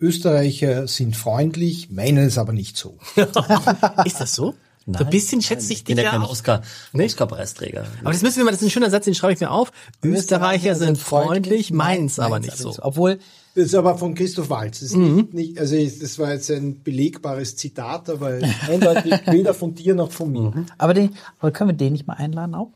Österreicher 0.00 0.88
sind 0.88 1.14
freundlich, 1.14 1.90
meinen 1.90 2.26
es 2.26 2.38
aber 2.38 2.54
nicht 2.54 2.78
so. 2.78 2.96
ist 4.06 4.20
das 4.20 4.34
so? 4.34 4.54
Nein, 4.88 5.00
so 5.00 5.04
ein 5.04 5.10
bisschen 5.10 5.42
schätzt 5.42 5.68
sich 5.68 5.84
dich 5.84 5.98
ja 5.98 6.10
kein 6.10 6.22
Oscar, 6.22 6.62
nee? 6.94 7.04
Oscar-Preisträger. 7.04 7.84
Aber 8.00 8.12
das 8.12 8.22
müssen 8.22 8.38
wir 8.38 8.44
mal, 8.44 8.52
das 8.52 8.62
ist 8.62 8.68
ein 8.68 8.70
schöner 8.70 8.88
Satz, 8.88 9.04
den 9.04 9.14
schreibe 9.14 9.34
ich 9.34 9.40
mir 9.40 9.50
auf. 9.50 9.70
Österreicher 10.02 10.74
sind 10.74 10.96
freundlich, 10.96 11.70
meins 11.70 12.18
aber 12.18 12.40
nicht 12.40 12.56
so. 12.56 12.74
Obwohl, 12.80 13.18
das 13.54 13.66
ist 13.66 13.74
aber 13.74 13.98
von 13.98 14.14
Christoph 14.14 14.48
Walz. 14.48 14.80
Das, 14.80 14.90
ist 14.90 14.96
mhm. 14.96 15.16
nicht, 15.16 15.34
nicht, 15.34 15.58
also 15.58 15.76
das 15.76 16.18
war 16.18 16.32
jetzt 16.32 16.50
ein 16.50 16.82
belegbares 16.82 17.56
Zitat, 17.56 18.08
aber 18.08 18.38
eindeutig 18.66 19.12
weder 19.26 19.52
von 19.52 19.74
dir 19.74 19.94
noch 19.94 20.10
von 20.10 20.32
mir. 20.32 20.52
Mhm. 20.52 20.66
Aber, 20.78 20.94
den, 20.94 21.16
aber 21.38 21.50
können 21.50 21.70
wir 21.70 21.76
den 21.76 21.92
nicht 21.92 22.06
mal 22.06 22.14
einladen 22.14 22.54
auch? 22.54 22.70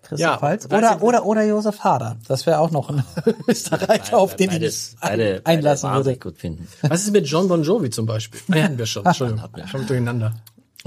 Christoph 0.00 0.20
ja, 0.20 0.40
Walz? 0.40 0.64
Oder, 0.64 1.02
oder, 1.02 1.26
oder 1.26 1.44
Josef 1.44 1.80
Hader. 1.80 2.16
Das 2.26 2.46
wäre 2.46 2.60
auch 2.60 2.70
noch 2.70 2.88
ein 2.88 3.04
Österreicher, 3.48 4.16
auf 4.16 4.34
den 4.34 4.50
ich 4.62 4.96
beide, 4.98 5.42
einlassen 5.44 5.90
beide 5.90 6.04
würde. 6.06 6.18
Gut 6.18 6.38
finden. 6.38 6.66
Was 6.80 7.02
ist 7.02 7.12
mit 7.12 7.26
John 7.26 7.48
Bon 7.48 7.62
Jovi 7.62 7.90
zum 7.90 8.06
Beispiel? 8.06 8.40
Ah, 8.50 8.62
hatten 8.62 8.78
wir 8.78 8.86
schon. 8.86 9.04
Entschuldigung, 9.04 9.42
hatten 9.42 9.56
wir 9.56 9.68
schon 9.68 9.86
durcheinander. 9.86 10.32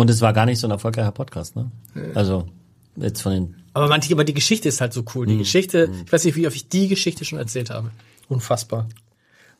Und 0.02 0.10
es 0.10 0.20
war 0.20 0.34
gar 0.34 0.48
nicht 0.48 0.58
so 0.58 0.66
ein 0.66 0.72
erfolgreicher 0.72 1.12
Podcast, 1.12 1.56
ne? 1.56 1.70
Also 2.16 2.48
jetzt 2.96 3.22
von 3.22 3.34
den. 3.34 3.56
Aber 3.72 3.88
manche, 3.88 4.12
aber 4.12 4.24
die 4.24 4.34
Geschichte 4.34 4.68
ist 4.68 4.82
halt 4.82 4.94
so 4.94 5.06
cool. 5.14 5.28
Die 5.28 5.36
mhm. 5.36 5.40
Geschichte, 5.40 5.90
mhm. 5.90 6.04
ich 6.08 6.12
weiß 6.12 6.26
nicht, 6.26 6.36
wie 6.36 6.48
oft 6.48 6.56
ich 6.56 6.70
die 6.70 6.88
Geschichte 6.88 7.24
schon 7.24 7.38
erzählt 7.38 7.70
habe. 7.70 7.92
Unfassbar. 8.28 8.88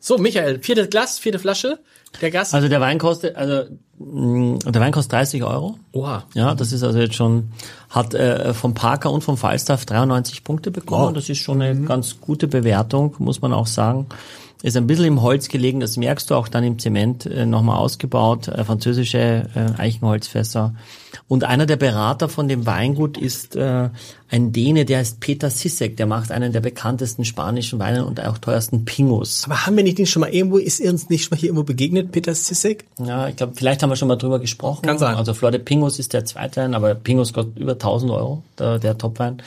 So, 0.00 0.18
Michael, 0.18 0.58
vierte 0.58 0.88
Glas, 0.88 1.20
vierte 1.20 1.38
Flasche. 1.38 1.78
Der 2.20 2.32
Gast. 2.32 2.54
Also 2.54 2.66
der 2.68 2.80
Wein 2.80 2.98
kostet, 2.98 3.36
also 3.36 3.70
mh, 4.00 4.58
der 4.72 4.80
Wein 4.80 4.90
kostet 4.90 5.12
30 5.12 5.44
Euro. 5.44 5.78
Oha. 5.92 6.24
Ja, 6.34 6.56
das 6.56 6.72
ist 6.72 6.82
also 6.82 6.98
jetzt 6.98 7.14
schon, 7.14 7.52
hat 7.88 8.12
äh, 8.12 8.52
vom 8.52 8.74
Parker 8.74 9.12
und 9.12 9.22
vom 9.22 9.36
Falstaff 9.36 9.86
93 9.86 10.42
Punkte 10.42 10.72
bekommen. 10.72 11.06
Wow. 11.06 11.12
Das 11.12 11.28
ist 11.28 11.38
schon 11.38 11.62
eine 11.62 11.74
mhm. 11.74 11.86
ganz 11.86 12.20
gute 12.20 12.48
Bewertung, 12.48 13.14
muss 13.20 13.42
man 13.42 13.52
auch 13.52 13.68
sagen 13.68 14.08
ist 14.62 14.76
ein 14.76 14.86
bisschen 14.86 15.06
im 15.06 15.22
Holz 15.22 15.48
gelegen, 15.48 15.80
das 15.80 15.96
merkst 15.96 16.30
du 16.30 16.34
auch 16.36 16.48
dann 16.48 16.62
im 16.62 16.78
Zement 16.78 17.26
äh, 17.26 17.46
nochmal 17.46 17.78
ausgebaut, 17.78 18.48
äh, 18.48 18.64
französische 18.64 19.48
äh, 19.54 19.80
Eichenholzfässer. 19.80 20.74
Und 21.28 21.44
einer 21.44 21.66
der 21.66 21.76
Berater 21.76 22.28
von 22.28 22.46
dem 22.46 22.64
Weingut 22.64 23.18
ist 23.18 23.56
äh, 23.56 23.88
ein 24.30 24.52
Däne, 24.52 24.84
der 24.84 24.98
heißt 24.98 25.20
Peter 25.20 25.50
Sissek, 25.50 25.96
der 25.96 26.06
macht 26.06 26.30
einen 26.30 26.52
der 26.52 26.60
bekanntesten 26.60 27.24
spanischen 27.24 27.78
Weine 27.78 28.06
und 28.06 28.24
auch 28.24 28.38
teuersten 28.38 28.84
Pingus. 28.84 29.44
Aber 29.46 29.66
haben 29.66 29.76
wir 29.76 29.82
nicht 29.82 29.98
den 29.98 30.06
schon 30.06 30.20
mal 30.20 30.30
irgendwo, 30.30 30.58
ist 30.58 30.80
er 30.80 30.92
uns 30.92 31.08
nicht 31.08 31.24
schon 31.24 31.30
mal 31.36 31.40
hier 31.40 31.48
irgendwo 31.48 31.64
begegnet, 31.64 32.12
Peter 32.12 32.34
Sissek? 32.34 32.84
Ja, 32.98 33.28
ich 33.28 33.36
glaube, 33.36 33.54
vielleicht 33.56 33.82
haben 33.82 33.90
wir 33.90 33.96
schon 33.96 34.08
mal 34.08 34.16
drüber 34.16 34.38
gesprochen. 34.38 34.82
Kann 34.82 34.98
sein. 34.98 35.16
Also 35.16 35.34
Flor 35.34 35.50
de 35.50 35.60
Pingus 35.60 35.98
ist 35.98 36.12
der 36.12 36.24
zweite 36.24 36.62
Wein, 36.62 36.74
aber 36.74 36.94
Pingus 36.94 37.32
kostet 37.32 37.58
über 37.58 37.72
1000 37.72 38.12
Euro, 38.12 38.42
der, 38.58 38.78
der 38.78 38.96
Topwein. 38.96 39.42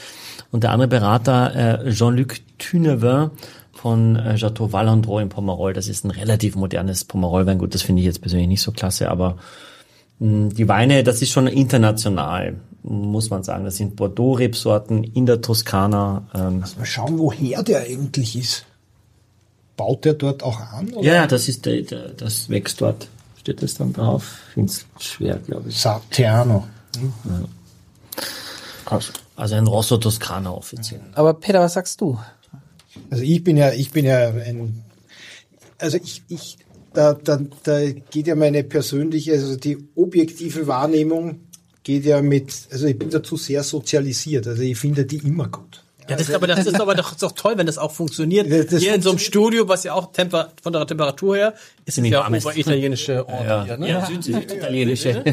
Und 0.52 0.64
der 0.64 0.72
andere 0.72 0.88
Berater, 0.88 1.84
äh, 1.86 1.92
Jean-Luc 1.92 2.36
Thunevin, 2.58 3.32
von 3.76 4.16
äh, 4.16 4.36
Chateau 4.38 4.72
Valandro 4.72 5.20
in 5.20 5.30
Pomerol. 5.30 5.74
Das 5.74 5.88
ist 5.88 6.06
ein 6.06 6.12
relativ 6.12 6.56
modernes 6.56 7.04
Pomerol-Weingut. 7.04 7.76
Das 7.76 7.82
finde 7.82 8.02
ich 8.02 8.06
jetzt 8.06 8.22
persönlich 8.22 8.48
nicht 8.48 8.62
so 8.62 8.72
klasse, 8.72 9.12
aber 9.12 9.38
mh, 10.20 10.28
hm, 10.28 10.50
die 10.56 10.68
Weine, 10.68 11.04
das 11.04 11.22
ist 11.22 11.32
schon 11.32 11.48
international, 11.48 12.56
muss 12.84 13.30
man 13.30 13.44
sagen. 13.44 13.66
Das 13.66 13.76
sind 13.76 13.96
Bordeaux-Rebsorten 13.96 15.04
in 15.04 15.26
der 15.26 15.42
Toskana. 15.42 16.28
Ähm. 16.34 16.62
Also 16.62 16.80
mal 16.80 16.86
schauen, 16.86 17.20
woher 17.20 17.64
der 17.64 17.82
eigentlich 17.82 18.38
ist. 18.38 18.66
Baut 19.78 20.06
der 20.06 20.14
dort 20.14 20.42
auch 20.42 20.60
an? 20.60 20.94
Oder? 20.94 21.06
Ja, 21.06 21.28
das 21.28 21.50
ist 21.50 21.66
der, 21.66 21.82
der, 21.82 22.10
das 22.10 22.50
wächst 22.50 22.80
dort. 22.80 23.10
Steht 23.38 23.62
das 23.62 23.74
dann 23.76 23.92
drauf? 23.92 24.40
Finde 24.54 24.72
es 24.72 24.86
schwer, 25.00 25.36
glaube 25.36 25.70
ich. 25.70 25.78
Sartiano. 25.78 26.66
Hm. 26.98 27.14
Ja. 27.26 29.00
Also 29.36 29.56
ein 29.56 29.68
Rosso 29.68 29.98
Toscana 29.98 30.52
offiziell. 30.52 31.02
Aber 31.14 31.34
Peter, 31.34 31.60
was 31.60 31.74
sagst 31.74 32.00
du? 32.00 32.18
Also 33.10 33.24
ich 33.24 33.44
bin 33.44 33.58
ja, 33.58 33.72
ich 33.72 33.92
bin 33.92 34.06
ja 34.06 34.30
ein, 34.30 34.84
also 35.78 35.98
ich, 35.98 36.24
ich 36.30 36.58
da, 36.94 37.14
da, 37.14 37.40
da 37.64 37.92
geht 37.92 38.28
ja 38.28 38.36
meine 38.36 38.64
persönliche, 38.64 39.34
also 39.34 39.56
die 39.58 39.78
objektive 39.96 40.66
Wahrnehmung 40.68 41.42
geht 41.84 42.06
ja 42.06 42.22
mit, 42.22 42.68
also 42.72 42.88
ich 42.88 42.98
bin 42.98 43.10
dazu 43.10 43.38
sehr 43.38 43.64
sozialisiert, 43.64 44.48
also 44.48 44.62
ich 44.62 44.78
finde 44.78 45.06
die 45.06 45.18
immer 45.18 45.50
gut. 45.50 45.85
Ja, 46.08 46.16
das 46.18 46.30
ist 46.30 46.36
aber, 46.36 46.48
das 46.48 46.66
ist 46.66 46.80
aber 46.80 46.94
doch, 46.96 47.12
ist 47.14 47.24
doch 47.24 47.32
toll, 47.32 47.54
wenn 47.58 47.66
das 47.66 47.78
auch 47.78 47.92
funktioniert. 47.92 48.52
Das- 48.52 48.68
das 48.68 48.82
Hier 48.84 48.94
in 48.96 49.02
so 49.02 49.10
einem 49.10 49.20
Studio, 49.20 49.68
was 49.68 49.84
ja 49.84 49.94
auch 49.94 50.12
Temper 50.12 50.52
von 50.62 50.72
der 50.74 50.86
Temperatur 50.86 51.36
her, 51.36 51.54
ist 51.86 51.98
es 51.98 52.08
ja 52.08 52.28
oberitalienische 52.28 53.28
Orte 53.28 53.46
Ja, 53.48 53.66
hier, 53.66 53.78
ne? 53.78 53.90
ja, 53.90 54.06
süd- 54.06 54.24
süditalienische, 54.24 55.24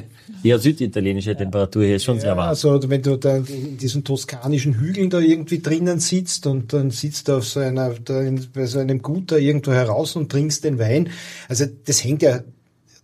ja, 0.43 0.59
süditalienische 0.59 1.37
Temperatur 1.37 1.85
hier 1.85 1.97
ist 1.97 2.05
schon 2.05 2.21
sehr 2.21 2.37
warm. 2.37 2.49
Also 2.49 2.81
wenn 2.89 3.03
du 3.03 3.17
da 3.17 3.37
in 3.37 3.77
diesen 3.77 4.03
toskanischen 4.05 4.75
Hügeln 4.81 5.11
da 5.11 5.19
irgendwie 5.19 5.61
drinnen 5.61 6.01
sitzt 6.01 6.47
und 6.47 6.73
dann 6.73 6.91
sitzt 6.91 7.29
du 7.29 7.37
auf 7.37 7.47
so 7.47 7.61
einer, 7.61 7.95
da 8.05 8.21
in, 8.23 8.47
bei 8.53 8.67
so 8.67 8.79
einem 8.79 9.03
Gut 9.03 9.33
da 9.33 9.37
irgendwo 9.37 9.73
heraus 9.73 10.17
und 10.17 10.31
trinkst 10.33 10.65
den 10.65 10.79
Wein. 10.79 11.11
Also 11.49 11.67
das 11.85 12.03
hängt 12.03 12.23
ja 12.23 12.41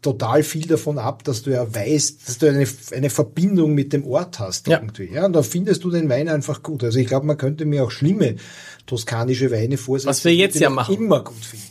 total 0.03 0.43
viel 0.45 0.67
davon 0.67 0.99
ab, 0.99 1.25
dass 1.25 1.43
du 1.43 1.51
ja 1.51 1.75
weißt, 1.75 2.29
dass 2.29 2.39
du 2.39 2.49
eine, 2.49 2.67
eine 2.93 3.11
Verbindung 3.11 3.75
mit 3.75 3.93
dem 3.93 4.07
Ort 4.07 4.39
hast 4.39 4.69
Ja. 4.69 4.79
irgendwie. 4.79 5.11
Ja, 5.13 5.27
und 5.27 5.33
da 5.33 5.43
findest 5.43 5.83
du 5.85 5.91
den 5.91 6.09
Wein 6.09 6.29
einfach 6.29 6.63
gut. 6.63 6.85
Also 6.85 6.99
ich 6.99 7.07
glaube, 7.09 7.27
man 7.27 7.37
könnte 7.37 7.65
mir 7.65 7.85
auch 7.85 7.91
schlimme 7.91 8.37
toskanische 8.87 9.51
Weine 9.51 9.77
vorsetzen. 9.77 10.09
Was 10.09 10.25
wir 10.25 10.35
jetzt 10.35 10.55
die 10.55 10.61
ja 10.61 10.69
ich 10.69 10.75
machen. 10.75 10.95
Immer 10.95 11.25
gut 11.25 11.45
finden. 11.45 11.65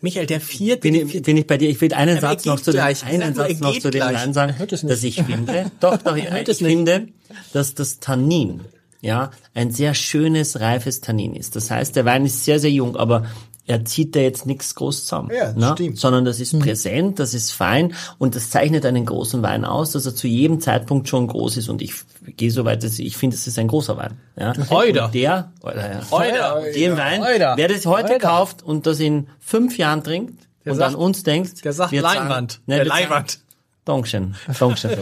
Michael, 0.00 0.26
der 0.26 0.40
vierte, 0.40 0.82
Bin 0.82 0.94
ich, 0.94 1.22
bin 1.22 1.36
ich 1.36 1.46
bei 1.46 1.56
dir? 1.56 1.70
Ich 1.70 1.80
will 1.80 1.94
einen 1.94 2.20
Satz 2.20 2.44
noch 2.44 2.60
zu 2.60 2.72
dem, 2.72 2.78
gleich. 2.78 3.04
einen 3.04 3.34
Satz 3.34 3.60
noch 3.60 3.78
zu 3.78 3.90
dem. 3.90 4.02
Wein 4.02 4.34
sagen, 4.34 4.54
dass 4.58 5.02
ich 5.02 5.22
finde, 5.26 5.70
doch, 5.80 5.96
doch, 5.98 6.16
ich, 6.16 6.26
ich 6.48 6.56
finde, 6.58 7.08
dass 7.52 7.74
das 7.74 8.00
Tannin, 8.00 8.62
ja, 9.00 9.30
ein 9.54 9.70
sehr 9.70 9.94
schönes, 9.94 10.60
reifes 10.60 11.00
Tannin 11.00 11.34
ist. 11.34 11.56
Das 11.56 11.70
heißt, 11.70 11.96
der 11.96 12.04
Wein 12.04 12.26
ist 12.26 12.44
sehr, 12.44 12.58
sehr 12.58 12.72
jung, 12.72 12.96
aber 12.96 13.26
er 13.66 13.84
zieht 13.84 14.16
da 14.16 14.20
jetzt 14.20 14.44
nichts 14.46 14.74
groß 14.74 15.04
zusammen, 15.04 15.30
Ja, 15.32 15.46
das 15.52 15.54
ne? 15.56 15.70
stimmt. 15.74 15.98
sondern 15.98 16.24
das 16.24 16.40
ist 16.40 16.58
präsent, 16.58 17.18
das 17.20 17.32
ist 17.32 17.52
fein 17.52 17.94
und 18.18 18.34
das 18.34 18.50
zeichnet 18.50 18.84
einen 18.84 19.06
großen 19.06 19.40
Wein 19.42 19.64
aus, 19.64 19.92
dass 19.92 20.04
er 20.04 20.14
zu 20.16 20.26
jedem 20.26 20.60
Zeitpunkt 20.60 21.08
schon 21.08 21.28
groß 21.28 21.56
ist 21.58 21.68
und 21.68 21.80
ich 21.80 21.94
gehe 22.36 22.50
so 22.50 22.64
weit, 22.64 22.82
dass 22.82 22.98
ich 22.98 23.16
finde, 23.16 23.36
es 23.36 23.46
ist 23.46 23.58
ein 23.58 23.68
großer 23.68 23.96
Wein. 23.96 24.18
Ja? 24.36 24.52
Heuder. 24.70 25.06
Und 25.06 25.14
Der, 25.14 25.52
Heuder, 25.62 25.92
ja. 25.92 26.10
Heuder. 26.10 26.62
Den 26.74 26.96
Wein, 26.96 27.22
Heuder. 27.24 27.54
wer 27.56 27.68
das 27.68 27.86
heute 27.86 28.14
Heuder. 28.14 28.18
kauft 28.18 28.62
und 28.62 28.86
das 28.86 28.98
in 29.00 29.28
fünf 29.38 29.78
Jahren 29.78 30.02
trinkt 30.02 30.48
und 30.64 30.74
sagt- 30.76 30.94
an 30.94 31.00
uns 31.00 31.22
denkt, 31.22 31.64
der 31.64 31.72
sagt 31.72 31.92
wird 31.92 32.02
sagen- 32.04 32.18
Leinwand. 32.20 32.60
Ne, 32.66 32.76
der 32.76 32.84
Leinwand. 32.86 33.38
Dankeschön. 33.84 34.36
Dankeschön. 34.60 34.96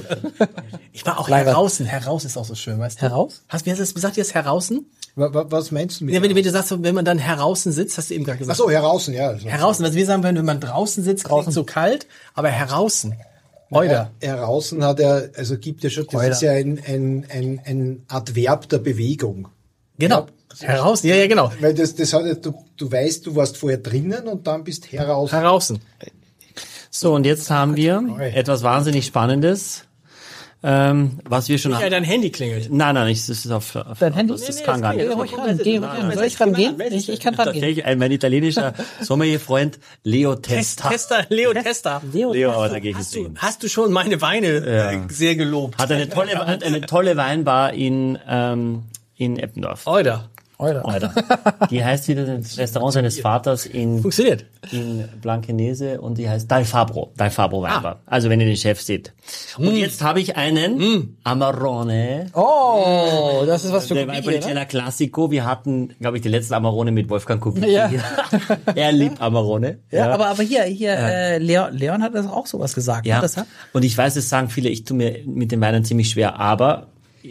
Ich 0.93 1.05
war 1.05 1.19
auch 1.19 1.29
heraußen. 1.29 1.85
Heraus 1.85 2.25
ist 2.25 2.37
auch 2.39 2.45
so 2.47 2.55
schön, 2.55 2.79
weißt 2.79 2.99
du? 2.99 3.03
Heraus? 3.03 3.43
Hast, 3.49 3.67
wie 3.67 3.71
hast 3.71 3.79
du 3.79 3.83
das 3.83 3.95
gesagt, 3.95 4.17
jetzt 4.17 4.35
heraußen? 4.35 4.87
Wa- 5.17 5.45
Was 5.51 5.71
meinst 5.71 6.01
du 6.01 6.07
mit? 6.07 6.15
Ja, 6.15 6.23
wenn, 6.23 6.35
wenn 6.35 6.43
du 6.43 6.51
sagst, 6.51 6.83
wenn 6.83 6.95
man 6.95 7.05
dann 7.05 7.19
heraußen 7.19 7.73
sitzt, 7.73 7.99
hast 7.99 8.09
du 8.11 8.15
eben 8.15 8.25
gerade 8.25 8.37
Ach 8.37 8.41
gesagt. 8.41 8.57
so, 8.59 8.71
heraußen, 8.71 9.13
ja. 9.13 9.29
Also. 9.29 9.47
Heraußen, 9.49 9.85
was 9.85 9.95
wir 9.95 10.07
sagen, 10.07 10.23
wenn 10.23 10.43
man 10.45 10.61
draußen 10.61 11.05
sitzt, 11.05 11.29
draußen 11.29 11.53
so 11.53 11.65
kalt, 11.65 12.07
aber 12.35 12.49
heraußen. 12.49 13.15
Heuder. 13.73 14.11
Heraußen 14.21 14.83
hat 14.83 14.99
er, 14.99 15.31
also 15.37 15.57
gibt 15.59 15.85
ja 15.85 15.91
schon, 15.91 16.07
das 16.07 16.15
Heuder. 16.15 16.31
ist 16.33 16.43
ja 16.43 16.53
ein, 16.53 16.81
ein, 16.87 17.27
ein, 17.31 17.61
ein 17.65 18.05
Adverb 18.09 18.69
der 18.69 18.79
Bewegung. 18.79 19.49
Genau. 19.99 20.27
Heraußen, 20.59 21.09
ja, 21.09 21.15
ja, 21.17 21.27
genau. 21.29 21.53
Weil 21.61 21.75
das, 21.75 21.95
das 21.95 22.13
hat 22.13 22.25
ja, 22.27 22.35
du, 22.35 22.53
du 22.77 22.91
weißt, 22.91 23.27
du 23.27 23.37
warst 23.37 23.57
vorher 23.59 23.79
drinnen 23.79 24.27
und 24.27 24.47
dann 24.47 24.65
bist 24.65 24.91
heraus. 24.91 25.31
Heraußen. 25.31 25.79
So, 26.91 27.15
und 27.15 27.25
jetzt 27.25 27.51
haben 27.51 27.77
wir 27.77 28.03
etwas 28.35 28.63
wahnsinnig 28.65 29.07
Spannendes, 29.07 29.85
ähm, 30.63 31.21
was 31.25 31.49
wir 31.49 31.57
schon 31.57 31.71
Ja, 31.73 31.81
haben. 31.81 31.91
dein 31.91 32.05
Handy 32.05 32.31
klingelt. 32.31 32.69
Nein, 32.71 32.95
nein, 32.97 33.09
ich- 33.09 33.27
das 33.27 33.45
ist 33.45 33.51
auf, 33.51 33.77
auf 33.77 33.99
Dein 34.01 34.13
Handy? 34.13 34.33
Das, 34.33 34.45
das 34.45 34.57
Nee, 34.57 34.63
kann 34.65 34.81
nee, 34.81 34.83
gar 34.83 34.95
das 34.97 35.57
nicht. 35.57 35.63
Geh. 35.65 35.79
Soll 36.15 36.25
ich 36.27 36.37
dran 36.37 36.53
gehen? 36.53 36.75
Ich, 36.91 37.09
ich 37.09 37.21
kann 37.21 37.35
dran 37.35 37.47
gehen. 37.53 37.55
Tatsächlich, 37.63 37.85
ein, 37.87 37.99
mein 37.99 38.11
italienischer 38.13 38.75
Sommerfreund 39.01 39.79
Leo 40.03 40.35
Test, 40.35 40.81
Testa. 40.83 40.89
Tester, 40.91 41.27
Leo 41.31 41.55
Tester. 41.55 42.03
Leo, 42.13 42.33
Leo, 42.33 42.51
aber 42.53 42.69
dagegen 42.69 42.99
Hast 42.99 43.15
du, 43.15 43.31
hast 43.37 43.63
du 43.63 43.69
schon 43.69 43.93
meine 43.93 44.21
Weine 44.21 44.49
äh, 44.49 44.99
sehr 45.09 45.37
gelobt? 45.37 45.79
Hat 45.79 45.91
eine 45.93 46.09
tolle, 46.11 46.33
hat 46.47 46.63
eine 46.65 46.81
tolle 46.83 47.17
Weinbar 47.17 47.73
in, 47.73 48.19
ähm, 48.29 48.83
in 49.15 49.39
Eppendorf. 49.39 49.87
Heuder. 49.87 50.29
Alter. 50.61 50.87
Alter. 50.87 51.15
Die 51.71 51.85
heißt 51.85 52.09
wieder 52.09 52.25
das 52.25 52.59
Restaurant 52.59 52.93
seines 52.93 53.21
Vaters 53.21 53.67
in, 53.67 54.01
Funktioniert. 54.03 54.45
in 54.73 55.09
Blankenese 55.21 56.01
und 56.01 56.19
die 56.19 56.29
heißt 56.29 56.51
Dal 56.51 56.65
Fabro. 56.65 57.13
Dal 57.17 57.31
Fabro 57.31 57.63
Weinbar. 57.63 58.01
Also 58.07 58.29
wenn 58.29 58.41
ihr 58.41 58.47
den 58.47 58.57
Chef 58.57 58.81
seht. 58.81 59.13
Und 59.57 59.77
jetzt 59.77 60.03
habe 60.03 60.21
ich 60.21 60.37
einen 60.37 61.17
Amarone. 61.25 62.27
Oh, 62.35 63.43
das 63.47 63.65
ist 63.65 63.73
was 63.73 63.87
für 63.87 63.95
Der 63.95 64.07
Kubik, 64.07 64.21
oder? 64.21 64.27
Valpolicella 64.27 64.65
Classico. 64.67 65.31
Wir 65.31 65.47
hatten, 65.47 65.95
glaube 66.01 66.19
ich, 66.19 66.23
die 66.23 66.29
letzte 66.29 66.57
Amarone 66.57 66.93
mit 66.93 67.09
Wolfgang 67.09 67.41
Kubicki. 67.41 67.71
Ja. 67.71 67.91
er 68.75 68.93
liebt 68.93 69.21
Amarone. 69.21 69.79
Ja, 69.91 70.13
aber, 70.13 70.27
aber 70.27 70.43
hier, 70.43 70.65
hier, 70.65 70.93
äh, 70.93 71.39
Leon, 71.39 71.75
Leon 71.77 72.03
hat 72.03 72.15
das 72.15 72.27
auch 72.27 72.47
sowas 72.47 72.75
gesagt. 72.75 73.07
Ja, 73.07 73.21
Ne? 73.21 73.47
Und 73.73 73.85
ich 73.85 73.97
weiß, 73.97 74.17
es 74.17 74.29
sagen 74.29 74.49
viele, 74.49 74.69
ich 74.69 74.85
tue 74.85 74.97
mir 74.97 75.21
mit 75.25 75.53
den 75.53 75.61
Weinen 75.61 75.85
ziemlich 75.85 76.11
schwer, 76.11 76.41
aber 76.41 76.89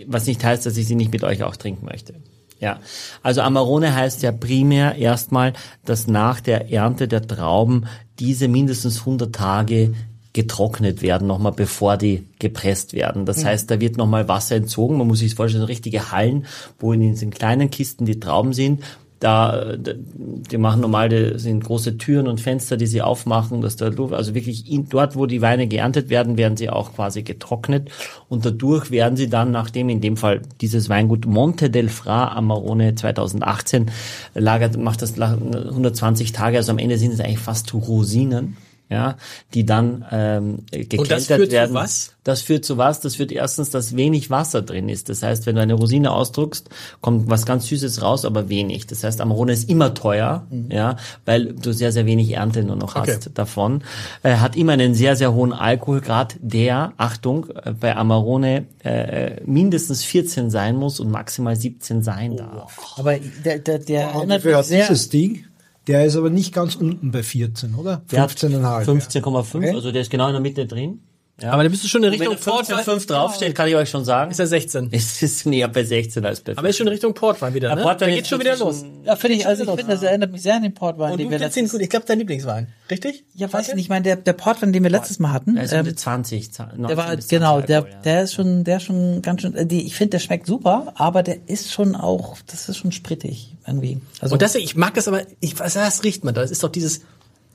was 0.08 0.28
nicht 0.28 0.44
heißt, 0.44 0.66
dass 0.66 0.78
ich 0.78 0.88
sie 0.88 0.96
nicht 0.96 1.12
mit 1.12 1.24
euch 1.24 1.44
auch 1.44 1.56
trinken 1.56 1.86
möchte. 1.86 2.14
Ja, 2.60 2.80
also 3.24 3.42
Amarone 3.42 3.96
heißt 3.96 4.22
ja 4.22 4.32
primär 4.32 4.96
erstmal, 4.96 5.54
dass 5.86 6.08
nach 6.08 6.42
der 6.42 6.72
Ernte 6.72 7.08
der 7.08 7.26
Trauben 7.26 7.86
diese 8.20 8.50
mindestens 8.50 9.00
100 9.00 9.34
Tage 9.34 9.94
getrocknet 10.34 11.02
werden, 11.02 11.28
nochmal 11.28 11.54
bevor 11.54 11.98
die 11.98 12.28
gepresst 12.38 12.94
werden. 12.94 13.26
Das 13.26 13.44
heißt, 13.44 13.72
da 13.72 13.80
wird 13.80 13.98
nochmal 13.98 14.28
Wasser 14.28 14.58
entzogen. 14.58 14.98
Man 14.98 15.08
muss 15.08 15.20
sich 15.20 15.34
vorstellen, 15.34 15.64
richtige 15.64 16.12
Hallen, 16.12 16.46
wo 16.78 16.94
in 16.94 17.00
diesen 17.00 17.32
kleinen 17.32 17.72
Kisten 17.72 18.06
die 18.06 18.20
Trauben 18.20 18.54
sind. 18.54 18.84
Da, 19.20 19.76
die 19.76 20.58
machen 20.58 20.80
normal, 20.80 21.10
das 21.10 21.44
sind 21.44 21.64
große 21.64 21.98
Türen 21.98 22.28
und 22.28 22.40
Fenster, 22.40 22.78
die 22.78 22.88
sie 22.88 23.02
aufmachen, 23.02 23.62
dass 23.62 23.76
da 23.76 23.88
Luft, 23.88 24.14
also 24.14 24.34
wirklich 24.34 24.72
in, 24.72 24.88
dort, 24.88 25.18
wo 25.18 25.26
die 25.26 25.42
Weine 25.42 25.68
geerntet 25.68 26.10
werden, 26.10 26.38
werden 26.38 26.56
sie 26.56 26.70
auch 26.70 26.94
quasi 26.94 27.24
getrocknet 27.24 27.92
und 28.30 28.46
dadurch 28.46 28.92
werden 28.92 29.18
sie 29.18 29.30
dann, 29.30 29.52
nachdem 29.52 29.90
in 29.90 30.00
dem 30.00 30.16
Fall 30.16 30.42
dieses 30.62 30.88
Weingut 30.88 31.26
Monte 31.26 31.70
del 31.70 31.90
Fra 31.90 32.30
Amarone 32.30 32.96
2018 32.96 33.92
lagert, 34.36 34.78
macht 34.78 35.02
das 35.02 35.20
120 35.20 36.32
Tage, 36.32 36.58
also 36.58 36.72
am 36.72 36.78
Ende 36.78 36.98
sind 36.98 37.12
es 37.12 37.20
eigentlich 37.20 37.40
fast 37.40 37.74
Rosinen, 37.74 38.56
ja, 38.90 39.18
die 39.54 39.66
dann 39.66 40.06
ähm, 40.12 40.66
gekeltert 40.72 41.00
Und 41.00 41.12
das 41.12 41.28
führt 41.28 41.46
zu 41.50 41.52
werden. 41.52 41.74
was? 41.76 42.14
Das 42.24 42.42
führt 42.42 42.66
zu 42.66 42.78
was? 42.78 43.00
Das 43.00 43.16
führt 43.16 43.32
erstens, 43.32 43.70
dass 43.70 43.96
wenig 43.96 44.30
Wasser 44.30 44.62
drin 44.62 44.90
ist. 44.90 45.10
Das 45.10 45.24
heißt, 45.24 45.46
wenn 45.46 45.56
du 45.56 45.62
eine 45.62 45.74
Rosine 45.74 46.12
ausdruckst, 46.12 46.70
kommt 47.02 47.30
was 47.30 47.46
ganz 47.46 47.68
Süßes 47.68 48.02
raus, 48.02 48.26
aber 48.26 48.50
wenig. 48.50 48.88
Das 48.88 49.04
heißt, 49.04 49.22
Amarone 49.22 49.54
ist 49.54 49.70
immer 49.70 49.94
teuer, 49.94 50.46
ja, 50.70 50.98
weil 51.26 51.54
du 51.54 51.72
sehr, 51.72 51.92
sehr 51.92 52.06
wenig 52.06 52.32
Ernte 52.34 52.64
nur 52.64 52.76
noch 52.76 52.96
Okay. 52.96 53.14
hast 53.14 53.32
davon. 53.36 53.84
Äh, 54.24 54.36
hat 54.38 54.56
immer 54.56 54.74
einen 54.74 54.94
sehr, 54.96 55.16
sehr 55.16 55.34
hohen 55.34 55.54
Alkoholgrad, 55.54 56.36
der, 56.42 56.94
Achtung, 56.98 57.48
äh, 57.64 57.72
bei 57.72 57.96
Amarone 57.96 58.66
äh, 58.84 59.42
mindestens 59.46 60.04
14 60.04 60.50
sein 60.50 60.76
muss 60.76 61.00
und 61.00 61.12
maximal 61.12 61.56
17 61.56 62.02
sein 62.04 62.38
darf. 62.38 62.96
aber 62.98 63.18
der, 63.46 63.60
der, 63.60 63.80
der 63.80 64.08
Und 64.16 64.30
erinnert 64.32 64.46
mich 64.46 64.56
sehr. 64.66 64.88
dieses 64.88 65.10
Ding? 65.10 65.46
Der 65.90 66.06
ist 66.06 66.16
aber 66.16 66.30
nicht 66.30 66.54
ganz 66.54 66.76
unten 66.76 67.10
bei 67.10 67.24
14, 67.24 67.74
oder? 67.74 68.04
Der 68.12 68.22
hat 68.22 68.30
15,5. 68.30 68.86
15,5, 68.86 69.74
also 69.74 69.92
der 69.92 70.04
ist 70.04 70.12
genau 70.12 70.28
in 70.28 70.34
der 70.34 70.40
Mitte 70.40 70.68
drin. 70.68 71.00
Aber 71.44 71.64
da 71.64 71.70
bist 71.70 71.84
du 71.84 71.88
schon 71.88 72.04
in 72.04 72.12
Wenn 72.12 72.20
Richtung 72.20 72.38
da 72.44 72.52
Portwein. 72.52 73.00
15,5 73.00 73.08
draufsteht, 73.08 73.56
kann 73.56 73.68
ich 73.68 73.76
euch 73.76 73.90
schon 73.90 74.06
sagen. 74.06 74.32
Ist 74.32 74.40
er 74.40 74.48
16. 74.48 74.90
Es 75.00 75.22
ist 75.22 75.46
näher 75.46 75.68
bei 75.68 75.84
16 75.84 76.26
als 76.26 76.42
bei 76.42 76.58
Aber 76.58 76.68
ist 76.70 76.78
schon 76.78 76.88
in 76.88 76.94
Richtung 76.94 77.14
Portwein 77.14 77.54
wieder, 77.54 77.74
ne? 77.74 77.82
Portwein 77.82 78.10
da 78.10 78.16
geht 78.16 78.28
schon 78.28 78.40
wieder 78.40 78.58
los. 78.58 78.84
Ja, 79.04 79.16
finde 79.16 79.38
ich, 79.38 79.48
also 79.48 79.64
ich 79.64 79.70
finde, 79.70 79.94
das 79.94 80.04
erinnert 80.04 80.32
mich 80.32 80.42
sehr 80.42 80.56
an 80.56 80.64
den 80.64 80.74
Portwein, 80.74 81.12
Und 81.12 81.18
den 81.20 81.28
du 81.28 81.32
wir 81.32 81.40
letztes 81.40 81.72
gut. 81.72 81.82
Ich 81.82 81.90
glaube, 81.90 82.06
dein 82.06 82.20
Lieblingswein. 82.20 82.68
Richtig? 82.90 83.24
Ja, 83.36 83.52
weiß 83.52 83.70
ich 83.70 83.76
nicht. 83.76 83.86
Ich 83.86 83.90
meine, 83.90 84.04
der, 84.04 84.16
der 84.16 84.34
Portwein, 84.34 84.74
den 84.74 84.84
wir 84.84 84.90
letztes 84.90 85.20
Mal 85.20 85.32
hatten, 85.32 85.56
Der 85.56 85.64
ist 85.64 85.72
ähm, 85.72 85.86
die 85.86 85.96
20. 85.96 86.52
der 86.52 86.68
war, 86.68 86.78
19 86.78 87.16
bis 87.16 87.28
20 87.28 87.30
genau, 87.30 87.62
der, 87.62 87.80
ja. 87.80 88.02
der 88.04 88.24
ist 88.24 88.34
schon, 88.34 88.64
der 88.64 88.78
ist 88.78 88.84
schon 88.84 89.22
ganz 89.22 89.42
schön, 89.42 89.56
äh, 89.56 89.66
die, 89.66 89.86
ich 89.86 89.96
finde, 89.96 90.12
der 90.12 90.20
schmeckt 90.20 90.48
super, 90.48 90.94
aber 90.96 91.24
der 91.24 91.48
ist 91.48 91.72
schon 91.72 91.96
auch, 91.96 92.38
das 92.48 92.70
ist 92.70 92.78
schon 92.78 92.92
sprittig, 92.92 93.56
irgendwie. 93.66 94.02
Also, 94.20 94.34
Und 94.34 94.42
das, 94.42 94.56
ich 94.56 94.76
mag 94.76 94.94
das 94.96 95.08
aber, 95.08 95.22
ich 95.40 95.60
weiß, 95.60 95.74
das 95.76 96.04
riecht 96.04 96.24
man 96.24 96.34
da. 96.34 96.42
Das 96.42 96.52
ist 96.52 96.64
doch 96.64 96.70
dieses, 96.70 97.02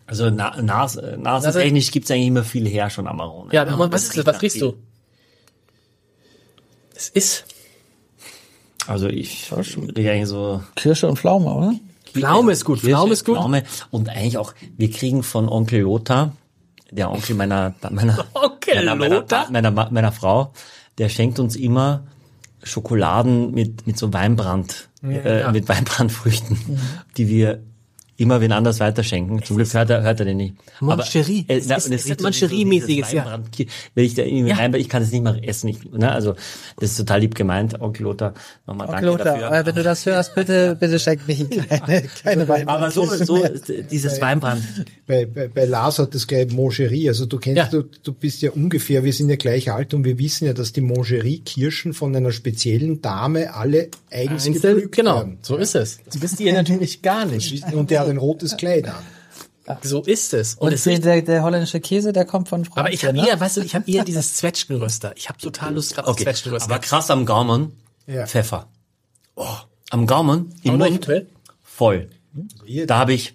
Also 0.06 0.30
na, 0.30 0.60
Nas, 0.60 0.96
äh, 0.96 1.16
nasentechnisch 1.16 1.90
gibt's 1.90 2.10
eigentlich 2.10 2.28
immer 2.28 2.44
viel 2.44 2.68
her 2.68 2.90
schon 2.90 3.06
Amarone. 3.06 3.52
ja, 3.52 3.66
aber 3.66 3.90
was 3.90 4.04
ist 4.04 4.18
das? 4.18 4.26
Was 4.26 4.42
riechst 4.42 4.60
du? 4.60 4.74
Es 6.94 7.08
ist 7.08 7.44
Also 8.86 9.08
ich 9.08 9.50
rieche 9.52 10.10
eigentlich 10.10 10.28
so 10.28 10.62
Kirsche 10.76 11.08
und 11.08 11.18
Pflaume, 11.18 11.52
oder? 11.52 11.74
Pflaume 12.12 12.52
ist 12.52 12.64
gut. 12.64 12.80
Pflaume 12.80 13.12
ist 13.12 13.24
gut. 13.24 13.36
Pflaume 13.36 13.64
und 13.90 14.08
eigentlich 14.08 14.38
auch, 14.38 14.54
wir 14.76 14.90
kriegen 14.90 15.22
von 15.22 15.48
Onkel 15.48 15.80
Lothar, 15.80 16.36
der 16.90 17.10
Onkel 17.10 17.34
meiner, 17.34 17.74
meiner, 17.90 18.24
Onkel 18.34 18.76
meiner, 18.76 18.94
meiner, 18.94 19.14
Lothar? 19.16 19.50
meiner, 19.50 19.70
meiner, 19.70 19.90
meiner 19.90 20.12
Frau, 20.12 20.52
der 20.98 21.08
schenkt 21.08 21.38
uns 21.40 21.56
immer 21.56 22.06
Schokoladen 22.62 23.52
mit, 23.52 23.86
mit 23.86 23.98
so 23.98 24.12
Weinbrand, 24.12 24.88
äh, 25.02 25.50
mit 25.50 25.68
Weinbrandfrüchten, 25.68 26.78
die 27.16 27.28
wir 27.28 27.62
immer 28.16 28.40
wen 28.40 28.52
anders 28.52 28.80
weiterschenken. 28.80 29.42
Zum 29.42 29.56
Glück 29.56 29.72
hört 29.74 29.90
er, 29.90 30.02
hört 30.02 30.20
er 30.20 30.26
den 30.26 30.36
nicht. 30.36 30.54
Moncherie. 30.80 31.44
äh, 31.48 31.56
Es 31.56 31.66
na, 31.66 31.76
ist- 31.76 31.90
es 31.90 32.04
es 32.04 32.10
hat 32.10 32.18
riecht 32.98 33.10
so 33.10 33.16
ja. 33.16 33.24
Weinbrand- 33.24 33.66
Wenn 33.94 34.04
ich 34.04 34.14
da 34.14 34.22
irgendwie 34.22 34.50
Ja. 34.50 34.56
rein, 34.56 34.74
ich 34.74 34.88
kann 34.88 35.02
das 35.02 35.10
nicht 35.12 35.22
mehr 35.22 35.36
essen. 35.42 35.68
Ich, 35.68 35.84
ne, 35.90 36.10
also 36.12 36.34
das 36.78 36.90
ist 36.92 36.96
total 36.98 37.20
lieb 37.20 37.34
gemeint, 37.34 37.80
Onkel 37.80 38.04
Lothar. 38.04 38.34
Nochmal 38.66 38.88
Onkel 38.88 39.00
danke 39.06 39.06
Lothar, 39.24 39.38
dafür. 39.40 39.58
äh, 39.58 39.66
wenn 39.66 39.74
du 39.74 39.82
das 39.82 40.06
hörst, 40.06 40.34
bitte, 40.34 40.76
bitte 40.78 40.98
schenk 40.98 41.26
mich 41.26 41.44
keine, 41.68 42.02
keine 42.22 42.48
Wein. 42.48 42.68
Aber 42.68 42.90
so, 42.90 43.04
so 43.06 43.44
dieses 43.90 44.20
Weinbrand. 44.20 44.62
Bei, 45.06 45.26
bei, 45.26 45.48
bei 45.48 45.64
Lars 45.64 45.98
hat 45.98 46.14
das 46.14 46.26
gleich 46.26 46.52
Moncherie. 46.52 47.08
Also 47.08 47.26
du 47.26 47.38
kennst, 47.38 47.56
Ja. 47.58 47.66
du, 47.66 47.82
du 48.02 48.12
bist 48.12 48.42
ja 48.42 48.50
ungefähr, 48.52 49.04
wir 49.04 49.12
sind 49.12 49.28
ja 49.28 49.36
gleich 49.36 49.70
alt 49.72 49.92
und 49.94 50.04
wir 50.04 50.18
wissen 50.18 50.46
ja, 50.46 50.52
dass 50.52 50.72
die 50.72 50.80
Moncherie-Kirschen 50.80 51.92
von 51.94 52.14
einer 52.14 52.32
speziellen 52.32 53.02
Dame 53.02 53.54
alle 53.54 53.88
eigens 54.10 54.44
gepflückt 54.44 54.94
genau, 54.96 55.16
werden. 55.16 55.38
so 55.42 55.56
ist 55.56 55.74
es. 55.74 55.98
Das 56.06 56.20
wisst 56.22 56.40
ihr 56.40 56.52
natürlich 56.52 57.02
gar 57.02 57.24
nicht. 57.26 57.64
Und 57.72 57.90
der 57.90 58.03
hat 58.04 58.10
ein 58.10 58.18
rotes 58.18 58.56
Kleid 58.56 58.88
an. 58.88 59.02
So 59.82 60.02
ist 60.02 60.34
es. 60.34 60.54
Und, 60.56 60.68
Und 60.68 60.72
es 60.74 60.84
der, 60.84 60.98
der, 60.98 61.22
der 61.22 61.42
holländische 61.42 61.80
Käse, 61.80 62.12
der 62.12 62.26
kommt 62.26 62.48
von 62.50 62.64
Frankreich. 62.66 62.84
aber 62.84 62.92
ich 62.92 63.04
habe 63.04 63.16
ne? 63.16 63.26
eher, 63.28 63.40
weißt 63.40 63.56
du, 63.56 63.60
ich 63.62 63.74
habe 63.74 63.90
eher 63.90 64.04
dieses 64.04 64.36
Zwetschgenröster. 64.36 65.14
Ich 65.16 65.28
habe 65.30 65.38
total 65.38 65.74
Lust 65.74 65.94
gerade 65.94 66.06
auf 66.08 66.14
Okay. 66.14 66.24
Zwetschgenröster. 66.24 66.70
Aber 66.70 66.80
krass 66.80 67.10
am 67.10 67.24
Gaumen, 67.24 67.72
Ja. 68.06 68.26
Pfeffer. 68.26 68.68
Oh, 69.36 69.46
am 69.90 70.06
Gaumen, 70.06 70.54
im 70.62 70.76
noch 70.76 70.88
Mund, 70.90 71.08
voll. 71.62 72.10
Hier, 72.66 72.86
Da 72.86 72.98
habe 72.98 73.14
ich 73.14 73.34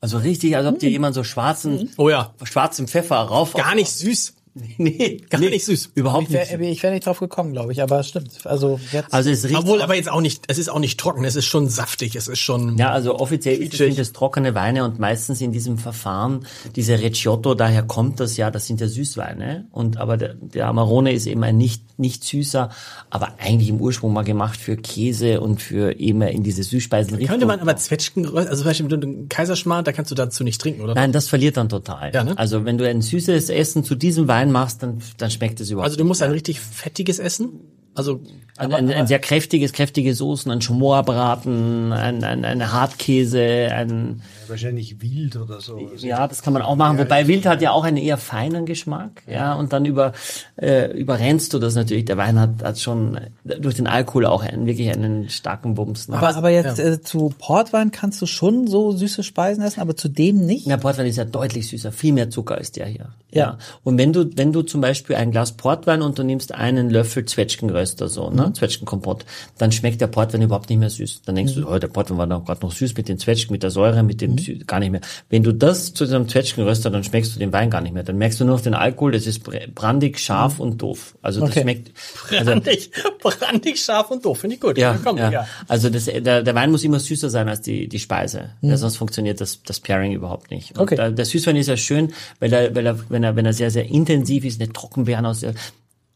also 0.00 0.18
richtig, 0.18 0.56
als 0.56 0.66
ob 0.66 0.78
dir 0.78 0.90
jemand 0.90 1.14
so 1.14 1.24
schwarzen, 1.24 1.90
Oh 1.96 2.08
ja. 2.08 2.32
schwarzen 2.44 2.86
Pfeffer 2.86 3.16
rauf. 3.16 3.54
Gar 3.54 3.74
nicht 3.74 3.90
süß. 3.90 4.34
nee, 4.78 5.22
Gar 5.30 5.40
nee, 5.40 5.50
nicht 5.50 5.64
süß. 5.64 5.90
Überhaupt 5.94 6.24
Ich 6.24 6.30
nicht. 6.30 6.50
wäre 6.50 6.64
ich 6.64 6.82
wär 6.82 6.90
nicht 6.90 7.06
drauf 7.06 7.20
gekommen, 7.20 7.52
glaube 7.52 7.72
ich, 7.72 7.82
aber 7.82 8.00
es 8.00 8.08
stimmt. 8.08 8.46
Also 8.46 8.80
jetzt. 8.92 9.12
Also 9.12 9.30
es 9.30 9.44
riecht 9.44 9.58
Obwohl, 9.58 9.80
aber 9.82 9.94
jetzt 9.94 10.10
auch 10.10 10.20
nicht, 10.20 10.44
es 10.48 10.58
ist 10.58 10.68
auch 10.68 10.78
nicht 10.78 10.98
trocken, 10.98 11.24
es 11.24 11.36
ist 11.36 11.46
schon 11.46 11.68
saftig, 11.68 12.16
es 12.16 12.28
ist 12.28 12.40
schon, 12.40 12.76
Ja, 12.76 12.90
also 12.90 13.18
offiziell 13.18 13.62
ist 13.62 13.76
sind 13.76 13.98
es 13.98 14.12
trockene 14.12 14.54
Weine 14.54 14.84
und 14.84 14.98
meistens 14.98 15.40
in 15.40 15.52
diesem 15.52 15.78
Verfahren, 15.78 16.46
diese 16.76 17.00
Recciotto, 17.00 17.54
daher 17.54 17.82
kommt 17.82 18.20
das 18.20 18.36
ja, 18.36 18.50
das 18.50 18.66
sind 18.66 18.80
ja 18.80 18.88
Süßweine. 18.88 19.66
Und 19.70 19.96
aber 19.98 20.16
der, 20.16 20.34
der 20.34 20.66
Amarone 20.66 21.12
ist 21.12 21.26
eben 21.26 21.42
ein 21.44 21.56
nicht, 21.56 21.98
nicht 21.98 22.24
süßer, 22.24 22.70
aber 23.10 23.34
eigentlich 23.38 23.68
im 23.68 23.80
Ursprung 23.80 24.12
mal 24.12 24.24
gemacht 24.24 24.58
für 24.58 24.76
Käse 24.76 25.40
und 25.40 25.62
für 25.62 25.98
eben 25.98 26.22
in 26.22 26.42
diese 26.42 26.62
Süßspeisen 26.62 27.18
könnte 27.28 27.46
man 27.46 27.60
aber 27.60 27.76
Zwetschgenröster, 27.76 28.50
also 28.50 28.62
zum 28.62 28.70
Beispiel 28.70 28.86
mit 28.86 29.04
einem 29.04 29.28
Kaiserschmarrn, 29.28 29.84
da 29.84 29.92
kannst 29.92 30.10
du 30.10 30.14
dazu 30.14 30.42
nicht 30.44 30.60
trinken, 30.60 30.80
oder? 30.82 30.94
Nein, 30.94 31.12
das 31.12 31.28
verliert 31.28 31.56
dann 31.56 31.68
total. 31.68 32.12
Ja, 32.14 32.24
ne? 32.24 32.36
Also 32.36 32.64
wenn 32.64 32.78
du 32.78 32.88
ein 32.88 33.02
süßes 33.02 33.50
Essen 33.50 33.84
zu 33.84 33.94
diesem 33.94 34.28
Wein 34.28 34.47
machst, 34.50 34.82
dann, 34.82 34.98
dann 35.16 35.30
schmeckt 35.30 35.60
es 35.60 35.70
überhaupt 35.70 35.86
Also 35.86 35.98
du 35.98 36.04
musst 36.04 36.22
ein 36.22 36.30
richtig 36.30 36.60
fettiges 36.60 37.18
essen. 37.18 37.60
Also 37.94 38.20
Ein, 38.56 38.72
ein, 38.72 38.90
ein 38.90 39.06
sehr 39.08 39.18
kräftiges, 39.18 39.72
kräftige 39.72 40.14
Soßen, 40.14 40.52
ein 40.52 40.60
Schmorbraten, 40.60 41.92
ein, 41.92 42.22
ein, 42.22 42.44
ein 42.44 42.72
Hartkäse, 42.72 43.70
ein 43.72 44.22
wahrscheinlich 44.48 45.00
wild 45.00 45.36
oder 45.36 45.60
so. 45.60 45.78
Ja, 45.98 46.26
das 46.26 46.42
kann 46.42 46.52
man 46.52 46.62
auch 46.62 46.76
machen. 46.76 46.98
Wobei 46.98 47.26
Wild 47.28 47.46
hat 47.46 47.62
ja 47.62 47.72
auch 47.72 47.84
einen 47.84 47.96
eher 47.96 48.16
feinen 48.16 48.66
Geschmack. 48.66 49.22
Ja, 49.26 49.54
und 49.54 49.72
dann 49.72 49.84
über, 49.84 50.12
äh, 50.56 50.90
überrennst 50.92 51.52
du 51.54 51.58
das 51.58 51.74
natürlich. 51.74 52.04
Der 52.04 52.16
Wein 52.16 52.38
hat, 52.38 52.62
hat 52.62 52.78
schon 52.78 53.18
durch 53.44 53.74
den 53.74 53.86
Alkohol 53.86 54.26
auch 54.26 54.42
einen, 54.42 54.66
wirklich 54.66 54.90
einen 54.90 55.28
starken 55.28 55.74
Bums. 55.74 56.08
Ne? 56.08 56.16
aber, 56.16 56.36
aber 56.36 56.50
jetzt 56.50 56.78
äh, 56.78 57.00
zu 57.00 57.32
Portwein 57.38 57.90
kannst 57.90 58.20
du 58.22 58.26
schon 58.26 58.66
so 58.66 58.92
süße 58.92 59.22
Speisen 59.22 59.62
essen, 59.62 59.80
aber 59.80 59.96
zu 59.96 60.08
dem 60.08 60.38
nicht. 60.38 60.68
der 60.68 60.76
Portwein 60.76 61.06
ist 61.06 61.16
ja 61.16 61.24
deutlich 61.24 61.68
süßer, 61.68 61.92
viel 61.92 62.12
mehr 62.12 62.30
Zucker 62.30 62.56
als 62.56 62.72
der 62.72 62.86
hier. 62.86 63.08
Ja. 63.30 63.58
Und 63.84 63.98
wenn 63.98 64.12
du, 64.12 64.30
wenn 64.36 64.52
du 64.52 64.62
zum 64.62 64.80
Beispiel 64.80 65.16
ein 65.16 65.30
Glas 65.30 65.52
Portwein 65.52 66.00
und 66.00 66.18
du 66.18 66.22
nimmst 66.22 66.54
einen 66.54 66.88
Löffel 66.88 67.24
Zwetschgenröster 67.26 68.08
so, 68.08 68.30
ne, 68.30 68.52
Zwetschgenkompott, 68.54 69.26
dann 69.58 69.70
schmeckt 69.70 70.00
der 70.00 70.06
Portwein 70.06 70.42
überhaupt 70.42 70.70
nicht 70.70 70.78
mehr 70.78 70.88
süß. 70.88 71.22
Dann 71.26 71.34
denkst 71.34 71.54
du, 71.54 71.68
oh, 71.68 71.78
der 71.78 71.88
Portwein 71.88 72.16
war 72.16 72.26
noch 72.26 72.44
gerade 72.44 72.62
noch 72.62 72.72
süß 72.72 72.96
mit 72.96 73.08
den 73.08 73.18
Zwetschgen, 73.18 73.52
mit 73.52 73.62
der 73.62 73.70
Säure, 73.70 74.02
mit 74.02 74.20
dem 74.20 74.37
Sü 74.38 74.58
gar 74.66 74.80
nicht 74.80 74.90
mehr. 74.90 75.00
Wenn 75.28 75.42
du 75.42 75.52
das 75.52 75.92
zu 75.94 76.04
diesem 76.04 76.28
Zwetschgenröster, 76.28 76.90
dann 76.90 77.04
schmeckst 77.04 77.34
du 77.34 77.38
den 77.38 77.52
Wein 77.52 77.70
gar 77.70 77.80
nicht 77.80 77.92
mehr. 77.94 78.02
Dann 78.02 78.16
merkst 78.16 78.40
du 78.40 78.44
nur 78.44 78.56
noch 78.56 78.62
den 78.62 78.74
Alkohol, 78.74 79.12
das 79.12 79.26
ist 79.26 79.44
br- 79.44 79.68
brandig, 79.74 80.18
scharf 80.18 80.60
und 80.60 80.80
doof. 80.80 81.16
Also 81.22 81.40
das 81.40 81.50
Okay. 81.50 81.62
schmeckt, 81.62 81.90
also, 82.30 82.52
brandig, 82.52 82.90
brandig, 83.20 83.80
scharf 83.84 84.10
und 84.10 84.24
doof, 84.24 84.38
finde 84.40 84.54
ich 84.56 84.60
gut. 84.60 84.78
ja, 84.78 84.98
komm, 85.02 85.18
ja. 85.18 85.30
ja. 85.30 85.46
Also 85.66 85.90
das, 85.90 86.04
der, 86.06 86.42
der 86.42 86.54
Wein 86.54 86.70
muss 86.70 86.84
immer 86.84 87.00
süßer 87.00 87.30
sein 87.30 87.48
als 87.48 87.60
die, 87.60 87.88
die 87.88 87.98
Speise. 87.98 88.50
Ja, 88.62 88.76
sonst 88.76 88.96
funktioniert 88.96 89.40
das, 89.40 89.62
das 89.62 89.80
Pairing 89.80 90.12
überhaupt 90.12 90.50
nicht. 90.50 90.72
Und 90.72 90.80
Okay. 90.84 90.96
der, 90.96 91.10
der 91.10 91.24
Süßwein 91.24 91.56
ist 91.56 91.66
ja 91.68 91.76
schön, 91.76 92.12
weil 92.40 92.52
er, 92.52 92.74
weil 92.74 92.86
er, 92.86 92.98
wenn 93.10 93.22
er, 93.22 93.36
wenn 93.36 93.46
er 93.46 93.52
sehr, 93.52 93.70
sehr 93.70 93.86
intensiv 93.86 94.44
ist, 94.44 94.60
eine 94.60 94.72
Trockenbeeren 94.72 95.26
aus, 95.26 95.44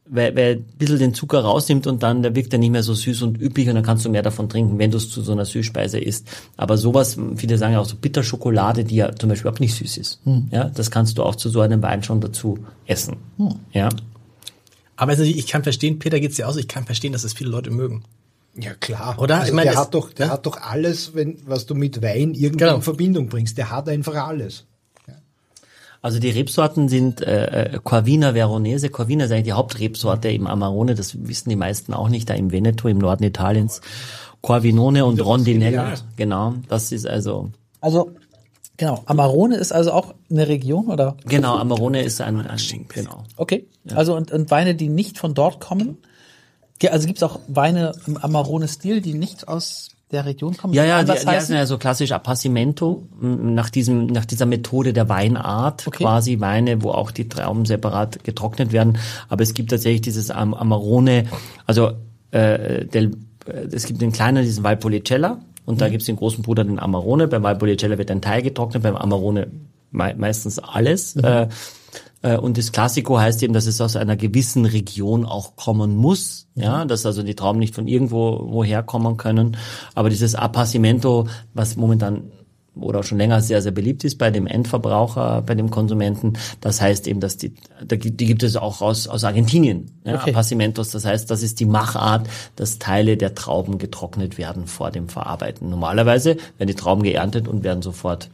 weil, 0.06 0.34
weil 0.36 0.56
ein 0.56 0.64
bisschen 0.78 0.98
den 0.98 1.14
Zucker 1.14 1.40
rausnimmt 1.40 1.86
und 1.86 2.02
dann, 2.02 2.22
der 2.22 2.34
wirkt 2.34 2.52
er 2.52 2.58
nicht 2.58 2.70
mehr 2.70 2.82
so 2.82 2.92
süß 2.92 3.22
und 3.22 3.40
üppig 3.40 3.68
und 3.68 3.76
dann 3.76 3.84
kannst 3.84 4.04
du 4.04 4.10
mehr 4.10 4.22
davon 4.22 4.48
trinken, 4.48 4.78
wenn 4.78 4.90
du 4.90 4.96
es 4.98 5.08
zu 5.10 5.22
so 5.22 5.32
einer 5.32 5.44
Süßspeise 5.44 5.98
isst. 5.98 6.28
Aber 6.56 6.76
sowas, 6.76 7.16
viele 7.36 7.56
sagen 7.56 7.72
ja 7.74 7.80
auch 7.80 7.86
so 7.86 7.96
Bitterschokolade, 7.96 8.84
die 8.84 8.96
ja 8.96 9.14
zum 9.14 9.28
Beispiel 9.28 9.42
überhaupt 9.44 9.60
nicht 9.60 9.74
süß 9.76 9.96
ist. 9.96 10.20
Ja, 10.50 10.64
das 10.64 10.90
kannst 10.90 11.18
du 11.18 11.22
auch 11.22 11.36
zu 11.36 11.48
so 11.48 11.60
einem 11.60 11.82
Wein 11.82 12.02
schon 12.02 12.20
dazu 12.20 12.58
essen. 12.86 13.16
Ja. 13.72 13.88
Aber 14.96 15.18
ich 15.18 15.46
kann 15.46 15.62
verstehen, 15.62 15.98
Peter 15.98 16.20
geht's 16.20 16.36
dir 16.36 16.46
aus, 16.48 16.56
ich 16.56 16.68
kann 16.68 16.84
verstehen, 16.84 17.12
dass 17.12 17.24
es 17.24 17.32
viele 17.32 17.50
Leute 17.50 17.70
mögen. 17.70 18.02
Ja 18.54 18.74
klar. 18.74 19.18
Oder? 19.18 19.36
Also 19.36 19.48
Ich 19.48 19.54
meine, 19.54 19.66
der 19.70 19.74
das- 19.74 19.84
hat 19.86 19.94
doch, 19.94 20.12
der 20.12 20.28
hat 20.30 20.44
doch 20.46 20.60
alles, 20.60 21.14
wenn, 21.14 21.38
was 21.46 21.64
du 21.66 21.74
mit 21.74 22.02
Wein 22.02 22.34
irgendwie 22.34 22.58
Genau. 22.58 22.76
in 22.76 22.82
Verbindung 22.82 23.28
bringst. 23.28 23.56
Der 23.56 23.70
hat 23.70 23.88
einfach 23.88 24.14
alles. 24.14 24.66
Also 26.02 26.18
die 26.18 26.30
Rebsorten 26.30 26.88
sind 26.88 27.22
äh, 27.22 27.74
äh, 27.74 27.78
Corvina 27.82 28.34
Veronese. 28.34 28.90
Corvina 28.90 29.24
ist 29.24 29.30
eigentlich 29.30 29.44
die 29.44 29.52
Hauptrebsorte 29.52 30.28
im 30.30 30.48
Amarone. 30.48 30.96
Das 30.96 31.26
wissen 31.26 31.48
die 31.48 31.56
meisten 31.56 31.94
auch 31.94 32.08
nicht, 32.08 32.28
da 32.28 32.34
im 32.34 32.50
Veneto, 32.50 32.88
im 32.88 32.98
Norden 32.98 33.22
Italiens. 33.22 33.80
Corvinone 34.40 35.04
und 35.04 35.24
Rondinella. 35.24 35.94
Genau, 36.16 36.54
das 36.68 36.90
ist 36.90 37.06
also 37.06 37.50
Also 37.80 38.10
genau, 38.76 39.02
Amarone 39.06 39.56
ist 39.56 39.72
also 39.72 39.92
auch 39.92 40.14
eine 40.28 40.48
Region 40.48 40.88
oder? 40.88 41.16
genau 41.24 41.56
Amarone 41.56 42.02
ist 42.02 42.20
ein, 42.20 42.40
ein 42.40 42.58
genau. 42.88 43.22
Okay. 43.36 43.68
Also 43.94 44.16
und, 44.16 44.32
und 44.32 44.50
Weine, 44.50 44.74
die 44.74 44.88
nicht 44.88 45.18
von 45.18 45.34
dort 45.34 45.60
kommen. 45.60 45.98
Also 46.90 47.06
gibt 47.06 47.18
es 47.18 47.22
auch 47.22 47.38
Weine 47.46 47.92
im 48.08 48.16
Amarone-Stil, 48.16 49.02
die 49.02 49.14
nicht 49.14 49.46
aus 49.46 49.90
der 50.12 50.26
Region 50.26 50.56
kommen? 50.56 50.74
Ja, 50.74 50.84
ja, 50.84 51.02
die, 51.02 51.12
die 51.12 51.26
heißen 51.26 51.54
ja 51.54 51.66
so 51.66 51.78
klassisch 51.78 52.12
Appassimento, 52.12 53.02
nach 53.20 53.70
diesem, 53.70 54.06
nach 54.06 54.24
dieser 54.24 54.46
Methode 54.46 54.92
der 54.92 55.08
Weinart, 55.08 55.86
Okay. 55.86 56.04
quasi 56.04 56.40
Weine, 56.40 56.82
wo 56.82 56.90
auch 56.90 57.10
die 57.10 57.28
Trauben 57.28 57.64
separat 57.64 58.22
getrocknet 58.24 58.72
werden. 58.72 58.98
Aber 59.28 59.42
es 59.42 59.54
gibt 59.54 59.70
tatsächlich 59.70 60.02
dieses 60.02 60.30
Am 60.30 60.54
Amarone, 60.54 61.24
also 61.66 61.92
äh, 62.30 62.84
del, 62.86 63.16
äh, 63.46 63.66
es 63.72 63.86
gibt 63.86 64.00
den 64.00 64.12
kleinen, 64.12 64.44
diesen 64.44 64.62
Valpolicella, 64.64 65.38
und 65.64 65.74
Mhm. 65.76 65.78
da 65.78 65.88
gibt's 65.88 66.06
den 66.06 66.16
großen 66.16 66.42
Bruder, 66.42 66.64
den 66.64 66.78
Amarone. 66.78 67.28
Beim 67.28 67.42
Valpolicella 67.42 67.96
wird 67.98 68.10
ein 68.10 68.20
Teil 68.20 68.42
getrocknet, 68.42 68.82
beim 68.82 68.96
Amarone 68.96 69.46
mei 69.92 70.14
meistens 70.14 70.58
alles. 70.58 71.14
Mhm. 71.14 71.24
Äh, 71.24 71.48
und 72.22 72.56
das 72.56 72.72
Classico 72.72 73.18
heißt 73.18 73.42
eben, 73.42 73.52
dass 73.52 73.66
es 73.66 73.80
aus 73.80 73.96
einer 73.96 74.16
gewissen 74.16 74.64
Region 74.64 75.24
auch 75.24 75.56
kommen 75.56 75.96
muss. 75.96 76.46
Mhm. 76.54 76.62
Ja, 76.62 76.84
dass 76.84 77.04
also 77.06 77.22
die 77.22 77.34
Trauben 77.34 77.58
nicht 77.58 77.74
von 77.74 77.88
irgendwo 77.88 78.46
woher 78.50 78.82
kommen 78.82 79.16
können. 79.16 79.56
Aber 79.94 80.10
dieses 80.10 80.34
Appassimento, 80.34 81.26
was 81.54 81.76
momentan 81.76 82.30
oder 82.74 83.00
auch 83.00 83.04
schon 83.04 83.18
länger 83.18 83.40
sehr, 83.42 83.60
sehr 83.60 83.72
beliebt 83.72 84.04
ist 84.04 84.16
bei 84.16 84.30
dem 84.30 84.46
Endverbraucher, 84.46 85.42
bei 85.42 85.54
dem 85.54 85.70
Konsumenten. 85.70 86.34
Das 86.60 86.80
heißt 86.80 87.06
eben, 87.06 87.20
dass 87.20 87.36
die, 87.36 87.54
die 87.82 88.26
gibt 88.26 88.42
es 88.42 88.56
auch 88.56 88.80
aus, 88.80 89.06
aus 89.08 89.24
Argentinien, 89.24 89.90
ja, 90.04 90.14
Okay. 90.14 90.30
Appasimientos. 90.30 90.90
Das 90.90 91.04
heißt, 91.04 91.30
das 91.30 91.42
ist 91.42 91.60
die 91.60 91.66
Machart, 91.66 92.28
dass 92.56 92.78
Teile 92.78 93.16
der 93.16 93.34
Trauben 93.34 93.78
getrocknet 93.78 94.38
werden 94.38 94.66
vor 94.66 94.90
dem 94.90 95.08
Verarbeiten. 95.08 95.68
Normalerweise 95.68 96.36
werden 96.58 96.68
die 96.68 96.74
Trauben 96.74 97.02
geerntet 97.02 97.46
und 97.46 97.62
werden 97.62 97.82
sofort 97.82 98.30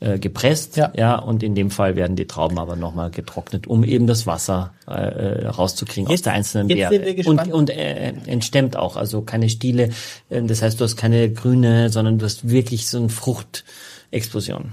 äh, 0.00 0.18
gepresst, 0.18 0.76
Ja. 0.76 0.92
ja. 0.96 1.16
und 1.18 1.42
in 1.42 1.54
dem 1.54 1.70
Fall 1.70 1.96
werden 1.96 2.14
die 2.16 2.26
Trauben 2.26 2.58
aber 2.58 2.76
nochmal 2.76 3.10
getrocknet, 3.10 3.66
um 3.66 3.82
eben 3.84 4.06
das 4.06 4.26
Wasser 4.26 4.72
äh, 4.86 4.92
äh, 4.92 5.46
rauszukriegen 5.48 6.06
aus 6.06 6.12
Jetzt- 6.12 6.26
der 6.26 6.32
einzelnen 6.34 6.68
jetzt 6.68 6.78
Beere. 6.78 6.92
sind 6.94 7.04
wir 7.06 7.14
gespannt. 7.14 7.42
Und, 7.48 7.52
und 7.52 7.70
äh, 7.70 8.12
entstemmt 8.26 8.76
auch, 8.76 8.96
also 8.96 9.22
keine 9.22 9.48
Stiele. 9.48 9.90
Äh, 10.30 10.42
Das 10.42 10.62
heißt, 10.62 10.78
du 10.78 10.84
hast 10.84 10.96
keine 10.96 11.30
grüne, 11.32 11.90
sondern 11.90 12.18
du 12.18 12.24
hast 12.26 12.48
wirklich 12.48 12.86
so 12.86 12.98
eine 12.98 13.08
Fruchtexplosion. 13.08 14.72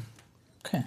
Okay. 0.64 0.84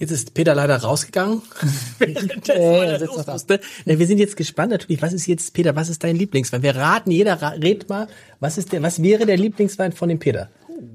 Jetzt 0.00 0.12
ist 0.12 0.32
Peter 0.34 0.54
leider 0.54 0.76
rausgegangen. 0.76 1.42
Äh, 2.00 3.98
Wir 3.98 4.06
sind 4.06 4.18
jetzt 4.18 4.36
gespannt 4.36 4.70
natürlich, 4.70 5.02
was 5.02 5.12
ist 5.12 5.26
jetzt, 5.26 5.52
Peter, 5.54 5.74
was 5.76 5.88
ist 5.88 6.04
dein 6.04 6.14
Lieblingswein? 6.16 6.62
Wir 6.62 6.76
raten, 6.76 7.10
jeder 7.10 7.40
ra- 7.42 7.48
red 7.50 7.88
mal, 7.88 8.06
was 8.40 8.58
ist 8.58 8.72
der, 8.72 8.82
was 8.82 9.02
wäre 9.02 9.26
der 9.26 9.36
Lieblingswein 9.36 9.92
von 9.92 10.08
dem 10.08 10.18
Peter? 10.18 10.48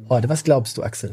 Heute, 0.10 0.30
was 0.30 0.44
glaubst 0.44 0.78
du, 0.78 0.84
Axel? 0.84 1.12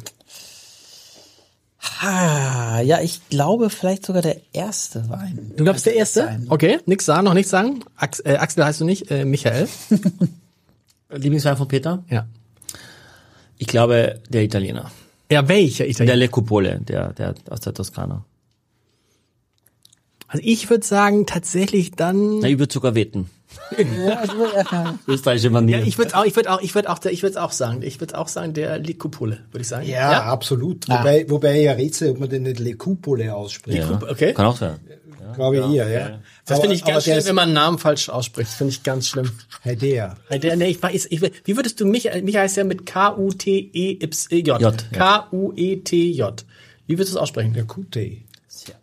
Ah, 2.03 2.81
ja, 2.83 3.01
ich 3.01 3.29
glaube 3.31 3.71
vielleicht 3.71 4.05
sogar 4.05 4.23
der 4.23 4.37
erste 4.53 5.09
Wein. 5.09 5.53
Du 5.57 5.65
glaubst 5.65 5.87
der 5.87 5.95
erste? 5.97 6.25
Sein. 6.25 6.47
Okay, 6.49 6.79
nix 6.87 7.07
sagen, 7.07 7.25
noch 7.25 7.35
nichts 7.35 7.51
sagen. 7.51 7.83
Ax, 7.97 8.21
äh, 8.21 8.37
Axel 8.39 8.65
heißt 8.65 8.81
du 8.81 8.85
nicht, 8.85 9.11
äh, 9.11 9.25
Michael. 9.25 9.67
Lieblingswein 11.11 11.57
von 11.57 11.69
Peter? 11.69 12.05
Ja. 12.11 12.27
Ich 13.57 13.67
glaube, 13.67 14.21
der 14.29 14.43
Italiener. 14.43 14.91
Ja, 15.31 15.49
welcher 15.49 15.85
Der 15.85 15.91
Italiener? 15.91 16.17
Le 16.17 16.29
Cupole, 16.29 16.81
der, 16.81 17.13
der 17.15 17.35
aus 17.49 17.61
der 17.61 17.73
Toskana. 17.75 18.25
Also 20.29 20.43
ich 20.47 20.69
würde 20.71 20.87
sagen, 20.87 21.27
tatsächlich 21.27 21.93
dann, 21.93 22.41
Na, 22.41 22.49
ich 22.49 22.59
würde 22.59 22.73
sogar 22.73 22.95
wetten. 22.95 23.29
Österreichische 25.07 25.51
Manier. 25.51 25.79
Ja, 25.79 25.85
ich 25.85 25.99
würde 25.99 26.17
auch, 26.17 26.25
ich 26.25 26.35
würde 26.37 26.51
auch, 26.51 26.61
ich 26.61 26.75
würde 26.75 26.91
auch, 26.91 27.05
ich 27.05 27.23
würde 27.23 27.43
auch 27.43 27.53
sagen, 27.53 27.83
ich 27.83 28.01
würde 28.01 28.19
auch 28.19 28.29
sagen, 28.29 28.53
der 28.53 28.79
Likupole, 28.79 29.39
würde 29.51 29.63
ich 29.63 29.69
sagen. 29.69 29.87
Ja, 29.87 30.25
absolut. 30.25 30.89
Wobei, 30.89 31.29
wobei 31.29 31.59
ich 31.59 31.65
ja 31.65 31.73
rätsel, 31.73 32.11
ob 32.11 32.21
man 32.21 32.29
den 32.29 32.43
nicht 32.45 32.59
Le 32.59 32.75
Coupole 32.75 33.35
ausspricht. 33.35 33.79
ja. 33.79 34.01
okay. 34.09 34.35
Kann 34.35 34.47
auch 34.47 34.57
sein. 34.57 34.79
Glaube 35.35 35.59
ich 35.59 35.75
eher, 35.75 35.89
ja. 35.89 36.19
Das 36.47 36.61
finde 36.61 36.75
ich 36.75 36.85
ganz 36.85 37.05
schlimm, 37.05 37.25
wenn 37.25 37.35
man 37.35 37.45
einen 37.45 37.55
Namen 37.55 37.79
falsch 37.79 38.09
ausspricht. 38.09 38.51
Das 38.51 38.57
finde 38.57 38.73
ich 38.73 38.83
ganz 38.83 39.09
schlimm. 39.09 39.31
Heidea. 39.65 40.17
Der, 40.31 40.57
nee, 40.57 40.67
ich 40.67 40.83
weiß, 40.83 41.07
ich, 41.11 41.23
wie 41.23 41.57
würdest 41.57 41.81
du 41.81 41.87
mich, 41.87 42.11
mich 42.23 42.37
heißt 42.37 42.57
ja 42.57 42.65
mit 42.65 42.87
K-U-T-E-Y. 42.87 44.47
J, 44.47 44.61
ja. 44.61 44.73
K-U-E-T-J. 44.93 46.45
Wie 46.87 46.95
würdest 46.95 47.13
du 47.13 47.19
es 47.19 47.23
aussprechen? 47.23 47.53
Der 47.53 47.65
Kute. 47.65 48.17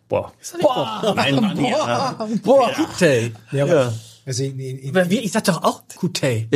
Boah. 0.08 0.32
Boah. 0.60 1.12
Nein, 1.14 1.36
Mann, 1.36 1.64
ja. 1.64 2.28
Boah, 2.42 2.72
Kutei. 2.72 3.32
Ja. 3.52 3.92
Also 4.28 4.44
in, 4.44 4.60
in, 4.60 4.78
in, 4.78 5.10
ich 5.10 5.32
sag 5.32 5.44
doch 5.44 5.64
auch 5.64 5.84
Kutei. 5.96 6.48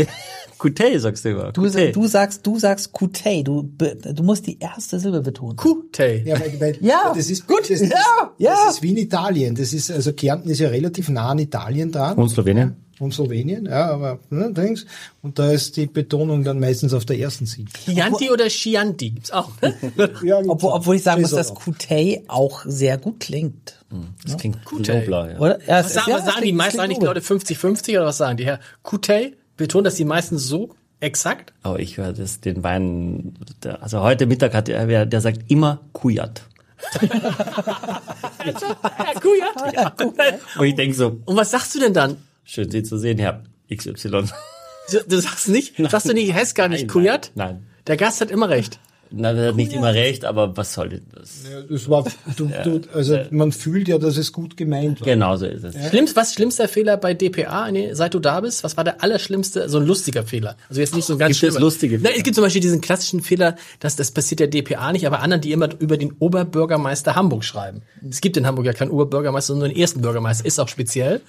Kutei 0.58 0.98
sagst 0.98 1.24
du 1.24 1.30
immer. 1.30 1.52
Du, 1.52 1.62
du 1.62 2.06
sagst, 2.06 2.46
du 2.46 2.58
sagst 2.58 2.92
Kutei. 2.92 3.40
Du, 3.42 3.62
du 3.62 4.22
musst 4.22 4.46
die 4.46 4.58
erste 4.58 5.00
Silbe 5.00 5.22
betonen. 5.22 5.56
Kutei. 5.56 6.22
ja, 6.22 6.38
weil, 6.38 6.60
weil, 6.60 6.76
Ja, 6.82 7.14
das 7.16 7.30
ist 7.30 7.46
gut, 7.46 7.62
Das 7.62 7.80
ist, 7.80 7.90
ja, 7.90 8.34
ja. 8.36 8.54
Das 8.66 8.74
ist 8.74 8.82
wie 8.82 8.90
in 8.90 8.98
Italien. 8.98 9.54
Das 9.54 9.72
ist, 9.72 9.90
also 9.90 10.12
Kärnten 10.12 10.50
ist 10.50 10.58
ja 10.58 10.68
relativ 10.68 11.08
nah 11.08 11.30
an 11.30 11.38
Italien 11.38 11.90
dran. 11.90 12.18
Und 12.18 12.28
Slowenien? 12.28 12.76
und 13.02 13.12
Slowenien, 13.12 13.66
ja, 13.66 13.90
aber 13.90 14.20
ne, 14.30 14.52
denkst, 14.52 14.84
und 15.22 15.38
da 15.38 15.50
ist 15.50 15.76
die 15.76 15.86
Betonung 15.86 16.44
dann 16.44 16.60
meistens 16.60 16.94
auf 16.94 17.04
der 17.04 17.18
ersten 17.18 17.46
Silbe. 17.46 17.70
Chianti 17.72 18.30
oder 18.30 18.48
Chianti 18.48 19.10
gibt's 19.10 19.32
auch. 19.32 19.50
Ne? 19.60 20.10
Ja, 20.22 20.40
Obwohl, 20.46 20.72
obwohl 20.72 20.96
ich 20.96 21.02
sagen 21.02 21.22
muss, 21.22 21.30
dass. 21.32 21.52
Kutei 21.54 22.22
auch 22.28 22.62
sehr 22.64 22.98
gut 22.98 23.20
klingt. 23.20 23.81
Das 24.24 24.36
klingt 24.38 24.58
Nobler, 24.72 25.32
ja. 25.32 25.38
Oder? 25.38 25.60
Ja, 25.66 25.78
Was 25.80 25.86
ist- 25.86 25.92
sagen, 25.94 26.10
ja, 26.10 26.16
was 26.18 26.24
sagen 26.26 26.42
die 26.44 26.52
meisten 26.52 26.80
eigentlich 26.80 27.00
Leute 27.02 27.20
50-50 27.20 27.90
oder 27.96 28.06
was 28.06 28.16
sagen 28.18 28.36
die? 28.36 28.44
Herr 28.46 28.60
Kutei 28.82 29.32
betont 29.56 29.86
das 29.86 29.94
die 29.96 30.04
meisten 30.04 30.38
so 30.38 30.74
exakt? 31.00 31.52
Aber 31.62 31.78
ich 31.80 31.96
höre 31.96 32.12
das, 32.12 32.40
den 32.40 32.62
Wein, 32.62 33.34
der, 33.62 33.82
also 33.82 34.00
heute 34.02 34.26
Mittag 34.26 34.54
hat 34.54 34.68
er, 34.68 35.06
der 35.06 35.20
sagt 35.20 35.50
immer 35.50 35.80
Kujat. 35.92 36.42
Ja, 38.44 39.12
Kujat. 39.20 39.74
Ja. 39.74 39.92
Und 40.58 40.66
ich 40.66 40.74
denke 40.74 40.94
so, 40.94 41.20
Und 41.24 41.36
was 41.36 41.50
sagst 41.50 41.74
du 41.74 41.78
denn 41.80 41.94
dann? 41.94 42.16
schön 42.44 42.70
Sie 42.70 42.82
zu 42.82 42.98
sehen, 42.98 43.18
Herr 43.18 43.42
XY. 43.72 44.08
Du, 44.90 44.98
du 45.08 45.20
sagst 45.20 45.48
nicht, 45.48 45.74
sagst 45.90 46.08
du 46.08 46.12
nicht, 46.12 46.28
ich 46.28 46.34
heißt 46.34 46.54
gar 46.54 46.68
nicht 46.68 46.82
Nein, 46.82 46.88
Kujat? 46.88 47.30
nein, 47.34 47.48
nein. 47.54 47.66
Der 47.86 47.96
Gast 47.96 48.20
hat 48.20 48.30
immer 48.30 48.48
recht. 48.48 48.78
Na, 49.14 49.32
der 49.32 49.48
hat 49.48 49.56
nicht 49.56 49.72
immer 49.72 49.92
recht, 49.94 50.24
aber 50.24 50.56
was 50.56 50.72
soll 50.74 50.88
denn 50.88 51.06
das? 51.14 51.44
Das 51.68 51.88
war, 51.88 52.04
du, 52.36 52.50
du, 52.64 52.80
also 52.94 53.18
man 53.30 53.52
fühlt 53.52 53.88
ja, 53.88 53.98
dass 53.98 54.16
es 54.16 54.32
gut 54.32 54.56
gemeint 54.56 55.00
war. 55.00 55.06
Genau 55.06 55.36
so 55.36 55.46
ist 55.46 55.64
es. 55.64 55.88
Schlimmst, 55.90 56.16
was 56.16 56.34
schlimmster 56.34 56.68
Fehler 56.68 56.96
bei 56.96 57.14
DPA, 57.14 57.70
nee, 57.70 57.92
seit 57.94 58.14
du 58.14 58.18
da 58.18 58.40
bist? 58.40 58.64
Was 58.64 58.76
war 58.76 58.84
der 58.84 59.02
allerschlimmste, 59.02 59.68
so 59.68 59.78
ein 59.78 59.86
lustiger 59.86 60.24
Fehler? 60.24 60.56
Also 60.68 60.80
jetzt 60.80 60.94
nicht 60.94 61.04
so 61.04 61.14
ein 61.14 61.18
ganz 61.18 61.28
Gibt 61.40 61.42
es 61.42 61.54
schlimmer. 61.54 61.60
lustige 61.60 61.98
Nein, 61.98 62.12
es 62.16 62.22
gibt 62.22 62.34
zum 62.34 62.44
Beispiel 62.44 62.62
diesen 62.62 62.80
klassischen 62.80 63.22
Fehler, 63.22 63.56
dass 63.80 63.96
das 63.96 64.10
passiert 64.10 64.40
der 64.40 64.48
DPA 64.48 64.92
nicht, 64.92 65.06
aber 65.06 65.20
anderen, 65.20 65.40
die 65.40 65.52
immer 65.52 65.68
über 65.78 65.96
den 65.96 66.12
Oberbürgermeister 66.18 67.14
Hamburg 67.14 67.44
schreiben. 67.44 67.82
Es 68.08 68.20
gibt 68.20 68.36
in 68.36 68.46
Hamburg 68.46 68.66
ja 68.66 68.72
keinen 68.72 68.90
Oberbürgermeister, 68.90 69.52
sondern 69.52 69.70
den 69.70 69.78
ersten 69.78 70.00
Bürgermeister, 70.00 70.46
ist 70.46 70.58
auch 70.58 70.68
speziell. 70.68 71.20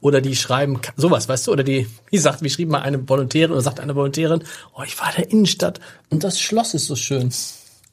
Oder 0.00 0.20
die 0.20 0.36
schreiben 0.36 0.80
sowas, 0.96 1.28
weißt 1.28 1.48
du? 1.48 1.52
Oder 1.52 1.64
die, 1.64 1.86
wie 2.10 2.18
sagt, 2.18 2.42
wie 2.42 2.50
schrieb 2.50 2.68
mal 2.68 2.82
eine 2.82 3.08
Volontärin 3.08 3.50
oder 3.50 3.60
sagt 3.60 3.80
eine 3.80 3.96
Volontärin, 3.96 4.44
oh, 4.76 4.82
ich 4.86 4.98
war 5.00 5.08
in 5.10 5.22
der 5.22 5.30
Innenstadt 5.30 5.80
und 6.10 6.24
das 6.24 6.40
Schloss 6.40 6.74
ist 6.74 6.86
so 6.86 6.96
schön. 6.96 7.32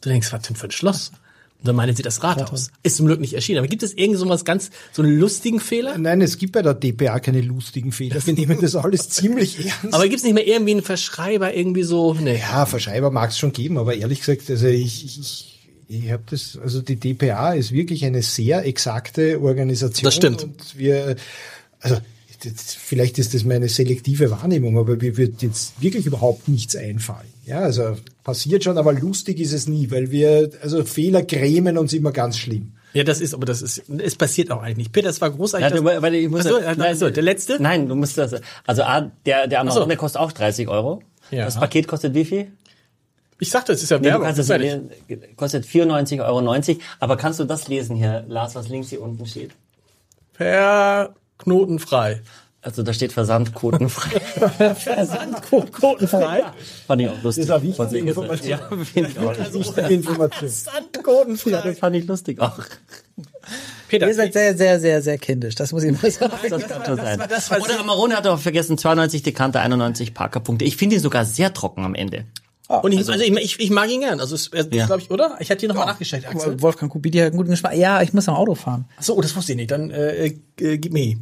Du 0.02 0.10
denkst, 0.10 0.32
was 0.32 0.42
denn 0.44 0.56
für 0.56 0.68
ein 0.68 0.72
Schloss? 0.72 1.12
Und 1.60 1.70
dann 1.70 1.78
meinen 1.78 1.96
sie 1.96 2.04
das 2.04 2.22
Rathaus. 2.22 2.70
Ist 2.84 2.98
zum 2.98 3.08
Glück 3.08 3.20
nicht 3.20 3.34
erschienen. 3.34 3.60
Aber 3.60 3.68
gibt 3.68 3.82
es 3.82 3.94
irgend 3.94 4.20
so 4.20 4.30
was 4.30 4.46
ganz, 4.46 4.70
so 4.92 5.02
einen 5.02 5.18
lustigen 5.18 5.60
Fehler? 5.60 5.98
Nein, 5.98 6.22
es 6.22 6.38
gibt 6.38 6.54
bei 6.54 6.62
der 6.62 6.76
DPA 6.76 7.20
keine 7.20 7.42
lustigen 7.42 7.92
Fehler. 7.92 8.24
Wir 8.24 8.34
nehmen 8.34 8.60
das 8.62 8.76
alles 8.76 9.10
ziemlich 9.10 9.66
ernst. 9.66 9.96
Aber 9.96 10.04
gibt 10.04 10.18
es 10.18 10.24
nicht 10.24 10.36
mehr 10.36 10.46
irgendwie 10.46 10.74
einen 10.74 10.84
Verschreiber, 10.84 11.56
irgendwie 11.56 11.82
so, 11.82 12.14
nee. 12.14 12.38
ja, 12.38 12.68
Verschreiber 12.68 13.10
mag 13.10 13.32
es 13.32 13.40
schon 13.40 13.52
geben, 13.52 13.80
aber 13.80 13.96
ehrlich 13.96 14.20
gesagt, 14.20 14.48
also 14.50 14.68
ich, 14.68 15.06
ich, 15.20 15.70
ich 15.88 16.12
habe 16.12 16.24
das, 16.30 16.60
also 16.62 16.82
die 16.82 16.98
DPA 16.98 17.54
ist 17.54 17.72
wirklich 17.72 18.06
eine 18.06 18.22
sehr 18.22 18.64
exakte 18.66 19.42
Organisation. 19.42 20.04
Das 20.04 20.16
stimmt. 20.16 20.44
Und 20.44 20.78
wir, 20.78 21.16
also 21.86 22.02
vielleicht 22.78 23.18
ist 23.18 23.34
das 23.34 23.44
meine 23.44 23.70
selektive 23.70 24.30
Wahrnehmung, 24.32 24.78
aber 24.78 24.98
mir 24.98 25.18
wird 25.18 25.42
jetzt 25.42 25.82
wirklich 25.82 26.06
überhaupt 26.06 26.48
nichts 26.48 26.76
einfallen. 26.76 27.28
Ja, 27.46 27.60
also 27.60 27.96
passiert 28.24 28.64
schon, 28.64 28.78
aber 28.78 28.94
lustig 28.94 29.40
ist 29.40 29.54
es 29.54 29.68
nie, 29.68 29.90
weil 29.92 30.12
wir, 30.12 30.52
also 30.62 30.84
Fehler 30.84 31.24
grämen 31.24 31.78
uns 31.78 31.94
immer 31.94 32.12
ganz 32.12 32.38
schlimm. 32.38 32.74
Ja, 32.94 33.04
das 33.04 33.20
ist, 33.20 33.34
aber 33.34 33.46
das 33.46 33.62
ist, 33.62 33.84
es 33.90 34.16
passiert 34.16 34.52
auch 34.52 34.62
eigentlich 34.62 34.78
nicht. 34.78 34.92
Peter, 34.94 35.08
das 35.08 35.20
war 35.22 35.30
großartig. 35.30 35.70
Ja, 35.70 35.76
du, 35.76 36.02
weil 36.02 36.16
ich 36.16 36.30
muss, 36.30 36.46
Ach 36.46 36.52
so, 36.52 36.60
ja, 36.60 36.76
nein, 36.76 36.96
so, 36.96 37.10
der 37.10 37.24
letzte? 37.24 37.62
Nein, 37.62 37.88
du 37.90 37.96
musst 37.96 38.18
das, 38.18 38.36
also 38.66 38.84
A, 38.84 39.12
der, 39.26 39.48
der 39.48 39.60
so. 39.60 39.62
Amazon, 39.62 39.90
der 39.90 39.98
kostet 39.98 40.22
auch 40.22 40.32
30 40.32 40.68
Euro. 40.68 41.02
Ja. 41.32 41.46
Das 41.46 41.56
Paket 41.56 41.88
kostet 41.88 42.14
wie 42.14 42.26
viel? 42.26 42.52
Ich 43.40 43.50
sagte, 43.50 43.74
es 43.74 43.84
ist 43.84 43.90
ja 43.92 43.98
Nee, 43.98 44.04
du 44.04 44.10
Werbung. 44.12 44.28
kannst 44.28 44.50
das 44.50 45.36
kostet 45.36 45.66
94,90 45.66 46.22
Euro. 46.26 46.80
Aber 47.00 47.18
kannst 47.18 47.40
du 47.40 47.44
das 47.44 47.68
lesen 47.68 47.98
hier, 47.98 48.24
Lars, 48.30 48.56
was 48.56 48.70
links 48.70 48.90
hier 48.90 49.02
unten 49.02 49.26
steht? 49.26 49.52
Per 50.34 51.14
knotenfrei. 51.38 52.22
Also 52.66 52.82
da 52.82 52.94
steht 52.94 53.14
Versandquotenfrei. 53.14 54.20
Versandquotenfrei? 54.76 56.44
fand 56.88 57.02
ich 57.02 57.10
auch 57.10 57.22
lustig. 57.22 57.46
Das 57.46 57.62
ist 57.62 57.64
eine 57.64 57.78
wichtige 57.78 58.08
Information. 58.10 58.50
Ja, 58.50 58.58
finde 58.84 59.10
ich 59.12 59.20
auch. 59.20 59.54
Wichtige 59.54 59.94
Information. 59.94 60.50
Versandquotenfrei. 60.50 61.62
Das 61.64 61.78
fand 61.78 61.96
ich 61.96 62.08
lustig 62.08 62.40
auch. 62.40 62.58
Peter, 63.88 64.08
Ihr 64.08 64.16
seid 64.16 64.34
sehr, 64.34 64.58
sehr, 64.58 64.80
sehr, 64.80 65.02
sehr 65.04 65.20
kindisch. 65.20 65.54
Das 65.54 65.72
muss 65.74 65.84
ich 65.84 65.92
mal 65.92 66.10
sagen. 66.10 66.34
Das 66.50 66.68
kann 66.68 66.86
schon 66.86 66.96
sein. 66.98 67.22
das 67.30 67.52
war 67.52 67.62
Oder 67.62 67.80
Amarone 67.80 68.16
hat 68.16 68.26
auch 68.26 68.40
vergessen, 68.40 68.80
92 68.80 69.22
Dekanter, 69.22 69.62
91 69.62 70.16
Parkerpunkte. 70.16 70.66
Ich 70.66 70.76
finde 70.76 70.96
ihn 70.96 71.02
sogar 71.02 71.24
sehr 71.24 71.54
trocken 71.54 71.86
am 71.86 71.94
Ende. 71.94 72.26
Und 72.68 72.92
ich, 72.92 72.98
also 73.00 73.14
ich, 73.14 73.32
ich, 73.32 73.60
ich 73.60 73.70
mag 73.70 73.90
ihn 73.90 74.02
gern. 74.02 74.20
Also, 74.20 74.36
es, 74.36 74.50
es, 74.52 74.68
Ja. 74.72 74.86
glaube 74.88 75.02
ich, 75.02 75.12
oder? 75.12 75.38
Ich 75.40 75.52
hatte 75.52 75.60
hier 75.62 75.70
nochmal 75.70 75.86
nachgestellt, 75.88 76.28
Axel. 76.28 76.62
Wolfgang 76.62 76.92
Kubicki 76.92 77.18
hat 77.20 77.28
einen 77.28 77.38
guten 77.38 77.52
Geschmack. 77.52 77.76
Ja, 77.76 78.02
ich 78.02 78.14
muss 78.14 78.28
am 78.28 78.36
Auto 78.36 78.56
fahren. 78.56 78.86
Ach 78.98 79.04
so, 79.04 79.20
das 79.22 79.36
wusste 79.36 79.52
ich 79.52 79.56
nicht. 79.58 79.72
Dann, 79.72 79.92
äh, 79.92 80.26
äh, 80.60 80.78
gib 80.78 80.92
mir. 80.94 81.18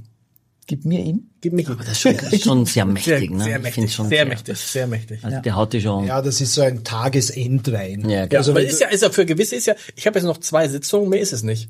Gib 0.65 0.85
mir 0.85 1.01
ihn. 1.01 1.29
Gib 1.41 1.51
mir. 1.51 1.63
Das 1.65 1.89
ist 1.89 1.99
schon, 1.99 2.15
schon 2.39 2.65
sehr 2.65 2.85
mächtig, 2.85 3.29
ne? 3.31 3.43
sehr 3.43 3.57
Ich 3.57 3.63
mächtig. 3.63 3.93
schon 3.93 4.07
sehr 4.07 4.25
mächtig. 4.25 4.57
Sehr 4.57 4.87
mächtig. 4.87 5.19
Also 5.23 5.41
der 5.41 5.55
haut 5.57 5.73
dich 5.73 5.83
schon. 5.83 6.05
Ja, 6.05 6.21
das 6.21 6.39
ist 6.39 6.53
so 6.53 6.61
ein 6.61 6.85
Tagesendwein. 6.85 8.09
Ja, 8.09 8.19
Ja, 8.19 8.25
genau. 8.27 8.37
Also 8.39 8.51
aber 8.51 8.61
wenn 8.61 8.67
ist 8.69 8.79
ja, 8.79 8.87
ist 8.87 9.03
ja 9.03 9.09
für 9.09 9.25
gewisse 9.25 9.55
ist 9.57 9.65
ja, 9.67 9.75
ich 9.97 10.07
habe 10.07 10.17
jetzt 10.19 10.25
noch 10.25 10.37
zwei 10.37 10.69
Sitzungen, 10.69 11.09
mehr 11.09 11.19
ist 11.19 11.33
es 11.33 11.43
nicht. 11.43 11.69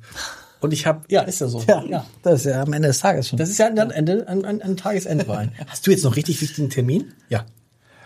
Und 0.59 0.71
ich 0.73 0.85
habe, 0.85 1.01
ja, 1.09 1.21
ist 1.23 1.41
ja 1.41 1.47
so. 1.47 1.61
Ja, 1.67 2.05
das 2.21 2.41
ist 2.41 2.45
ja 2.45 2.61
am 2.61 2.71
Ende 2.71 2.87
des 2.89 2.99
Tages 2.99 3.27
schon. 3.29 3.37
Das 3.37 3.49
ist 3.49 3.57
ja 3.57 3.65
ein, 3.65 3.77
Ende, 3.77 4.27
ein, 4.27 4.45
ein, 4.45 4.61
ein 4.61 4.77
Tagesendwein. 4.77 5.51
Hast 5.67 5.85
du 5.87 5.91
jetzt 5.91 6.03
noch 6.03 6.15
richtig 6.15 6.39
wichtigen 6.41 6.69
Termin? 6.69 7.13
Ja. 7.29 7.45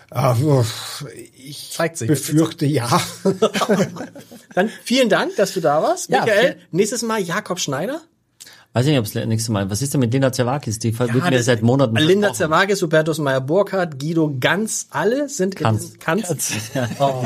Ah, 0.09 0.35
uff, 0.41 1.05
ich 1.35 1.71
Zeigt 1.73 1.97
sich. 1.97 2.07
befürchte 2.07 2.65
ja. 2.65 3.01
Dann 4.55 4.69
vielen 4.83 5.09
Dank, 5.09 5.35
dass 5.35 5.53
du 5.53 5.59
da 5.59 5.81
warst. 5.81 6.09
Ja, 6.09 6.21
Michael, 6.21 6.41
vielen- 6.53 6.57
nächstes 6.71 7.01
Mal 7.01 7.19
Jakob 7.21 7.59
Schneider. 7.59 8.01
Weiß 8.73 8.85
ich 8.85 8.91
nicht, 8.91 8.99
ob 8.99 9.05
es 9.05 9.15
nächste 9.15 9.51
Mal. 9.51 9.69
Was 9.71 9.81
ist 9.81 9.93
denn 9.93 10.01
mit 10.01 10.13
Linda 10.13 10.31
Zerwakis? 10.31 10.77
Die 10.77 10.97
wird 10.99 11.11
mir 11.29 11.41
seit 11.41 11.63
Monaten. 11.63 11.95
Linda. 11.95 12.31
Zerwagis, 12.33 12.81
Hubertus 12.81 13.17
Meyer-Burkhardt, 13.17 13.97
Guido 13.99 14.35
Ganz, 14.39 14.87
alle 14.91 15.29
sind 15.29 15.55
in 15.55 15.63
Kanz. 15.63 15.97
Kanz. 15.99 16.45
Oh, 16.99 17.25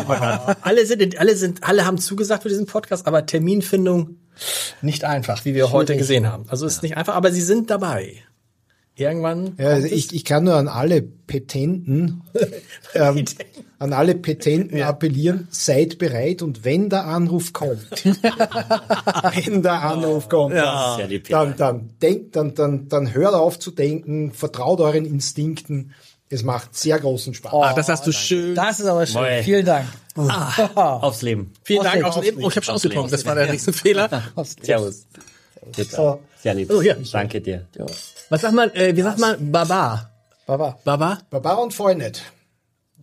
alle 0.62 0.86
sind, 0.86 1.02
in- 1.02 1.18
alle 1.18 1.36
sind, 1.36 1.64
alle 1.64 1.86
haben 1.86 1.98
zugesagt 1.98 2.44
für 2.44 2.49
diesen 2.49 2.68
Podcast, 2.68 3.06
aber 3.06 3.26
Terminfindung 3.26 4.18
nicht 4.82 5.03
einfach, 5.03 5.44
wie 5.44 5.53
wir 5.53 5.72
heute 5.72 5.98
gesehen 5.98 6.26
haben. 6.26 6.45
Also 6.48 6.66
ist 6.66 6.84
nicht 6.84 6.95
einfach, 6.95 7.16
aber 7.16 7.32
sie 7.32 7.41
sind 7.41 7.70
dabei. 7.70 8.24
Irgendwann. 9.02 9.56
Ja, 9.57 9.69
also 9.69 9.88
ich, 9.88 10.14
ich 10.14 10.26
kann 10.26 10.44
nur 10.44 10.56
an 10.56 10.68
alle 10.68 11.02
Petenten, 11.02 12.22
ähm, 12.94 13.26
an 13.80 13.94
alle 13.94 14.15
Petenten 14.15 14.82
appellieren, 14.82 15.48
seid 15.49 15.98
bereit 15.98 16.41
und 16.41 16.64
wenn 16.64 16.90
der 16.90 17.06
Anruf 17.06 17.52
kommt, 17.52 17.88
wenn 18.06 19.64
der 19.64 19.82
Anruf 19.82 20.30
kommt, 20.30 20.56
Ja, 20.56 20.99
dann, 21.30 21.56
dann, 21.57 21.90
denkt, 22.02 22.36
dann, 22.36 22.53
dann, 22.53 22.88
dann 22.90 23.14
hört 23.14 23.34
auf 23.34 23.60
zu 23.60 23.72
denken, 23.72 24.32
vertraut 24.34 24.80
euren 24.80 25.06
Instinkten. 25.06 25.94
Es 26.30 26.44
macht 26.44 26.76
sehr 26.76 26.98
großen 26.98 27.34
Spaß. 27.34 27.52
Ah, 27.53 27.73
das 27.73 27.90
hast 27.90 28.07
du 28.07 28.14
schön. 28.14 28.56
Das 28.56 28.80
ist 28.80 28.86
aber 28.86 29.06
schön. 29.06 29.22
Moi. 29.22 29.44
Vielen 29.44 29.65
Dank. 29.65 29.86
Aufs 30.76 31.22
Leben. 31.23 31.52
Vielen 31.64 31.84
Dank 31.84 32.03
Ausleben, 32.03 32.06
auch 32.06 32.14
schon 32.14 32.23
eben. 32.23 32.44
Oh, 32.44 32.49
ich 32.49 32.56
habe 32.56 32.65
schon 32.65 32.76
ausgetrunken. 32.76 33.11
Das 33.11 33.26
war 33.26 33.36
der 33.36 33.52
nächste 33.52 33.73
Fehler. 33.73 34.23
Servus. 34.61 35.07
So. 35.90 36.19
Sehr 36.41 36.53
lieb. 36.53 36.72
Oh, 36.72 36.81
ja. 36.81 36.95
Danke 37.11 37.41
dir. 37.41 37.68
Was 38.30 38.41
sagt 38.41 38.53
man, 38.53 38.72
äh, 38.72 38.95
wie 38.95 39.01
sagt 39.01 39.19
man, 39.19 39.51
Baba? 39.51 40.09
Baba. 40.47 40.80
Baba? 40.84 41.19
Baba 41.30 41.53
und 41.53 41.73
Freundet. 41.73 42.23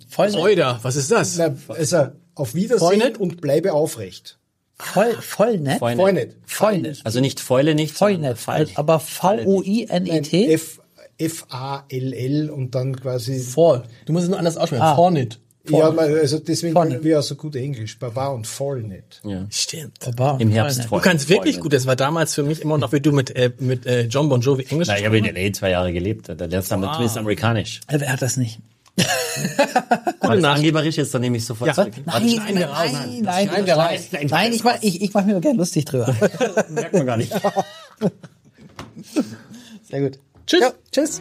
Voll, 0.08 0.30
Freude. 0.30 0.78
Was 0.82 0.96
ist 0.96 1.10
das? 1.10 1.36
Na, 1.38 1.54
also 1.68 2.08
auf 2.34 2.54
Wiedersehen 2.54 2.78
Freundet? 2.88 3.18
und 3.18 3.40
bleibe 3.40 3.72
aufrecht. 3.72 4.38
voll, 4.76 5.12
voll 5.20 5.58
nett. 5.58 5.78
Freunde. 5.78 6.02
Freundet. 6.02 6.36
Voll 6.46 6.78
nett. 6.78 7.00
Also 7.04 7.20
nicht 7.20 7.40
Fäule 7.40 7.74
nicht. 7.74 7.94
Voll 7.94 8.12
sondern 8.12 8.30
nett. 8.30 8.38
Fall. 8.38 8.68
Aber 8.74 9.00
V-O-I-N-E-T? 9.00 10.52
F, 10.52 10.80
F-A-L-L 11.18 12.50
und 12.50 12.74
dann 12.74 12.96
quasi 12.96 13.40
Voll. 13.40 13.82
Du 14.06 14.12
musst 14.12 14.24
es 14.24 14.30
nur 14.30 14.38
anders 14.38 14.56
aussprechen. 14.56 14.82
Ah. 14.82 14.94
Vornit. 14.94 15.38
Ja, 15.70 15.90
also 15.90 16.38
deswegen 16.38 16.72
Vorne. 16.72 16.92
können 16.92 17.04
wir 17.04 17.18
auch 17.18 17.22
so 17.22 17.34
gut 17.34 17.56
Englisch. 17.56 17.98
Baba 17.98 18.28
und 18.28 18.46
voll 18.46 18.82
nicht. 18.82 19.20
Ja. 19.24 19.46
Stimmt. 19.50 19.98
Baba. 20.00 20.36
Im 20.40 20.50
Herbst 20.50 20.84
Du 20.84 20.88
voll. 20.88 21.00
kannst 21.00 21.28
wirklich 21.28 21.56
voll. 21.56 21.64
gut. 21.64 21.72
Das 21.72 21.86
war 21.86 21.96
damals 21.96 22.34
für 22.34 22.42
mich 22.42 22.60
immer 22.62 22.78
noch, 22.78 22.92
wie 22.92 23.00
du 23.00 23.12
mit, 23.12 23.34
äh, 23.36 23.50
mit 23.58 23.86
äh, 23.86 24.02
John 24.06 24.28
Bon 24.28 24.40
Jovi 24.40 24.64
Englisch 24.68 24.88
Na, 24.88 24.98
ich 24.98 25.04
habe 25.04 25.18
in 25.18 25.24
L.A. 25.24 25.52
zwei 25.52 25.70
Jahre 25.70 25.92
gelebt. 25.92 26.28
Da 26.28 26.34
lernst 26.46 26.70
du 26.70 26.74
damit 26.76 26.90
zumindest 26.92 27.18
amerikanisch. 27.18 27.80
Äh, 27.88 28.00
Wer 28.00 28.12
hat 28.12 28.22
das 28.22 28.36
nicht? 28.36 28.58
Gute 30.20 30.48
Angeberisch 30.48 30.98
ist, 30.98 31.14
dann 31.14 31.20
nehme 31.22 31.36
ich 31.36 31.44
sofort 31.44 31.68
Ja. 31.68 31.74
zurück. 31.74 31.92
Nein, 32.04 32.28
schneiden 32.28 32.58
wir 32.58 32.66
raus. 32.66 32.90
nein, 32.92 33.20
nein, 33.22 33.66
wir 33.66 33.74
raus. 33.74 34.00
nein, 34.10 34.26
nein, 34.28 34.52
ich 34.52 34.64
mach, 34.64 34.76
ich, 34.82 35.00
ich 35.02 35.14
mach 35.14 35.24
mir 35.24 35.40
gerne 35.40 35.56
lustig 35.58 35.84
drüber. 35.84 36.14
merkt 36.70 36.92
man 36.94 37.06
gar 37.06 37.16
nicht. 37.16 37.32
Sehr 39.88 40.00
gut. 40.00 40.18
Tschüss. 40.46 40.60
Ja, 40.60 40.72
tschüss. 40.90 41.20